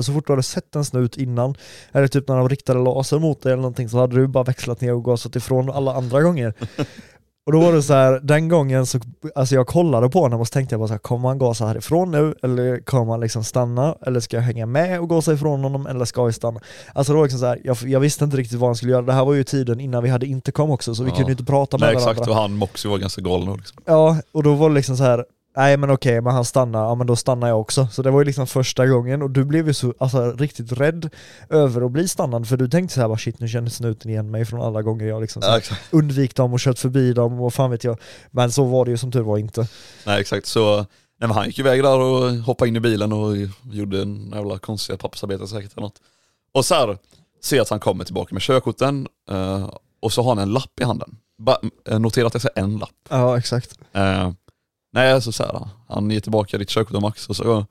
så 0.01 0.13
fort 0.13 0.27
du 0.27 0.33
hade 0.33 0.43
sett 0.43 0.75
en 0.75 0.85
snut 0.85 1.17
innan, 1.17 1.55
eller 1.91 2.07
typ 2.07 2.27
när 2.27 2.37
de 2.37 2.49
riktade 2.49 2.79
laser 2.79 3.19
mot 3.19 3.41
dig 3.41 3.51
eller 3.51 3.61
någonting 3.61 3.89
så 3.89 3.97
hade 3.99 4.15
du 4.15 4.27
bara 4.27 4.43
växlat 4.43 4.81
ner 4.81 4.93
och 4.93 5.03
gasat 5.05 5.35
ifrån 5.35 5.69
alla 5.71 5.93
andra 5.93 6.21
gånger. 6.21 6.53
Och 7.45 7.51
då 7.51 7.59
var 7.59 7.73
det 7.73 7.83
så 7.83 7.93
här, 7.93 8.19
den 8.23 8.49
gången 8.49 8.85
så, 8.85 8.99
alltså 9.35 9.55
jag 9.55 9.67
kollade 9.67 10.09
på 10.09 10.19
honom 10.19 10.39
och 10.41 10.47
så 10.47 10.51
tänkte 10.51 10.73
jag 10.73 10.79
bara 10.79 10.87
så 10.87 10.93
här, 10.93 10.99
kommer 10.99 11.27
han 11.29 11.37
gasa 11.37 11.65
härifrån 11.65 12.11
nu? 12.11 12.35
Eller 12.43 12.79
kommer 12.79 13.11
han 13.11 13.19
liksom 13.21 13.43
stanna? 13.43 13.95
Eller 14.05 14.19
ska 14.19 14.37
jag 14.37 14.43
hänga 14.43 14.65
med 14.65 14.99
och 14.99 15.09
gasa 15.09 15.33
ifrån 15.33 15.63
honom? 15.63 15.87
Eller 15.87 16.05
ska 16.05 16.21
jag 16.21 16.35
stanna? 16.35 16.59
Alltså 16.93 17.13
det 17.13 17.17
var 17.17 17.23
liksom 17.25 17.39
så 17.39 17.45
här, 17.45 17.61
jag, 17.63 17.77
jag 17.85 17.99
visste 17.99 18.23
inte 18.25 18.37
riktigt 18.37 18.59
vad 18.59 18.67
han 18.67 18.75
skulle 18.75 18.91
göra. 18.91 19.01
Det 19.01 19.13
här 19.13 19.25
var 19.25 19.33
ju 19.33 19.43
tiden 19.43 19.79
innan 19.79 20.03
vi 20.03 20.09
hade 20.09 20.25
intercom 20.25 20.71
också, 20.71 20.95
så 20.95 21.03
vi 21.03 21.09
Ja. 21.09 21.15
kunde 21.15 21.31
inte 21.31 21.43
prata 21.45 21.77
med 21.77 21.87
Nej 21.87 21.93
varandra. 21.95 22.11
exakt, 22.11 22.29
och 22.29 22.35
han 22.35 22.53
Moxie 22.57 22.91
var 22.91 22.97
ganska 22.97 23.21
galen 23.21 23.55
liksom. 23.57 23.77
Ja, 23.85 24.17
och 24.31 24.43
då 24.43 24.53
var 24.53 24.69
det 24.69 24.75
liksom 24.75 24.97
så 24.97 25.03
här. 25.03 25.25
Nej 25.55 25.77
men 25.77 25.89
okej, 25.91 26.21
men 26.21 26.33
han 26.33 26.45
stannar, 26.45 26.83
ja 26.83 26.95
men 26.95 27.07
då 27.07 27.15
stannar 27.15 27.47
jag 27.47 27.61
också. 27.61 27.87
Så 27.91 28.01
det 28.01 28.11
var 28.11 28.21
ju 28.21 28.25
liksom 28.25 28.47
första 28.47 28.87
gången 28.87 29.21
och 29.21 29.29
du 29.31 29.45
blev 29.45 29.67
ju 29.67 29.73
så 29.73 29.93
alltså, 29.97 30.31
riktigt 30.31 30.71
rädd 30.71 31.09
över 31.49 31.81
att 31.81 31.91
bli 31.91 32.07
stannad 32.07 32.47
för 32.47 32.57
du 32.57 32.67
tänkte 32.69 32.93
så 32.95 33.01
här 33.01 33.07
bara 33.07 33.17
shit 33.17 33.39
nu 33.39 33.47
känner 33.47 33.69
snuten 33.69 34.11
igen 34.11 34.31
mig 34.31 34.45
från 34.45 34.61
alla 34.61 34.81
gånger 34.81 35.05
jag 35.05 35.21
liksom 35.21 35.41
Ja, 35.45 35.57
exakt. 35.57 35.81
undvik 35.93 36.35
dem 36.35 36.53
och 36.53 36.59
kört 36.59 36.79
förbi 36.79 37.13
dem 37.13 37.41
och 37.41 37.53
fan 37.53 37.71
vet 37.71 37.83
jag. 37.83 37.97
Men 38.31 38.51
så 38.51 38.63
var 38.63 38.85
det 38.85 38.91
ju 38.91 38.97
som 38.97 39.11
tur 39.11 39.21
var 39.21 39.37
inte. 39.37 39.67
Nej 40.05 40.21
exakt, 40.21 40.45
så 40.45 40.75
nej, 40.75 40.87
men 41.19 41.31
han 41.31 41.45
gick 41.45 41.59
iväg 41.59 41.83
där 41.83 41.99
och 41.99 42.31
hoppade 42.31 42.69
in 42.69 42.75
i 42.75 42.79
bilen 42.79 43.13
och 43.13 43.37
gjorde 43.63 44.01
en 44.01 44.31
jävla 44.35 44.57
konstiga 44.57 44.97
pappersarbete 44.97 45.47
säkert 45.47 45.71
eller 45.71 45.81
något. 45.81 46.01
Och 46.53 46.65
så 46.65 46.75
här, 46.75 46.97
ser 47.43 47.61
att 47.61 47.69
han 47.69 47.79
kommer 47.79 48.03
tillbaka 48.05 48.35
med 48.35 48.41
körkorten 48.41 49.07
eh, 49.29 49.69
och 50.01 50.13
så 50.13 50.21
har 50.21 50.29
han 50.35 50.43
en 50.43 50.53
lapp 50.53 50.79
i 50.81 50.83
handen. 50.83 51.17
Ba, 51.37 51.55
eh, 51.89 51.99
notera 51.99 52.27
att 52.27 52.33
jag 52.33 52.41
säger 52.41 52.59
en 52.63 52.77
lapp. 52.77 52.89
Ja 53.09 53.37
exakt. 53.37 53.79
Eh, 53.93 54.31
nej, 54.95 55.21
så, 55.21 55.31
så 55.31 55.43
här, 55.43 55.67
han 55.87 56.11
ger 56.11 56.19
tillbaka 56.19 56.57
ditt 56.57 56.69
körkort 56.69 56.95
av 56.95 57.01
Max 57.01 57.29
och 57.29 57.35
så 57.35 57.65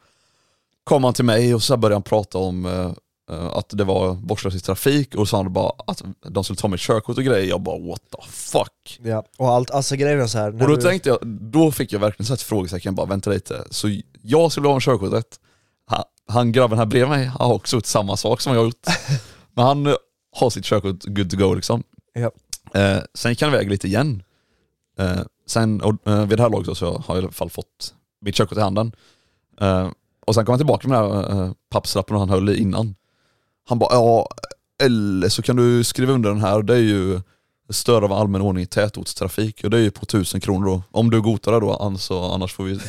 kom 0.84 1.04
han 1.04 1.14
till 1.14 1.24
mig 1.24 1.54
och 1.54 1.62
så 1.62 1.76
började 1.76 1.94
han 1.94 2.02
prata 2.02 2.38
om 2.38 2.66
eh, 2.66 2.92
eh, 3.36 3.46
att 3.46 3.68
det 3.68 3.84
var 3.84 4.14
vårdslös 4.14 4.54
i 4.54 4.60
trafik 4.60 5.14
och 5.14 5.28
så 5.28 5.30
sa 5.30 5.36
han 5.36 5.52
bara 5.52 5.72
att 5.86 6.02
de 6.28 6.44
skulle 6.44 6.56
ta 6.56 6.68
mitt 6.68 6.80
körkort 6.80 7.18
och 7.18 7.24
grejer. 7.24 7.48
Jag 7.48 7.60
bara 7.60 7.78
what 7.78 8.00
the 8.10 8.30
fuck. 8.30 9.00
Ja, 9.02 9.24
och 9.38 9.48
allt, 9.48 9.70
alltså 9.70 9.96
grejen 9.96 10.20
är 10.20 10.26
så 10.26 10.38
här. 10.38 10.52
Och 10.52 10.68
då 10.68 10.76
du, 10.76 10.82
tänkte 10.82 11.08
jag, 11.08 11.18
då 11.26 11.72
fick 11.72 11.92
jag 11.92 12.00
verkligen 12.00 12.26
så 12.26 12.34
ett 12.34 12.42
frågetecken, 12.42 12.94
bara 12.94 13.06
vänta 13.06 13.30
lite. 13.30 13.64
Så 13.70 14.00
jag 14.22 14.52
skulle 14.52 14.68
ha 14.68 14.74
en 14.74 14.80
körkortet, 14.80 15.40
han, 15.86 16.02
han 16.28 16.52
grabben 16.52 16.78
här 16.78 16.86
bredvid 16.86 17.10
mig 17.10 17.26
har 17.26 17.54
också 17.54 17.76
gjort 17.76 17.86
samma 17.86 18.16
sak 18.16 18.40
som 18.40 18.52
jag 18.52 18.60
har 18.60 18.66
gjort. 18.66 18.86
Men 19.54 19.64
han 19.66 19.96
har 20.36 20.50
sitt 20.50 20.64
körkort 20.64 21.04
good 21.04 21.30
to 21.30 21.36
go 21.36 21.54
liksom. 21.54 21.82
Ja. 22.12 22.30
Eh, 22.80 23.02
sen 23.14 23.32
gick 23.32 23.42
han 23.42 23.54
iväg 23.54 23.70
lite 23.70 23.86
igen. 23.86 24.22
Eh, 24.98 25.20
sen, 25.46 25.80
och, 25.80 26.08
eh, 26.08 26.26
vid 26.26 26.38
det 26.38 26.42
här 26.42 26.50
laget 26.50 26.66
då, 26.66 26.74
så 26.74 26.86
har 26.86 27.14
jag 27.14 27.16
i 27.16 27.24
alla 27.24 27.32
fall 27.32 27.50
fått 27.50 27.94
mitt 28.20 28.34
körkort 28.34 28.58
i 28.58 28.60
handen. 28.60 28.92
Eh, 29.60 29.88
och 30.26 30.34
sen 30.34 30.44
kom 30.44 30.52
han 30.52 30.58
tillbaka 30.58 30.88
med 30.88 31.02
den 31.02 31.10
här 31.10 31.44
eh, 31.44 31.52
pappslappen 31.70 32.16
han 32.16 32.30
höll 32.30 32.48
i 32.48 32.56
innan. 32.56 32.94
Han 33.68 33.78
bara, 33.78 33.94
ja, 33.94 34.28
eller 34.82 35.28
så 35.28 35.42
kan 35.42 35.56
du 35.56 35.84
skriva 35.84 36.12
under 36.12 36.30
den 36.30 36.40
här, 36.40 36.62
det 36.62 36.74
är 36.74 36.78
ju 36.78 37.20
stör 37.70 38.02
av 38.02 38.12
allmän 38.12 38.40
ordning 38.40 38.64
i 38.64 38.66
tätortstrafik 38.66 39.64
och 39.64 39.70
det 39.70 39.78
är 39.78 39.82
ju 39.82 39.90
på 39.90 40.06
tusen 40.06 40.40
kronor 40.40 40.66
då. 40.66 40.82
Om 40.90 41.10
du 41.10 41.22
godtar 41.22 41.52
det 41.52 41.60
då, 41.60 41.72
alltså, 41.72 42.20
annars 42.20 42.52
får 42.52 42.64
vi... 42.64 42.80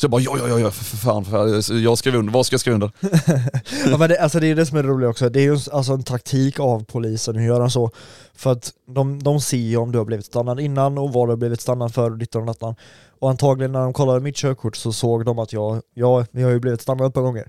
Så 0.00 0.04
jag 0.04 0.10
bara, 0.10 0.20
ja, 0.20 0.38
ja, 0.38 0.48
ja, 0.48 0.58
ja 0.58 0.70
för, 0.70 0.84
för 0.84 0.96
fan, 0.96 1.24
för 1.24 1.74
jag 1.78 1.98
skrev 1.98 2.14
under, 2.14 2.32
vad 2.32 2.46
ska 2.46 2.54
jag 2.54 2.60
skriva 2.60 2.74
under? 2.74 2.90
ja, 3.90 3.98
men 3.98 4.08
det, 4.08 4.18
alltså 4.18 4.40
det 4.40 4.46
är 4.46 4.54
det 4.54 4.66
som 4.66 4.78
är 4.78 4.82
det 4.82 4.88
roliga 4.88 5.10
också, 5.10 5.28
det 5.28 5.40
är 5.40 5.44
ju 5.44 5.58
alltså 5.72 5.92
en 5.92 6.02
taktik 6.02 6.60
av 6.60 6.84
polisen 6.84 7.36
att 7.36 7.42
göra 7.42 7.70
så. 7.70 7.90
För 8.34 8.52
att 8.52 8.72
de, 8.94 9.22
de 9.22 9.40
ser 9.40 9.56
ju 9.56 9.76
om 9.76 9.92
du 9.92 9.98
har 9.98 10.04
blivit 10.04 10.26
stannad 10.26 10.60
innan 10.60 10.98
och 10.98 11.12
vad 11.12 11.28
du 11.28 11.32
har 11.32 11.36
blivit 11.36 11.60
stannad 11.60 11.94
för 11.94 12.10
och 12.10 12.18
dittan 12.18 12.40
och 12.42 12.46
dattan. 12.46 12.74
Och 13.18 13.30
antagligen 13.30 13.72
när 13.72 13.80
de 13.80 13.92
kollade 13.92 14.20
mitt 14.20 14.36
körkort 14.36 14.76
så 14.76 14.92
såg 14.92 15.24
de 15.24 15.38
att 15.38 15.52
jag, 15.52 15.82
ja, 15.94 16.26
jag 16.30 16.46
har 16.46 16.52
ju 16.52 16.60
blivit 16.60 16.80
stannad 16.80 17.06
ett 17.06 17.14
par 17.14 17.22
gånger. 17.22 17.48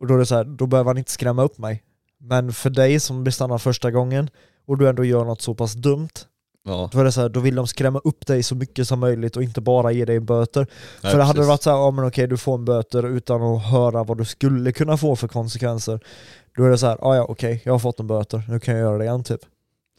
Och 0.00 0.06
då 0.06 0.14
är 0.14 0.18
det 0.18 0.26
så 0.26 0.34
här, 0.34 0.44
då 0.44 0.66
behöver 0.66 0.90
han 0.90 0.98
inte 0.98 1.12
skrämma 1.12 1.42
upp 1.42 1.58
mig. 1.58 1.82
Men 2.20 2.52
för 2.52 2.70
dig 2.70 3.00
som 3.00 3.22
blir 3.22 3.32
stannad 3.32 3.62
första 3.62 3.90
gången 3.90 4.30
och 4.66 4.78
du 4.78 4.88
ändå 4.88 5.04
gör 5.04 5.24
något 5.24 5.42
så 5.42 5.54
pass 5.54 5.72
dumt, 5.72 6.08
Ja, 6.66 6.88
då 6.92 6.98
är 7.00 7.04
det 7.04 7.12
så 7.12 7.20
här, 7.20 7.28
då 7.28 7.40
vill 7.40 7.54
de 7.54 7.66
skrämma 7.66 8.00
upp 8.04 8.26
dig 8.26 8.42
så 8.42 8.54
mycket 8.54 8.88
som 8.88 9.00
möjligt 9.00 9.36
och 9.36 9.42
inte 9.42 9.60
bara 9.60 9.92
ge 9.92 10.04
dig 10.04 10.20
böter. 10.20 10.66
nej, 11.02 11.10
för 11.12 11.18
det 11.18 11.24
hade 11.24 11.40
det 11.40 11.46
varit 11.46 11.62
så 11.62 11.70
här, 11.70 11.76
ja 11.76 11.90
men 11.90 12.04
okej 12.06 12.26
du 12.26 12.36
får 12.36 12.54
en 12.54 12.64
böter 12.64 13.06
utan 13.06 13.42
att 13.42 13.62
höra 13.66 14.04
vad 14.04 14.18
du 14.18 14.24
skulle 14.24 14.72
kunna 14.72 14.96
få 14.96 15.16
för 15.16 15.28
konsekvenser. 15.28 16.00
Då 16.56 16.64
är 16.64 16.70
det 16.70 16.78
så 16.78 16.86
här, 16.86 16.98
ja 17.00 17.22
okej, 17.28 17.62
jag 17.64 17.72
har 17.74 17.78
fått 17.78 18.00
en 18.00 18.06
böter, 18.06 18.42
nu 18.48 18.60
kan 18.60 18.74
jag 18.74 18.80
göra 18.80 18.98
det 18.98 19.04
igen 19.04 19.24
typ. 19.24 19.40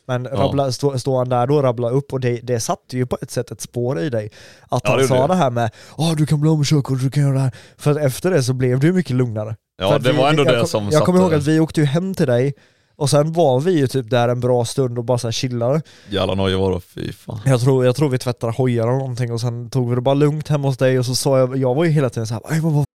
Men 0.07 0.23
Ja. 0.31 0.37
rabbla, 0.37 0.71
stå, 0.71 0.99
står 0.99 1.17
han 1.17 1.29
där 1.29 1.47
då 1.47 1.55
och 1.55 1.63
rabblar 1.63 1.91
upp 1.91 2.13
och 2.13 2.19
det, 2.19 2.39
det 2.43 2.59
satte 2.59 2.97
ju 2.97 3.05
på 3.05 3.17
ett 3.21 3.31
sätt 3.31 3.51
ett 3.51 3.61
spår 3.61 3.99
i 3.99 4.09
dig. 4.09 4.31
Att 4.69 4.81
Ja, 4.83 4.89
han 4.91 4.99
det 4.99 5.07
sa 5.07 5.21
det. 5.21 5.27
det 5.27 5.35
här 5.35 5.49
med, 5.49 5.71
ja 5.97 6.13
du 6.17 6.25
kan 6.25 6.41
bli 6.41 6.49
av 6.49 6.57
med 6.57 6.67
körkort, 6.67 6.99
du 7.01 7.11
kan 7.11 7.23
göra 7.23 7.33
det 7.33 7.39
här. 7.39 7.51
För 7.77 7.91
att 7.91 7.97
efter 7.97 8.31
det 8.31 8.43
så 8.43 8.53
blev 8.53 8.83
ju 8.83 8.93
mycket 8.93 9.15
lugnare. 9.15 9.55
För 9.79 9.85
Ja, 9.85 9.95
att 9.95 10.03
det 10.03 10.11
vi- 10.11 10.17
var 10.17 10.29
ändå 10.29 10.45
jag 10.45 10.53
det 10.53 10.59
kom, 10.59 10.67
som 10.67 10.89
Jag 10.91 11.03
kommer 11.05 11.19
ihåg 11.19 11.33
att 11.33 11.43
vi 11.43 11.59
åkte 11.59 11.79
ju 11.81 11.85
hem 11.85 12.13
till 12.13 12.27
dig, 12.27 12.53
och 12.97 13.09
sen 13.09 13.31
var 13.31 13.59
vi 13.59 13.71
ju 13.71 13.87
typ 13.87 14.09
där 14.09 14.29
en 14.29 14.39
bra 14.39 14.65
stund 14.65 14.97
och 14.97 15.03
bara 15.05 15.17
så 15.17 15.27
här 15.27 15.31
chillade. 15.31 15.81
Jävla 16.09 16.35
noja 16.35 16.57
var 16.57 16.73
det, 16.73 16.81
fy 16.81 17.13
fan. 17.13 17.39
Jag 17.45 17.61
tror, 17.61 17.85
jag 17.85 17.95
tror 17.95 18.09
vi 18.09 18.17
tvättade 18.17 18.53
hojar 18.53 18.83
eller 18.83 18.97
någonting 18.97 19.31
och 19.31 19.41
sen 19.41 19.69
tog 19.69 19.89
vi 19.89 19.95
det 19.95 20.01
bara 20.01 20.15
lugnt 20.15 20.47
hemma 20.47 20.67
hos 20.67 20.77
dig 20.77 20.99
och 20.99 21.05
så 21.05 21.15
sa 21.15 21.39
jag, 21.39 21.57
jag 21.57 21.75
var 21.75 21.83
ju 21.85 21.91
hela 21.91 22.09
tiden 22.09 22.27
såhär, 22.27 22.41
"Aj, 22.45 22.61
men 22.61 22.73
vad 22.73 22.85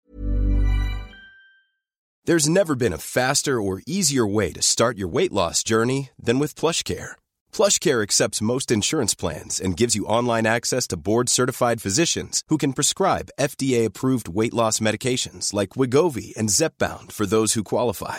There's 2.29 2.49
never 2.49 2.77
been 2.77 2.93
a 2.93 2.99
faster 2.99 3.61
or 3.61 3.83
easier 3.85 4.25
way 4.35 4.53
to 4.53 4.63
start 4.63 4.97
your 4.97 5.09
weight 5.15 5.33
loss 5.33 5.65
journey 5.65 6.11
than 6.27 6.39
with 6.39 6.55
PlushCare. 6.61 7.17
PlushCare 7.53 8.03
accepts 8.03 8.41
most 8.41 8.71
insurance 8.71 9.13
plans 9.17 9.61
and 9.61 9.77
gives 9.81 9.97
you 9.97 10.07
online 10.07 10.47
access 10.47 10.87
to 10.89 10.97
board-certified 10.97 11.83
physicians 11.83 12.43
who 12.49 12.59
can 12.59 12.73
prescribe 12.75 13.31
FDA-approved 13.41 14.29
weight 14.29 14.55
loss 14.55 14.81
medications 14.81 15.53
like 15.53 15.71
Wigovi 15.71 16.33
and 16.37 16.49
Zepbound 16.49 17.11
for 17.11 17.27
those 17.27 17.55
who 17.55 17.65
qualify. 17.65 18.19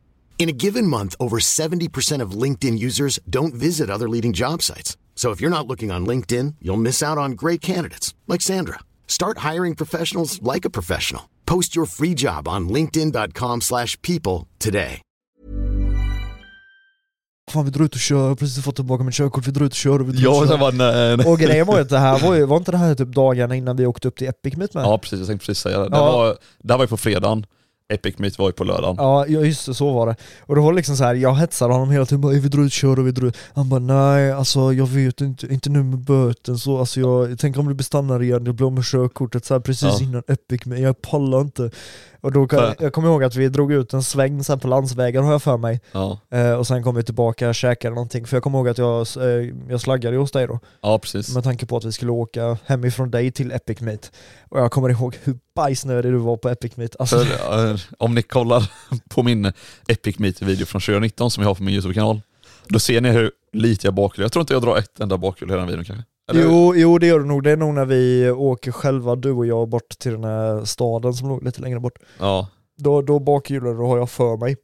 In 0.41 0.49
a 0.49 0.51
given 0.63 0.87
month, 0.89 1.15
over 1.19 1.37
70% 1.39 2.25
of 2.25 2.41
LinkedIn 2.43 2.79
users 2.79 3.19
don't 3.29 3.53
visit 3.53 3.89
other 3.89 4.09
leading 4.09 4.33
job 4.33 4.61
sites. 4.63 4.97
So 5.15 5.29
if 5.33 5.39
you're 5.41 5.57
not 5.57 5.67
looking 5.67 5.91
on 5.91 6.07
LinkedIn, 6.07 6.55
you'll 6.61 6.81
miss 6.81 7.03
out 7.03 7.17
on 7.19 7.31
great 7.35 7.61
candidates 7.61 8.15
like 8.27 8.41
Sandra. 8.41 8.79
Start 9.07 9.37
hiring 9.51 9.75
professionals 9.75 10.39
like 10.55 10.65
a 10.67 10.69
professional. 10.71 11.21
Post 11.45 11.75
your 11.75 11.85
free 11.85 12.15
job 12.15 12.47
on 12.47 12.69
linkedin.com/people 12.69 13.59
slash 13.61 13.97
people 14.01 14.47
today. 14.59 15.01
fan 17.51 17.65
vi 17.65 17.71
drar 17.71 17.85
ut 17.85 17.93
och 17.93 17.99
kör, 17.99 18.17
jag 18.17 18.27
har 18.27 18.35
precis 18.35 18.63
fått 18.63 18.75
tillbaka 18.75 19.03
mitt 19.03 19.15
körkort, 19.15 19.47
vi 19.47 19.51
drar 19.51 19.65
ut 19.65 19.71
och 19.71 19.75
kör 19.77 19.99
och 20.01 20.07
vi 20.09 20.11
drar 20.11 20.19
ut 20.19 20.23
Ja, 20.23 20.29
och 20.29 20.41
och 20.41 20.47
kör. 20.59 20.71
nej, 20.71 21.17
nej. 21.17 21.25
Och 21.25 21.39
grejen 21.39 21.67
var 21.67 21.75
ju 21.75 21.81
att 21.81 21.89
det 21.89 21.97
här 21.99 22.19
var 22.19 22.35
ju, 22.35 22.45
var 22.45 22.57
inte 22.57 22.71
det 22.71 22.77
här 22.77 22.95
typ 22.95 23.07
dagarna 23.07 23.55
innan 23.55 23.75
vi 23.77 23.85
åkte 23.85 24.07
upp 24.07 24.15
till 24.17 24.27
Epic 24.27 24.55
Meet 24.57 24.73
med? 24.73 24.83
Ja 24.83 24.97
precis, 24.97 25.19
jag 25.19 25.27
tänkte 25.27 25.45
precis 25.45 25.61
säga 25.63 25.79
det. 25.79 25.89
Det, 25.89 25.97
Ja. 25.97 26.11
var, 26.11 26.37
det 26.59 26.73
här 26.73 26.77
var 26.77 26.85
ju 26.85 26.89
på 26.89 26.97
fredagen, 26.97 27.45
Epic 27.91 28.17
Meet 28.17 28.39
var 28.39 28.47
ju 28.47 28.53
på 28.53 28.63
lördagen. 28.63 28.95
Ja, 28.99 29.25
just 29.27 29.65
det, 29.65 29.73
så 29.73 29.91
var 29.93 30.07
det. 30.07 30.15
Och 30.39 30.55
det 30.55 30.61
var 30.61 30.73
liksom 30.73 30.97
så 30.97 31.03
här, 31.03 31.15
jag 31.15 31.33
hetsade 31.35 31.73
honom 31.73 31.91
hela 31.91 32.05
tiden, 32.05 32.21
bara, 32.21 32.33
vi 32.33 32.49
drar 32.49 32.61
ut 32.63 32.73
kör 32.73 32.99
och 32.99 33.07
vi 33.07 33.11
drar 33.11 33.27
ut. 33.27 33.37
Han 33.53 33.69
bara 33.69 33.79
nej, 33.79 34.31
alltså 34.31 34.73
jag 34.73 34.87
vet 34.87 35.21
inte, 35.21 35.47
inte 35.53 35.69
nu 35.69 35.83
med 35.83 35.99
böten 35.99 36.57
så, 36.57 36.79
alltså 36.79 36.99
jag, 36.99 37.39
tänker 37.39 37.59
om 37.59 37.67
du 37.67 37.73
blir 37.73 37.83
stannad 37.83 38.23
igen, 38.23 38.45
jag 38.45 38.55
blir 38.55 38.65
av 38.67 38.73
med 38.73 38.83
körkortet 38.85 39.45
så 39.45 39.53
här, 39.53 39.61
precis 39.61 39.99
Ja. 39.99 40.03
innan 40.05 40.23
Epic 40.27 40.65
Meet, 40.65 40.81
jag 40.81 41.01
pallar 41.01 41.41
inte. 41.41 41.71
Och 42.21 42.31
då 42.31 42.47
För- 42.47 42.75
jag 42.79 42.93
kommer 42.93 43.07
ihåg 43.09 43.23
att 43.23 43.35
vi 43.35 43.49
drog 43.49 43.71
ut 43.73 43.93
en 43.93 44.03
sväng 44.03 44.43
sen 44.43 44.59
på 44.59 44.67
landsvägen 44.67 45.23
har 45.23 45.31
jag 45.31 45.43
för 45.43 45.57
mig. 45.57 45.81
Ja, 45.91 46.19
Eh, 46.31 46.51
och 46.53 46.67
sen 46.67 46.83
kom 46.83 46.95
vi 46.95 47.03
tillbaka 47.03 47.49
och 47.49 47.55
käkade 47.55 47.95
någonting, 47.95 48.25
för 48.27 48.35
jag 48.35 48.43
kommer 48.43 48.57
ihåg 48.57 48.69
att 48.69 48.77
jag, 48.77 49.07
eh, 49.17 49.53
jag 49.69 49.81
slaggade 49.81 50.17
hos 50.17 50.31
dig 50.31 50.47
då. 50.47 50.59
ja 50.81 50.99
precis. 50.99 51.35
Med 51.35 51.43
tanke 51.43 51.65
på 51.65 51.77
att 51.77 51.85
vi 51.85 51.91
skulle 51.91 52.11
åka 52.11 52.57
hemifrån 52.65 53.11
dig 53.11 53.31
till 53.31 53.51
Epic 53.51 53.81
Meet. 53.81 54.11
Och 54.49 54.59
jag 54.59 54.71
kommer 54.71 54.89
ihåg 54.89 55.17
hur 55.23 55.35
bajsnödig 55.55 56.11
du 56.11 56.17
var 56.17 56.37
på 56.37 56.49
Epic 56.49 56.77
Meet. 56.77 56.95
Alltså, 56.99 57.19
För, 57.25 57.71
eh, 57.71 57.79
om 57.97 58.15
ni 58.15 58.21
kollar 58.21 58.71
på 59.09 59.23
min 59.23 59.53
Epic 59.87 60.19
Meet-video 60.19 60.65
från 60.65 60.81
2019 60.81 61.31
som 61.31 61.41
jag 61.43 61.49
har 61.49 61.55
på 61.55 61.63
min 61.63 61.73
YouTube-kanal, 61.73 62.21
då 62.67 62.79
ser 62.79 63.01
ni 63.01 63.09
hur 63.09 63.31
lite 63.53 63.87
jag 63.87 63.93
bakhjular. 63.93 64.25
Jag 64.25 64.31
tror 64.31 64.41
inte 64.41 64.53
jag 64.53 64.61
drar 64.61 64.77
ett 64.77 64.99
enda 64.99 65.17
bakhjul 65.17 65.51
i 65.51 65.53
den 65.53 65.67
videon 65.67 65.85
kanske. 65.85 66.05
Eller- 66.31 66.41
jo, 66.43 66.75
jo 66.75 66.97
det 66.97 67.07
gör 67.07 67.19
du 67.19 67.25
nog. 67.25 67.43
Det 67.43 67.51
är 67.51 67.57
nog 67.57 67.73
när 67.73 67.85
vi 67.85 68.31
åker 68.31 68.71
själva, 68.71 69.15
du 69.15 69.31
och 69.31 69.45
jag, 69.45 69.69
bort 69.69 69.89
till 69.99 70.11
den 70.11 70.23
här 70.23 70.65
staden 70.65 71.13
som 71.13 71.29
låg 71.29 71.43
lite 71.43 71.61
längre 71.61 71.79
bort. 71.79 71.99
Ja, 72.19 72.47
Då, 72.77 73.01
då 73.01 73.19
bakhjular 73.19 73.71
du 73.73 73.77
har 73.79 73.97
jag 73.97 74.09
för 74.09 74.37
mig. 74.37 74.55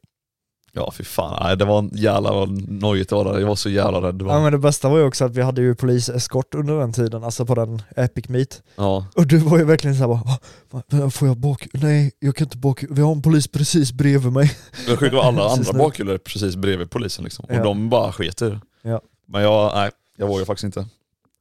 ja 0.72 0.90
fy 0.92 1.04
fan. 1.04 1.42
Nej, 1.42 1.56
det 1.56 1.64
var 1.64 1.78
en 1.78 1.90
jävla 1.94 2.32
vad 2.32 2.70
nojigt 2.70 3.10
det 3.10 3.16
var 3.16 3.24
där. 3.24 3.40
Jag 3.40 3.46
var 3.46 3.54
så 3.56 3.68
jävla 3.70 4.00
rädd. 4.02 4.14
Det 4.14 4.24
var, 4.24 4.34
Ja 4.34 4.40
men 4.42 4.52
det 4.52 4.58
bästa 4.58 4.88
var 4.88 4.98
ju 4.98 5.04
också 5.04 5.24
att 5.24 5.34
vi 5.36 5.42
hade 5.42 5.60
ju 5.60 5.74
poliseskort 5.74 6.54
under 6.54 6.78
den 6.78 6.92
tiden, 6.92 7.24
alltså 7.24 7.46
på 7.46 7.54
den 7.54 7.82
Epic 7.96 8.28
Meet. 8.28 8.62
ja. 8.76 9.06
Och 9.16 9.26
du 9.26 9.38
var 9.38 9.58
ju 9.58 9.64
verkligen 9.64 9.96
såhär 9.96 10.08
bara, 10.08 10.22
"Va? 10.70 10.82
Va? 11.00 11.10
får 11.10 11.28
jag 11.28 11.36
bak... 11.36 11.68
Nej, 11.72 12.12
jag 12.18 12.36
kan 12.36 12.44
inte 12.46 12.56
bak... 12.58 12.84
Vi 12.90 13.02
har 13.02 13.12
en 13.12 13.22
polis 13.22 13.48
precis 13.48 13.92
bredvid 13.92 14.32
mig. 14.32 14.52
Det 14.86 14.96
sjuka 14.96 15.16
var 15.16 15.22
alla 15.22 15.48
andra 15.52 15.72
nu. 15.72 15.78
bakhjul 15.78 16.08
är 16.08 16.18
precis 16.18 16.56
bredvid 16.56 16.90
polisen 16.90 17.24
liksom. 17.24 17.44
Och 17.44 17.54
Ja. 17.54 17.62
de 17.62 17.88
bara 17.88 18.12
sket 18.12 18.42
i 18.42 18.44
det. 18.50 18.60
Ja. 18.82 19.00
Men 19.26 19.42
jag, 19.42 19.72
nej, 19.74 19.90
jag 20.16 20.26
vågar 20.28 20.44
faktiskt 20.44 20.64
inte. 20.64 20.86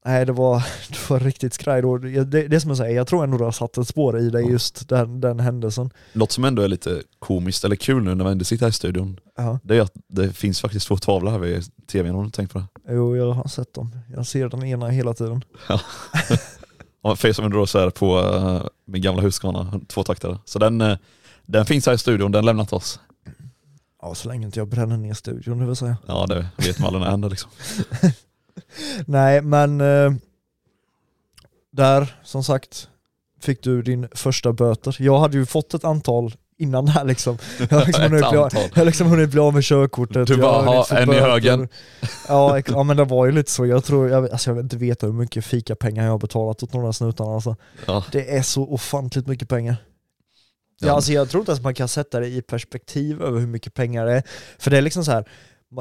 Nej 0.07 0.25
det 0.25 0.31
var, 0.31 0.63
det 0.89 1.09
var 1.09 1.19
riktigt 1.19 1.53
skraj 1.53 1.81
då. 1.81 1.97
Det, 1.97 2.23
det, 2.23 2.55
är 2.55 2.59
som 2.59 2.69
jag 2.69 2.77
säger, 2.77 2.95
jag 2.95 3.07
tror 3.07 3.23
ändå 3.23 3.37
det 3.37 3.43
har 3.43 3.51
satt 3.51 3.77
ett 3.77 3.87
spår 3.87 4.19
i 4.19 4.29
dig 4.29 4.51
just 4.51 4.89
den, 4.89 5.21
den 5.21 5.39
händelsen. 5.39 5.89
Något 6.13 6.31
som 6.31 6.43
ändå 6.43 6.61
är 6.61 6.67
lite 6.67 7.01
komiskt 7.19 7.63
eller 7.63 7.75
kul 7.75 8.03
nu 8.03 8.15
när 8.15 8.25
vi 8.25 8.31
ändå 8.31 8.45
sitter 8.45 8.65
här 8.65 8.69
i 8.69 8.73
studion, 8.73 9.19
Ja. 9.37 9.59
det 9.63 9.77
är 9.77 9.81
att 9.81 9.93
det 10.07 10.33
finns 10.33 10.61
faktiskt 10.61 10.87
två 10.87 10.97
tavlor 10.97 11.31
här 11.31 11.39
vid 11.39 11.63
tvn, 11.87 12.15
har 12.15 12.23
du 12.23 12.29
tänkt 12.29 12.53
på 12.53 12.59
det? 12.59 12.65
Jo 12.89 13.15
jag 13.15 13.31
har 13.31 13.47
sett 13.47 13.73
dem. 13.73 13.91
Jag 14.15 14.27
ser 14.27 14.49
den 14.49 14.63
ena 14.63 14.89
hela 14.89 15.13
tiden. 15.13 15.43
Ja, 17.03 17.15
för 17.15 17.33
som 17.33 17.45
undrar 17.45 17.65
så 17.65 17.79
är 17.79 17.85
det 17.85 17.91
på 17.91 18.19
uh, 18.19 18.61
min 18.85 19.01
gamla 19.01 19.21
Husqvarna, 19.21 19.79
tvåtaktare. 19.87 20.37
Så 20.45 20.59
den, 20.59 20.81
eh, 20.81 20.97
den 21.45 21.65
finns 21.65 21.85
här 21.85 21.93
i 21.93 21.97
studion, 21.97 22.31
den 22.31 22.45
lämnat 22.45 22.73
oss. 22.73 22.99
Ja 24.01 24.15
så 24.15 24.27
länge 24.27 24.45
inte 24.45 24.59
jag 24.59 24.67
bränner 24.67 24.97
ner 24.97 25.13
studion 25.13 25.59
det 25.59 25.65
vill 25.65 25.75
säga. 25.75 25.97
Ja 26.07 26.25
det 26.25 26.47
vet 26.57 26.79
man 26.79 26.87
aldrig 26.87 26.99
när 26.99 27.05
det 27.05 27.11
händer 27.11 27.29
liksom. 27.29 27.51
Nej 29.05 29.41
men 29.41 29.81
eh, 29.81 30.11
där 31.71 32.15
som 32.23 32.43
sagt 32.43 32.89
fick 33.41 33.63
du 33.63 33.81
din 33.81 34.07
första 34.11 34.53
böter. 34.53 34.95
Jag 34.99 35.19
hade 35.19 35.37
ju 35.37 35.45
fått 35.45 35.73
ett 35.73 35.83
antal 35.83 36.33
innan 36.57 36.85
det 36.85 36.91
här 36.91 37.05
liksom. 37.05 37.37
Jag 37.59 37.67
har 37.77 37.85
liksom, 37.85 38.03
hunnit, 38.11 38.29
bli, 38.29 38.37
av- 38.37 38.51
jag 38.75 38.85
liksom 38.85 39.07
hunnit 39.07 39.29
bli 39.29 39.39
av 39.39 39.53
med 39.53 39.63
körkortet. 39.63 40.27
Du 40.27 40.37
bara, 40.37 40.61
"Ha, 40.65 40.85
en 40.91 41.03
i 41.03 41.05
böter." 41.05 41.21
högen. 41.21 41.67
Ja, 42.27 42.59
ja 42.67 42.83
men 42.83 42.97
det 42.97 43.03
var 43.05 43.25
ju 43.25 43.31
lite 43.31 43.51
så. 43.51 43.65
Jag 43.65 43.83
tror, 43.83 44.09
jag, 44.09 44.29
alltså 44.31 44.49
jag 44.49 44.55
vill 44.55 44.63
inte 44.63 44.77
veta 44.77 45.05
hur 45.05 45.13
mycket 45.13 45.45
fikapengar 45.45 46.03
jag 46.03 46.11
har 46.11 46.17
betalat 46.17 46.63
åt 46.63 46.71
där 46.71 46.91
snutarna 46.91 47.31
alltså. 47.33 47.55
Ja. 47.85 48.03
Det 48.11 48.35
är 48.37 48.41
så 48.41 48.63
ofantligt 48.63 49.27
mycket 49.27 49.49
pengar. 49.49 49.75
Ja. 50.79 50.87
Ja. 50.87 50.93
alltså 50.93 51.11
jag 51.11 51.29
tror 51.29 51.41
inte 51.41 51.51
ens 51.51 51.63
man 51.63 51.73
kan 51.75 51.87
sätta 51.87 52.19
det 52.19 52.27
i 52.27 52.41
perspektiv 52.41 53.21
över 53.21 53.39
hur 53.39 53.47
mycket 53.47 53.73
pengar 53.73 54.05
det 54.05 54.13
är. 54.13 54.23
För 54.59 54.71
det 54.71 54.77
är 54.77 54.81
liksom 54.81 55.05
så 55.05 55.11
här. 55.11 55.25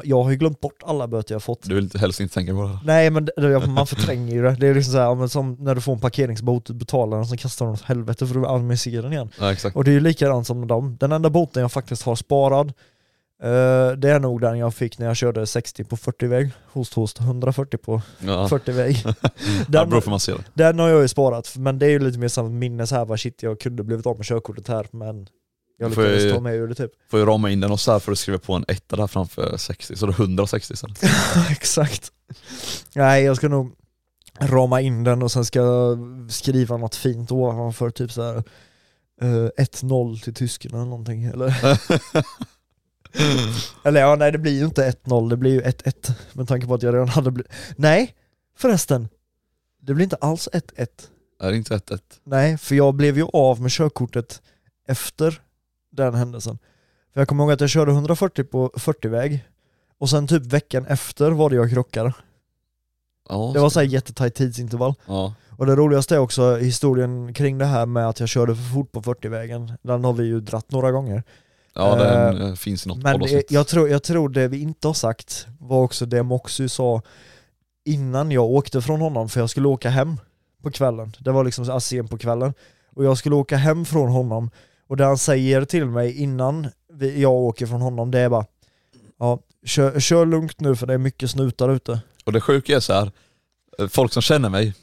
Jag 0.04 0.22
har 0.22 0.30
ju 0.30 0.36
glömt 0.36 0.60
bort 0.60 0.82
alla 0.84 1.08
böter 1.08 1.32
jag 1.32 1.36
har 1.36 1.40
fått. 1.40 1.62
Du 1.62 1.74
vill 1.74 1.84
inte- 1.84 1.98
helst 1.98 2.20
inte 2.20 2.34
tänka 2.34 2.52
på 2.52 2.62
det. 2.62 2.78
Nej 2.84 3.10
men 3.10 3.24
det, 3.24 3.66
man 3.66 3.86
förtränger 3.86 4.34
ju 4.34 4.42
det. 4.42 4.56
Det 4.60 4.66
är 4.66 4.74
liksom 4.74 4.92
så 4.92 4.98
här, 4.98 5.04
ja, 5.04 5.28
som 5.28 5.56
när 5.60 5.74
du 5.74 5.80
får 5.80 5.92
en 5.92 6.00
parkeringsbot, 6.00 6.66
du 6.66 6.74
betalar 6.74 7.16
den 7.16 7.26
så 7.26 7.36
kastar 7.36 7.66
de 7.66 7.74
åt 7.74 7.82
helvete 7.82 8.26
för 8.26 8.34
du 8.34 8.40
vill 8.40 8.48
aldrig 8.48 8.78
se 8.78 9.00
den 9.00 9.12
igen. 9.12 9.30
Ja, 9.40 9.52
exakt. 9.52 9.76
Och 9.76 9.84
det 9.84 9.90
är 9.90 9.92
ju 9.92 10.00
likadant 10.00 10.46
som 10.46 10.58
med 10.60 10.68
dem. 10.68 10.96
Den 11.00 11.12
enda 11.12 11.30
boten 11.30 11.62
jag 11.62 11.72
faktiskt 11.72 12.02
har 12.02 12.16
sparad, 12.16 12.68
eh, 13.42 13.90
det 13.98 14.10
är 14.10 14.20
nog 14.20 14.40
den 14.40 14.58
jag 14.58 14.74
fick 14.74 14.98
när 14.98 15.06
jag 15.06 15.16
körde 15.16 15.46
60 15.46 15.84
på 15.84 15.96
40-väg. 15.96 16.50
Host 16.72 16.94
host, 16.94 17.20
140 17.20 17.78
på 17.78 18.02
Ja. 18.18 18.46
40-väg. 18.50 19.02
Ja, 19.04 19.14
den, 19.68 19.90
det. 19.90 20.44
den 20.54 20.78
har 20.78 20.88
jag 20.88 21.02
ju 21.02 21.08
sparat, 21.08 21.52
men 21.56 21.78
det 21.78 21.86
är 21.86 21.90
ju 21.90 21.98
lite 21.98 22.18
mer 22.18 22.28
som 22.28 22.58
minne 22.58 22.86
så 22.86 22.94
här, 22.94 23.04
bara 23.04 23.18
shit 23.18 23.42
jag 23.42 23.60
kunde 23.60 23.82
blivit 23.82 24.06
av 24.06 24.16
med 24.16 24.26
körkortet 24.26 24.68
här 24.68 24.86
men 24.90 25.26
jag 25.78 25.94
Får 25.94 26.04
jag- 26.04 26.12
lyckades 26.12 26.34
ta 26.34 26.40
mig 26.40 26.56
ur 26.56 26.68
det 26.68 26.74
typ. 26.74 26.90
Får 27.10 27.20
ju 27.20 27.26
rama 27.26 27.50
in 27.50 27.60
den 27.60 27.70
och 27.72 27.80
så 27.80 27.92
här 27.92 27.98
för 27.98 28.12
att 28.12 28.18
skriva 28.18 28.38
på 28.38 28.52
en 28.54 28.64
etta 28.68 28.96
där 28.96 29.06
framför 29.06 29.56
60, 29.56 29.96
så 29.96 30.06
det 30.06 30.12
är 30.12 30.20
160 30.20 30.72
istället. 30.74 31.02
Exakt. 31.50 32.12
Nej 32.94 33.24
jag 33.24 33.36
ska 33.36 33.48
nog 33.48 33.72
rama 34.40 34.80
in 34.80 35.04
den 35.04 35.22
och 35.22 35.32
sen 35.32 35.44
ska 35.44 35.58
jag 35.58 35.98
skriva 36.30 36.76
något 36.76 36.94
fint 36.94 37.32
ovanför, 37.32 37.90
typ 37.90 38.12
så 38.12 38.22
här. 38.22 38.36
eh, 39.22 39.48
1-0 39.64 40.20
till 40.24 40.34
tyskarna 40.34 40.76
eller 40.76 40.90
någonting 40.90 41.24
eller? 41.24 41.54
eller 43.84 44.00
ja, 44.00 44.16
nej 44.16 44.32
det 44.32 44.38
blir 44.38 44.52
ju 44.58 44.64
inte 44.64 44.90
1-0, 45.04 45.30
det 45.30 45.36
blir 45.36 45.52
ju 45.52 45.60
1-1 45.62 46.12
med 46.32 46.48
tanke 46.48 46.66
på 46.66 46.74
att 46.74 46.82
jag 46.82 46.94
redan 46.94 47.08
hade 47.08 47.30
blivit... 47.30 47.52
Nej, 47.76 48.14
förresten. 48.58 49.08
Det 49.82 49.94
blir 49.94 50.04
inte 50.04 50.16
alls 50.16 50.48
1-1. 50.52 50.86
är 51.40 51.50
det 51.50 51.56
inte 51.56 51.76
1-1? 51.76 51.98
Nej, 52.24 52.58
för 52.58 52.74
jag 52.74 52.94
blev 52.94 53.16
ju 53.18 53.26
av 53.32 53.60
med 53.60 53.70
körkortet 53.70 54.42
efter 54.88 55.40
den 55.96 56.14
händelsen. 56.14 56.58
För 57.12 57.20
jag 57.20 57.28
kommer 57.28 57.44
ihåg 57.44 57.52
att 57.52 57.60
jag 57.60 57.70
körde 57.70 57.92
140 57.92 58.44
på 58.44 58.68
40-väg 58.74 59.44
och 59.98 60.10
sen 60.10 60.26
typ 60.26 60.42
veckan 60.46 60.86
efter 60.86 61.30
var 61.30 61.50
det 61.50 61.56
jag 61.56 61.70
krockade. 61.70 62.12
Ja, 63.28 63.50
Det 63.54 63.60
var 63.60 63.70
så 63.70 63.80
här 63.80 63.86
jättetajt 63.86 64.34
tidsintervall. 64.34 64.94
ja. 65.06 65.34
Och 65.58 65.66
det 65.66 65.76
roligaste 65.76 66.14
är 66.14 66.18
också 66.18 66.56
historien 66.56 67.34
kring 67.34 67.58
det 67.58 67.64
här 67.64 67.86
med 67.86 68.08
att 68.08 68.20
jag 68.20 68.28
körde 68.28 68.56
för 68.56 68.62
fort 68.74 68.92
på 68.92 69.02
40-vägen. 69.02 69.72
Den 69.82 70.04
har 70.04 70.12
vi 70.12 70.24
ju 70.24 70.40
dratt 70.40 70.70
några 70.70 70.92
gånger. 70.92 71.22
ja 71.74 71.94
den 71.96 72.36
Eh, 72.42 72.48
eh, 72.48 72.54
finns 72.54 72.86
i 72.86 72.88
något 72.88 72.98
Men 73.02 73.20
det, 73.20 73.50
jag, 73.50 73.66
tror, 73.66 73.88
jag 73.88 74.02
tror 74.02 74.28
det 74.28 74.48
vi 74.48 74.60
inte 74.62 74.88
har 74.88 74.94
sagt 74.94 75.46
var 75.58 75.82
också 75.82 76.06
det 76.06 76.22
Moxie 76.22 76.68
sa 76.68 77.02
innan 77.84 78.30
jag 78.30 78.44
åkte 78.44 78.82
från 78.82 79.00
honom, 79.00 79.28
för 79.28 79.40
jag 79.40 79.50
skulle 79.50 79.68
åka 79.68 79.90
hem 79.90 80.16
på 80.62 80.70
kvällen. 80.70 81.12
Det 81.18 81.32
var 81.32 81.44
liksom 81.44 81.80
sent 81.80 82.10
på 82.10 82.18
kvällen. 82.18 82.54
Och 82.96 83.04
jag 83.04 83.18
skulle 83.18 83.34
åka 83.34 83.56
hem 83.56 83.84
från 83.84 84.08
honom, 84.08 84.50
och 84.88 84.96
det 84.96 85.04
han 85.04 85.18
säger 85.18 85.64
till 85.64 85.86
mig 85.86 86.22
innan 86.22 86.68
vi, 86.92 87.20
jag 87.22 87.32
åker 87.32 87.66
från 87.66 87.80
honom, 87.80 88.10
det 88.10 88.18
är 88.18 88.28
bara 88.28 88.46
Ja, 89.18 89.38
kör, 89.64 90.00
kör 90.00 90.26
lugnt 90.26 90.60
nu 90.60 90.76
för 90.76 90.86
det 90.86 90.94
är 90.94 90.98
mycket 90.98 91.30
snutar 91.30 91.68
ute. 91.68 92.00
Och 92.24 92.32
det 92.32 92.40
sjuka 92.40 92.76
är 92.76 92.80
så 92.80 92.92
här. 92.92 93.10
Eh, 93.78 93.88
folk 93.88 94.12
som 94.12 94.22
känner 94.22 94.48
mig, 94.48 94.74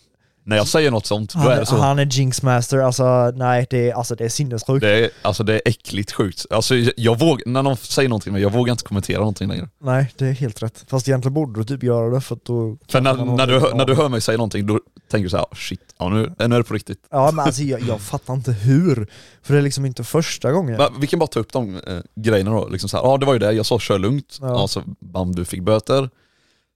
när 0.46 0.58
jag 0.58 0.68
säger 0.68 0.92
något 0.92 1.06
sånt, 1.06 1.34
då 1.34 1.40
Han, 1.40 1.52
är 1.52 1.60
det 1.60 1.66
så. 1.66 1.76
han 1.78 2.00
är 2.00 2.06
jinxmaster, 2.06 2.78
alltså 2.78 3.32
nej 3.36 3.68
det 3.70 3.90
är, 3.90 3.94
alltså, 3.94 4.16
det 4.16 4.26
är 4.26 4.30
sinnessjukt. 4.30 4.82
Det 4.82 5.06
är, 5.06 5.10
alltså 5.22 5.44
det 5.44 5.54
är 5.54 5.62
äckligt 5.66 6.12
sjukt. 6.12 6.46
Alltså 6.50 6.76
jag, 6.98 7.20
vågar, 7.20 7.44
när 7.50 7.64
någon 7.64 7.78
säger 7.78 8.10
någonting, 8.10 8.34
men 8.34 8.42
jag 8.42 8.52
vågar 8.52 8.72
inte 8.72 8.84
kommentera 8.84 9.20
någonting 9.20 9.48
längre. 9.50 9.70
Nej, 9.82 10.14
det 10.18 10.26
är 10.28 10.32
helt 10.32 10.64
rätt. 10.64 10.86
Fast 10.88 11.08
egentligen 11.08 11.34
borde 11.34 11.60
du 11.60 11.64
typ 11.66 11.84
göra 11.84 12.10
det 12.10 12.22
för 12.22 12.36
att 12.36 12.46
då... 12.46 12.78
För 12.88 13.02
när, 13.02 13.14
man 13.14 13.36
när, 13.36 13.48
du, 13.48 13.60
hör- 13.60 13.74
när 13.74 13.86
du 13.86 13.96
hör 13.96 14.10
mig 14.10 14.22
säga 14.22 14.38
någonting, 14.38 14.68
då 14.68 14.80
tänker 15.12 15.24
du 15.24 15.30
så 15.30 15.38
här, 15.38 15.44
"Oh, 15.46 15.56
shit, 15.56 15.80
ja, 16.00 16.10
nu, 16.10 16.34
nu 16.40 16.46
är 16.46 16.50
det 16.50 16.64
på 16.64 16.74
riktigt. 16.74 17.00
Ja 17.12 17.32
men 17.34 17.46
alltså 17.46 17.62
jag, 17.62 17.82
jag 17.82 18.02
fattar 18.02 18.34
inte 18.34 18.52
hur. 18.52 19.08
För 19.44 19.54
det 19.54 19.60
är 19.60 19.64
liksom 19.64 19.86
inte 19.86 20.04
första 20.04 20.52
gången. 20.52 20.78
Va, 20.78 20.90
Vi 21.00 21.08
kan 21.08 21.20
bara 21.20 21.28
ta 21.28 21.40
upp 21.40 21.54
de 21.54 21.76
eh, 21.76 22.00
grejerna 22.16 22.52
då. 22.52 22.68
Liksom 22.70 22.90
så 22.90 22.98
här, 22.98 23.04
ja 23.04 23.18
det 23.18 23.26
var 23.26 23.34
ju 23.34 23.40
det, 23.40 23.52
jag 23.52 23.66
sa 23.66 23.80
kör 23.80 24.00
lugnt, 24.00 24.38
Ja. 24.42 24.48
ja. 24.48 24.68
så 24.68 24.82
bam 25.00 25.36
du 25.36 25.46
fick 25.46 25.62
böter. 25.64 26.10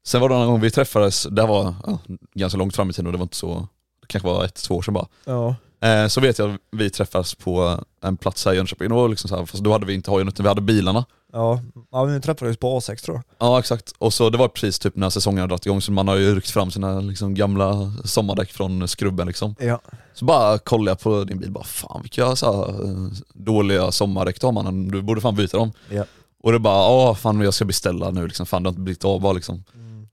Sen 0.07 0.21
var 0.21 0.29
det 0.29 0.35
en 0.35 0.47
gång 0.47 0.61
vi 0.61 0.71
träffades, 0.71 1.27
det 1.31 1.41
här 1.41 1.49
var 1.49 1.75
ja, 1.87 1.99
ganska 2.33 2.57
långt 2.57 2.75
fram 2.75 2.89
i 2.89 2.93
tiden 2.93 3.05
och 3.05 3.11
det 3.11 3.17
var 3.17 3.23
inte 3.23 3.35
så, 3.35 3.67
det 4.01 4.07
kanske 4.07 4.29
var 4.29 4.45
ett, 4.45 4.55
två 4.55 4.75
år 4.75 4.81
sedan 4.81 4.93
bara. 4.93 5.07
Ja. 5.25 5.55
Eh, 5.87 6.07
så 6.07 6.21
vet 6.21 6.39
jag 6.39 6.53
att 6.53 6.59
vi 6.71 6.89
träffades 6.89 7.35
på 7.35 7.83
en 8.03 8.17
plats 8.17 8.45
här 8.45 8.53
i 8.53 8.55
Jönköping, 8.55 8.91
och 8.91 9.09
liksom 9.09 9.29
så 9.29 9.37
här, 9.37 9.45
fast 9.45 9.63
då 9.63 9.71
hade 9.71 9.85
vi 9.85 9.93
inte 9.93 10.11
hojen 10.11 10.27
utan 10.27 10.43
vi 10.43 10.47
hade 10.47 10.61
bilarna. 10.61 11.05
Ja, 11.33 11.61
ja 11.91 12.03
vi 12.03 12.21
träffades 12.21 12.57
på 12.57 12.79
A6 12.79 12.95
tror 13.05 13.17
jag. 13.17 13.23
Ja 13.49 13.59
exakt, 13.59 13.93
och 13.97 14.13
så 14.13 14.29
det 14.29 14.37
var 14.37 14.47
precis 14.47 14.79
typ 14.79 14.95
när 14.95 15.09
säsongen 15.09 15.39
hade 15.39 15.51
dragit 15.51 15.65
igång 15.65 15.81
så 15.81 15.91
man 15.91 16.07
har 16.07 16.15
ju 16.15 16.35
ryckt 16.35 16.49
fram 16.49 16.71
sina 16.71 16.99
liksom, 16.99 17.33
gamla 17.33 17.93
sommardäck 18.03 18.51
från 18.51 18.87
skrubben 18.87 19.27
liksom. 19.27 19.55
Ja. 19.59 19.79
Så 20.13 20.25
bara 20.25 20.57
kollade 20.57 20.91
jag 20.91 20.99
på 20.99 21.23
din 21.23 21.39
bil, 21.39 21.51
bara 21.51 21.63
fan 21.63 22.01
vilka 22.01 22.35
så 22.35 22.53
här, 22.53 22.83
eh, 22.85 23.11
dåliga 23.33 23.91
sommardäck 23.91 24.41
du 24.41 24.47
har 24.47 24.51
mannen, 24.53 24.87
du 24.87 25.01
borde 25.01 25.21
fan 25.21 25.35
byta 25.35 25.57
dem. 25.57 25.71
Ja. 25.89 26.03
Och 26.43 26.51
det 26.51 26.59
bara, 26.59 26.75
ja 26.75 27.15
fan 27.15 27.41
jag 27.41 27.53
ska 27.53 27.65
beställa 27.65 28.11
nu 28.11 28.27
liksom, 28.27 28.45
fan 28.45 28.63
det 28.63 28.67
har 28.67 28.71
inte 28.71 28.81
blivit 28.81 29.05
av 29.05 29.21
bara 29.21 29.33
liksom. 29.33 29.63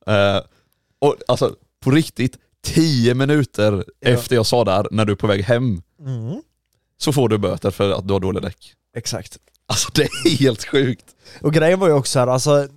Eh, 0.06 0.40
och 0.98 1.16
alltså 1.28 1.56
på 1.84 1.90
riktigt, 1.90 2.38
10 2.64 3.14
minuter 3.14 3.84
Ja. 4.00 4.08
efter 4.10 4.34
jag 4.36 4.46
sa 4.46 4.64
det 4.64 4.70
här, 4.72 4.86
när 4.90 5.04
du 5.04 5.12
är 5.12 5.16
på 5.16 5.26
väg 5.26 5.42
hem, 5.42 5.82
Mm. 6.00 6.42
så 6.98 7.12
får 7.12 7.28
du 7.28 7.38
böter 7.38 7.70
för 7.70 7.90
att 7.92 8.08
du 8.08 8.12
har 8.12 8.20
dåliga 8.20 8.40
däck. 8.40 8.74
Exakt. 8.96 9.38
Alltså 9.66 9.90
det 9.94 10.02
är 10.02 10.36
helt 10.38 10.64
sjukt. 10.64 11.04
Och 11.42 11.52
grejen 11.52 11.80
var 11.80 11.88
ju 11.88 11.94
också 11.94 12.18
här, 12.18 12.26
alltså 12.26 12.68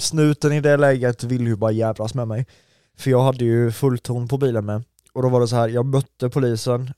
snuten 0.00 0.52
i 0.52 0.60
det 0.60 0.76
läget 0.76 1.24
ville 1.24 1.44
ju 1.50 1.56
bara 1.56 1.70
jävlas 1.72 2.14
med 2.14 2.28
mig. 2.28 2.46
För 2.98 3.10
jag 3.10 3.22
hade 3.22 3.44
ju 3.44 3.72
fullton 3.72 4.28
på 4.28 4.38
bilen 4.38 4.66
med. 4.66 4.84
Och 5.12 5.22
då 5.22 5.28
var 5.28 5.40
det 5.40 5.48
så 5.48 5.56
här, 5.56 5.68
jag 5.68 5.86
mötte 5.86 6.28
polisen, 6.30 6.92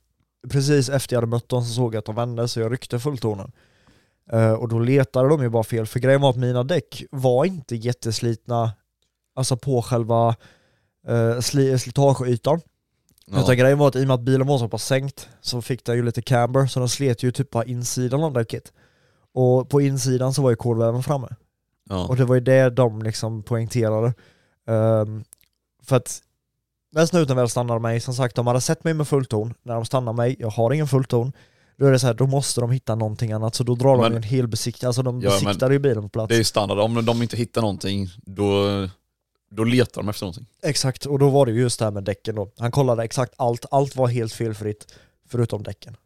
precis 0.49 0.89
efter 0.89 1.15
jag 1.15 1.21
hade 1.21 1.29
mött 1.29 1.49
dem 1.49 1.63
så 1.65 1.73
såg 1.73 1.93
jag 1.95 1.99
att 1.99 2.05
de 2.05 2.15
vände 2.15 2.47
så 2.47 2.59
jag 2.59 2.71
ryckte 2.73 2.99
fulltonen. 2.99 3.51
Eh, 4.31 4.51
och 4.53 4.67
då 4.69 4.79
letade 4.79 5.29
de 5.29 5.41
ju 5.43 5.49
bara 5.49 5.63
fel, 5.63 5.85
för 5.87 5.99
grejen 5.99 6.21
var 6.21 6.29
att 6.29 6.35
mina 6.37 6.63
däck 6.63 7.03
var 7.11 7.45
inte 7.45 7.75
jätteslitna, 7.75 8.71
alltså 9.37 9.57
på 9.57 9.81
själva 9.81 10.35
sli, 11.41 11.79
slitageytan. 11.79 12.61
Ja. 13.31 13.41
Utan 13.41 13.57
grejen 13.57 13.77
var 13.77 13.87
att 13.87 13.95
i 13.95 14.03
och 14.03 14.07
med 14.07 14.13
att 14.15 14.21
bilen 14.21 14.47
var 14.47 14.57
så 14.57 14.67
pass 14.69 14.85
sänkt 14.85 15.29
så 15.41 15.61
fick 15.61 15.85
den 15.85 15.95
ju 15.95 16.03
lite 16.03 16.21
camber, 16.21 16.67
så 16.67 16.79
den 16.79 16.89
slet 16.89 17.23
ju 17.23 17.31
typ 17.31 17.51
på 17.51 17.63
insidan 17.65 18.23
av 18.23 18.33
däcket. 18.33 18.73
Och 19.33 19.69
på 19.69 19.81
insidan 19.81 20.33
så 20.33 20.41
var 20.41 20.49
ju 20.49 20.55
kolväven 20.55 21.03
framme. 21.03 21.27
Ja. 21.89 22.07
Och 22.07 22.15
det 22.15 22.25
var 22.25 22.35
ju 22.35 22.41
det 22.41 22.69
de 22.69 23.01
liksom 23.01 23.43
poängterade. 23.43 24.13
Ehm, 24.67 25.23
för 25.83 25.95
att 25.95 26.19
när 26.91 27.05
snuten 27.05 27.35
väl 27.37 27.49
stannade 27.49 27.79
mig, 27.79 27.99
som 27.99 28.13
sagt 28.13 28.35
de 28.35 28.47
hade 28.47 28.61
sett 28.61 28.83
mig 28.83 28.93
med 28.93 29.07
fullton, 29.07 29.53
när 29.63 29.75
de 29.75 29.85
stannar 29.85 30.13
mig, 30.13 30.35
jag 30.39 30.49
har 30.49 30.73
ingen 30.73 30.87
fullton, 30.87 31.31
då 31.77 31.85
är 31.85 31.91
det 31.91 31.99
så 31.99 32.07
här, 32.07 32.13
då 32.13 32.27
måste 32.27 32.61
de 32.61 32.71
hitta 32.71 32.95
någonting 32.95 33.31
annat, 33.31 33.55
så 33.55 33.63
då 33.63 33.75
drar 33.75 33.89
de 33.93 34.01
Men- 34.01 34.11
ju 34.11 34.15
en 34.17 34.23
hel 34.23 34.47
besiktning, 34.47 34.87
alltså 34.87 35.03
de 35.03 35.21
Ja, 35.21 35.29
besiktar 35.29 35.69
ju 35.71 35.79
bilen 35.79 36.03
på 36.03 36.09
plats. 36.09 36.27
Det 36.29 36.35
är 36.35 36.37
ju 36.37 36.43
standard, 36.43 36.79
om 36.79 37.05
de 37.05 37.21
inte 37.21 37.37
hittar 37.37 37.61
någonting, 37.61 38.07
då, 38.17 38.63
då 39.49 39.63
letar 39.63 40.01
de 40.01 40.09
efter 40.09 40.25
någonting. 40.25 40.45
Exakt, 40.61 41.05
och 41.05 41.19
då 41.19 41.29
var 41.29 41.45
det 41.45 41.51
ju 41.51 41.59
just 41.61 41.79
det 41.79 41.85
här 41.85 41.91
med 41.91 42.03
däcken 42.03 42.35
då. 42.35 42.51
Han 42.57 42.71
kollade 42.71 43.03
exakt 43.03 43.33
allt, 43.37 43.65
allt 43.71 43.95
var 43.95 44.07
helt 44.07 44.33
felfritt, 44.33 44.93
förutom 45.29 45.63
däcken. 45.63 45.97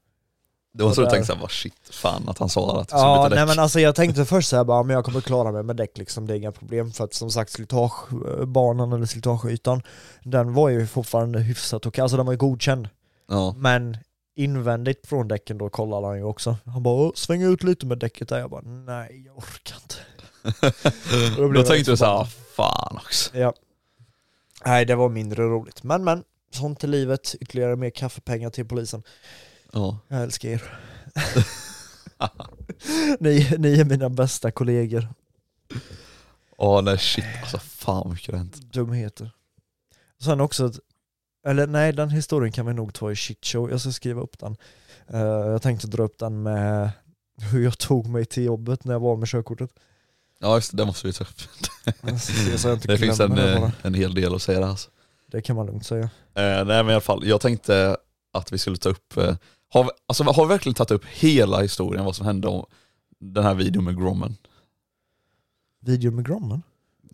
Det 0.74 0.84
var 0.84 0.90
Och 0.90 0.96
så 0.96 1.02
du 1.02 1.10
tänkte 1.10 1.28
såhär, 1.28 1.42
vad 1.42 1.52
shit, 1.52 1.74
fan 1.92 2.30
att 2.30 2.38
han 2.38 2.50
sa 2.50 2.82
att 2.82 2.88
skulle 2.90 3.02
Ja, 3.02 3.28
nej 3.30 3.40
däck. 3.40 3.48
men 3.48 3.60
alltså 3.60 3.80
jag 3.80 3.96
tänkte 3.96 4.26
först 4.26 4.50
såhär 4.50 4.64
bara, 4.64 4.84
men 4.84 4.94
jag 4.96 5.06
kommer 5.06 5.22
klara 5.22 5.52
mig 5.52 5.64
med 5.64 5.76
däck 5.76 5.98
liksom, 5.98 6.28
det 6.28 6.34
är 6.34 6.38
inga 6.38 6.52
problem 6.52 6.92
för 6.92 7.04
att 7.04 7.14
som 7.14 7.32
sagt 7.32 7.52
slitagebanan 7.52 8.94
eller 8.94 9.06
slitageytan, 9.06 9.82
den 10.24 10.54
var 10.54 10.70
ju 10.70 10.88
fortfarande 10.88 11.40
hyfsat 11.40 11.86
okej, 11.86 12.02
alltså 12.02 12.18
den 12.18 12.26
var 12.26 12.34
ju 12.34 12.38
godkänd. 12.40 12.90
Ja. 13.30 13.56
Men 13.58 13.98
invändigt 14.36 15.08
från 15.08 15.28
däcken 15.28 15.58
då 15.58 15.70
kollade 15.70 16.08
han 16.08 16.18
ju 16.18 16.24
också. 16.24 16.58
Han 16.66 16.84
bara 16.84 16.96
"Åh, 16.96 17.12
sväng 17.16 17.42
ut 17.42 17.64
lite 17.64 17.86
med 17.86 17.98
däcket 17.98 18.30
där, 18.30 18.40
jag 18.40 18.50
bara 18.50 18.62
nej 18.62 19.24
jag 19.26 19.38
orkar 19.38 19.76
inte. 19.76 19.96
Då 21.38 21.52
Då 21.52 21.64
tänkte 21.64 21.92
du 21.92 21.98
såhär, 21.98 22.26
fan 22.56 22.96
också. 22.98 23.38
Ja. 23.38 23.54
Nej, 24.66 24.86
det 24.86 24.96
var 24.96 25.10
mindre 25.10 25.44
roligt. 25.44 25.84
Men 25.84 26.04
men, 26.04 26.24
sånt 26.52 26.84
är 26.84 26.88
livet. 26.88 27.36
Ytterligare 27.42 27.76
mer 27.76 27.90
kaffepengar 27.90 28.50
till 28.50 28.66
polisen. 28.68 29.04
Ja. 29.74 29.98
Jag 30.08 30.22
älskar 30.24 30.50
er. 30.50 30.64
ni, 33.20 33.56
ni 33.58 33.80
är 33.80 33.86
mina 33.86 34.10
bästa 34.10 34.52
kollegor. 34.52 35.08
Åh 36.58 36.82
nej 36.82 36.98
shit, 36.98 37.26
alltså 37.42 37.58
fan 37.60 37.96
vad 38.04 38.14
mycket 38.14 38.32
det 38.32 38.38
hänt. 38.38 38.56
Dumheter. 38.56 39.32
Sen 40.24 40.42
också, 40.42 40.66
att- 40.66 40.80
eller 41.48 41.68
nej 41.68 41.94
den 41.94 42.10
historien 42.10 42.52
kan 42.52 42.66
vi 42.66 42.74
nog 42.74 42.94
ta 42.94 43.12
i 43.12 43.16
shit 43.16 43.46
show. 43.46 43.70
jag 43.72 43.82
ska 43.82 43.92
skriva 43.92 44.22
upp 44.22 44.40
den. 44.40 44.56
Eh, 45.08 45.20
jag 45.22 45.62
tänkte 45.62 45.88
dra 45.88 46.04
upp 46.04 46.18
den 46.20 46.44
med 46.44 46.92
hur 47.52 47.64
jag 47.64 47.78
tog 47.78 48.08
mig 48.08 48.26
till 48.26 48.44
jobbet 48.44 48.84
när 48.84 48.94
jag 48.94 49.00
var 49.00 49.16
med 49.18 49.28
körkortet. 49.28 49.70
Ja 50.44 50.56
just 50.56 50.72
det, 50.72 50.78
det 50.78 50.86
måste 50.86 51.08
vi 51.08 51.14
ta 51.14 51.24
upp. 51.24 51.42
Alltså, 52.02 52.76
det, 52.88 52.98
finns 52.98 53.20
en, 53.20 53.36
det 53.36 53.54
eh, 53.54 53.72
en 53.82 53.94
hel 53.94 54.14
del 54.14 54.36
att 54.36 54.42
säga 54.42 54.60
där 54.60 54.68
alltså. 54.68 54.90
det 55.32 55.42
kan 55.42 55.56
man 55.56 55.66
lugnt 55.66 55.86
säga. 55.86 56.04
Eh, 56.04 56.10
nej 56.34 56.66
men 56.66 56.90
i 56.90 56.92
alla 56.92 57.02
fall, 57.02 57.28
jag 57.28 57.42
tänkte 57.42 57.98
att 58.34 58.54
vi 58.54 58.58
skulle 58.58 58.78
ta 58.78 58.90
upp, 58.90 59.18
eh, 59.18 59.36
har, 59.70 59.84
vi, 59.84 59.90
alltså, 60.08 60.24
har 60.24 60.46
vi 60.46 60.50
verkligen 60.50 60.74
tagit 60.74 60.92
upp 60.92 61.06
hela 61.06 61.62
historien 61.62 62.06
vad 62.06 62.16
som 62.16 62.26
hände 62.26 62.48
om 62.48 62.66
den 63.20 63.44
här 63.44 63.54
videon 63.54 63.84
med 63.84 63.98
Grommen? 63.98 64.38
Video 65.80 66.12
med 66.12 66.26
Grommen? 66.26 66.62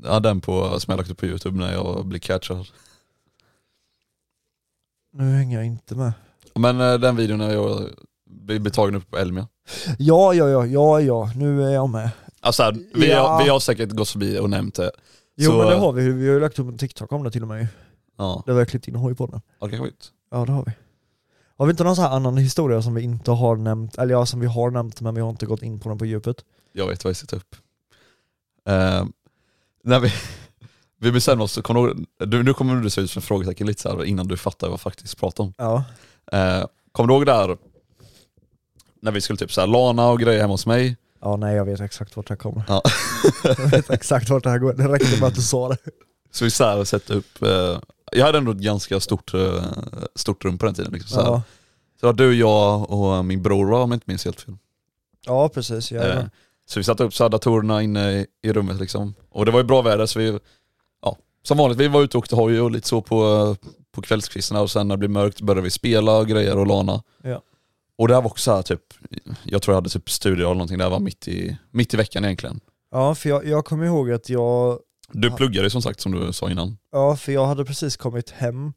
Ja 0.03 0.19
den 0.19 0.41
på, 0.41 0.79
som 0.79 0.91
jag 0.91 0.97
lagt 0.97 1.11
upp 1.11 1.17
på 1.17 1.25
youtube 1.25 1.57
när 1.59 1.73
jag 1.73 2.05
blev 2.05 2.19
catchad. 2.19 2.67
Nu 5.13 5.35
hänger 5.35 5.57
jag 5.57 5.65
inte 5.65 5.95
med. 5.95 6.13
Men 6.55 6.81
eh, 6.81 6.93
den 6.93 7.15
videon 7.15 7.37
när 7.37 7.53
jag 7.53 7.89
blev 8.29 8.61
betagen 8.61 8.95
upp 8.95 9.11
på 9.11 9.17
Elmia. 9.17 9.47
Ja, 9.97 10.33
ja, 10.33 10.49
ja, 10.49 10.65
ja, 10.65 11.01
ja, 11.01 11.31
nu 11.35 11.63
är 11.63 11.69
jag 11.69 11.89
med. 11.89 12.09
Alltså 12.47 12.73
vi, 12.93 13.09
Ja. 13.09 13.27
har, 13.27 13.43
vi 13.43 13.49
har 13.49 13.59
säkert 13.59 13.89
gått 13.91 14.09
förbi 14.09 14.39
och 14.39 14.49
nämnt 14.49 14.75
det. 14.75 14.91
Jo 15.35 15.51
Så, 15.51 15.57
men 15.57 15.67
det 15.67 15.75
har 15.75 15.91
vi, 15.93 16.09
vi 16.11 16.27
har 16.27 16.33
ju 16.35 16.39
lagt 16.41 16.59
upp 16.59 16.67
en 16.67 16.77
TikTok 16.77 17.11
om 17.11 17.23
det 17.23 17.31
till 17.31 17.41
och 17.41 17.47
med. 17.47 17.67
Ja, 18.17 18.43
Det 18.45 18.51
har 18.51 18.59
vi 18.59 18.65
klippt 18.65 18.87
in 18.87 18.95
hoj 18.95 19.15
på 19.15 19.25
den. 19.27 19.41
ja 19.59 19.67
kanske 19.69 19.87
inte. 19.87 20.05
Ja 20.31 20.45
det 20.45 20.51
har 20.51 20.65
vi. 20.65 20.71
Har 21.57 21.65
vi 21.65 21.71
inte 21.71 21.83
någon 21.83 21.95
sån 21.95 22.05
här 22.05 22.11
annan 22.15 22.37
historia 22.37 22.81
som 22.81 22.93
vi 22.93 23.01
inte 23.01 23.31
har 23.31 23.55
nämnt, 23.55 23.97
eller 23.97 24.13
ja 24.13 24.25
som 24.25 24.39
vi 24.39 24.47
har 24.47 24.71
nämnt 24.71 25.01
men 25.01 25.15
vi 25.15 25.21
har 25.21 25.29
inte 25.29 25.45
gått 25.45 25.61
in 25.61 25.79
på 25.79 25.89
den 25.89 25.97
på 25.97 26.05
djupet? 26.05 26.45
Jag 26.73 26.87
vet 26.87 27.03
vad 27.03 27.09
jag 27.09 27.17
ska 27.17 27.27
ta 27.27 27.35
upp. 27.35 27.55
Eh, 28.69 29.05
när 29.83 29.99
vi, 29.99 30.13
vi 30.99 31.11
bestämde 31.11 31.43
oss, 31.43 31.51
så 31.51 31.61
kommer 31.61 31.93
du, 32.25 32.43
nu 32.43 32.53
kommer 32.53 32.75
du 32.75 32.89
se 32.89 33.01
ut 33.01 33.11
som 33.11 33.19
en 33.19 33.23
frågetecken 33.23 33.67
lite 33.67 33.81
så 33.81 33.89
här 33.89 34.05
innan 34.05 34.27
du 34.27 34.37
fattar 34.37 34.67
vad 34.67 34.73
jag 34.73 34.81
faktiskt 34.81 35.17
pratar 35.19 35.43
om. 35.43 35.53
Ja. 35.57 35.83
Eh, 36.31 36.65
kommer 36.91 37.07
du 37.07 37.13
ihåg 37.13 37.25
där 37.25 37.57
när 39.01 39.11
vi 39.11 39.21
skulle 39.21 39.37
typ 39.37 39.51
så 39.53 39.61
här 39.61 39.67
lana 39.67 40.07
och 40.09 40.19
grejer 40.19 40.41
hemma 40.41 40.53
hos 40.53 40.65
mig? 40.65 40.97
Ja 41.21 41.35
nej 41.35 41.55
jag 41.55 41.65
vet 41.65 41.79
exakt 41.79 42.15
vart 42.15 42.27
det 42.27 42.31
här 42.31 42.37
kommer. 42.37 42.63
Ja. 42.67 42.81
jag 43.43 43.55
vet 43.55 43.89
exakt 43.89 44.29
vart 44.29 44.43
det 44.43 44.49
här 44.49 44.59
går, 44.59 44.73
det 44.73 44.87
räckte 44.87 45.19
med 45.19 45.27
att 45.27 45.35
du 45.35 45.41
sa 45.41 45.69
det. 45.69 45.77
Så 46.31 46.43
vi 46.43 46.51
så 46.51 46.63
här 46.63 47.11
upp, 47.11 47.41
eh, 47.41 47.79
jag 48.11 48.25
hade 48.25 48.37
ändå 48.37 48.51
ett 48.51 48.57
ganska 48.57 48.99
stort, 48.99 49.33
eh, 49.33 49.63
stort 50.15 50.45
rum 50.45 50.57
på 50.57 50.65
den 50.65 50.75
tiden. 50.75 50.93
Liksom, 50.93 51.09
så, 51.09 51.21
här. 51.21 51.31
Ja, 51.31 51.41
så 51.99 52.05
det 52.05 52.05
var 52.05 52.13
du, 52.13 52.35
jag 52.35 52.91
och 52.91 53.25
min 53.25 53.43
bror 53.43 53.71
var 53.71 53.83
om 53.83 53.91
jag 53.91 53.95
inte 53.95 54.05
minns 54.07 54.25
helt 54.25 54.41
fel. 54.41 54.57
ja 55.25 55.49
precis, 55.49 55.91
ja, 55.91 56.01
Eh, 56.03 56.23
så 56.69 56.79
vi 56.79 56.83
satte 56.83 57.03
upp 57.03 57.13
så 57.13 57.23
här 57.23 57.29
datorerna 57.29 57.81
inne 57.81 58.11
i, 58.11 58.25
i 58.43 58.53
rummet 58.53 58.79
liksom. 58.79 59.13
Och 59.29 59.45
det 59.45 59.51
var 59.51 59.59
ju 59.59 59.63
bra 59.63 59.81
väder 59.81 60.05
så 60.05 60.19
vi, 60.19 60.39
ja, 61.01 61.17
som 61.43 61.57
vanligt, 61.57 61.77
vi 61.77 61.87
var 61.87 62.01
ute 62.01 62.17
och 62.17 62.23
åkte 62.23 62.35
hoj 62.35 62.61
och 62.61 62.71
lite 62.71 62.87
så 62.87 63.01
på, 63.01 63.55
på 63.91 64.01
kvällskvisten 64.01 64.57
och 64.57 64.71
sen 64.71 64.87
när 64.87 64.95
det 64.95 64.99
blev 64.99 65.11
mörkt 65.11 65.41
började 65.41 65.61
vi 65.61 65.69
spela 65.69 66.17
och 66.17 66.27
grejer 66.27 66.57
och 66.57 66.67
lana. 66.67 67.03
Ja. 67.23 67.41
Och 67.97 68.07
det 68.07 68.13
här 68.13 68.21
var 68.21 68.29
också 68.29 68.43
så 68.43 68.55
här, 68.55 68.61
typ, 68.61 68.81
jag 69.43 69.61
tror 69.61 69.73
jag 69.73 69.77
hade 69.77 69.89
typ 69.89 70.09
studier 70.09 70.45
eller 70.45 70.53
någonting, 70.53 70.77
det 70.77 70.83
här 70.83 70.91
var 70.91 70.99
mitt 70.99 71.27
i, 71.27 71.57
mitt 71.71 71.93
i 71.93 71.97
veckan 71.97 72.25
egentligen. 72.25 72.59
ja 72.91 73.15
för 73.15 73.29
jag, 73.29 73.45
jag 73.45 73.65
kommer 73.65 73.85
ihåg 73.85 74.11
att 74.11 74.29
jag, 74.29 74.79
Du 75.11 75.31
pluggade 75.31 75.65
ju 75.65 75.69
som 75.69 75.81
sagt 75.81 75.99
som 76.01 76.11
du 76.11 76.33
sa 76.33 76.49
innan. 76.51 76.77
ja 76.91 77.15
för 77.15 77.31
jag 77.31 77.45
hade 77.45 77.65
precis 77.65 77.97
kommit 77.97 78.29
hem 78.29 78.73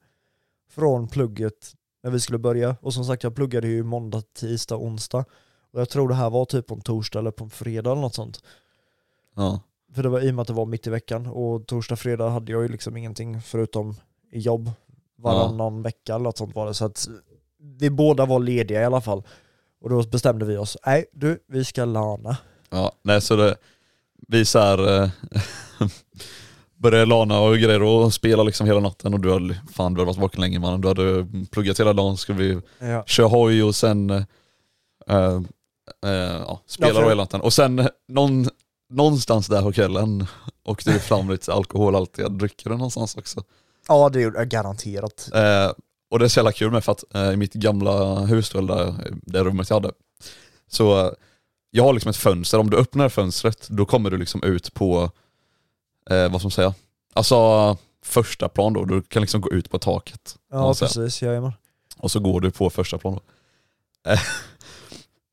från 0.71 1.09
plugget 1.09 1.73
när 2.03 2.11
vi 2.11 2.21
skulle 2.21 2.39
börja, 2.39 2.77
och 2.83 2.95
som 2.95 3.05
sagt 3.05 3.23
jag 3.23 3.35
pluggade 3.35 3.68
ju 3.68 3.83
måndag, 3.83 4.23
tisdag, 4.39 4.77
onsdag. 4.77 5.25
Och 5.73 5.81
jag 5.81 5.89
tror 5.89 6.09
det 6.09 6.14
här 6.14 6.31
var 6.31 6.45
typ 6.45 6.66
på 6.66 6.75
en 6.75 6.81
torsdag 6.81 7.18
eller 7.18 7.31
på 7.31 7.45
en 7.45 7.51
fredag 7.51 7.91
eller 7.93 8.01
något 8.03 8.14
sånt. 8.14 8.41
Ja. 9.37 9.61
För 9.95 10.03
det 10.03 10.09
var 10.09 10.21
i 10.21 10.31
och 10.31 10.35
med 10.35 10.43
att 10.43 10.49
det 10.49 10.55
var 10.55 10.66
mitt 10.66 10.87
i 10.87 10.91
veckan 10.91 11.27
och 11.27 11.66
torsdag, 11.66 11.97
fredag 11.97 12.29
hade 12.29 12.53
jag 12.53 12.62
ju 12.62 12.68
liksom 12.68 12.97
ingenting 12.97 13.43
förutom 13.43 13.95
jobb 14.33 14.71
varannan 15.18 15.83
vecka 15.83 16.14
eller 16.14 16.23
något 16.25 16.39
sånt 16.39 16.55
var 16.55 16.66
det. 16.66 16.75
Så 16.75 16.85
att 16.85 17.09
vi 17.80 17.90
båda 17.90 18.26
var 18.26 18.38
lediga 18.40 18.80
i 18.80 18.84
alla 18.84 19.00
fall. 19.00 19.22
Och 19.82 19.90
då 19.90 20.02
bestämde 20.02 20.44
vi 20.44 20.56
oss, 20.56 20.76
nej 20.86 21.04
du, 21.12 21.38
vi 21.48 21.64
ska 21.64 21.84
lana. 21.84 22.36
Ja, 22.70 22.92
nej 23.02 23.20
så 23.20 23.36
det, 23.36 23.56
vi 24.28 24.44
så 24.44 24.58
här, 24.58 25.02
eh, 25.02 25.11
började 26.78 27.04
lana 27.06 27.40
och 27.40 27.56
grejer 27.58 27.82
och 27.82 28.14
spela 28.14 28.42
liksom 28.42 28.66
hela 28.66 28.80
natten 28.80 29.14
och 29.14 29.20
du 29.20 29.32
hade, 29.32 29.61
fan 29.72 29.94
du 29.94 30.00
hade 30.00 30.06
varit 30.06 30.18
vaken 30.20 30.40
länge 30.40 30.58
man, 30.58 30.80
du 30.80 30.88
hade 30.88 31.26
pluggat 31.50 31.80
hela 31.80 31.92
dagen, 31.92 32.16
skulle 32.16 32.38
vi 32.38 32.61
Ja. 32.88 33.04
köra 33.06 33.26
hoj 33.28 33.62
och 33.62 33.74
sen 33.74 34.11
eh, 34.11 34.22
eh, 35.08 35.40
eh, 36.06 36.11
ja, 36.46 36.61
spela 36.66 36.88
Ja, 36.88 36.94
för- 36.94 37.08
hela 37.08 37.22
natten. 37.22 37.40
Och 37.40 37.52
sen 37.52 37.78
eh, 37.78 37.86
någon, 38.08 38.46
någonstans 38.90 39.46
där 39.46 39.62
på 39.62 39.72
kvällen 39.72 40.26
åkte 40.64 40.92
det 40.92 40.98
fram 41.00 41.30
lite 41.30 41.52
alkohol, 41.52 41.96
allt 41.96 42.18
jag 42.18 42.32
dricker 42.32 42.70
det 42.70 42.76
någonstans 42.76 43.16
också. 43.16 43.42
Ja 43.88 44.08
det 44.08 44.20
gjorde 44.20 44.38
jag 44.38 44.48
garanterat. 44.48 45.28
Eh, 45.34 45.70
och 46.11 46.18
det 46.18 46.24
är 46.24 46.28
så 46.28 46.38
jävla 46.38 46.52
kul 46.52 46.70
med 46.70 46.84
för 46.84 46.92
att 46.92 47.04
eh, 47.14 47.30
i 47.30 47.36
mitt 47.36 47.52
gamla 47.52 48.20
hus 48.20 48.50
där, 48.50 48.94
det 49.22 49.44
rummet 49.44 49.70
jag 49.70 49.76
hade, 49.76 49.92
så 50.68 51.06
eh, 51.06 51.12
jag 51.70 51.84
har 51.84 51.92
liksom 51.92 52.11
ett 52.11 52.16
fönster, 52.16 52.58
om 52.58 52.70
du 52.70 52.76
öppnar 52.76 53.08
fönstret 53.08 53.68
då 53.68 53.84
kommer 53.86 54.11
du 54.11 54.16
liksom 54.16 54.42
ut 54.42 54.74
på, 54.74 55.11
eh, 56.11 56.28
vad 56.30 56.40
ska 56.40 56.46
man 56.46 56.50
säga, 56.50 56.74
alltså 57.14 57.76
första 58.04 58.48
plan 58.48 58.72
då, 58.72 58.84
du 58.84 59.02
kan 59.02 59.22
liksom 59.22 59.40
gå 59.40 59.50
ut 59.50 59.70
på 59.70 59.78
taket. 59.78 60.36
Ja 60.50 60.74
precis, 60.74 61.22
jajamän. 61.22 61.52
Och 61.96 62.11
så 62.11 62.20
går 62.20 62.40
du 62.40 62.50
på 62.50 62.70
första 62.70 62.98
plan 62.98 63.14
då. 63.14 63.22
Eh, 64.11 64.20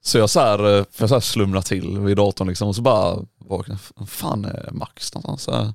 Så 0.02 0.18
jag 0.18 0.30
så 0.30 0.40
här, 0.40 0.60
eh, 0.78 0.86
för 0.92 1.04
jag 1.04 1.10
så 1.10 1.16
här 1.16 1.20
slumrar 1.20 1.62
till 1.62 2.00
vid 2.00 2.18
datorn 2.18 2.48
liksom 2.48 2.68
och 2.68 2.76
så 2.76 2.82
bara 2.82 3.18
vaknar, 3.38 4.06
fan 4.06 4.46
är 4.46 4.70
Max 4.72 5.14
någonstans? 5.14 5.44
Så, 5.44 5.52
här. 5.52 5.74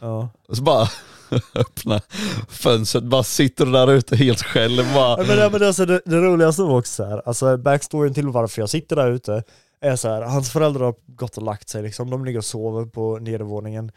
Ja. 0.00 0.28
och 0.48 0.56
så 0.56 0.62
bara 0.62 0.88
öppna 1.54 2.00
fönstret, 2.48 3.04
bara 3.04 3.22
sitter 3.22 3.66
där 3.66 3.92
ute 3.92 4.16
helt 4.16 4.42
själv 4.42 4.94
bara. 4.94 5.16
Men, 5.16 5.36
det, 5.36 5.50
men 5.52 5.62
alltså, 5.62 5.86
det, 5.86 6.00
det 6.04 6.16
roligaste 6.16 6.62
var 6.62 6.78
också 6.78 6.92
så 6.92 7.04
här, 7.04 7.22
alltså 7.26 7.56
backstoryn 7.56 8.14
till 8.14 8.28
varför 8.28 8.62
jag 8.62 8.70
sitter 8.70 8.96
där 8.96 9.10
ute 9.10 9.42
är 9.80 9.96
så 9.96 10.08
här, 10.08 10.22
hans 10.22 10.50
föräldrar 10.50 10.84
har 10.84 10.94
gått 11.06 11.36
och 11.36 11.42
lagt 11.42 11.68
sig 11.68 11.82
liksom, 11.82 12.10
de 12.10 12.24
ligger 12.24 12.38
och 12.38 12.44
sover 12.44 12.84
på 12.84 13.18
nedervåningen. 13.18 13.92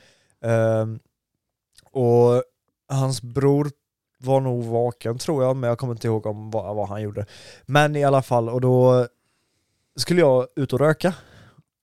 Ehm, 0.46 1.00
och 1.92 2.44
hans 2.90 3.22
bror 3.22 3.72
var 4.20 4.42
nog 4.42 4.64
vaken 4.64 5.18
tror 5.18 5.44
jag, 5.44 5.56
men 5.56 5.68
jag 5.68 5.78
kommer 5.78 5.94
inte 5.94 6.08
ihåg 6.08 6.26
om 6.26 6.52
vad, 6.52 6.76
vad 6.76 6.90
han 6.90 7.02
gjorde. 7.02 7.26
Men 7.66 7.96
i 7.96 8.04
alla 8.04 8.22
fall, 8.22 8.50
och 8.50 8.62
då 8.62 9.08
skulle 9.96 10.22
jag 10.22 10.48
ut 10.56 10.74
och 10.74 10.80
röka. 10.80 11.14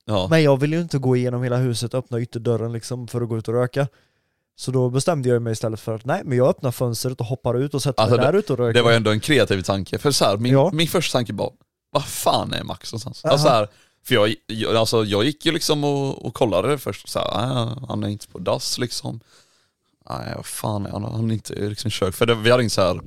Ja. 0.05 0.27
Men 0.29 0.43
jag 0.43 0.59
ville 0.59 0.75
ju 0.75 0.81
inte 0.81 0.97
gå 0.97 1.15
igenom 1.15 1.43
hela 1.43 1.57
huset 1.57 1.93
och 1.93 1.99
öppna 1.99 2.19
ytterdörren 2.19 2.73
liksom 2.73 3.07
för 3.07 3.21
att 3.21 3.29
gå 3.29 3.37
ut 3.37 3.47
och 3.47 3.53
röka. 3.53 3.87
Så 4.55 4.71
då 4.71 4.89
bestämde 4.89 5.29
jag 5.29 5.41
mig 5.41 5.53
istället 5.53 5.79
för 5.79 5.95
att 5.95 6.05
nej, 6.05 6.21
men 6.25 6.37
jag 6.37 6.47
öppnar 6.47 6.71
fönstret 6.71 7.19
och 7.19 7.25
hoppar 7.25 7.57
ut 7.57 7.73
och 7.73 7.83
sätter 7.83 8.01
Alltså, 8.03 8.17
mig 8.17 8.25
där 8.25 8.33
ute 8.33 8.53
och 8.53 8.59
röker. 8.59 8.73
Det 8.73 8.81
var 8.81 8.91
ändå 8.91 9.11
en 9.11 9.19
kreativ 9.19 9.61
tanke, 9.61 9.97
för 9.97 10.11
så 10.11 10.25
här, 10.25 10.37
min, 10.37 10.53
Ja. 10.53 10.69
min 10.73 10.87
första 10.87 11.17
tanke 11.17 11.33
var, 11.33 11.51
vad 11.91 12.05
fan 12.05 12.53
är 12.53 12.63
Max 12.63 12.91
någonstans? 12.91 13.25
Aha. 13.25 13.31
Alltså, 13.31 13.47
så 13.47 13.53
här, 13.53 13.67
för 14.03 14.15
jag, 14.15 14.35
jag, 14.47 14.75
alltså, 14.75 15.05
jag 15.05 15.23
gick 15.23 15.45
ju 15.45 15.51
liksom 15.51 15.83
och, 15.83 16.25
och 16.25 16.33
kollade 16.33 16.77
först, 16.77 17.09
så 17.09 17.19
här, 17.19 17.27
"Ah, 17.27 17.85
han 17.87 18.03
är 18.03 18.07
inte 18.07 18.27
på 18.27 18.39
dass 18.39 18.77
liksom. 18.77 19.19
Nej 20.09 20.33
vad 20.35 20.45
fan 20.45 20.85
är 20.85 20.89
han, 20.91 21.03
han 21.03 21.29
är 21.29 21.33
inte 21.33 21.53
liksom 21.53 21.91
kök. 21.91 22.15
För 22.15 22.25
det, 22.25 22.35
vi 22.35 22.51
hade 22.51 22.63
inte 22.63 22.75
så 22.75 22.81
här 22.81 23.01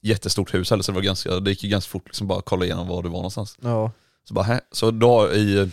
jättestort 0.00 0.54
hus 0.54 0.70
heller 0.70 0.82
så 0.82 0.92
det 0.92 0.96
var 0.96 1.02
ganska, 1.02 1.40
det 1.40 1.50
gick 1.50 1.62
ju 1.64 1.68
ganska 1.70 1.90
fort 1.90 2.02
liksom 2.06 2.26
bara 2.26 2.40
kolla 2.42 2.64
igenom 2.64 2.88
var 2.88 3.02
du 3.02 3.08
var 3.08 3.16
någonstans. 3.16 3.56
Ja. 3.60 3.92
Så 4.28 4.34
bara, 4.34 4.44
hä? 4.44 4.60
Så 4.72 4.90
då 4.90 5.32
i, 5.32 5.70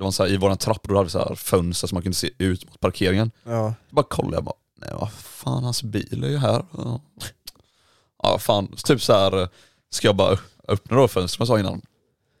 det 0.00 0.04
var 0.04 0.10
så 0.10 0.22
här, 0.22 0.30
i 0.30 0.36
våran 0.36 0.56
trapp 0.56 0.88
då 0.88 0.94
hade 0.94 1.04
vi 1.04 1.10
så 1.10 1.18
här 1.18 1.34
fönster 1.34 1.88
så 1.88 1.94
man 1.94 2.02
kunde 2.02 2.16
se 2.16 2.30
ut 2.38 2.66
mot 2.70 2.80
parkeringen. 2.80 3.30
Ja. 3.44 3.74
Bara 3.90 4.02
kollade 4.02 4.36
jag 4.36 4.44
bara, 4.44 4.54
nej 4.80 4.90
vad 5.00 5.12
fan 5.12 5.64
hans 5.64 5.82
bil 5.82 6.24
är 6.24 6.28
ju 6.28 6.38
här. 6.38 6.64
Ja, 6.76 7.00
ja 8.22 8.38
fan, 8.38 8.76
typ 8.84 9.02
så 9.02 9.12
här 9.12 9.48
ska 9.90 10.08
jag 10.08 10.16
bara 10.16 10.38
öppna 10.68 10.96
då 10.96 11.08
fönstret 11.08 11.30
som 11.30 11.42
jag 11.42 11.48
sa 11.48 11.58
innan. 11.58 11.82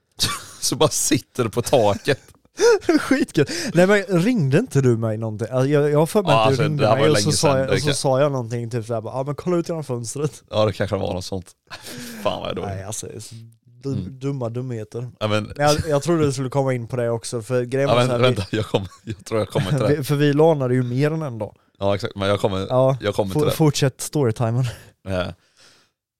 Så 0.60 0.76
bara 0.76 0.88
sitter 0.88 1.44
det 1.44 1.50
på 1.50 1.62
taket. 1.62 2.20
Skitkul. 3.00 3.46
Nej 3.74 3.86
men 3.86 4.02
ringde 4.02 4.58
inte 4.58 4.80
du 4.80 4.96
mig 4.96 5.18
någonting? 5.18 5.48
Alltså, 5.50 5.68
Jag, 5.68 5.98
har 5.98 6.06
för 6.06 6.22
mig 6.22 6.32
Ja, 6.32 6.40
att 6.40 6.44
du 6.44 6.48
alltså, 6.48 6.62
ringde 6.62 6.94
mig 6.94 7.10
och 7.10 7.18
så, 7.18 7.32
sa 7.32 7.58
jag, 7.58 7.70
och 7.70 7.80
så 7.80 7.94
sa 7.94 8.20
jag 8.20 8.32
någonting 8.32 8.70
typ 8.70 8.86
såhär 8.86 9.00
bara, 9.00 9.14
ja 9.14 9.22
men 9.22 9.34
kolla 9.34 9.56
ut 9.56 9.68
genom 9.68 9.84
fönstret. 9.84 10.42
Ja 10.50 10.66
det 10.66 10.72
kanske 10.72 10.96
var 10.96 11.14
något 11.14 11.24
sånt. 11.24 11.50
Fan 12.22 12.40
vad 12.40 12.48
jag 12.50 12.56
Nej 12.56 12.70
dålig. 12.74 12.82
alltså, 12.82 13.06
dum, 13.82 13.92
Mm. 13.98 14.18
dumma 14.18 14.48
dumheter. 14.48 15.10
Ja, 15.20 15.28
men, 15.28 15.52
jag, 15.56 15.76
jag 15.88 16.02
trodde 16.02 16.24
du 16.24 16.32
skulle 16.32 16.48
komma 16.50 16.74
in 16.74 16.86
på 16.86 16.96
det 16.96 17.10
också, 17.10 17.42
för 17.42 17.64
grejen 17.64 17.88
ja, 17.88 17.94
var 17.94 18.02
men, 18.02 18.10
här, 18.10 18.18
vänta, 18.18 18.46
jag, 18.50 18.64
kommer, 18.66 18.88
jag 19.04 19.24
tror 19.24 19.40
jag 19.40 19.48
kommer 19.48 19.66
till 19.70 19.78
vi, 19.82 19.88
det. 19.88 19.96
vi, 19.96 20.04
för 20.04 20.16
vi 20.16 20.32
lånade 20.32 20.74
ju 20.74 20.82
mer 20.82 21.10
än 21.10 21.22
en 21.22 21.38
dag. 21.38 21.56
Ja 21.78 21.94
exakt, 21.94 22.16
men 22.16 22.28
jag 22.28 22.40
kommer, 22.40 22.66
Ja, 22.68 22.96
jag 23.00 23.14
kommer 23.14 23.34
till 23.34 23.44
det. 23.44 23.50
fortsätt 23.50 24.00
storytimen. 24.00 24.64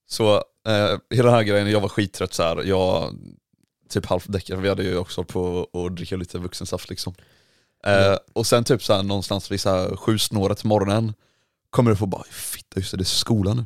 Så 0.08 0.34
eh, 0.68 0.98
hela 1.11 1.24
den 1.28 1.34
här 1.34 1.42
grejen, 1.42 1.70
jag 1.70 1.80
var 1.80 1.88
skittrött 1.88 2.34
så 2.34 2.42
här. 2.42 2.62
jag 2.64 3.14
typ 3.88 4.06
halvdäckad, 4.06 4.61
vi 4.61 4.68
hade 4.68 4.82
ju 4.82 4.96
också 4.96 5.18
hållit 5.20 5.32
på 5.32 5.68
att 5.86 5.96
dricka 5.96 6.16
lite 6.16 6.38
vuxensaft 6.38 6.90
liksom. 6.90 7.14
Eh, 7.86 8.16
och 8.32 8.46
sen 8.46 8.64
typ 8.64 8.82
så 8.84 8.92
här, 8.94 9.02
någonstans 9.02 9.50
vid 9.50 9.61
så 9.61 9.70
här, 9.70 9.96
sju 9.96 10.18
snåret 10.18 10.62
på 10.62 10.68
morgonen, 10.68 11.14
kommer 11.70 11.90
upp 11.90 12.02
och 12.02 12.08
bara 12.08 12.22
fitta 12.30 12.80
just 12.80 12.90
det, 12.90 12.96
det 12.96 13.02
är 13.02 13.04
skolan 13.04 13.56
nu. 13.56 13.62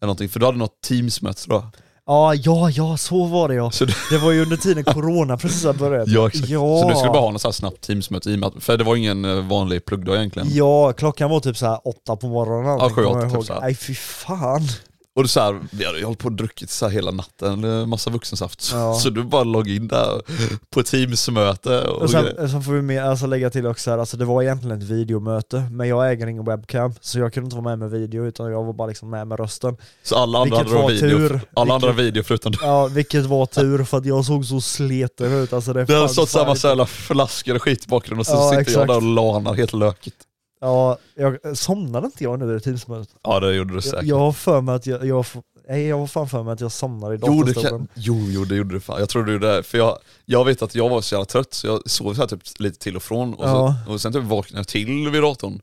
Eller 0.00 0.06
någonting, 0.06 0.28
för 0.28 0.40
du 0.40 0.46
hade 0.46 0.58
något 0.58 0.80
teamsmöte 0.80 1.40
jag. 1.48 1.70
Ja, 2.10 2.34
ja, 2.34 2.70
ja, 2.70 2.96
så 2.96 3.24
var 3.24 3.48
det 3.48 3.54
ja. 3.54 3.70
Så 3.70 3.84
det, 3.84 4.18
var 4.18 4.32
ju 4.32 4.42
under 4.42 4.56
tiden 4.56 4.84
corona 4.84 5.36
precis 5.36 5.64
hade 5.64 5.78
börjat. 5.78 6.08
ja, 6.08 6.26
exakt. 6.28 6.48
Ja. 6.48 6.78
Så 6.82 6.88
du 6.88 6.94
skulle 6.94 7.10
bara 7.10 7.22
ha 7.22 7.30
något 7.30 7.40
så 7.40 7.48
här 7.48 7.52
snabbt 7.52 7.80
teamsmöte 7.80 8.30
i 8.30 8.34
och 8.34 8.38
med 8.38 8.46
att, 8.46 8.62
för 8.62 8.76
det 8.76 8.84
var 8.84 8.96
ingen 8.96 9.24
eh, 9.24 9.48
vanlig 9.48 9.84
pluggdag 9.84 10.16
egentligen. 10.16 10.48
Ja, 10.52 10.92
klockan 10.92 11.30
var 11.30 11.40
typ 11.40 11.56
så 11.56 11.66
här 11.66 11.80
åtta 11.84 12.16
på 12.16 12.26
morgonen. 12.26 12.78
Ja, 12.78 12.90
sju, 12.90 13.04
åtta, 13.04 13.30
typ 13.30 13.44
så 13.44 13.52
här. 13.52 13.60
Nej 13.60 13.74
fy 13.74 13.94
fan. 13.94 14.68
Och 15.16 15.30
så 15.30 15.40
här, 15.40 15.60
vi 15.72 15.84
hade 15.84 15.98
ju 15.98 16.04
hållit 16.04 16.18
på 16.18 16.26
och 16.26 16.32
druckit 16.32 16.70
så 16.70 16.88
hela 16.88 17.10
natten, 17.10 17.88
massa 17.88 18.10
vuxensaft. 18.10 18.60
Så, 18.60 18.76
Ja. 18.76 18.94
så 18.94 19.10
du 19.10 19.24
bara 19.24 19.44
loggade 19.44 19.76
in 19.76 19.88
där 19.88 20.22
på 20.70 20.82
teamsmöte 20.82 21.80
och, 21.82 22.02
Och 22.02 22.10
sen, 22.10 22.50
sen 22.50 22.62
får 22.62 22.72
vi 22.72 22.82
med, 22.82 23.04
alltså 23.04 23.26
lägga 23.26 23.50
till 23.50 23.66
också 23.66 23.90
här, 23.90 23.98
alltså 23.98 24.16
det 24.16 24.24
var 24.24 24.42
egentligen 24.42 24.78
ett 24.78 24.84
videomöte, 24.88 25.68
men 25.70 25.88
jag 25.88 26.10
äger 26.12 26.26
ingen 26.26 26.44
webcam, 26.44 26.94
så 27.00 27.18
jag 27.18 27.32
kunde 27.34 27.44
inte 27.46 27.56
vara 27.56 27.76
med 27.76 27.78
med 27.78 27.90
video 28.00 28.26
utan 28.26 28.50
jag 28.52 28.64
var 28.64 28.72
bara 28.72 28.88
liksom 28.88 29.10
med 29.10 29.26
med 29.26 29.38
rösten. 29.40 29.76
Så 30.02 30.16
alla 30.16 30.38
andra 30.38 30.56
Vilket 30.56 30.72
hade 30.72 30.82
var 30.82 30.90
video, 30.90 31.28
tur. 31.28 31.40
alla 31.56 31.74
andra 31.74 31.88
Vilket- 31.92 32.04
video 32.06 32.22
förutom 32.22 32.52
du. 32.52 32.58
Ja, 32.62 32.86
vilket 32.86 33.26
var 33.26 33.46
tur 33.46 33.84
för 33.84 33.98
att 33.98 34.06
jag 34.06 34.24
såg 34.24 34.44
så 34.44 34.60
sleten 34.60 35.32
ut 35.32 35.52
alltså 35.52 35.72
det 35.72 35.84
Det 35.84 35.94
har 35.94 36.08
stått 36.08 36.28
samma 36.28 36.54
jävla 36.56 36.86
flaskor 36.86 37.54
och 37.54 37.62
skit 37.62 37.84
i 37.84 37.88
bakgrunden 37.88 38.20
och 38.20 38.26
så 38.26 38.32
Ja, 38.32 38.48
sitter 38.50 38.60
exakt. 38.60 38.76
jag 38.78 38.88
där 38.88 38.96
och 38.96 39.02
lanar 39.02 39.54
helt 39.54 39.72
lökigt. 39.72 40.16
Ja, 40.60 40.98
jag, 41.14 41.56
somnade 41.58 42.06
inte 42.06 42.24
jag 42.24 42.38
nu 42.38 42.50
i 42.50 42.52
det 42.54 42.60
teamsmötet? 42.60 43.14
Ja 43.22 43.40
det 43.40 43.54
gjorde 43.54 43.74
du 43.74 43.80
säkert. 43.82 44.02
jag 44.04 44.18
har 44.18 44.32
för 44.32 44.60
mig 44.60 44.74
att 44.74 44.86
jag, 44.86 45.06
jag, 45.06 45.24
nej 45.68 45.86
jag 45.86 45.98
har 45.98 46.06
fan 46.06 46.28
för 46.28 46.42
mig 46.42 46.52
att 46.52 46.60
jag 46.60 46.72
somnade 46.72 47.14
i 47.14 47.18
Jo, 47.26 47.42
det 47.42 47.52
datorstolen. 47.52 47.78
kan, 47.86 47.88
jo, 47.94 48.16
jo 48.28 48.44
det 48.44 48.54
gjorde 48.56 48.74
du 48.74 48.80
fan. 48.80 48.98
Jag 49.00 49.08
tror 49.08 49.24
du 49.24 49.38
det, 49.38 49.62
för 49.62 49.78
jag, 49.78 49.98
jag 50.24 50.44
vet 50.44 50.62
att 50.62 50.74
jag 50.74 50.88
var 50.88 51.00
så 51.00 51.14
jävla 51.14 51.24
trött 51.24 51.54
så 51.54 51.66
jag 51.66 51.90
sov 51.90 52.14
så 52.14 52.20
här 52.20 52.28
typ 52.28 52.42
lite 52.58 52.78
till 52.78 52.96
och 52.96 53.02
från 53.02 53.34
och, 53.34 53.44
Ja. 53.48 53.74
så, 53.86 53.92
och 53.92 54.00
sen 54.00 54.12
typ 54.12 54.24
vaknade 54.24 54.58
jag 54.60 54.68
till 54.68 55.08
vid 55.10 55.22
datorn 55.22 55.60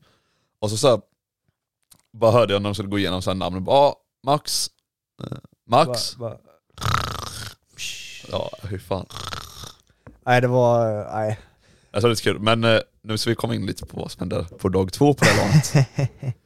och 0.60 0.70
så, 0.70 0.76
så 0.76 0.88
här, 0.88 1.00
bara 2.12 2.32
hörde 2.32 2.52
jag 2.52 2.62
när 2.62 2.68
de 2.70 2.74
skulle 2.74 2.88
gå 2.88 2.98
igenom 2.98 3.22
så 3.22 3.30
här 3.30 3.34
namnen, 3.34 3.64
bara 3.64 3.76
ah, 3.76 3.94
Max, 4.26 4.70
eh, 5.22 5.36
Max, 5.66 6.16
Va- 6.18 6.28
va- 6.28 6.36
ja 8.32 8.50
hur 8.62 8.78
fan. 8.78 9.06
Nej 10.26 10.40
det 10.40 10.48
var, 10.48 11.04
nej. 11.14 11.38
Jag 11.90 12.00
tror 12.02 12.10
det 12.10 12.22
kul, 12.22 12.38
men 12.38 12.64
eh, 12.64 12.80
nu 13.08 13.18
ska 13.18 13.30
vi 13.30 13.36
komma 13.36 13.54
in 13.54 13.66
lite 13.66 13.86
på 13.86 13.96
vad 13.96 14.10
som 14.10 14.20
händer 14.20 14.46
på 14.58 14.68
dag 14.68 14.92
två 14.92 15.14
på 15.14 15.24
det 15.24 15.30
här 15.30 15.48
lanet. 15.48 15.88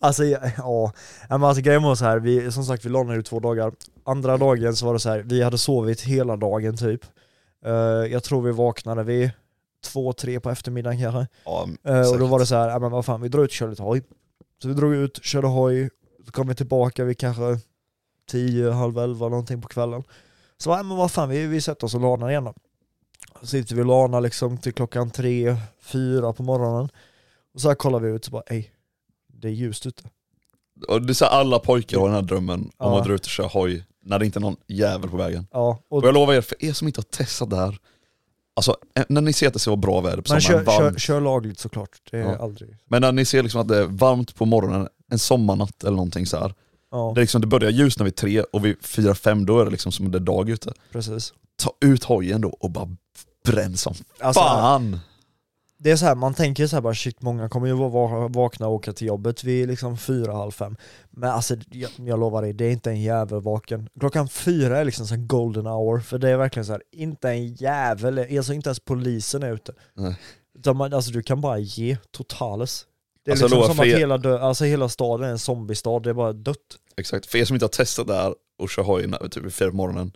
Alltså 0.00 0.24
ja, 0.24 0.38
ja, 0.56 0.92
men 1.28 1.44
alltså 1.44 1.62
grejen 1.62 1.82
var 1.82 1.94
så 1.94 2.04
här, 2.04 2.18
vi, 2.18 2.52
som 2.52 2.64
sagt 2.64 2.84
vi 2.84 2.90
ner 2.90 3.18
i 3.18 3.22
två 3.22 3.40
dagar. 3.40 3.72
Andra 4.04 4.36
dagen 4.36 4.76
så 4.76 4.86
var 4.86 4.92
det 4.92 5.00
så 5.00 5.08
här, 5.08 5.18
vi 5.18 5.42
hade 5.42 5.58
sovit 5.58 6.00
hela 6.00 6.36
dagen 6.36 6.76
typ. 6.76 7.00
Eh, 7.64 7.72
jag 8.12 8.24
tror 8.24 8.42
vi 8.42 8.52
vaknade 8.52 9.02
vid 9.02 9.30
två, 9.84 10.12
tre 10.12 10.40
på 10.40 10.50
eftermiddagen 10.50 11.00
kanske. 11.00 11.26
ja, 11.44 11.68
Eh, 11.84 12.10
och 12.10 12.18
då 12.18 12.26
var 12.26 12.38
det 12.38 12.46
så 12.46 12.54
här, 12.54 12.68
ja 12.68 12.78
men 12.78 12.90
vad 12.90 13.04
fan 13.04 13.20
vi 13.20 13.28
drar 13.28 13.42
ut 13.42 13.50
och 13.50 13.54
kör 13.54 13.68
lite 13.68 13.82
hoj. 13.82 14.02
Så 14.62 14.68
vi 14.68 14.74
drog 14.74 14.94
ut, 14.94 15.24
körde 15.24 15.46
hoj, 15.46 15.90
så 16.26 16.32
kom 16.32 16.48
vi 16.48 16.54
tillbaka 16.54 17.04
vid 17.04 17.18
kanske 17.18 17.58
10, 18.30 18.70
halv 18.70 18.98
11 18.98 19.28
någonting 19.28 19.62
på 19.62 19.68
kvällen. 19.68 20.02
Så 20.58 20.70
ja 20.70 20.82
men 20.82 20.96
vad 20.96 21.10
fan 21.10 21.28
vi, 21.28 21.46
vi 21.46 21.60
sätter 21.60 21.84
oss 21.86 21.94
och 21.94 22.00
lanar 22.00 22.30
igen 22.30 22.44
då. 22.44 22.54
Sitter 23.42 23.74
vi 23.74 23.82
och 23.82 23.86
lanar 23.86 24.20
liksom 24.20 24.58
till 24.58 24.72
klockan 24.72 25.10
3, 25.10 25.56
4 25.80 26.32
på 26.32 26.42
morgonen. 26.42 26.88
Och 27.54 27.60
så 27.60 27.68
här 27.68 27.74
kollar 27.74 27.98
vi 28.00 28.08
ut 28.10 28.26
och 28.26 28.32
bara 28.32 28.42
ej, 28.46 28.70
det 29.32 29.48
är 29.48 29.52
ljust 29.52 29.86
ute. 29.86 30.02
Och 30.88 31.02
det 31.02 31.12
är 31.12 31.14
så 31.14 31.24
här, 31.24 31.32
alla 31.32 31.58
pojkar 31.58 31.98
har 31.98 32.06
den 32.06 32.14
här 32.14 32.22
drömmen 32.22 32.60
om 32.60 32.70
Ja. 32.78 32.98
att 33.00 33.04
dra 33.06 33.14
ut 33.14 33.20
och 33.24 33.26
köra 33.30 33.46
hoj 33.46 33.84
när 34.04 34.18
det 34.18 34.26
inte 34.26 34.38
är 34.38 34.40
någon 34.40 34.56
jävel 34.66 35.10
på 35.10 35.16
vägen. 35.16 35.46
Ja, 35.52 35.78
och 35.88 35.98
Och 35.98 36.06
jag 36.08 36.14
lovar 36.14 36.34
er, 36.34 36.40
för 36.40 36.64
er 36.64 36.72
som 36.72 36.88
inte 36.88 36.98
har 36.98 37.04
testat 37.04 37.50
det 37.50 37.56
här, 37.56 37.78
alltså 38.56 38.76
eh, 38.94 39.04
när 39.08 39.20
ni 39.20 39.32
ser 39.32 39.46
att 39.46 39.52
det 39.52 39.58
ska 39.58 39.70
vara 39.70 39.76
bra 39.76 40.00
väder 40.00 40.22
på 40.22 40.28
sommaren, 40.28 40.42
kör, 40.42 40.64
kör, 40.72 40.82
varmt, 40.82 41.00
kör 41.00 41.20
lagligt 41.20 41.58
såklart, 41.58 41.90
det 42.10 42.16
är 42.16 42.22
Ja. 42.22 42.36
aldrig... 42.38 42.76
men 42.86 43.00
när 43.02 43.12
ni 43.12 43.24
ser 43.24 43.42
liksom 43.42 43.60
att 43.60 43.68
det 43.68 43.76
är 43.78 43.84
varmt 43.84 44.34
på 44.34 44.46
morgonen, 44.46 44.88
en 45.10 45.18
sommarnatt 45.18 45.84
eller 45.84 45.96
någonting 45.96 46.26
så 46.26 46.36
här. 46.36 46.54
Ja, 46.90 47.12
Det, 47.14 47.18
är 47.20 47.22
liksom, 47.22 47.40
det 47.40 47.46
börjar 47.46 47.70
ljusna 47.70 48.04
vid 48.04 48.14
tre 48.16 48.40
och 48.42 48.64
vid 48.64 48.76
fyra, 48.84 49.14
fem 49.14 49.46
då 49.46 49.60
är 49.60 49.64
det 49.64 49.70
liksom 49.70 49.92
som 49.92 50.10
det 50.10 50.18
är 50.18 50.20
dag 50.20 50.50
ute. 50.50 50.72
precis. 50.92 51.32
Ta 51.56 51.72
ut 51.80 52.04
hojen 52.04 52.40
då 52.40 52.48
och 52.48 52.70
bara 52.70 52.88
bränn 53.52 53.76
som 53.76 53.94
Alltså, 54.20 54.40
fan! 54.40 55.00
Det 55.80 55.90
är 55.90 55.96
så 55.96 56.06
här, 56.06 56.14
man 56.14 56.34
tänker 56.34 56.66
så 56.66 56.76
här 56.76 56.80
bara 56.80 56.94
shit, 56.94 57.22
många 57.22 57.48
kommer 57.48 57.66
ju 57.66 57.72
vara 57.72 58.28
vakna 58.28 58.66
och 58.68 58.74
åka 58.74 58.92
till 58.92 59.06
jobbet 59.06 59.44
vid 59.44 59.68
liksom 59.68 59.98
fyra, 59.98 60.32
halv 60.32 60.50
fem. 60.50 60.76
Men 61.10 61.30
alltså 61.30 61.56
jag, 61.70 61.90
jag 61.96 62.20
lovar 62.20 62.42
dig, 62.42 62.52
det 62.52 62.64
är 62.64 62.70
inte 62.70 62.90
en 62.90 63.02
jävel 63.02 63.40
vaken. 63.40 63.88
Klockan 64.00 64.28
fyra 64.28 64.78
är 64.78 64.84
liksom 64.84 65.06
så 65.06 65.14
golden 65.18 65.66
hour, 65.66 66.00
för 66.00 66.18
det 66.18 66.30
är 66.30 66.36
verkligen 66.36 66.66
så 66.66 66.72
här, 66.72 66.82
inte 66.92 67.28
en 67.30 67.54
jävel, 67.54 68.36
alltså 68.38 68.52
inte 68.52 68.68
ens 68.68 68.80
polisen 68.80 69.42
är 69.42 69.52
ute. 69.52 69.72
Nej. 69.94 70.14
Man, 70.74 70.92
alltså 70.94 71.10
du 71.10 71.22
kan 71.22 71.40
bara 71.40 71.58
ge 71.58 71.96
totales. 72.10 72.84
Det 73.24 73.30
är 73.30 73.32
Alltså, 73.32 73.46
liksom 73.46 73.74
som 73.74 73.80
att 73.80 73.86
er- 73.86 73.98
hela, 73.98 74.18
dö, 74.18 74.38
alltså 74.40 74.64
hela 74.64 74.88
staden 74.88 75.26
är 75.28 75.30
en 75.32 75.38
zombiestad, 75.38 76.02
det 76.02 76.10
är 76.10 76.14
bara 76.14 76.32
dött. 76.32 76.56
Exakt, 76.96 77.26
för 77.26 77.38
er 77.38 77.44
som 77.44 77.54
inte 77.56 77.64
har 77.64 77.70
testat 77.70 78.06
det 78.06 78.14
här 78.14 78.34
och 78.58 78.70
kör 78.70 78.82
hoj 78.82 79.12
typ 79.30 79.44
vid 79.44 79.52
fyra 79.52 79.70
på 79.70 79.76
morgonen, 79.76 80.12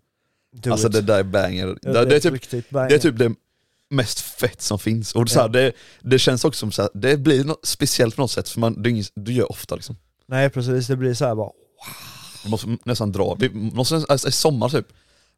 Do 0.53 0.73
alltså 0.73 0.87
it. 0.87 0.93
det 0.93 1.01
där 1.01 1.19
är 1.19 1.23
banger. 1.23 1.79
Ja, 1.83 1.93
det, 1.93 2.05
det, 2.05 2.17
är 2.17 2.21
typ, 2.21 2.33
riktigt 2.33 2.71
det 2.71 2.79
är 2.95 2.99
typ 2.99 3.19
det 3.19 3.35
mest 3.91 4.21
fett 4.21 4.63
som 4.63 4.79
finns. 4.79 5.15
Och 5.15 5.29
så 5.29 5.39
här, 5.41 5.47
Ja. 5.47 5.53
det, 5.53 5.73
det 6.01 6.19
känns 6.19 6.45
också 6.45 6.59
som 6.59 6.73
så 6.73 6.83
här, 6.83 6.91
det 6.95 7.17
blir 7.17 7.45
något 7.45 7.67
speciellt 7.67 8.17
på 8.17 8.23
något 8.23 8.31
sätt, 8.31 8.49
för 8.49 8.61
man, 8.61 8.83
det 8.83 9.11
du 9.15 9.33
gör 9.33 9.51
ofta 9.53 9.75
liksom. 9.75 9.97
Nej 10.27 10.51
precis, 10.51 10.87
det 10.87 10.97
blir 10.97 11.15
så 11.15 11.25
här 11.25 11.35
bara 11.35 11.51
Vi 12.45 12.51
måste 12.51 12.77
nästan 12.85 13.13
dra, 13.13 13.35
vi 13.35 13.49
måste, 13.55 14.05
alltså, 14.09 14.29
i 14.29 14.33
sommar 14.33 14.69
typ, 14.69 14.87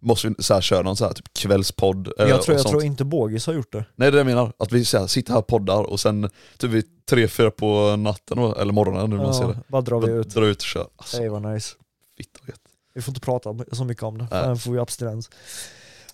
måste 0.01 0.29
vi 0.29 0.35
så 0.43 0.55
här, 0.55 0.61
köra 0.61 0.83
någon 0.83 0.97
så 0.97 1.05
här, 1.05 1.13
typ 1.13 1.35
kvällspodd 1.39 2.07
eh, 2.07 2.13
Jag 2.19 2.29
tror, 2.43 2.55
och 2.55 2.59
jag 2.59 2.61
sånt. 2.63 2.71
tror 2.73 2.85
inte 2.85 3.05
Bågis 3.05 3.47
har 3.47 3.55
gjort 3.55 3.73
det. 3.73 3.79
Nej 3.79 3.87
det 3.97 4.07
är 4.07 4.13
det 4.13 4.19
jag 4.19 4.27
menar, 4.27 4.53
att 4.59 4.73
vi 4.73 4.85
så 4.85 4.99
här, 4.99 5.07
sitter 5.07 5.33
här 5.33 5.39
och 5.39 5.47
poddar 5.47 5.83
och 5.83 6.01
sen 6.01 6.31
typ 6.59 6.71
vid 6.71 6.85
tre, 7.07 7.29
fyra 7.29 7.51
på 7.51 7.97
natten 7.97 8.39
eller 8.39 8.73
morgonen 8.73 9.11
nu 9.11 9.17
man 9.17 9.35
ser 9.35 9.49
det. 9.49 9.59
bara 9.69 9.83
drar 9.83 10.01
vi 10.01 10.13
ut. 10.13 10.29
Dra 10.35 10.47
ut 10.47 10.59
och 10.59 10.65
kör. 10.67 10.87
Alltså, 10.97 11.19
Det 11.23 11.29
var 11.29 11.41
nice. 11.55 11.75
fitt 12.17 12.37
och 12.43 12.49
gött. 12.49 12.61
Vi 12.95 13.03
får 13.03 13.11
inte 13.11 13.21
prata 13.21 13.55
så 13.73 13.85
mycket 13.85 14.03
om 14.03 14.19
det, 14.19 14.29
Nej. 14.31 14.43
sen 14.45 14.57
får 14.59 14.73
vi 14.73 14.79
abstinens. 14.79 15.31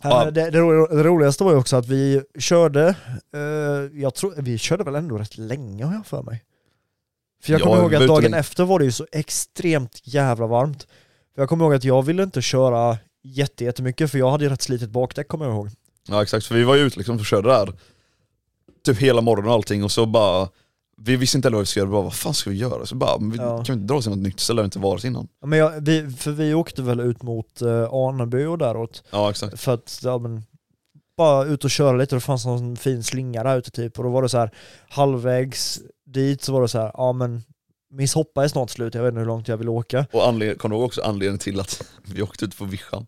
Ja. 0.03 0.27
Eh, 0.27 0.33
Det, 0.33 0.51
det, 0.51 0.51
det 0.97 1.03
roligaste 1.05 1.45
var 1.45 1.53
ju 1.53 1.59
också 1.59 1.77
att 1.77 1.87
vi 1.89 2.23
körde, 2.39 2.95
eh, 3.35 4.01
jag 4.01 4.15
tror, 4.15 4.35
vi 4.37 4.59
körde 4.59 4.85
väl 4.85 4.95
ändå 4.95 5.19
rätt 5.19 5.39
länge 5.39 5.85
har 5.85 5.95
jag 5.95 6.07
för 6.07 6.23
mig. 6.23 6.45
För 7.43 7.53
jag 7.53 7.61
Ja, 7.61 7.65
kommer 7.65 7.83
ihåg 7.83 7.95
att 7.95 8.07
dagen 8.09 8.35
efter 8.35 8.65
var 8.65 8.79
det 8.79 8.85
ju 8.85 8.93
så 8.93 9.07
extremt 9.13 10.01
jävla 10.05 10.47
varmt. 10.47 10.87
För 11.35 11.43
jag 11.43 11.49
kommer 11.49 11.65
ihåg 11.65 11.75
att 11.75 11.85
jag 11.85 12.03
ville 12.03 12.23
inte 12.23 12.43
köra 12.43 12.99
jätte, 13.23 13.65
jättemycket 13.65 14.11
för 14.11 14.19
jag 14.19 14.31
hade 14.31 14.45
ju 14.45 14.51
rätt 14.51 14.63
slitet 14.63 14.91
bakdäck 14.91 15.29
kommer 15.29 15.45
jag 15.45 15.55
ihåg. 15.55 15.71
Ja 16.09 16.23
exakt, 16.23 16.47
för 16.47 16.55
vi 16.55 16.65
var 16.65 16.75
ju 16.77 16.83
ute 16.83 16.99
liksom 16.99 17.17
och 17.17 17.25
körde 17.25 17.49
där 17.49 17.73
typ 18.85 18.99
hela 18.99 19.21
morgonen 19.21 19.49
och 19.49 19.55
allting 19.55 19.85
och 19.85 19.93
så 19.93 20.07
bara 20.07 20.49
vi 21.03 21.17
visste 21.17 21.39
inte 21.39 21.47
heller 21.47 21.57
vad 21.57 21.63
vi 21.63 21.67
skulle 21.67 21.83
göra, 21.85 21.91
bara, 21.93 22.03
vad 22.03 22.15
fan 22.15 22.35
ska 22.35 22.51
vi 22.51 22.57
göra? 22.57 22.87
Så 22.87 22.95
bara, 22.95 23.19
vi, 23.19 23.37
Ja. 23.37 23.65
kan 23.65 23.77
vi 23.77 23.81
inte 23.83 23.93
dra 23.93 23.99
oss 23.99 24.05
till 24.05 24.11
något 24.11 24.21
nytt 24.23 24.41
ställe 24.41 24.59
där 24.59 24.63
vi 24.63 24.67
inte 24.67 24.79
varit 24.79 25.05
innan? 25.05 25.29
Ja, 25.41 25.47
Men 25.47 25.59
jag, 25.59 25.81
vi, 25.81 26.11
för 26.11 26.31
vi 26.31 26.55
åkte 26.55 26.83
väl 26.83 27.01
ut 27.01 27.23
mot 27.23 27.63
eh, 27.63 27.93
Aneby 27.95 28.45
och 28.45 28.59
däråt. 28.59 29.03
Ja 29.11 29.31
exakt. 29.31 29.61
För 29.61 29.75
att, 29.75 30.01
ja 30.05 30.19
men, 30.19 30.43
bara 31.17 31.45
ut 31.45 31.65
och 31.65 31.71
köra 31.71 31.97
lite, 31.97 32.17
det 32.17 32.21
fanns 32.21 32.47
någon 32.47 32.77
fin 32.77 33.03
slinga 33.03 33.43
där 33.43 33.59
ute 33.59 33.71
typ. 33.71 33.99
Och 33.99 34.05
då 34.05 34.11
var 34.11 34.23
det 34.23 34.29
så 34.29 34.39
här 34.39 34.51
halvvägs 34.89 35.81
dit 36.07 36.43
så 36.43 36.53
var 36.53 36.63
det 36.63 36.69
så 36.69 36.79
här, 36.79 36.91
ja 36.95 37.13
men 37.13 37.43
Miss 37.93 38.15
Hoppa 38.15 38.45
är 38.45 38.49
snart 38.49 38.71
slut, 38.71 38.95
jag 38.95 39.03
vet 39.03 39.09
inte 39.11 39.19
hur 39.19 39.27
långt 39.27 39.49
jag 39.49 39.57
vill 39.57 39.69
åka. 39.69 40.07
Och 40.13 40.29
anled- 40.29 40.59
kommer 40.59 40.75
du 40.75 40.79
ihåg 40.79 40.87
också 40.87 41.03
anledningen 41.03 41.39
till 41.39 41.61
att 41.61 41.83
vi 42.15 42.23
åkte 42.23 42.45
ut 42.45 42.59
på 42.59 42.65
vischan? 42.65 43.07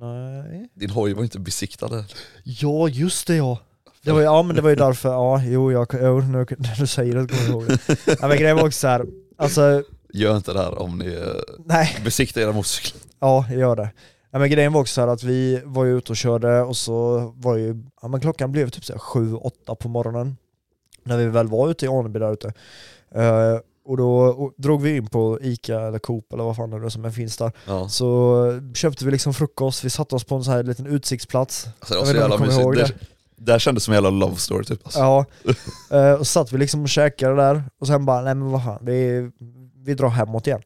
Nej. 0.00 0.68
Din 0.74 0.90
hoj 0.90 1.12
var 1.14 1.22
inte 1.22 1.38
besiktad 1.38 1.86
eller? 1.86 2.04
Ja 2.44 2.88
just 2.88 3.26
det 3.26 3.36
ja. 3.36 3.58
Det 4.04 4.12
var, 4.12 4.18
ju- 4.20 4.24
ja 4.24 4.42
men 4.42 4.56
det 4.56 4.62
var 4.62 4.70
ju 4.70 4.76
därför, 4.76 5.08
ja 5.08 5.42
jo, 5.44 5.72
jag, 5.72 5.86
jo 5.92 6.20
nu 6.20 6.46
när 6.58 6.80
du 6.80 6.86
säger 6.86 7.14
det 7.14 7.26
kommer 7.28 7.42
jag 7.42 7.50
ihåg 7.50 7.64
det. 7.68 8.16
Ja, 8.20 8.28
men 8.28 8.38
grejen 8.38 8.56
var 8.56 8.64
också 8.66 8.78
så 8.78 8.86
här, 8.88 9.06
alltså 9.36 9.82
Gör 10.14 10.36
inte 10.36 10.52
det 10.52 10.58
här 10.58 10.78
om 10.82 10.98
ni 10.98 11.06
eh, 11.06 11.54
nej, 11.64 11.96
besiktar 12.04 12.40
era 12.40 12.52
motorcyklar. 12.52 13.00
ja 13.20 13.46
gör 13.50 13.76
det. 13.76 13.90
Ja, 14.30 14.38
men 14.38 14.50
grejen 14.50 14.72
var 14.72 14.80
också 14.80 14.94
så 14.94 15.00
här 15.00 15.08
att 15.08 15.22
vi 15.22 15.60
var 15.64 15.84
ju 15.84 15.98
ute 15.98 16.12
och 16.12 16.16
körde 16.16 16.60
och 16.62 16.76
så 16.76 17.18
var 17.36 17.56
ju, 17.56 17.82
ja 18.02 18.08
men 18.08 18.20
klockan 18.20 18.52
blev 18.52 18.68
typ 18.70 18.84
så 18.84 18.92
här 18.92 19.00
7-8 19.00 19.74
på 19.74 19.88
morgonen. 19.88 20.36
När 21.04 21.16
vi 21.18 21.26
väl 21.26 21.46
var 21.48 21.70
ute 21.70 21.84
i 21.84 21.88
Aneby 21.88 22.18
där 22.18 22.32
ute. 22.32 22.52
Eh, 23.14 23.58
och 23.84 23.96
då 23.96 24.10
och 24.18 24.52
drog 24.56 24.82
vi 24.82 24.96
in 24.96 25.06
på 25.06 25.38
Ica 25.42 25.80
eller 25.80 25.98
Coop 25.98 26.32
eller 26.32 26.44
vad 26.44 26.56
fan 26.56 26.70
det 26.70 26.76
är 26.76 26.88
som 26.88 27.12
finns 27.12 27.36
där. 27.36 27.52
Ja. 27.66 27.88
Så 27.88 28.60
köpte 28.74 29.04
vi 29.04 29.10
liksom 29.10 29.34
frukost, 29.34 29.84
vi 29.84 29.90
satte 29.90 30.14
oss 30.14 30.24
på 30.24 30.34
en 30.34 30.44
sån 30.44 30.54
här 30.54 30.62
liten 30.62 30.86
utsiktsplats. 30.86 31.68
Alltså, 31.78 31.94
det 31.94 32.00
var 32.00 32.06
så 32.06 32.14
jävla 32.16 32.38
mysigt. 32.38 32.94
Det, 33.44 33.52
här 33.52 33.58
kändes 33.58 33.84
som 33.84 33.92
en 33.92 33.96
jävla 33.96 34.10
love 34.10 34.36
story 34.36 34.64
typ. 34.64 34.80
Alltså. 34.84 34.98
Ja, 34.98 35.24
Eh, 35.98 36.12
och 36.12 36.18
så 36.18 36.24
satt 36.24 36.52
vi 36.52 36.58
liksom 36.58 36.82
och 36.82 36.88
käkade 36.88 37.36
där 37.36 37.62
och 37.80 37.86
sen 37.86 38.04
bara, 38.04 38.22
nej 38.22 38.34
men 38.34 38.50
vad 38.50 38.64
fan, 38.64 38.78
vi, 38.82 39.30
vi 39.84 39.94
drar 39.94 40.08
hemåt 40.08 40.46
igen. 40.46 40.62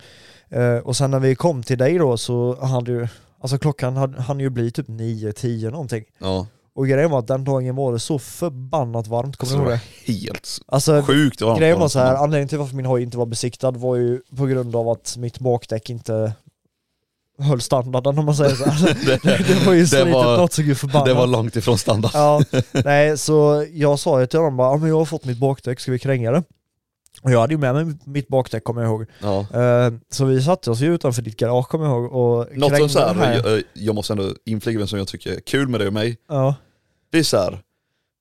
Eh, 0.51 0.77
och 0.77 0.97
sen 0.97 1.11
när 1.11 1.21
vi 1.21 1.35
kom 1.35 1.63
till 1.63 1.79
dig 1.79 1.99
då 1.99 2.17
så 2.17 2.65
hade 2.65 2.91
ju, 2.93 3.09
alltså 3.41 3.59
klockan 3.59 3.97
hade, 3.97 4.23
hann 4.23 4.41
ju 4.41 4.51
bli 4.51 4.71
typ 4.71 4.89
9-10 4.89 5.71
någonting. 5.71 6.05
Ja. 6.19 6.47
Och 6.75 6.87
grejen 6.87 7.11
var 7.11 7.19
att 7.19 7.27
den 7.27 7.45
dagen 7.45 7.77
var 7.77 7.93
det 7.93 7.99
så 7.99 8.19
förbannat 8.19 9.07
varmt, 9.07 9.37
kommer 9.37 9.53
du 9.53 9.57
det 9.59 9.63
ihåg 9.63 9.71
var 9.71 9.81
det? 10.07 10.13
helt 10.13 10.49
Alltså 10.67 11.03
sjukt 11.03 11.41
varmt. 11.43 11.59
grejen 11.59 11.81
var 11.81 11.89
så 11.89 11.99
här, 11.99 12.15
anledningen 12.15 12.49
till 12.49 12.59
varför 12.59 12.77
min 12.77 12.87
hoj 12.87 13.03
inte 13.03 13.19
var 13.19 13.27
besiktad 13.27 13.71
var 13.71 13.97
ju 13.97 14.21
på 14.37 14.47
grund 14.47 14.77
av 14.77 14.89
att 14.89 15.17
mitt 15.17 15.39
bakdäck 15.39 15.91
inte 15.91 16.33
höll 17.39 17.61
standarden 17.61 18.19
om 18.19 18.25
man 18.25 18.35
säger 18.37 18.55
så. 18.55 18.65
Alltså, 18.71 18.87
det, 18.87 19.21
det 19.49 19.67
var 19.67 19.73
ju 19.73 19.87
slitet 19.87 20.13
var- 20.15 20.37
något 20.37 20.53
så 20.53 20.63
gud 20.63 20.79
förbannat. 20.79 21.07
Det 21.07 21.15
var 21.15 21.27
långt 21.27 21.57
ifrån 21.57 21.79
standard. 21.79 22.11
Ja, 22.15 22.43
nej 22.85 23.19
så 23.19 23.67
jag 23.73 23.99
sa 23.99 24.21
ju 24.21 24.27
till 24.27 24.39
honom 24.39 24.57
bara, 24.57 24.71
"Ja, 24.73 24.77
men 24.77 24.89
jag 24.89 24.99
har 24.99 25.05
fått 25.05 25.25
mitt 25.25 25.39
bakdäck, 25.39 25.81
ska 25.81 25.93
vi 25.93 25.99
kränga 25.99 26.31
det? 26.31 26.43
Och 27.23 27.31
jag 27.33 27.41
hade 27.41 27.55
ju 27.55 27.59
med 27.59 27.75
mig 27.75 27.97
mitt 28.05 28.29
bakdäck 28.29 28.65
kommer 28.65 28.83
jag 28.83 28.91
ihåg. 28.91 29.07
Ja. 29.23 29.41
Eh, 29.61 29.93
så 30.11 30.25
vi 30.25 30.43
satte 30.43 30.71
oss 30.71 30.81
ju 30.81 30.95
utanför 30.95 31.23
ditt 31.23 31.37
garage 31.37 31.69
kommer 31.69 31.85
jag 31.87 31.95
ihåg 31.95 32.13
och 32.13 32.57
Något 32.57 32.77
som 32.79 32.89
så 32.89 32.99
här, 32.99 33.15
här. 33.15 33.43
Jag, 33.45 33.63
jag 33.75 33.95
måste 33.95 34.13
ändå 34.13 34.31
inflika 34.45 34.87
som 34.87 34.99
jag 34.99 35.09
tycker 35.09 35.33
är 35.33 35.41
kul 35.41 35.69
med 35.69 35.81
dig 35.81 35.87
och 35.87 35.93
mig. 35.93 36.17
Ja. 36.29 36.55
Det 37.13 37.19
är 37.19 37.23
så 37.23 37.37
här. 37.37 37.59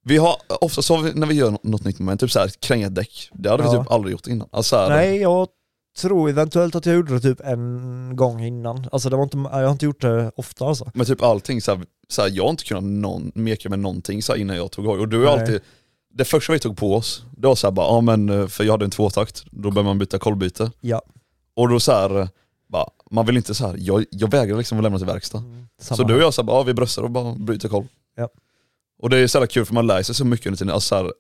Vi 0.08 0.18
har, 0.18 0.36
ofta 0.62 0.82
så 0.82 0.96
har 0.96 1.04
vi, 1.04 1.14
när 1.14 1.28
vi 1.28 1.34
gör 1.36 1.58
något, 1.64 1.84
nytt 1.84 2.00
moment, 2.00 2.20
typ 2.20 2.32
så 2.32 2.40
här, 2.40 2.48
kränga 2.60 2.90
däck. 2.90 3.30
Det 3.34 3.50
hade 3.50 3.64
vi 3.64 3.70
Ja. 3.70 3.84
typ 3.84 3.92
aldrig 3.92 4.12
gjort 4.12 4.28
innan. 4.28 4.48
Alltså 4.52 4.70
så 4.76 4.82
här, 4.82 4.90
Nej, 4.90 5.18
jag 5.22 5.48
tror 5.96 6.30
eventuellt 6.30 6.76
att 6.76 6.86
jag 6.86 6.96
gjorde 6.96 7.14
det 7.14 7.20
typ 7.20 7.42
en 7.42 8.12
gång 8.16 8.44
innan. 8.44 8.88
Alltså 8.92 9.10
det 9.10 9.16
var 9.16 9.24
inte, 9.24 9.38
jag 9.38 9.50
har 9.52 9.72
inte 9.72 9.86
gjort 9.86 10.02
det 10.02 10.32
ofta 10.36 10.66
alltså. 10.66 10.92
Men 10.94 11.06
typ 11.06 11.22
allting, 11.22 11.62
så 11.62 11.76
här, 11.76 11.86
så 12.08 12.22
här, 12.22 12.30
jag 12.34 12.44
har 12.44 12.50
inte 12.50 12.64
kunnat 12.64 12.84
någon, 12.84 13.32
meka 13.36 13.70
med 13.70 13.80
någonting 13.80 14.24
så 14.24 14.34
här, 14.34 14.40
innan 14.40 14.56
jag 14.58 14.72
tog 14.72 14.86
hoj. 14.86 15.00
Och 15.00 15.08
du 15.10 15.20
Nej. 15.20 15.28
alltid, 15.28 15.62
det 16.14 16.26
första 16.26 16.54
vi 16.54 16.60
tog 16.60 16.78
på 16.78 16.96
oss, 16.96 17.24
det 17.38 17.48
var 17.48 17.56
så 17.56 17.68
här 17.68 17.72
bara, 17.72 17.88
ja 17.88 18.02
men 18.02 18.30
eh, 18.30 18.48
för 18.48 18.64
jag 18.64 18.74
hade 18.74 18.86
en 18.86 18.92
tvåtakt, 18.92 19.46
då 19.52 19.72
behöver 19.72 19.90
man 19.90 20.00
byta 20.00 20.20
kolvbyte. 20.20 20.72
Ja. 20.82 21.02
Och 21.54 21.70
då 21.70 21.80
så 21.80 21.92
här, 21.92 22.20
eh, 22.20 22.28
bara, 22.68 22.90
man 23.12 23.26
vill 23.26 23.38
inte 23.38 23.56
så 23.56 23.68
här, 23.68 23.76
jag, 23.80 24.06
jag 24.12 24.32
vägrar 24.32 24.58
liksom 24.58 24.78
att 24.78 24.84
lämna 24.84 24.98
till 24.98 25.08
verkstad. 25.08 25.44
Samma 25.82 25.98
Så 25.98 26.04
du 26.04 26.16
och 26.16 26.22
jag 26.22 26.34
så 26.34 26.42
här, 26.42 26.48
bara, 26.48 26.58
ja, 26.58 26.64
vi 26.64 26.74
bröstar 26.74 27.04
och 27.04 27.12
bara 27.12 27.36
byter 27.36 27.68
kolv. 27.68 27.86
Ja. 28.16 28.30
Och 29.02 29.10
det 29.10 29.18
är 29.18 29.28
så 29.28 29.38
jävla 29.38 29.48
kul 29.48 29.66
för 29.66 29.74
man 29.74 29.88
lär 29.88 30.04
sig 30.04 30.16
så 30.16 30.26
mycket 30.26 30.48
under 30.48 30.58
tiden, 30.58 30.74
alltså, 30.74 30.88
så 30.88 30.96
här, 30.96 31.14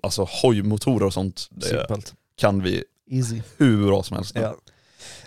alltså 0.00 0.28
hojmotorer 0.42 1.06
och 1.06 1.12
sånt, 1.12 1.48
det 1.50 1.66
Simpelt. 1.66 2.14
kan 2.36 2.62
vi 2.62 2.84
Easy. 3.12 3.42
hur 3.56 3.86
bra 3.86 4.02
som 4.02 4.16
helst. 4.16 4.32
Ja. 4.34 4.54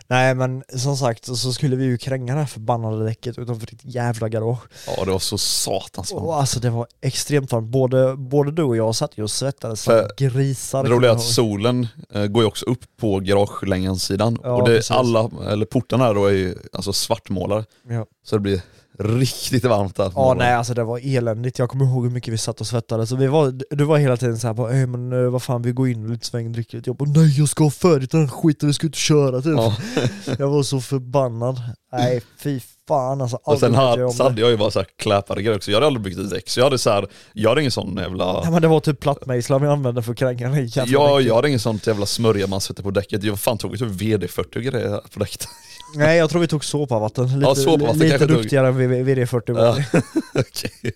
Nej 0.07 0.35
men 0.35 0.63
som 0.75 0.97
sagt 0.97 1.25
så 1.25 1.53
skulle 1.53 1.75
vi 1.75 1.85
ju 1.85 1.97
kränga 1.97 2.33
det 2.33 2.39
här 2.39 2.47
förbannade 2.47 3.05
däcket 3.05 3.37
utanför 3.39 3.67
ditt 3.67 3.79
jävla 3.83 4.29
garage. 4.29 4.59
Ja 4.87 5.05
det 5.05 5.11
var 5.11 5.19
så 5.19 5.37
satans 5.37 6.11
varmt. 6.11 6.25
Och 6.25 6.39
alltså 6.39 6.59
det 6.59 6.69
var 6.69 6.87
extremt 7.01 7.51
varmt. 7.51 7.67
Både, 7.67 8.15
både 8.15 8.51
du 8.51 8.63
och 8.63 8.77
jag 8.77 8.95
satt 8.95 9.17
ju 9.17 9.23
och 9.23 9.31
svettades 9.31 9.81
som 9.81 10.07
grisar. 10.17 10.83
Det 10.83 10.89
roliga 10.89 11.11
är 11.11 11.15
att 11.15 11.23
solen 11.23 11.87
eh, 12.09 12.25
går 12.25 12.43
ju 12.43 12.47
också 12.47 12.65
upp 12.65 12.83
på 12.97 13.19
garagelängans-sidan 13.19 14.39
Ja, 14.43 14.51
och 14.53 14.69
det, 14.69 14.75
precis. 14.75 14.91
alla, 14.91 15.29
eller 15.49 15.65
portarna 15.65 16.13
då 16.13 16.25
är 16.25 16.31
ju 16.33 16.55
alltså 16.73 16.93
svartmålare. 16.93 17.65
Ja. 17.89 18.05
Så 18.23 18.35
det 18.35 18.39
blir 18.39 18.61
riktigt 18.99 19.63
varmt 19.65 19.95
där. 19.95 20.11
Ja 20.15 20.33
nej 20.37 20.53
alltså 20.53 20.73
det 20.73 20.83
var 20.83 20.99
eländigt, 21.03 21.59
jag 21.59 21.69
kommer 21.69 21.85
ihåg 21.85 22.03
hur 22.03 22.11
mycket 22.11 22.33
vi 22.33 22.37
satt 22.37 22.61
och 22.61 22.67
svettades. 22.67 23.09
Så 23.09 23.15
vi 23.15 23.27
var, 23.27 23.75
du 23.75 23.83
var 23.83 23.97
hela 23.97 24.17
tiden 24.17 24.37
såhär 24.39 24.53
bara 24.53 24.71
"Eh, 24.73 24.87
men 24.87 25.13
eh, 25.25 25.29
vad 25.31 25.43
fan 25.43 25.61
vi 25.61 25.71
går 25.71 25.89
in 25.89 26.03
och 26.03 26.09
lite 26.09 26.25
sväng 26.25 26.51
dricker 26.51 26.77
lite." 26.77 26.89
Jag 26.89 26.97
bara 26.97 27.09
nej 27.09 27.39
jag 27.39 27.49
ska 27.49 27.63
ha 27.63 27.71
färdigt 27.71 28.11
den 28.11 28.21
här 28.21 28.27
skiten, 28.27 28.67
vi 28.67 28.73
ska 28.73 28.87
ut 28.87 28.93
och 28.93 28.97
köra 28.97 29.41
typ. 29.41 29.53
Ja. 29.57 29.75
Jag 30.39 30.49
var 30.49 30.63
så 30.63 30.81
förbannad. 30.81 31.61
Nej 31.91 32.21
fy 32.43 32.59
fan 32.87 33.21
alltså. 33.21 33.39
Och 33.43 33.59
sen 33.59 33.75
här, 33.75 34.09
så 34.09 34.23
hade 34.23 34.41
jag 34.41 34.49
ju 34.49 34.57
bara 34.57 34.71
så 34.71 34.79
här 34.79 34.87
kläpare 34.97 35.41
grejer 35.41 35.57
också, 35.57 35.71
jag 35.71 35.75
hade 35.77 35.87
aldrig 35.87 36.03
byggt 36.03 36.19
ett 36.19 36.29
däck 36.29 36.49
så 36.49 36.59
jag 36.59 36.65
hade 36.65 36.77
så 36.77 36.89
här, 36.89 37.07
jag 37.33 37.49
hade 37.49 37.61
ingen 37.61 37.71
sån 37.71 37.97
jävla 37.97 38.23
Ja, 38.43 38.51
men 38.51 38.61
det 38.61 38.67
var 38.67 38.79
typ 38.79 38.99
plattmejslar 38.99 39.59
vi 39.59 39.67
använde 39.67 40.03
för 40.03 40.11
att 40.11 40.17
kränga 40.17 40.59
Ja, 40.85 41.19
jag 41.21 41.35
hade 41.35 41.47
ingen 41.47 41.59
sånt 41.59 41.87
jävla 41.87 42.05
smörja 42.05 42.47
man 42.47 42.61
sätter 42.61 42.83
på 42.83 42.91
däcket, 42.91 43.23
jag 43.23 43.39
fan 43.39 43.57
tog 43.57 43.79
typ 43.79 43.87
VD40 43.87 44.55
och 44.55 44.63
grejer 44.63 45.01
på 45.13 45.19
däcket. 45.19 45.47
Nej 45.95 46.17
jag 46.17 46.29
tror 46.29 46.41
vi 46.41 46.47
tog 46.47 46.65
såpavatten, 46.65 47.25
lite, 47.25 47.39
Ja, 47.49 47.55
såpavatten 47.55 47.99
lite 47.99 48.09
kanske 48.09 48.27
tog. 48.27 48.37
duktigare 48.37 48.67
än 48.67 48.75
VD40 49.05 49.51
var 49.53 49.65
Ja. 49.65 49.73
vi. 49.93 49.99
Okej. 50.41 50.95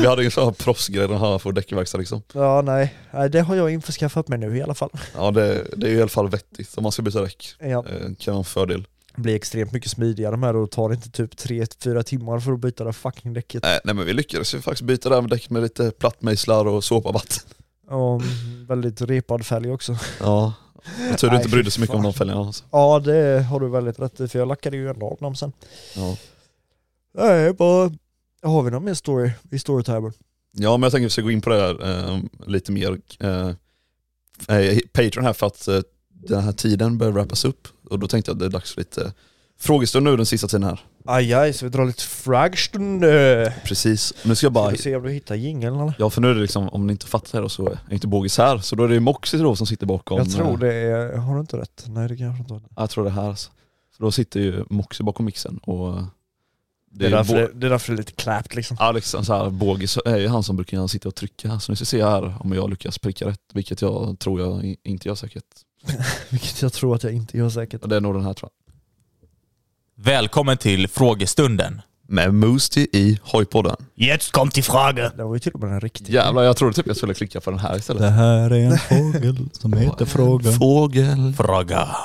Vi 0.00 0.06
hade 0.06 0.22
ingen 0.22 0.30
sån 0.30 0.44
här 0.44 0.52
proffsgrej 0.52 1.04
att 1.04 1.10
ha 1.10 1.38
på 1.38 1.50
däckverkstad 1.50 1.98
liksom. 1.98 2.22
Ja 2.32 2.62
nej, 2.62 2.94
det 3.30 3.40
har 3.40 3.56
jag 3.56 3.70
införskaffat 3.70 4.28
mig 4.28 4.38
nu 4.38 4.56
i 4.56 4.62
alla 4.62 4.74
fall. 4.74 4.90
Ja 5.14 5.30
det, 5.30 5.64
det 5.76 5.86
är 5.86 5.90
ju 5.90 5.96
i 5.96 6.00
alla 6.00 6.08
fall 6.08 6.28
vettigt 6.28 6.76
om 6.76 6.82
man 6.82 6.92
ska 6.92 7.02
byta 7.02 7.22
däck. 7.22 7.54
Ja. 7.60 7.66
Eh, 7.68 8.14
kan 8.18 8.34
vara 8.34 8.38
en 8.38 8.44
fördel. 8.44 8.86
Blir 9.16 9.34
extremt 9.34 9.72
mycket 9.72 9.90
smidigare 9.90 10.36
med 10.36 10.54
det 10.54 10.58
och 10.58 10.70
tar 10.70 10.92
inte 10.92 11.10
typ 11.10 11.34
3-4 11.34 12.02
timmar 12.02 12.40
för 12.40 12.52
att 12.52 12.60
byta 12.60 12.84
det 12.84 12.92
fucking 12.92 13.32
däcket. 13.32 13.62
Nej, 13.62 13.80
nej 13.84 13.94
men 13.94 14.06
vi 14.06 14.12
lyckades 14.12 14.54
ju 14.54 14.60
faktiskt 14.60 14.82
byta 14.82 15.08
det 15.08 15.14
här 15.14 15.22
med 15.22 15.30
däck 15.30 15.50
med 15.50 15.62
lite 15.62 15.90
plattmejslar 15.90 16.66
och 16.66 16.84
såpavatten. 16.84 17.42
Och 17.88 18.22
väldigt 18.68 19.00
repad 19.02 19.46
fälg 19.46 19.70
också. 19.72 19.96
Ja. 20.20 20.52
Jag 21.10 21.18
tur 21.18 21.30
du 21.30 21.36
inte 21.36 21.48
brydde 21.48 21.62
dig 21.62 21.70
så 21.70 21.80
mycket 21.80 21.96
om 21.96 22.02
de 22.02 22.12
fälgarna 22.12 22.40
alltså. 22.40 22.64
Ja 22.70 23.00
det 23.04 23.42
har 23.42 23.60
du 23.60 23.68
väldigt 23.68 23.98
rätt 23.98 24.20
i 24.20 24.28
för 24.28 24.38
jag 24.38 24.48
lackade 24.48 24.76
ju 24.76 24.90
ändå 24.90 25.06
av 25.06 25.16
dem 25.20 25.36
sen. 25.36 25.52
Ja. 25.96 26.16
Nej 27.14 27.52
bara, 27.52 27.90
har 28.42 28.62
vi 28.62 28.70
någon 28.70 28.84
mer 28.84 28.94
story 28.94 29.30
i 29.50 29.58
storytimen? 29.58 30.12
ja 30.52 30.76
men 30.76 30.82
jag 30.82 30.92
tänker 30.92 31.06
att 31.06 31.10
vi 31.10 31.12
ska 31.12 31.22
gå 31.22 31.30
in 31.30 31.40
på 31.40 31.50
det 31.50 31.56
här 31.56 32.08
eh, 32.12 32.20
lite 32.46 32.72
mer. 32.72 33.00
Eh, 33.20 33.48
eh, 34.48 34.78
Patreon 34.92 35.24
här 35.24 35.32
för 35.32 35.46
att 35.46 35.68
eh, 35.68 35.80
den 36.08 36.42
här 36.42 36.52
tiden 36.52 36.98
börjar 36.98 37.12
wrappas 37.12 37.44
upp 37.44 37.68
och 37.90 37.98
då 37.98 38.08
tänkte 38.08 38.30
jag 38.30 38.34
att 38.34 38.38
det 38.38 38.46
är 38.46 38.50
dags 38.50 38.72
för 38.72 38.80
lite 38.80 39.12
frågestund 39.60 40.04
nu 40.04 40.16
den 40.16 40.26
sista 40.26 40.46
tiden 40.48 40.62
här. 40.64 40.80
Aj 41.04 41.34
aj, 41.34 41.52
så 41.52 41.64
vi 41.66 41.70
drar 41.70 41.86
lite 41.86 42.02
fragstund. 42.02 43.04
Precis, 43.64 44.14
nu 44.24 44.34
ska 44.34 44.46
jag 44.46 44.52
bara 44.52 44.64
Ska 44.66 44.72
vi 44.72 44.78
se 44.82 44.96
om 44.96 45.02
du 45.02 45.10
hittar 45.10 45.34
jingeln 45.34 45.80
eller? 45.80 45.94
Ja 45.98 46.10
för 46.10 46.20
nu 46.20 46.30
är 46.30 46.34
det 46.34 46.40
liksom, 46.40 46.68
om 46.68 46.86
ni 46.86 46.92
inte 46.92 47.06
fattar 47.06 47.42
det 47.42 47.50
så 47.50 47.68
är 47.68 47.78
inte 47.92 48.06
Bågis 48.06 48.38
här, 48.38 48.58
så 48.58 48.76
då 48.76 48.84
är 48.84 48.88
det 48.88 49.00
Moxie 49.00 49.40
då 49.40 49.56
som 49.56 49.66
sitter 49.66 49.86
bakom. 49.86 50.18
Jag 50.18 50.30
tror 50.32 50.52
eh, 50.52 50.58
det 50.58 50.74
är, 50.74 51.16
har 51.16 51.34
du 51.34 51.40
inte 51.40 51.56
rätt? 51.56 51.84
Nej 51.88 52.08
det 52.08 52.16
kanske 52.16 52.42
inte 52.42 52.54
har. 52.54 52.60
ja, 52.60 52.82
Jag 52.82 52.90
tror 52.90 53.04
det 53.04 53.10
är 53.10 53.14
här 53.14 53.28
alltså. 53.28 53.50
Så 53.96 54.02
då 54.02 54.10
sitter 54.12 54.40
ju 54.40 54.64
Moxie 54.70 55.04
bakom 55.04 55.26
mixen 55.26 55.58
och 55.58 55.88
eh, 55.88 56.04
Det 56.90 57.04
är, 57.04 57.08
ju 57.10 57.16
därför 57.16 57.32
Bo- 57.34 57.38
det, 57.40 57.60
det 57.60 57.66
är 57.66 57.70
därför 57.70 57.92
det 57.92 57.96
är 57.96 57.98
lite 57.98 58.12
clapped 58.12 58.56
liksom. 58.56 58.76
Ja 58.80 58.92
liksom 58.92 59.24
så 59.24 59.34
här, 59.34 59.50
Bågis 59.50 59.98
är 60.04 60.16
ju 60.18 60.28
han 60.28 60.42
som 60.42 60.56
brukar 60.56 60.86
sitta 60.86 61.08
och 61.08 61.14
trycka 61.14 61.48
här, 61.48 61.58
så 61.58 61.72
nu 61.72 61.76
ska 61.76 61.82
vi 61.82 61.86
se 61.86 62.04
här 62.04 62.34
om 62.40 62.52
jag 62.52 62.70
lyckas 62.70 62.98
pricka 62.98 63.26
rätt, 63.26 63.40
vilket 63.52 63.82
jag 63.82 64.18
tror 64.18 64.40
jag 64.40 64.76
inte 64.82 65.08
gör 65.08 65.14
säkert. 65.14 65.44
Vilket 66.30 66.62
jag 66.62 66.72
tror 66.72 66.94
att 66.94 67.02
jag 67.04 67.12
inte 67.12 67.38
gör 67.38 67.48
säkert. 67.48 67.88
Det 67.88 67.96
är 67.96 68.00
nog 68.00 68.14
den 68.14 68.24
här 68.24 68.34
tror 68.34 68.50
jag. 68.50 68.59
Välkommen 70.02 70.58
till 70.58 70.88
frågestunden. 70.88 71.80
Med 72.08 72.34
Moosty 72.34 72.86
i 72.92 73.18
Hojpodden. 73.22 73.76
Jetzt 73.94 74.32
kommt 74.32 74.54
die 74.54 74.62
Frage. 74.62 75.10
Det 75.16 75.24
var 75.24 75.34
ju 75.34 75.40
till 75.40 75.52
och 75.52 75.60
med 75.60 75.72
en 75.72 75.80
riktig. 75.80 76.14
Jävlar 76.14 76.42
jag 76.42 76.56
trodde 76.56 76.74
typ 76.74 76.86
jag 76.86 76.96
skulle 76.96 77.14
klicka 77.14 77.40
på 77.40 77.50
den 77.50 77.60
här 77.60 77.76
istället. 77.76 78.12
här 78.12 78.50
är 78.50 78.60
en 78.60 78.78
fågel 78.78 79.48
som 79.52 79.72
heter 79.72 80.04
fråga. 80.04 80.52
Fågel. 80.52 81.34
Fråga. 81.36 81.96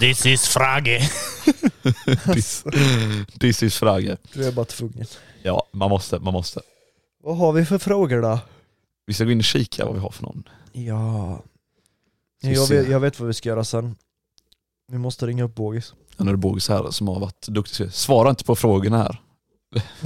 This 0.00 0.26
is 0.26 0.48
Frage. 0.48 1.10
This, 2.34 2.64
this 3.40 3.62
is 3.62 3.76
Frage. 3.76 4.16
Du 4.32 4.44
är 4.44 4.52
bara 4.52 4.64
tvungen. 4.64 5.06
Ja, 5.42 5.62
man 5.72 5.90
måste, 5.90 6.18
man 6.18 6.32
måste. 6.32 6.60
Vad 7.22 7.36
har 7.36 7.52
vi 7.52 7.64
för 7.64 7.78
frågor 7.78 8.22
då? 8.22 8.38
Vi 9.06 9.14
ska 9.14 9.24
gå 9.24 9.30
in 9.30 9.38
och 9.38 9.44
kika 9.44 9.84
vad 9.84 9.94
vi 9.94 10.00
har 10.00 10.10
för 10.10 10.22
någon. 10.22 10.48
Ja... 10.72 11.42
Jag 12.40 12.68
vet, 12.68 12.88
jag 12.88 13.00
vet 13.00 13.20
vad 13.20 13.26
vi 13.26 13.34
ska 13.34 13.48
göra 13.48 13.64
sen. 13.64 13.96
Vi 14.92 14.98
måste 14.98 15.26
ringa 15.26 15.44
upp 15.44 15.54
Bågis. 15.54 15.94
Ja, 16.18 16.24
nu 16.24 16.30
är 16.30 16.32
det 16.32 16.38
Bågis 16.38 16.68
här 16.68 16.90
som 16.90 17.08
har 17.08 17.20
varit 17.20 17.46
duktig. 17.48 17.92
Svara 17.92 18.30
inte 18.30 18.44
på 18.44 18.56
frågorna 18.56 18.98
här. 18.98 19.20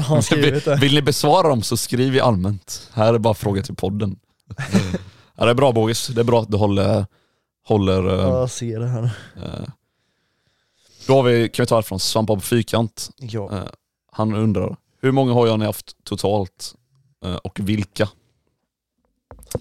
Han 0.08 0.22
skrivit 0.22 0.64
det? 0.64 0.76
Vill 0.76 0.94
ni 0.94 1.02
besvara 1.02 1.48
dem 1.48 1.62
så 1.62 1.76
skriv 1.76 2.16
i 2.16 2.20
allmänt. 2.20 2.90
Här 2.92 3.14
är 3.14 3.18
bara 3.18 3.34
frågor 3.34 3.62
till 3.62 3.74
podden. 3.74 4.18
ja, 5.36 5.44
det 5.44 5.50
är 5.50 5.54
bra 5.54 5.72
Bågis, 5.72 6.06
det 6.06 6.20
är 6.20 6.24
bra 6.24 6.40
att 6.42 6.50
du 6.50 6.56
håller... 6.56 7.06
håller 7.66 8.02
Ja, 8.04 8.12
eh, 8.12 8.28
jag 8.28 8.50
ser 8.50 8.80
det 8.80 8.88
här. 8.88 9.04
eh. 9.36 9.68
Då 11.06 11.14
har 11.14 11.22
vi, 11.22 11.48
kan 11.48 11.62
vi 11.62 11.66
ta 11.66 11.76
det 11.76 11.82
från 11.82 12.00
Svampbob 12.00 12.42
Fyrkant. 12.42 13.10
Ja. 13.18 13.52
Eh, 13.52 13.62
han 14.12 14.34
undrar, 14.34 14.76
hur 15.00 15.12
många 15.12 15.32
har 15.32 15.56
ni 15.56 15.64
haft 15.64 16.04
totalt 16.04 16.74
eh, 17.24 17.34
och 17.34 17.60
vilka? 17.62 18.08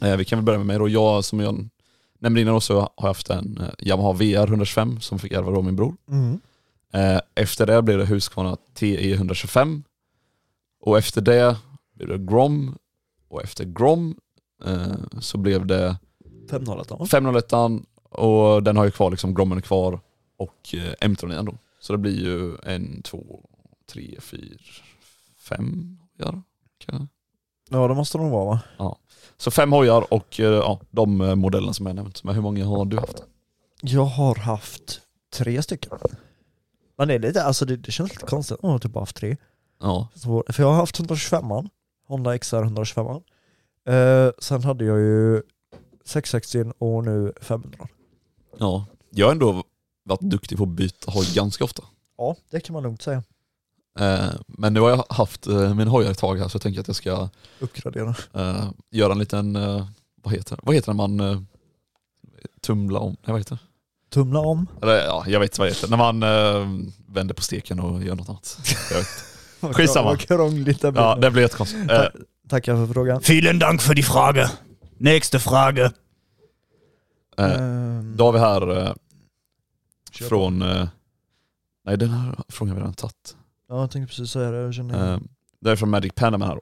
Eh, 0.01 0.15
vi 0.15 0.25
kan 0.25 0.39
väl 0.39 0.45
börja 0.45 0.57
med 0.59 0.67
mig 0.67 0.77
då. 0.77 0.89
Jag 0.89 1.25
som 1.25 1.39
jag 1.39 1.69
nämnde 2.21 2.41
innan 2.41 2.55
också 2.55 2.73
har 2.79 2.91
jag 2.97 3.03
haft 3.07 3.29
en 3.29 3.57
eh, 3.61 3.87
Yamaha 3.87 4.13
VR 4.13 4.47
125 4.47 5.01
som 5.01 5.19
fick 5.19 5.31
ärva 5.31 5.57
av 5.57 5.63
min 5.63 5.75
bror. 5.75 5.95
Mm. 6.09 6.39
Eh, 6.93 7.21
efter 7.35 7.65
det 7.67 7.81
blev 7.81 7.97
det 7.97 8.05
Husqvarna 8.05 8.57
TE 8.73 9.13
125 9.13 9.83
och 10.81 10.97
efter 10.97 11.21
det 11.21 11.57
blev 11.93 12.07
det 12.09 12.17
Grom 12.17 12.77
och 13.29 13.43
efter 13.43 13.65
Grom 13.65 14.15
eh, 14.65 14.93
så 15.19 15.37
blev 15.37 15.65
det 15.65 15.97
501 16.49 16.87
då? 16.89 17.05
501 17.05 17.53
och 18.09 18.63
den 18.63 18.77
har 18.77 18.85
ju 18.85 18.91
kvar 18.91 19.11
liksom, 19.11 19.33
Grommen 19.33 19.61
kvar 19.61 19.99
och 20.37 20.75
eh, 20.75 21.07
M39 21.09 21.43
då. 21.45 21.57
Så 21.79 21.93
det 21.93 21.99
blir 21.99 22.19
ju 22.25 22.57
en, 22.63 23.01
två, 23.01 23.43
tre, 23.91 24.17
fyra, 24.19 24.57
fem 25.37 25.97
hojar. 26.17 26.41
kan- 26.85 27.09
Ja 27.71 27.87
det 27.87 27.93
måste 27.95 28.17
de 28.17 28.29
vara 28.31 28.45
va? 28.77 28.97
Så 29.37 29.51
fem 29.51 29.71
hojar 29.71 30.13
och 30.13 30.39
eh, 30.39 30.45
ja, 30.45 30.79
de 30.91 31.21
eh, 31.21 31.35
modellerna 31.35 31.73
som 31.73 31.85
jag 31.85 31.95
nämnt. 31.95 32.23
Men 32.23 32.35
hur 32.35 32.41
många 32.41 32.65
har 32.65 32.85
du 32.85 32.97
haft? 32.99 33.23
Jag 33.81 34.05
har 34.05 34.35
haft 34.35 35.01
tre 35.33 35.61
stycken. 35.61 35.91
Men 36.97 37.07
det 37.07 37.13
är 37.13 37.19
lite, 37.19 37.43
alltså 37.43 37.65
det, 37.65 37.77
det 37.77 37.91
känns 37.91 38.11
lite 38.11 38.25
konstigt 38.25 38.57
att 38.57 38.71
jag 38.71 38.81
typ 38.81 38.91
bara 38.91 38.99
haft 38.99 39.15
tre. 39.15 39.37
Ja, 39.79 40.07
Så, 40.15 40.43
för 40.49 40.63
jag 40.63 40.69
har 40.69 40.75
haft 40.75 40.99
125 40.99 41.45
Honda 42.07 42.37
XR 42.37 42.55
125 42.63 43.05
eh, 43.87 44.29
Sen 44.39 44.63
hade 44.63 44.85
jag 44.85 44.99
ju 44.99 45.41
660 46.05 46.71
och 46.77 47.03
nu 47.03 47.33
500 47.41 47.87
ja. 48.57 48.85
Jag 49.09 49.25
har 49.25 49.31
ändå 49.31 49.63
varit 50.03 50.21
duktig 50.21 50.57
på 50.57 50.63
att 50.63 50.69
byta 50.69 51.11
hoj 51.11 51.25
ganska 51.35 51.63
ofta. 51.63 51.83
Ja 52.17 52.35
det 52.49 52.59
kan 52.59 52.73
man 52.73 52.83
lugnt 52.83 53.01
säga. 53.01 53.23
Eh, 53.99 54.25
men 54.47 54.73
nu 54.73 54.79
har 54.79 54.89
jag 54.89 55.05
haft 55.09 55.47
eh, 55.47 55.75
min 55.75 55.87
hojar 55.87 56.11
ett 56.11 56.17
tag 56.17 56.39
här 56.39 56.47
så 56.47 56.55
jag 56.55 56.61
tänker 56.61 56.79
att 56.81 56.87
jag 56.87 56.95
ska 56.95 57.29
Uppgradera. 57.59 58.15
eh, 58.33 58.69
göra 58.91 59.11
en 59.11 59.19
liten, 59.19 59.53
vad 60.23 60.33
heter? 60.33 60.59
Vad 60.63 60.75
heter 60.75 60.91
det 60.93 60.97
när 60.97 61.07
man 61.07 61.47
tumla 62.61 62.99
om? 62.99 63.09
Nej, 63.11 63.31
vad 63.31 63.39
heter 63.39 63.55
det? 63.55 63.61
Tumla 64.13 64.39
om. 64.39 64.67
Eller 64.81 64.95
ja, 65.05 65.23
jag 65.27 65.39
vet 65.39 65.57
vad 65.59 65.67
det 65.67 65.71
heter. 65.73 65.87
När 65.89 65.97
man 65.97 66.19
vänder 67.07 67.33
på 67.33 67.41
steken 67.41 67.79
och 67.79 68.03
gör 68.03 68.15
något 68.15 68.29
annat. 68.29 68.57
Jag 68.91 68.97
vet. 68.97 69.75
Skitsamma. 69.75 70.05
Vad 70.09 70.19
krångligt 70.19 70.81
det 70.81 70.91
blir. 70.91 71.01
Ja, 71.01 71.15
det 71.15 71.31
blir 71.31 71.41
jättekonstigt. 71.41 71.91
Eh, 71.91 72.03
Tackar 72.49 72.75
för 72.87 72.93
frågan. 72.93 73.21
Vielen 73.27 73.59
Dank 73.59 73.81
für 73.81 73.93
die 73.93 74.03
Frage. 74.03 74.49
Nächste 74.97 75.39
Frage. 75.39 75.91
eh, 77.37 77.45
Ehm, 77.55 78.17
Då 78.17 78.25
har 78.25 78.31
vi 78.31 78.39
här 78.39 78.95
från... 80.29 80.59
Nej 81.85 81.97
den 81.97 82.09
här 82.09 82.35
frågan 82.49 82.69
har 82.69 82.75
vi 82.75 82.81
redan 82.81 82.93
tagit. 82.93 83.35
Ja, 83.71 83.79
jag 83.79 83.91
tänkte 83.91 84.07
precis 84.15 84.31
säga 84.31 84.51
det, 84.51 84.57
jag 84.57 84.73
känner 84.73 85.13
Eh, 85.13 85.19
det 85.59 85.71
är 85.71 85.75
från 85.75 85.89
Magic 85.89 86.11
Panaman 86.15 86.47
här. 86.47 86.59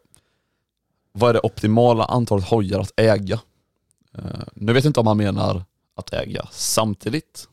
Vad 1.11 1.29
är 1.29 1.33
det 1.33 1.39
optimala 1.39 2.05
antalet 2.05 2.45
hojar 2.45 2.79
att 2.79 2.91
äga? 2.95 3.39
Eh, 4.17 4.23
nu 4.53 4.73
vet 4.73 4.83
jag 4.83 4.89
inte 4.89 4.99
om 4.99 5.07
han 5.07 5.17
menar 5.17 5.63
att 5.95 6.13
äga 6.13 6.47
samtidigt. 6.51 7.47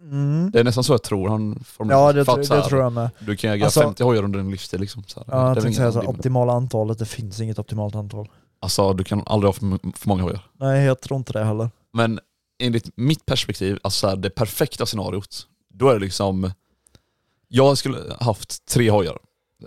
mm. 0.00 0.50
Det 0.50 0.60
är 0.60 0.64
nästan 0.64 0.84
så 0.84 0.92
jag 0.92 1.02
tror 1.02 1.28
han 1.28 1.64
formulerar 1.66 2.00
Ja, 2.00 2.12
det, 2.12 2.24
För 2.24 2.40
att 2.40 2.46
så 2.46 2.54
det 2.54 2.60
här, 2.60 2.68
tror 2.68 2.80
jag 2.82 2.92
med. 2.92 3.10
Du 3.18 3.36
kan 3.36 3.50
äga 3.52 3.64
Alltså- 3.64 3.80
50 3.80 4.02
hojar 4.04 4.22
under 4.22 4.38
en 4.38 4.50
livstid 4.50 4.80
liksom. 4.80 5.04
Så 5.06 5.20
här. 5.20 5.26
Ja, 5.30 5.36
jag 5.36 5.46
Det 5.46 5.50
är 5.50 5.62
tänkte 5.62 5.68
ingen 5.82 5.92
säga 5.92 5.92
så, 5.92 6.00
limit. 6.00 6.16
optimala 6.18 6.52
antalet, 6.52 6.98
det 6.98 7.06
finns 7.06 7.40
inget 7.40 7.58
optimalt 7.58 7.94
antal. 7.94 8.28
Alltså 8.60 8.92
du 8.92 9.04
kan 9.04 9.22
aldrig 9.26 9.48
ha 9.48 9.52
för, 9.52 9.98
för 9.98 10.08
många 10.08 10.22
hojar. 10.22 10.40
Nej, 10.52 10.84
jag 10.84 11.00
tror 11.00 11.18
inte 11.18 11.32
det 11.32 11.44
heller. 11.44 11.70
Men 11.92 12.20
enligt 12.58 12.90
mitt 12.96 13.26
perspektiv, 13.26 13.78
alltså 13.82 13.98
så 14.00 14.08
här, 14.08 14.16
det 14.16 14.30
perfekta 14.30 14.86
scenariot, 14.86 15.46
då 15.68 15.88
är 15.88 15.94
det 15.94 16.00
liksom 16.00 16.50
Jag 17.56 17.78
skulle 17.78 17.98
haft 18.20 18.66
tre 18.66 18.90
hojar, 18.90 19.18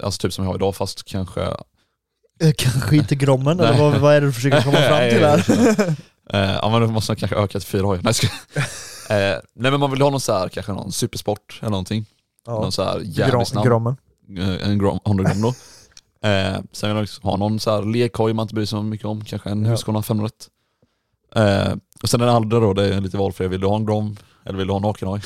alltså 0.04 0.22
typ 0.22 0.34
som 0.34 0.44
jag 0.44 0.52
har 0.52 0.56
idag 0.56 0.76
fast 0.76 1.04
kanske 1.04 1.42
Eh, 2.40 2.52
Kanske 2.58 2.96
inte 2.96 3.16
Grommen, 3.16 3.60
eller 3.60 3.78
vad, 3.78 3.98
vad 3.98 4.14
är 4.16 4.22
det 4.22 4.28
du 4.28 4.34
försöker 4.34 4.62
komma 4.62 4.78
fram 4.78 5.10
till 5.10 5.26
här? 5.26 5.96
Eh, 6.34 6.40
ja 6.62 6.70
men 6.70 6.82
då 6.82 6.88
måste 6.88 7.12
man 7.12 7.16
kanske 7.16 7.36
öka 7.36 7.60
till 7.60 7.68
fyra 7.68 7.86
hojar. 7.86 8.02
Nej, 8.04 8.14
skojar. 8.14 8.36
eh, 9.10 9.40
nej 9.56 9.72
men 9.72 9.80
man 9.80 9.92
vill 9.92 10.02
ha 10.02 10.10
någon 10.10 10.20
så 10.22 10.34
här, 10.34 10.50
kanske 10.50 10.72
någon 10.74 10.92
supersport 10.92 11.58
eller 11.62 11.70
någonting. 11.70 12.06
Ja. 12.46 12.52
Någon 12.52 12.72
så 12.72 12.84
här 12.84 13.00
jävligt 13.04 13.32
Grom, 13.32 13.46
snabb. 13.46 13.66
Grommen. 13.66 13.98
Eh, 14.38 14.70
en 14.70 14.78
grom, 14.80 15.00
100 15.06 15.24
gram 15.24 15.42
då. 15.42 15.48
Eh, 16.28 16.58
sen 16.72 16.90
vill 16.90 16.96
jag 16.98 17.04
också 17.04 17.22
ha 17.22 17.38
någon 17.38 17.60
så 17.60 17.72
här 17.72 17.84
lekhoj 17.84 18.34
man 18.34 18.44
inte 18.44 18.56
bryr 18.56 18.66
sig 18.66 18.70
så 18.80 18.84
mycket 18.84 19.06
om, 19.08 19.26
kanske 19.26 19.50
en 19.50 19.66
Ja. 19.66 19.72
Husqvarna 19.72 20.04
500. 20.04 20.30
Eh, 21.36 21.74
och 22.02 22.10
sen 22.10 22.20
den 22.20 22.30
andra 22.30 22.60
då, 22.60 22.74
det 22.74 22.96
är 22.96 23.02
lite 23.02 23.18
valfri. 23.18 23.48
Vill 23.48 23.62
du 23.62 23.68
ha 23.68 23.76
en 23.76 23.86
grom 23.86 24.18
eller 24.46 24.58
vill 24.58 24.68
du 24.68 24.74
ha 24.74 24.78
en 24.78 24.84
nakenhoj? 24.84 25.22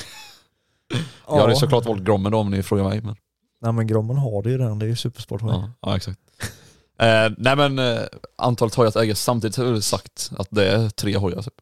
Jag 1.27 1.37
hade 1.41 1.55
såklart 1.55 1.85
valt 1.85 2.03
grommen 2.03 2.31
då 2.31 2.37
om 2.37 2.51
ni 2.51 2.63
frågar 2.63 2.83
mig. 2.83 3.01
Men, 3.01 3.15
Nej 3.61 3.71
men 3.73 3.87
Grommen 3.87 4.17
har 4.17 4.43
det 4.43 4.49
ju 4.49 4.57
redan, 4.57 4.79
det 4.79 4.85
är 4.85 4.89
ju 4.89 4.95
supersport. 4.95 5.41
ja, 5.41 5.69
ja 5.81 5.95
exakt. 5.95 6.19
Eh, 6.99 7.31
nej 7.37 7.55
men 7.55 7.79
eh, 7.79 7.99
antalet 8.37 8.75
hojar 8.75 8.87
att 8.89 8.95
äga 8.95 9.15
samtidigt 9.15 9.57
har 9.57 9.65
väl 9.65 9.81
sagt 9.81 10.31
att 10.37 10.47
det 10.51 10.67
är 10.71 10.89
tre 10.89 11.17
hojar. 11.17 11.41
Typ. 11.41 11.53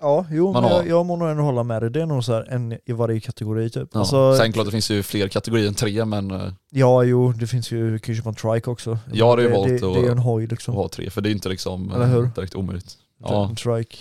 Ja, 0.00 0.26
jo, 0.30 0.52
Man 0.52 0.62
men 0.62 0.72
har- 0.72 0.78
jag, 0.78 0.88
jag 0.88 1.06
må 1.06 1.16
nog 1.16 1.28
ändå 1.28 1.42
hålla 1.42 1.62
med 1.64 1.82
dig. 1.82 1.90
Det 1.90 2.02
är 2.02 2.06
nog 2.06 2.24
så 2.24 2.32
här 2.32 2.46
en 2.50 2.72
i 2.86 2.92
varje 2.92 3.20
kategori 3.20 3.70
typ. 3.70 3.88
Ja. 3.92 4.00
Alltså, 4.00 4.36
Sen 4.36 4.52
klart 4.52 4.66
det 4.66 4.70
finns 4.72 4.90
ju 4.90 5.02
fler 5.02 5.28
kategorier 5.28 5.68
än 5.68 5.74
tre 5.74 6.04
men 6.04 6.30
eh, 6.30 6.52
ja, 6.70 7.02
jo, 7.04 7.32
det 7.32 7.46
finns 7.46 7.70
ju, 7.72 7.90
du 7.90 7.98
kan 7.98 8.14
ju 8.14 8.18
köpa 8.20 8.28
en 8.28 8.34
trike 8.34 8.70
också. 8.70 8.98
Jag 9.12 9.30
hade 9.30 9.42
ju 9.42 9.48
det, 9.48 9.54
valt 9.54 9.68
det, 9.68 9.74
att- 9.74 9.80
det 9.94 10.00
är 10.00 10.04
ju 10.04 10.10
en 10.10 10.18
hoj 10.18 10.44
att 10.44 10.50
liksom. 10.50 10.74
ha 10.74 10.88
tre 10.88 11.10
för 11.10 11.20
det 11.20 11.28
är 11.28 11.32
inte 11.32 11.48
liksom 11.48 11.90
Eller 11.92 12.06
hur? 12.06 12.30
direkt 12.34 12.54
omöjligt. 12.54 12.94
Ja, 13.22 13.48
En 13.48 13.56
trike. 13.56 13.96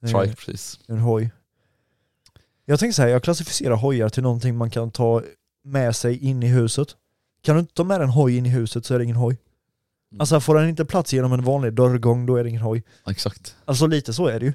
Det 0.00 0.06
är 0.06 0.12
trike 0.20 0.36
precis. 0.36 0.80
En 0.86 0.98
hoj. 0.98 1.30
Jag 2.64 2.80
tänker 2.80 2.94
så 2.94 3.02
här, 3.02 3.08
jag 3.08 3.22
klassificerar 3.22 3.76
hojar 3.76 4.08
till 4.08 4.22
någonting 4.22 4.56
man 4.56 4.70
kan 4.70 4.90
ta 4.90 5.22
med 5.64 5.96
sig 5.96 6.18
in 6.18 6.42
i 6.42 6.46
huset. 6.48 6.88
Kan 7.42 7.54
du 7.56 7.60
inte 7.60 7.74
ta 7.74 7.84
med 7.84 8.00
en 8.02 8.08
hoj 8.08 8.36
in 8.36 8.46
i 8.46 8.48
huset 8.48 8.86
så 8.86 8.94
är 8.94 8.98
det 8.98 9.04
ingen 9.04 9.16
hoj. 9.16 9.36
Mm. 10.12 10.20
Alltså 10.20 10.40
får 10.40 10.54
den 10.54 10.68
inte 10.68 10.84
plats 10.84 11.12
genom 11.12 11.32
en 11.32 11.44
vanlig 11.44 11.72
dörrgång, 11.72 12.26
då 12.26 12.36
är 12.36 12.44
det 12.44 12.50
ingen 12.50 12.62
hoj. 12.62 12.82
Exakt. 13.08 13.56
Alltså 13.64 13.86
lite 13.86 14.12
så 14.14 14.26
är 14.26 14.40
det 14.40 14.46
ju. 14.46 14.52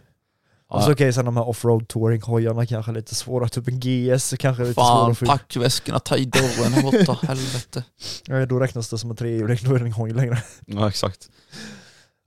Ja, 0.69 0.75
Alltså 0.75 0.91
okej, 0.91 1.13
sen 1.13 1.25
de 1.25 1.37
här 1.37 1.47
offroad 1.47 1.87
touring 1.87 2.21
hojarna 2.21 2.65
kanske 2.65 2.91
lite 2.91 3.15
svåra, 3.15 3.49
typ 3.49 3.67
en 3.67 3.79
GS 3.79 4.33
kanske 4.39 4.63
är 4.63 4.67
lite 4.67 4.75
Fan, 4.75 5.11
att 5.11 5.17
få 5.17 5.25
packväskorna, 5.25 5.99
ta 5.99 6.17
i 6.17 6.25
dörren 6.25 6.73
här 6.73 6.83
borta, 6.83 7.19
helvete. 7.27 7.83
Ja, 8.25 8.45
då 8.45 8.59
räknas 8.59 8.89
det 8.89 8.97
som 8.97 9.09
en 9.09 9.15
trehjuling, 9.15 9.57
då 9.63 9.69
är 9.69 9.79
det 9.79 9.79
ingen 9.79 9.93
hoj 9.93 10.13
längre. 10.13 10.43
Ja 10.65 10.87
exakt. 10.87 11.29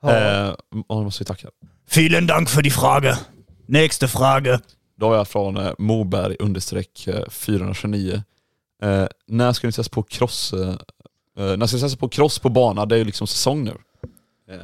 Ja. 0.02 0.16
Eh, 0.16 0.54
och 0.88 0.96
då 0.96 1.02
måste 1.02 1.20
vi 1.22 1.26
tacka. 1.26 1.48
Vielen 1.94 2.26
Dank 2.26 2.48
für 2.48 2.62
die 2.62 2.70
Frage. 2.70 3.16
Nächste 3.66 4.08
Frage. 4.08 4.60
Då 5.00 5.08
har 5.08 5.16
jag 5.16 5.28
från 5.28 5.56
eh, 5.56 5.72
Moberg 5.78 6.36
understreck 6.38 7.06
eh, 7.06 7.28
429. 7.28 8.22
Eh, 8.82 9.06
när 9.26 9.52
ska 9.52 9.66
ni 9.66 9.68
ses 9.68 9.88
på 9.88 10.02
cross? 10.02 10.52
Eh, 10.52 10.68
eh, 11.38 11.56
när 11.56 11.66
ska 11.66 11.76
ni 11.76 11.80
ses 11.80 11.96
på 11.96 12.08
cross 12.08 12.38
på 12.38 12.48
bana? 12.48 12.86
Det 12.86 12.94
är 12.94 12.98
ju 12.98 13.04
liksom 13.04 13.26
säsong 13.26 13.64
nu. 13.64 13.76
Eh, 14.50 14.60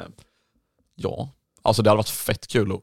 ja, 0.95 1.29
alltså 1.63 1.83
det 1.83 1.91
hade 1.91 1.97
varit 1.97 2.09
fett 2.09 2.47
kul 2.47 2.73
att, 2.73 2.81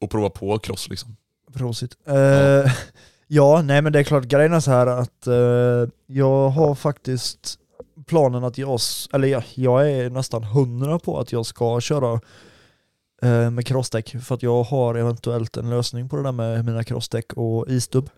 att 0.00 0.10
prova 0.10 0.30
på 0.30 0.58
cross 0.58 0.88
liksom. 0.88 1.16
Prosit. 1.52 1.96
Eh, 2.06 2.72
ja, 3.26 3.62
nej 3.62 3.82
men 3.82 3.92
det 3.92 3.98
är 3.98 4.04
klart, 4.04 4.24
grejen 4.24 4.52
är 4.52 4.60
så 4.60 4.70
här 4.70 4.86
att 4.86 5.26
eh, 5.26 5.90
jag 6.06 6.48
har 6.48 6.74
faktiskt 6.74 7.58
planen 8.06 8.44
att 8.44 8.58
jag, 8.58 8.80
eller 9.12 9.28
jag, 9.28 9.42
jag 9.54 9.90
är 9.90 10.10
nästan 10.10 10.44
hundra 10.44 10.98
på 10.98 11.20
att 11.20 11.32
jag 11.32 11.46
ska 11.46 11.80
köra 11.80 12.20
med 13.52 13.66
crossdäck 13.66 14.16
för 14.24 14.34
att 14.34 14.42
jag 14.42 14.62
har 14.62 14.94
eventuellt 14.94 15.56
en 15.56 15.70
lösning 15.70 16.08
på 16.08 16.16
det 16.16 16.22
där 16.22 16.32
med 16.32 16.64
mina 16.64 16.84
crossdäck 16.84 17.32
och 17.32 17.68
isdubb. 17.68 18.10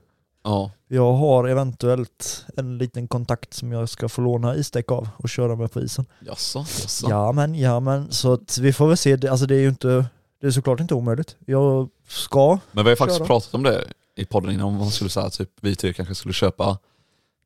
Ja, 0.45 0.71
Jag 0.89 1.13
har 1.13 1.49
eventuellt 1.49 2.47
en 2.57 2.79
liten 2.79 3.09
kontakt 3.09 3.55
som 3.55 3.73
jag 3.73 3.89
ska 3.89 4.09
få 4.09 4.21
låna 4.23 4.57
isdäck 4.57 4.91
av 4.93 5.09
och 5.17 5.29
köra 5.29 5.57
med 5.57 5.73
på 5.73 5.81
isen. 5.81 6.07
jaså, 6.21 6.59
jaså. 6.59 7.07
Ja 7.11 7.33
men, 7.33 7.55
ja 7.55 7.81
men, 7.81 8.13
så 8.13 8.33
att 8.33 8.59
vi 8.59 8.73
får 8.73 8.89
väl 8.89 8.97
se, 8.97 9.17
Det- 9.17 9.29
alltså 9.29 9.47
det 9.47 9.55
är 9.55 9.61
ju 9.61 9.69
inte, 9.69 10.07
det 10.41 10.47
är 10.47 10.51
såklart 10.51 10.81
inte 10.81 10.95
omöjligt. 10.95 11.37
Jag 11.47 11.89
ska, 12.09 12.59
Men 12.73 12.85
vi 12.85 12.89
har 12.89 12.91
ju 12.91 12.97
faktiskt 12.97 13.19
Köra. 13.19 13.27
pratat 13.27 13.55
om 13.55 13.63
det 13.63 13.85
i 14.17 14.25
podden 14.25 14.51
innan, 14.51 14.67
om 14.67 14.75
man 14.75 14.91
skulle 14.91 15.11
säga 15.11 15.31
typ 15.31 15.51
vi 15.61 15.77
tre 15.77 15.93
kanske 15.93 16.15
skulle 16.15 16.35
köpa 16.35 16.79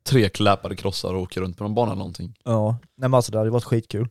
tre 0.06 0.28
kläpade 0.28 0.76
krossar 0.76 1.14
och 1.14 1.22
åka 1.22 1.40
runt 1.40 1.56
på 1.58 1.64
någon 1.64 1.74
bana 1.74 1.86
eller 1.92 1.98
någonting. 1.98 2.38
ja, 2.44 2.70
nej 2.96 3.08
men 3.08 3.14
alltså 3.14 3.32
det 3.32 3.38
hade 3.38 3.50
varit 3.50 3.64
skitkul. 3.64 4.08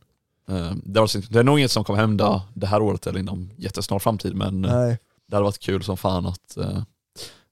Eh, 0.48 0.72
Det, 0.84 1.38
är 1.38 1.42
nog 1.42 1.58
inget 1.58 1.70
som 1.70 1.84
kommer 1.84 1.98
hända 1.98 2.42
det 2.54 2.66
här 2.66 2.82
året 2.82 3.06
eller 3.06 3.20
inom 3.20 3.50
jättesnar 3.56 3.98
framtid 3.98 4.34
men 4.34 4.64
eh, 4.64 4.74
Nej. 4.74 4.98
det 5.26 5.36
hade 5.36 5.44
varit 5.44 5.58
kul 5.58 5.82
som 5.84 5.96
fan 5.96 6.26
att 6.26 6.56
eh, 6.56 6.82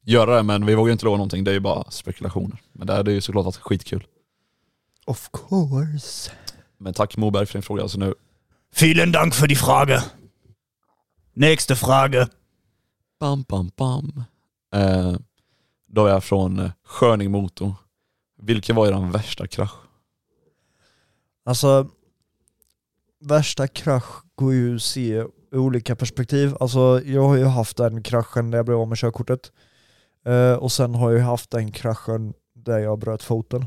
göra 0.03 0.36
det 0.36 0.43
men 0.43 0.66
vi 0.66 0.74
vågar 0.74 0.89
ju 0.89 0.93
inte 0.93 1.05
lova 1.05 1.16
någonting, 1.16 1.45
det 1.45 1.51
är 1.51 1.55
ju 1.55 1.61
bara 1.61 1.91
spekulationer. 1.91 2.62
Men 2.72 2.86
det 2.86 2.93
hade 2.93 3.12
ju 3.12 3.20
såklart 3.20 3.45
varit 3.45 3.57
skitkul. 3.57 4.07
Of 5.07 5.30
course. 5.32 6.30
Men 6.78 6.95
tack 6.95 7.16
Moberg 7.16 7.47
för 7.47 7.53
din 7.53 7.62
fråga 7.62 7.82
alltså 7.82 7.99
nu. 7.99 8.14
Vielen 8.80 9.12
Dank 9.12 9.34
für 9.34 9.47
die 9.47 9.57
Frage. 9.57 10.03
Nächste 11.34 11.76
Frage. 11.76 12.28
Bam, 13.20 13.43
bam, 13.43 13.70
bam. 13.76 14.24
Eh, 14.74 15.16
då 15.86 16.07
är 16.07 16.11
jag 16.11 16.24
från 16.24 16.70
Sköning 16.84 17.30
Motor. 17.30 17.74
Vilken 18.43 18.76
var 18.76 18.86
er 18.86 19.12
värsta 19.12 19.47
krasch? 19.47 19.74
Alltså, 21.45 21.89
värsta 23.21 23.69
krasch 23.69 24.23
går 24.35 24.53
ju 24.55 24.77
att 24.77 24.83
se 24.83 25.25
i 25.53 25.57
olika 25.57 25.97
perspektiv. 25.97 26.55
Alltså 26.61 27.01
jag 27.05 27.23
har 27.29 27.37
ju 27.37 27.45
haft 27.45 27.77
den 27.77 28.03
kraschen 28.03 28.51
där 28.51 28.59
jag 28.59 28.66
blev 28.66 28.79
av 28.79 28.89
med 28.89 28.99
körkortet. 28.99 29.53
Eh, 30.25 30.53
och 30.55 30.73
sen 30.73 30.95
har 30.95 31.11
jag 31.11 31.19
ju 31.19 31.25
haft 31.25 31.51
den 31.51 31.73
kraschen 31.73 32.35
där 32.55 32.79
jag 32.79 32.99
bröt 32.99 33.23
foten. 33.23 33.66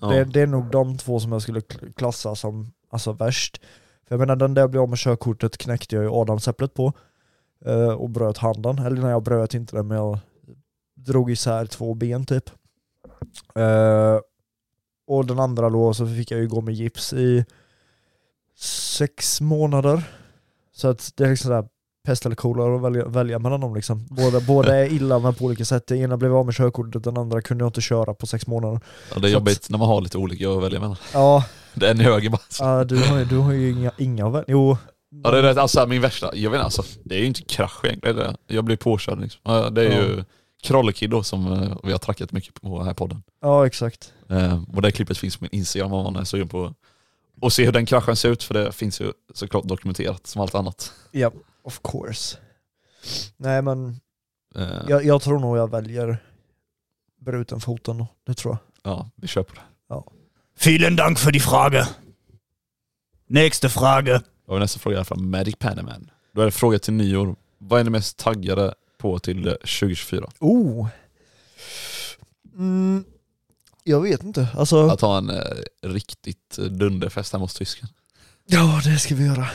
Ja. 0.00 0.06
Det, 0.08 0.24
det 0.24 0.40
är 0.40 0.46
nog 0.46 0.70
de 0.70 0.98
två 0.98 1.20
som 1.20 1.32
jag 1.32 1.42
skulle 1.42 1.60
kl- 1.60 1.92
klassa 1.92 2.34
som 2.34 2.72
alltså, 2.90 3.12
värst. 3.12 3.60
För 4.08 4.14
jag 4.14 4.20
menar 4.20 4.36
den 4.36 4.54
där 4.54 4.62
jag 4.62 4.70
blev 4.70 4.82
av 4.82 4.88
med 4.88 4.98
körkortet 4.98 5.58
knäckte 5.58 5.94
jag 5.96 6.04
ju 6.04 6.10
adamsäpplet 6.12 6.74
på. 6.74 6.92
eh, 7.64 7.88
och 7.92 8.10
bröt 8.10 8.38
handen. 8.38 8.78
Eller 8.78 9.02
nej 9.02 9.10
jag 9.10 9.22
bröt 9.22 9.54
inte 9.54 9.76
den 9.76 9.86
men 9.88 9.96
jag 9.96 10.18
drog 10.94 11.30
isär 11.30 11.66
två 11.66 11.94
ben 11.94 12.26
typ. 12.26 12.50
Eh, 13.54 14.18
och 15.06 15.26
den 15.26 15.38
andra 15.38 15.70
då 15.70 15.94
så 15.94 16.06
fick 16.06 16.30
jag 16.30 16.40
ju 16.40 16.48
gå 16.48 16.60
med 16.60 16.74
gips 16.74 17.12
i 17.12 17.44
sex 18.62 19.40
månader. 19.40 20.02
Så 20.74 20.88
att 20.88 21.12
det 21.16 21.24
är 21.24 21.28
liksom 21.30 21.48
sådär 21.48 21.64
pest 22.06 22.26
eller 22.26 22.36
kolera 22.36 22.76
att 22.76 22.82
välja, 22.82 23.08
välja 23.08 23.38
mellan 23.38 23.60
dem 23.60 23.74
liksom. 23.74 24.06
Båda, 24.10 24.40
båda 24.46 24.76
är 24.76 24.92
illa 24.92 25.18
men 25.18 25.34
på 25.34 25.44
olika 25.44 25.64
sätt. 25.64 25.86
Den 25.86 25.98
ena 25.98 26.16
blev 26.16 26.36
av 26.36 26.46
med 26.46 26.54
körkortet, 26.54 27.04
den 27.04 27.16
andra 27.16 27.42
kunde 27.42 27.62
jag 27.64 27.68
inte 27.68 27.80
köra 27.80 28.14
på 28.14 28.26
sex 28.26 28.46
månader. 28.46 28.80
Ja, 29.14 29.20
det 29.20 29.26
är 29.26 29.30
Så 29.30 29.34
jobbigt 29.34 29.70
när 29.70 29.78
man 29.78 29.88
har 29.88 30.00
lite 30.00 30.18
olika 30.18 30.50
att 30.50 30.62
välja 30.62 30.80
mellan. 30.80 30.96
Ja, 31.12 31.44
Det 31.74 31.86
är 31.86 31.90
en 31.90 32.00
höger 32.00 32.30
bara. 32.30 32.40
ja, 32.60 32.84
du, 32.84 32.96
har, 33.04 33.24
du 33.24 33.36
har 33.36 33.52
ju 33.52 33.70
inga, 33.70 33.90
inga 33.98 34.28
vän- 34.28 34.44
Jo, 34.48 34.76
Ja 35.24 35.30
det 35.30 35.38
är 35.50 35.58
alltså 35.58 35.86
min 35.86 36.00
värsta, 36.02 36.36
jag 36.36 36.50
vet 36.50 36.58
inte 36.58 36.64
alltså, 36.64 36.82
det 37.04 37.14
är 37.14 37.18
ju 37.18 37.26
inte 37.26 37.42
krasch 37.42 37.84
egentligen, 37.84 38.18
eller, 38.18 38.36
jag 38.46 38.64
blir 38.64 38.76
påkörd 38.76 39.20
liksom. 39.20 39.40
Ja, 39.44 39.70
Det 39.70 39.82
är 39.86 40.02
ju 40.02 40.24
Krollekid 40.62 41.10
då 41.10 41.22
som 41.22 41.52
eh, 41.52 41.76
vi 41.84 41.92
har 41.92 41.98
trackat 41.98 42.32
mycket 42.32 42.60
på 42.62 42.82
här 42.82 42.94
podden. 42.94 43.22
ja 43.40 43.66
exakt. 43.66 44.12
Eh, 44.30 44.62
och 44.74 44.82
det 44.82 44.90
klippet 44.92 45.18
finns 45.18 45.36
på 45.36 45.44
min 45.44 45.50
Instagram 45.52 45.92
om 45.92 46.04
man 46.12 46.16
är 46.22 46.24
sugen 46.24 46.48
på 46.48 46.64
att 46.64 46.72
se 47.50 47.64
hur 47.64 47.72
den 47.72 47.86
kraschen 47.86 48.16
ser 48.16 48.28
ut, 48.28 48.42
för 48.42 48.54
det 48.54 48.72
finns 48.72 49.00
ju 49.00 49.12
såklart 49.34 49.64
dokumenterat 49.64 50.26
som 50.26 50.42
allt 50.42 50.54
annat. 50.54 50.92
Ja, 51.10 51.32
of 51.62 51.80
course. 51.82 52.38
Nej 53.36 53.62
men, 53.62 54.00
Eh, 54.54 54.84
jag, 54.88 55.04
jag 55.04 55.22
tror 55.22 55.38
nog 55.38 55.58
jag 55.58 55.70
väljer 55.70 56.18
bruten 57.20 57.60
foten 57.60 57.98
då. 57.98 58.06
Det 58.26 58.34
tror 58.34 58.56
jag. 58.82 58.92
ja, 58.92 59.10
vi 59.16 59.28
kör 59.28 59.42
på 59.42 59.54
det. 59.54 59.60
Vielen 60.64 60.96
Dank 60.96 61.18
für 61.18 61.30
die 61.32 61.40
Frage. 61.40 61.86
Nächste 63.26 63.68
Frage. 63.68 64.20
Då 64.46 64.52
har 64.52 64.54
vi 64.54 64.60
nästa 64.60 64.78
fråga 64.78 65.04
från 65.04 65.30
Magic 65.30 65.56
Panaman. 65.58 66.10
Då 66.32 66.40
är 66.40 66.44
det 66.44 66.50
fråga 66.50 66.78
till 66.78 66.94
nyår. 66.94 67.36
Vad 67.58 67.80
är 67.80 67.84
ni 67.84 67.90
mest 67.90 68.18
taggade 68.18 68.74
på 68.98 69.18
till 69.18 69.48
eh, 69.48 69.52
2024? 69.54 70.30
Oh! 70.40 70.88
Mm, 72.54 73.04
jag 73.84 74.00
vet 74.00 74.22
inte. 74.22 74.48
Alltså, 74.56 74.88
Att 74.88 75.00
ha 75.00 75.18
en 75.18 75.30
eh, 75.30 75.42
riktigt 75.82 76.58
eh, 76.58 76.64
dunderfest 76.64 77.32
hemma 77.32 77.44
hos 77.44 77.54
tysken. 77.54 77.88
ja 78.46 78.80
det 78.84 78.98
ska 78.98 79.14
vi 79.14 79.26
göra. 79.26 79.46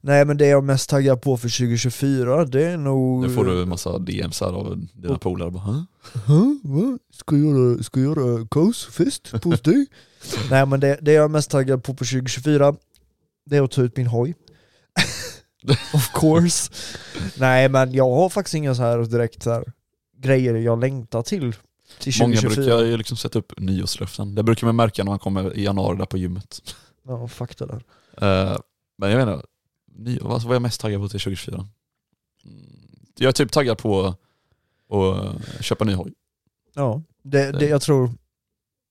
Nej 0.00 0.24
men 0.24 0.36
det 0.36 0.46
jag 0.46 0.58
är 0.58 0.62
mest 0.62 0.90
taggad 0.90 1.22
på 1.22 1.36
för 1.36 1.48
2024 1.48 2.44
det 2.44 2.64
är 2.64 2.76
nog... 2.76 3.22
Nu 3.22 3.34
får 3.34 3.44
du 3.44 3.62
en 3.62 3.68
massa 3.68 3.98
DMs 3.98 4.40
här 4.40 4.52
av 4.52 4.86
dina 4.94 5.18
polare. 5.18 5.50
bara, 5.50 5.62
"Hä?" 6.26 6.58
Va? 6.62 6.98
Ska 7.12 7.36
jag 7.36 7.46
göra, 7.58 7.82
ska 7.82 8.00
jag 8.00 8.18
göra 8.18 8.46
kaosfest 8.50 9.28
hos 9.44 9.60
dig? 9.60 9.86
Nej 10.50 10.66
men 10.66 10.80
det, 10.80 10.98
det 11.02 11.12
jag 11.12 11.24
är 11.24 11.28
mest 11.28 11.50
taggad 11.50 11.82
på 11.84 11.94
på 11.94 12.04
2024 12.04 12.74
Det 13.46 13.56
är 13.56 13.62
att 13.62 13.70
ta 13.70 13.82
ut 13.82 13.96
min 13.96 14.06
hoj 14.06 14.34
Of 15.94 16.12
course 16.14 16.72
Nej 17.38 17.68
men 17.68 17.92
jag 17.92 18.10
har 18.10 18.28
faktiskt 18.28 18.54
inga 18.54 18.74
så 18.74 18.82
här 18.82 18.98
direkt 18.98 19.42
så 19.42 19.50
här 19.52 19.64
grejer 20.18 20.54
jag 20.54 20.80
längtar 20.80 21.22
till 21.22 21.54
till 21.98 22.12
Många 22.20 22.36
2024 22.36 22.76
brukar 22.76 22.90
ju 22.90 22.96
liksom 22.96 23.16
sätta 23.16 23.38
upp 23.38 23.52
nyårslöften. 23.60 24.34
Det 24.34 24.42
brukar 24.42 24.66
man 24.66 24.76
märka 24.76 25.04
när 25.04 25.10
man 25.12 25.18
kommer 25.18 25.56
i 25.56 25.64
januari 25.64 25.98
där 25.98 26.06
på 26.06 26.18
gymmet. 26.18 26.74
Ja, 27.02 27.28
fakta 27.28 27.66
där 27.66 27.82
Eh, 28.20 28.58
men 28.98 29.10
jag 29.10 29.18
menar, 29.18 29.44
ny, 29.96 30.18
vad 30.18 30.42
vad 30.42 30.50
är 30.50 30.54
jag 30.54 30.62
mest 30.62 30.80
taggad 30.80 31.00
på 31.00 31.08
till 31.08 31.20
2024? 31.20 31.54
Mm, 31.56 31.68
Jag 33.18 33.28
är 33.28 33.32
typ 33.32 33.52
taggad 33.52 33.78
på 33.78 34.14
att 34.90 35.64
köpa 35.64 35.84
ny 35.84 35.94
hoj. 35.94 36.12
Ja, 36.74 37.02
det, 37.22 37.52
det, 37.52 37.66
jag 37.68 37.82
tror 37.82 38.10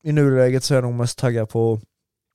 i 0.04 0.12
nuläget 0.12 0.64
så 0.64 0.74
är 0.74 0.76
jag 0.76 0.84
nog 0.84 0.93
mest 0.93 1.18
taggad 1.18 1.50
på 1.50 1.80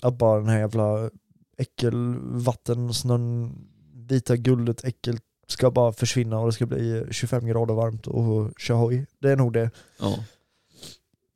att 0.03 0.19
bara 0.19 0.39
den 0.39 0.49
här 0.49 0.59
jävla 0.59 1.11
äckelvatten, 1.59 2.95
snön, 2.95 3.53
vita 3.95 4.37
guldet, 4.37 4.85
äckel 4.85 5.19
ska 5.47 5.71
bara 5.71 5.93
försvinna 5.93 6.39
och 6.39 6.47
det 6.47 6.53
ska 6.53 6.67
bli 6.67 7.07
25 7.11 7.47
grader 7.47 7.75
varmt 7.75 8.07
och 8.07 8.61
köra 8.61 8.79
hoj. 8.79 9.07
Det 9.19 9.31
är 9.31 9.37
nog 9.37 9.53
det. 9.53 9.71
Ja. 9.99 10.25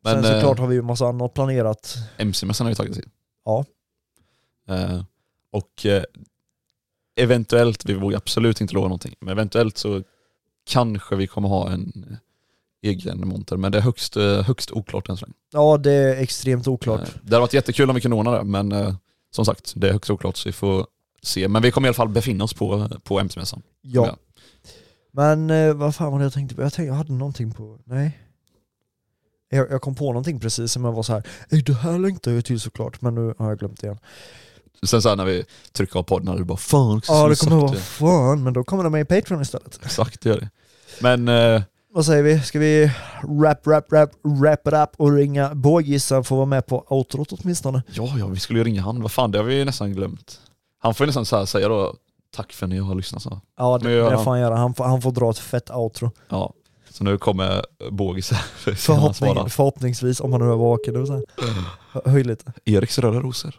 Sen 0.07 0.21
Men 0.21 0.33
såklart 0.33 0.59
eh, 0.59 0.63
har 0.63 0.69
vi 0.69 0.75
ju 0.75 0.83
massa 0.83 1.07
annat 1.07 1.35
planerat. 1.35 1.97
MC-mässan 2.19 2.65
har 2.65 2.71
vi 2.71 2.75
tagit 2.77 2.95
till. 2.95 3.09
Ja. 3.45 3.65
Eh, 4.69 5.03
och 5.53 5.87
eh, 5.87 6.03
eventuellt, 7.21 7.85
vi 7.85 7.95
vågar 7.95 8.17
absolut 8.17 8.61
inte 8.61 8.75
lova 8.75 8.87
någonting, 8.89 9.15
men 9.21 9.33
eventuellt 9.33 9.79
så 9.79 10.03
kanske 10.67 11.17
vi 11.17 11.27
kommer 11.27 11.49
ha 11.49 11.71
en 11.71 12.17
egen 12.83 13.29
monter, 13.29 13.57
men 13.57 13.73
det 13.73 13.79
är 13.79 13.83
högst, 13.83 14.15
högst 14.45 14.71
oklart 14.73 15.09
än 15.09 15.17
så 15.17 15.27
länge. 15.27 15.35
Ja, 15.53 15.77
det 15.79 15.93
är 15.93 16.17
extremt 16.23 16.69
oklart. 16.69 17.01
Eh, 17.01 17.09
Det 17.23 17.35
hade 17.35 17.41
varit 17.41 17.53
jättekul 17.55 17.89
om 17.91 17.95
vi 17.95 18.01
kunde 18.03 18.17
ordna 18.17 18.31
det, 18.31 18.45
men 18.45 18.75
som 19.31 19.45
sagt, 19.45 19.73
det 19.77 19.89
är 19.89 19.93
högst 19.93 20.11
oklart 20.11 20.37
så 20.37 20.49
vi 20.49 20.53
får 20.53 20.87
se. 21.23 21.49
Men 21.49 21.63
vi 21.63 21.71
kommer 21.71 21.87
i 21.87 21.91
alla 21.91 21.95
fall 21.95 22.09
befinna 22.09 22.45
oss 22.45 22.55
på, 22.55 22.89
på 23.05 23.21
MC-mässan. 23.21 23.63
Ja. 23.83 24.17
Men 25.13 25.51
eh, 25.51 25.75
vad 25.75 25.95
fan 25.95 26.13
var 26.13 26.19
det 26.19 26.25
jag 26.25 26.33
tänkte 26.33 26.55
på? 26.55 26.63
Jag, 26.63 26.73
tänkte, 26.73 26.89
jag 26.89 26.95
hade 26.95 27.13
någonting 27.13 27.53
på, 27.53 27.79
nej. 27.85 28.19
Jag, 29.49 29.71
jag 29.71 29.83
kom 29.83 29.95
på 29.95 30.05
någonting 30.05 30.41
precis 30.41 30.73
som 30.73 30.85
jag 30.85 30.93
var 30.93 31.03
så 31.03 31.13
här. 31.13 31.23
"Ey, 31.51 31.61
det 31.63 31.75
här 31.75 31.99
längtar 31.99 32.31
jag 32.31 32.45
till 32.45 32.61
såklart, 32.61 33.01
men 33.01 33.15
nu 33.15 33.35
har 33.39 33.49
jag 33.49 33.59
glömt 33.59 33.83
igen. 33.83 33.99
Sen 34.83 35.03
så 35.03 35.09
här 35.09 35.17
när 35.17 35.25
vi 35.25 35.45
trycker 35.73 35.99
av 35.99 36.03
podden, 36.03 36.29
är 36.35 36.39
det 36.39 36.45
bara 36.45 36.59
fan 36.59 36.97
också, 36.99 37.13
Ja 37.13 37.29
det 37.29 37.37
kommer 37.37 37.57
vara 37.57 37.75
fan, 37.75 38.43
men 38.43 38.53
då 38.53 38.65
kommer 38.65 38.85
de 38.85 38.93
med 38.93 39.01
i 39.01 39.05
Patreon 39.05 39.43
istället. 39.43 39.81
Exakt, 39.85 40.21
det 40.21 40.29
gör 40.29 40.41
det. 40.41 40.51
Men 41.01 41.29
eh, 41.29 41.63
Vad 41.95 42.07
säger 42.07 42.23
vi? 42.23 42.41
Ska 42.41 42.59
vi 42.59 42.91
rap, 43.43 43.67
rap, 43.67 43.93
rap, 43.93 44.11
wrap 44.23 44.67
it 44.67 44.73
up 44.75 44.91
och 44.97 45.13
ringa 45.13 45.55
bågisen 45.55 46.25
för 46.25 46.35
att 46.35 46.37
vara 46.37 46.47
med 46.47 46.67
på 46.67 46.85
outrot 46.89 47.33
åtminstone? 47.33 47.83
ja, 47.93 48.15
ja, 48.19 48.27
vi 48.27 48.41
skulle 48.41 48.59
ju 48.59 48.65
ringa 48.65 48.83
han. 48.83 49.03
Vad 49.03 49.13
fan, 49.13 49.31
det 49.31 49.39
har 49.39 49.45
vi 49.45 49.55
ju 49.55 49.65
nästan 49.65 49.93
glömt. 49.93 50.41
Han 50.79 50.95
får 50.95 51.05
ju 51.05 51.07
nästan 51.07 51.27
så 51.27 51.37
här 51.37 51.45
säga 51.45 51.69
då, 51.69 51.95
tack 52.37 52.53
för 52.53 52.67
att 52.67 52.71
ni 52.71 52.79
har 52.79 52.95
lyssnat. 52.95 53.23
Så. 53.23 53.41
Ja 53.59 53.79
det, 53.79 53.97
det 53.97 54.11
han. 54.17 54.25
får 54.25 54.31
han 54.31 54.41
göra, 54.41 54.57
han 54.57 54.75
får, 54.75 54.85
han 54.85 55.03
får 55.03 55.13
dra 55.13 55.31
ett 55.31 55.39
fett 55.39 55.71
outro. 55.71 56.11
Ja. 56.29 56.53
Så 56.97 57.05
nu 57.05 57.19
kommer 57.19 57.65
Bågis 57.91 58.31
här. 58.31 58.39
för 58.43 58.71
att 58.73 58.79
Förhoppning, 58.81 59.51
förhoppningsvis, 59.51 60.21
om 60.21 60.33
han 60.33 60.41
nu 60.41 60.47
är 60.53 60.57
vaken. 60.57 61.07
Säga. 61.07 61.23
Hö- 61.93 62.01
Höj 62.11 62.25
lite. 62.25 62.53
Eriks 62.65 62.99
röda 62.99 63.21
rosor. 63.21 63.55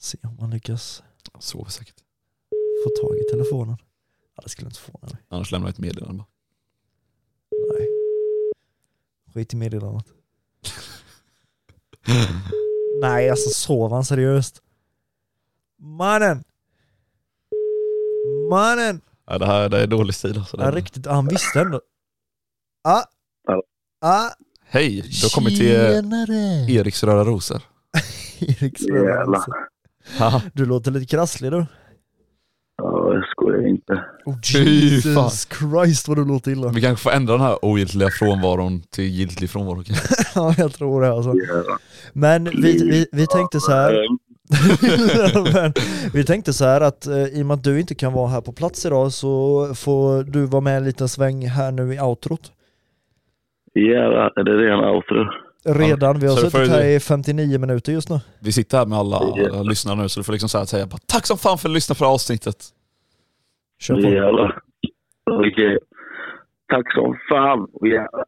Se 0.00 0.18
om 0.22 0.38
han 0.38 0.50
lyckas 0.50 1.02
Han 1.32 1.42
sover 1.42 1.70
säkert. 1.70 1.94
få 2.84 2.90
tag 3.06 3.16
i 3.18 3.22
telefonen. 3.30 3.76
Ja, 4.36 4.42
det 4.42 4.48
skulle 4.48 4.68
inte 4.68 4.80
förvåna 4.80 5.08
mig. 5.12 5.22
Annars 5.28 5.52
lämnar 5.52 5.68
jag 5.68 5.72
ett 5.72 5.78
meddelande 5.78 6.18
bara. 6.18 6.26
Nej. 7.78 7.88
Skit 9.34 9.52
i 9.52 9.56
meddelandet. 9.56 10.06
Nej, 13.00 13.30
alltså 13.30 13.50
sover 13.50 13.94
han 13.94 14.04
seriöst? 14.04 14.62
Mannen! 15.76 16.44
Mannen! 18.50 19.00
Ja, 19.26 19.38
det 19.38 19.46
här 19.46 19.68
det 19.68 19.82
är 19.82 19.86
dålig 19.86 20.14
stil 20.14 20.38
alltså. 20.38 20.56
Ja, 20.60 20.70
riktigt, 20.70 21.06
han 21.06 21.26
visste 21.26 21.60
ändå. 21.60 21.80
Ah! 22.88 23.02
Ah! 24.00 24.30
Hej, 24.66 25.02
du 25.02 25.24
har 25.26 25.34
kommit 25.34 25.56
till 25.58 25.76
eh! 25.76 26.76
Eriks 26.76 27.04
röda 27.04 27.24
rosor. 27.24 27.62
Erik 28.40 28.80
Jävlar. 28.80 29.44
Haha. 30.18 30.42
Du 30.52 30.66
låter 30.66 30.90
lite 30.90 31.06
krasslig 31.06 31.52
du. 31.52 31.66
Ja, 32.76 33.14
jag 33.14 33.24
skojar 33.24 33.68
inte. 33.68 34.04
Oh, 34.24 34.36
Jesus 34.42 35.48
Christ 35.58 36.08
vad 36.08 36.16
du 36.16 36.24
låter 36.24 36.50
illa. 36.50 36.68
Vi 36.68 36.80
kanske 36.80 37.02
får 37.02 37.10
ändra 37.10 37.32
den 37.32 37.42
här 37.42 37.64
ogiltiga 37.64 38.10
frånvaron 38.10 38.82
till 38.82 39.04
giltig 39.04 39.50
frånvaro. 39.50 39.82
ja, 40.34 40.54
jag 40.58 40.72
tror 40.72 41.02
det 41.02 41.12
alltså. 41.12 41.34
Men 42.12 42.44
vi, 42.44 42.90
vi, 42.90 43.06
vi 43.12 43.26
tänkte 43.26 43.60
så 43.60 43.72
här. 43.72 44.06
Men 45.52 45.72
vi 46.12 46.24
tänkte 46.24 46.52
så 46.52 46.64
här 46.64 46.80
att 46.80 47.06
eh, 47.06 47.24
i 47.24 47.42
och 47.42 47.46
med 47.46 47.54
att 47.54 47.64
du 47.64 47.80
inte 47.80 47.94
kan 47.94 48.12
vara 48.12 48.28
här 48.28 48.40
på 48.40 48.52
plats 48.52 48.86
idag 48.86 49.12
så 49.12 49.28
får 49.74 50.22
du 50.22 50.46
vara 50.46 50.60
med 50.60 50.76
en 50.76 50.84
liten 50.84 51.08
sväng 51.08 51.46
här 51.48 51.72
nu 51.72 51.94
i 51.94 52.00
outrot. 52.00 52.52
Är 53.74 54.44
det 54.44 54.56
redan 54.56 54.84
outro? 54.84 55.26
Redan, 55.66 56.18
vi 56.20 56.26
har 56.26 56.36
så 56.36 56.44
du 56.44 56.50
får 56.50 56.58
suttit 56.58 56.72
ju- 56.74 56.76
här 56.76 56.84
i 56.88 57.00
59 57.00 57.58
minuter 57.58 57.92
just 57.92 58.08
nu. 58.10 58.20
Vi 58.40 58.52
sitter 58.52 58.78
här 58.78 58.86
med 58.86 58.98
alla 58.98 59.20
Ja. 59.36 59.62
lyssnare 59.62 59.96
nu 59.96 60.08
så 60.08 60.20
du 60.20 60.24
får 60.24 60.32
liksom 60.32 60.48
så 60.48 60.58
här 60.58 60.64
säga 60.64 60.86
bara, 60.86 60.98
tack 61.06 61.26
som 61.26 61.38
fan 61.38 61.58
för 61.58 61.68
att 61.68 61.70
du 61.72 61.74
lyssnade 61.74 61.98
på 61.98 62.04
det 62.04 62.08
här 62.08 62.14
avsnittet. 62.14 62.56
Kör 63.80 63.94
på. 63.94 64.00
Jävlar. 64.00 64.58
Okej. 65.30 65.78
Tack 66.68 66.92
som 66.94 67.16
fan. 67.28 67.66
Jävlar. 67.84 68.24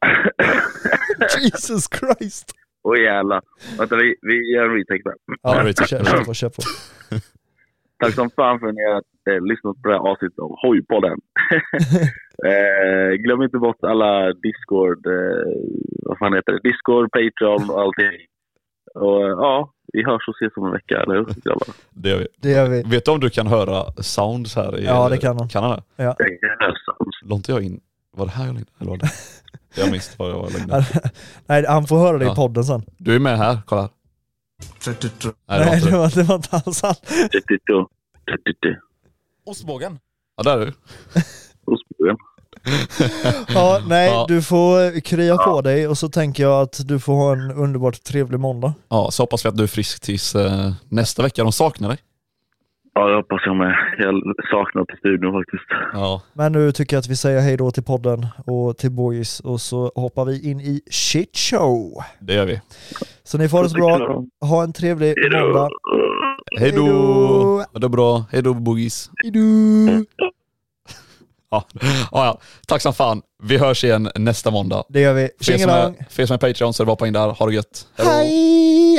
Jesus 1.43 1.89
Christ! 1.99 2.53
Och 2.87 2.99
jävlar. 2.99 3.41
Vänta, 3.79 3.97
vi, 3.97 4.15
vi 4.23 4.35
gör 4.55 4.65
en 4.65 4.75
retake 4.79 5.03
där. 5.05 5.15
Ja, 5.43 5.63
vi 5.65 5.75
tar- 5.75 5.87
kör, 5.87 6.05
kör 6.05 6.25
på, 6.25 6.35
kör 6.35 6.49
på. 6.49 6.63
Tack 8.01 8.15
som 8.15 8.31
fan 8.31 8.61
för 8.61 8.67
att 8.69 8.75
ni 8.75 8.85
har 8.91 9.03
eh, 9.31 9.43
lyssnat 9.51 9.83
på 9.83 9.89
det 9.89 9.95
här 9.95 10.09
avsnittet 10.11 10.39
av 10.39 10.51
Hojpodden. 10.63 11.19
eh, 12.51 13.11
glöm 13.25 13.43
inte 13.43 13.59
bort 13.59 13.85
alla 13.93 14.33
Discord, 14.33 15.07
eh, 15.07 15.47
vad 16.09 16.19
fan 16.19 16.35
heter 16.35 16.53
det? 16.53 16.61
Discord, 16.69 17.05
Patreon 17.17 17.71
och 17.71 17.81
allting. 17.83 18.17
Och 18.95 19.23
eh, 19.23 19.29
ja, 19.29 19.73
vi 19.93 20.05
hörs 20.05 20.29
och 20.29 20.35
ses 20.41 20.57
om 20.57 20.67
en 20.67 20.73
vecka, 20.73 20.97
eller 21.03 21.15
hur? 21.15 21.25
grabbar? 21.45 21.69
Det 21.91 22.09
gör 22.09 22.19
vi. 22.19 22.27
Det 22.43 22.51
gör 22.51 22.69
vi. 22.69 22.83
Vet 22.83 23.05
du 23.05 23.11
om 23.11 23.21
du 23.21 23.31
kan 23.31 23.47
höra 23.47 23.93
sounds 24.03 24.57
här? 24.57 24.79
I, 24.81 24.85
Ja, 24.85 25.09
det 25.09 25.19
kan 25.19 25.39
han. 25.39 25.49
Kan 25.49 25.63
han 25.65 25.73
det? 25.77 25.83
Det 25.97 26.05
är 26.05 26.69
nästan. 26.69 26.97
Låg 27.29 27.39
inte 27.39 27.53
jag 27.53 27.63
in, 27.63 27.81
var 28.17 28.27
det 28.27 28.33
här 28.33 28.47
jag 28.47 28.55
lägger 28.55 28.69
Eller 28.81 28.91
var 28.91 28.99
det? 28.99 29.11
Jag 29.79 29.91
minns 29.91 30.11
vad 30.19 30.31
jag 30.31 30.53
lägger 30.53 30.87
Nej, 31.47 31.65
han 31.69 31.87
får 31.87 31.99
höra 31.99 32.19
det 32.19 32.25
i 32.25 32.29
Ja. 32.29 32.35
podden 32.35 32.65
sen. 32.65 32.83
Du 32.99 33.15
är 33.15 33.19
med 33.19 33.39
här, 33.39 33.59
kolla 33.67 33.81
här. 33.83 33.91
Nej, 35.49 35.81
det 35.81 35.91
var 35.91 36.11
det 36.15 36.23
var, 36.23 36.25
var 36.25 36.35
inte 36.37 36.49
alls 36.67 36.83
han. 36.83 36.95
Ostbågen. 39.47 39.99
Ja, 40.37 40.43
där 40.43 40.59
är 40.59 40.67
du. 40.67 40.73
Ostbågen. 41.67 42.17
Ja, 43.49 43.81
nej, 43.87 44.09
Ja. 44.11 44.25
du 44.29 44.43
får 44.43 45.01
krya 45.01 45.37
på 45.37 45.61
dig 45.61 45.89
och 45.89 45.99
så 45.99 46.09
tänker 46.09 46.43
jag 46.43 46.63
att 46.63 46.81
du 46.89 47.01
får 47.01 47.15
ha 47.15 47.33
en 47.33 47.51
underbart 47.51 48.03
trevlig 48.03 48.41
måndag. 48.41 48.75
Ja, 48.89 49.11
så 49.11 49.23
hoppas 49.23 49.45
vi 49.45 49.49
att 49.49 49.57
du 49.57 49.63
är 49.63 49.67
frisk 49.67 50.01
tills 50.03 50.35
eh, 50.35 50.73
nästa 50.89 51.23
vecka. 51.23 51.43
De 51.43 51.53
saknar 51.53 51.89
dig. 51.89 51.99
Ja, 52.99 53.07
det 53.09 53.17
hoppas 53.17 53.43
jag 53.47 53.57
med. 53.57 53.75
Jag 53.99 54.15
saknar 54.51 54.85
till 54.85 54.99
studion 54.99 55.33
faktiskt. 55.33 55.65
Ja, 55.93 56.23
Men 56.33 56.53
nu 56.53 56.73
tycker 56.73 56.97
jag 56.97 57.01
att 57.01 57.09
vi 57.09 57.17
säger 57.17 57.41
hej 57.41 57.57
då 57.57 57.71
till 57.71 57.83
podden 57.83 58.27
och 58.47 58.77
till 58.79 58.91
boys 58.91 59.41
och 59.41 59.61
så 59.61 59.93
hoppar 59.95 60.25
vi 60.25 60.51
in 60.51 60.61
i 60.61 60.81
shit 60.91 61.37
show. 61.37 62.03
det 62.21 62.35
gör 62.35 62.47
vi. 62.47 62.61
Så 63.25 63.39
ni 63.39 63.49
får 63.49 63.63
det 63.63 63.69
så 63.69 63.77
bra. 63.77 64.25
Ha 64.41 64.63
en 64.63 64.73
trevlig 64.73 65.15
måndag. 65.33 65.69
Hej 66.59 66.73
då! 66.73 66.83
Hejdå. 66.83 67.65
Ha 67.73 67.81
det 67.81 67.89
bra. 67.89 68.25
Hej 68.33 68.43
då 68.43 68.55
boogies. 68.55 69.11
Hejdå. 69.23 70.05
Ja. 71.51 71.65
Ja, 71.81 72.09
ja, 72.13 72.41
tack 72.69 72.83
som 72.83 72.93
fan. 72.93 73.23
Vi 73.43 73.59
hörs 73.59 73.85
igen 73.85 74.11
nästa 74.15 74.51
måndag. 74.51 74.85
Det 74.89 75.01
gör 75.01 75.15
vi. 75.15 75.31
För 75.45 75.53
er 75.53 75.59
som 75.59 75.71
är, 75.71 75.95
för 76.11 76.23
er 76.23 76.27
som 76.27 76.35
är 76.35 76.39
Patreon 76.39 76.75
så 76.75 76.83
är 76.83 76.85
det 76.85 76.87
bara 76.87 76.93
att 76.93 76.99
hoppa 76.99 77.07
in 77.07 77.13
där. 77.13 77.29
Ha 77.29 77.47
det 77.47 77.55
gött. 77.55 77.87
Hej 77.99 78.99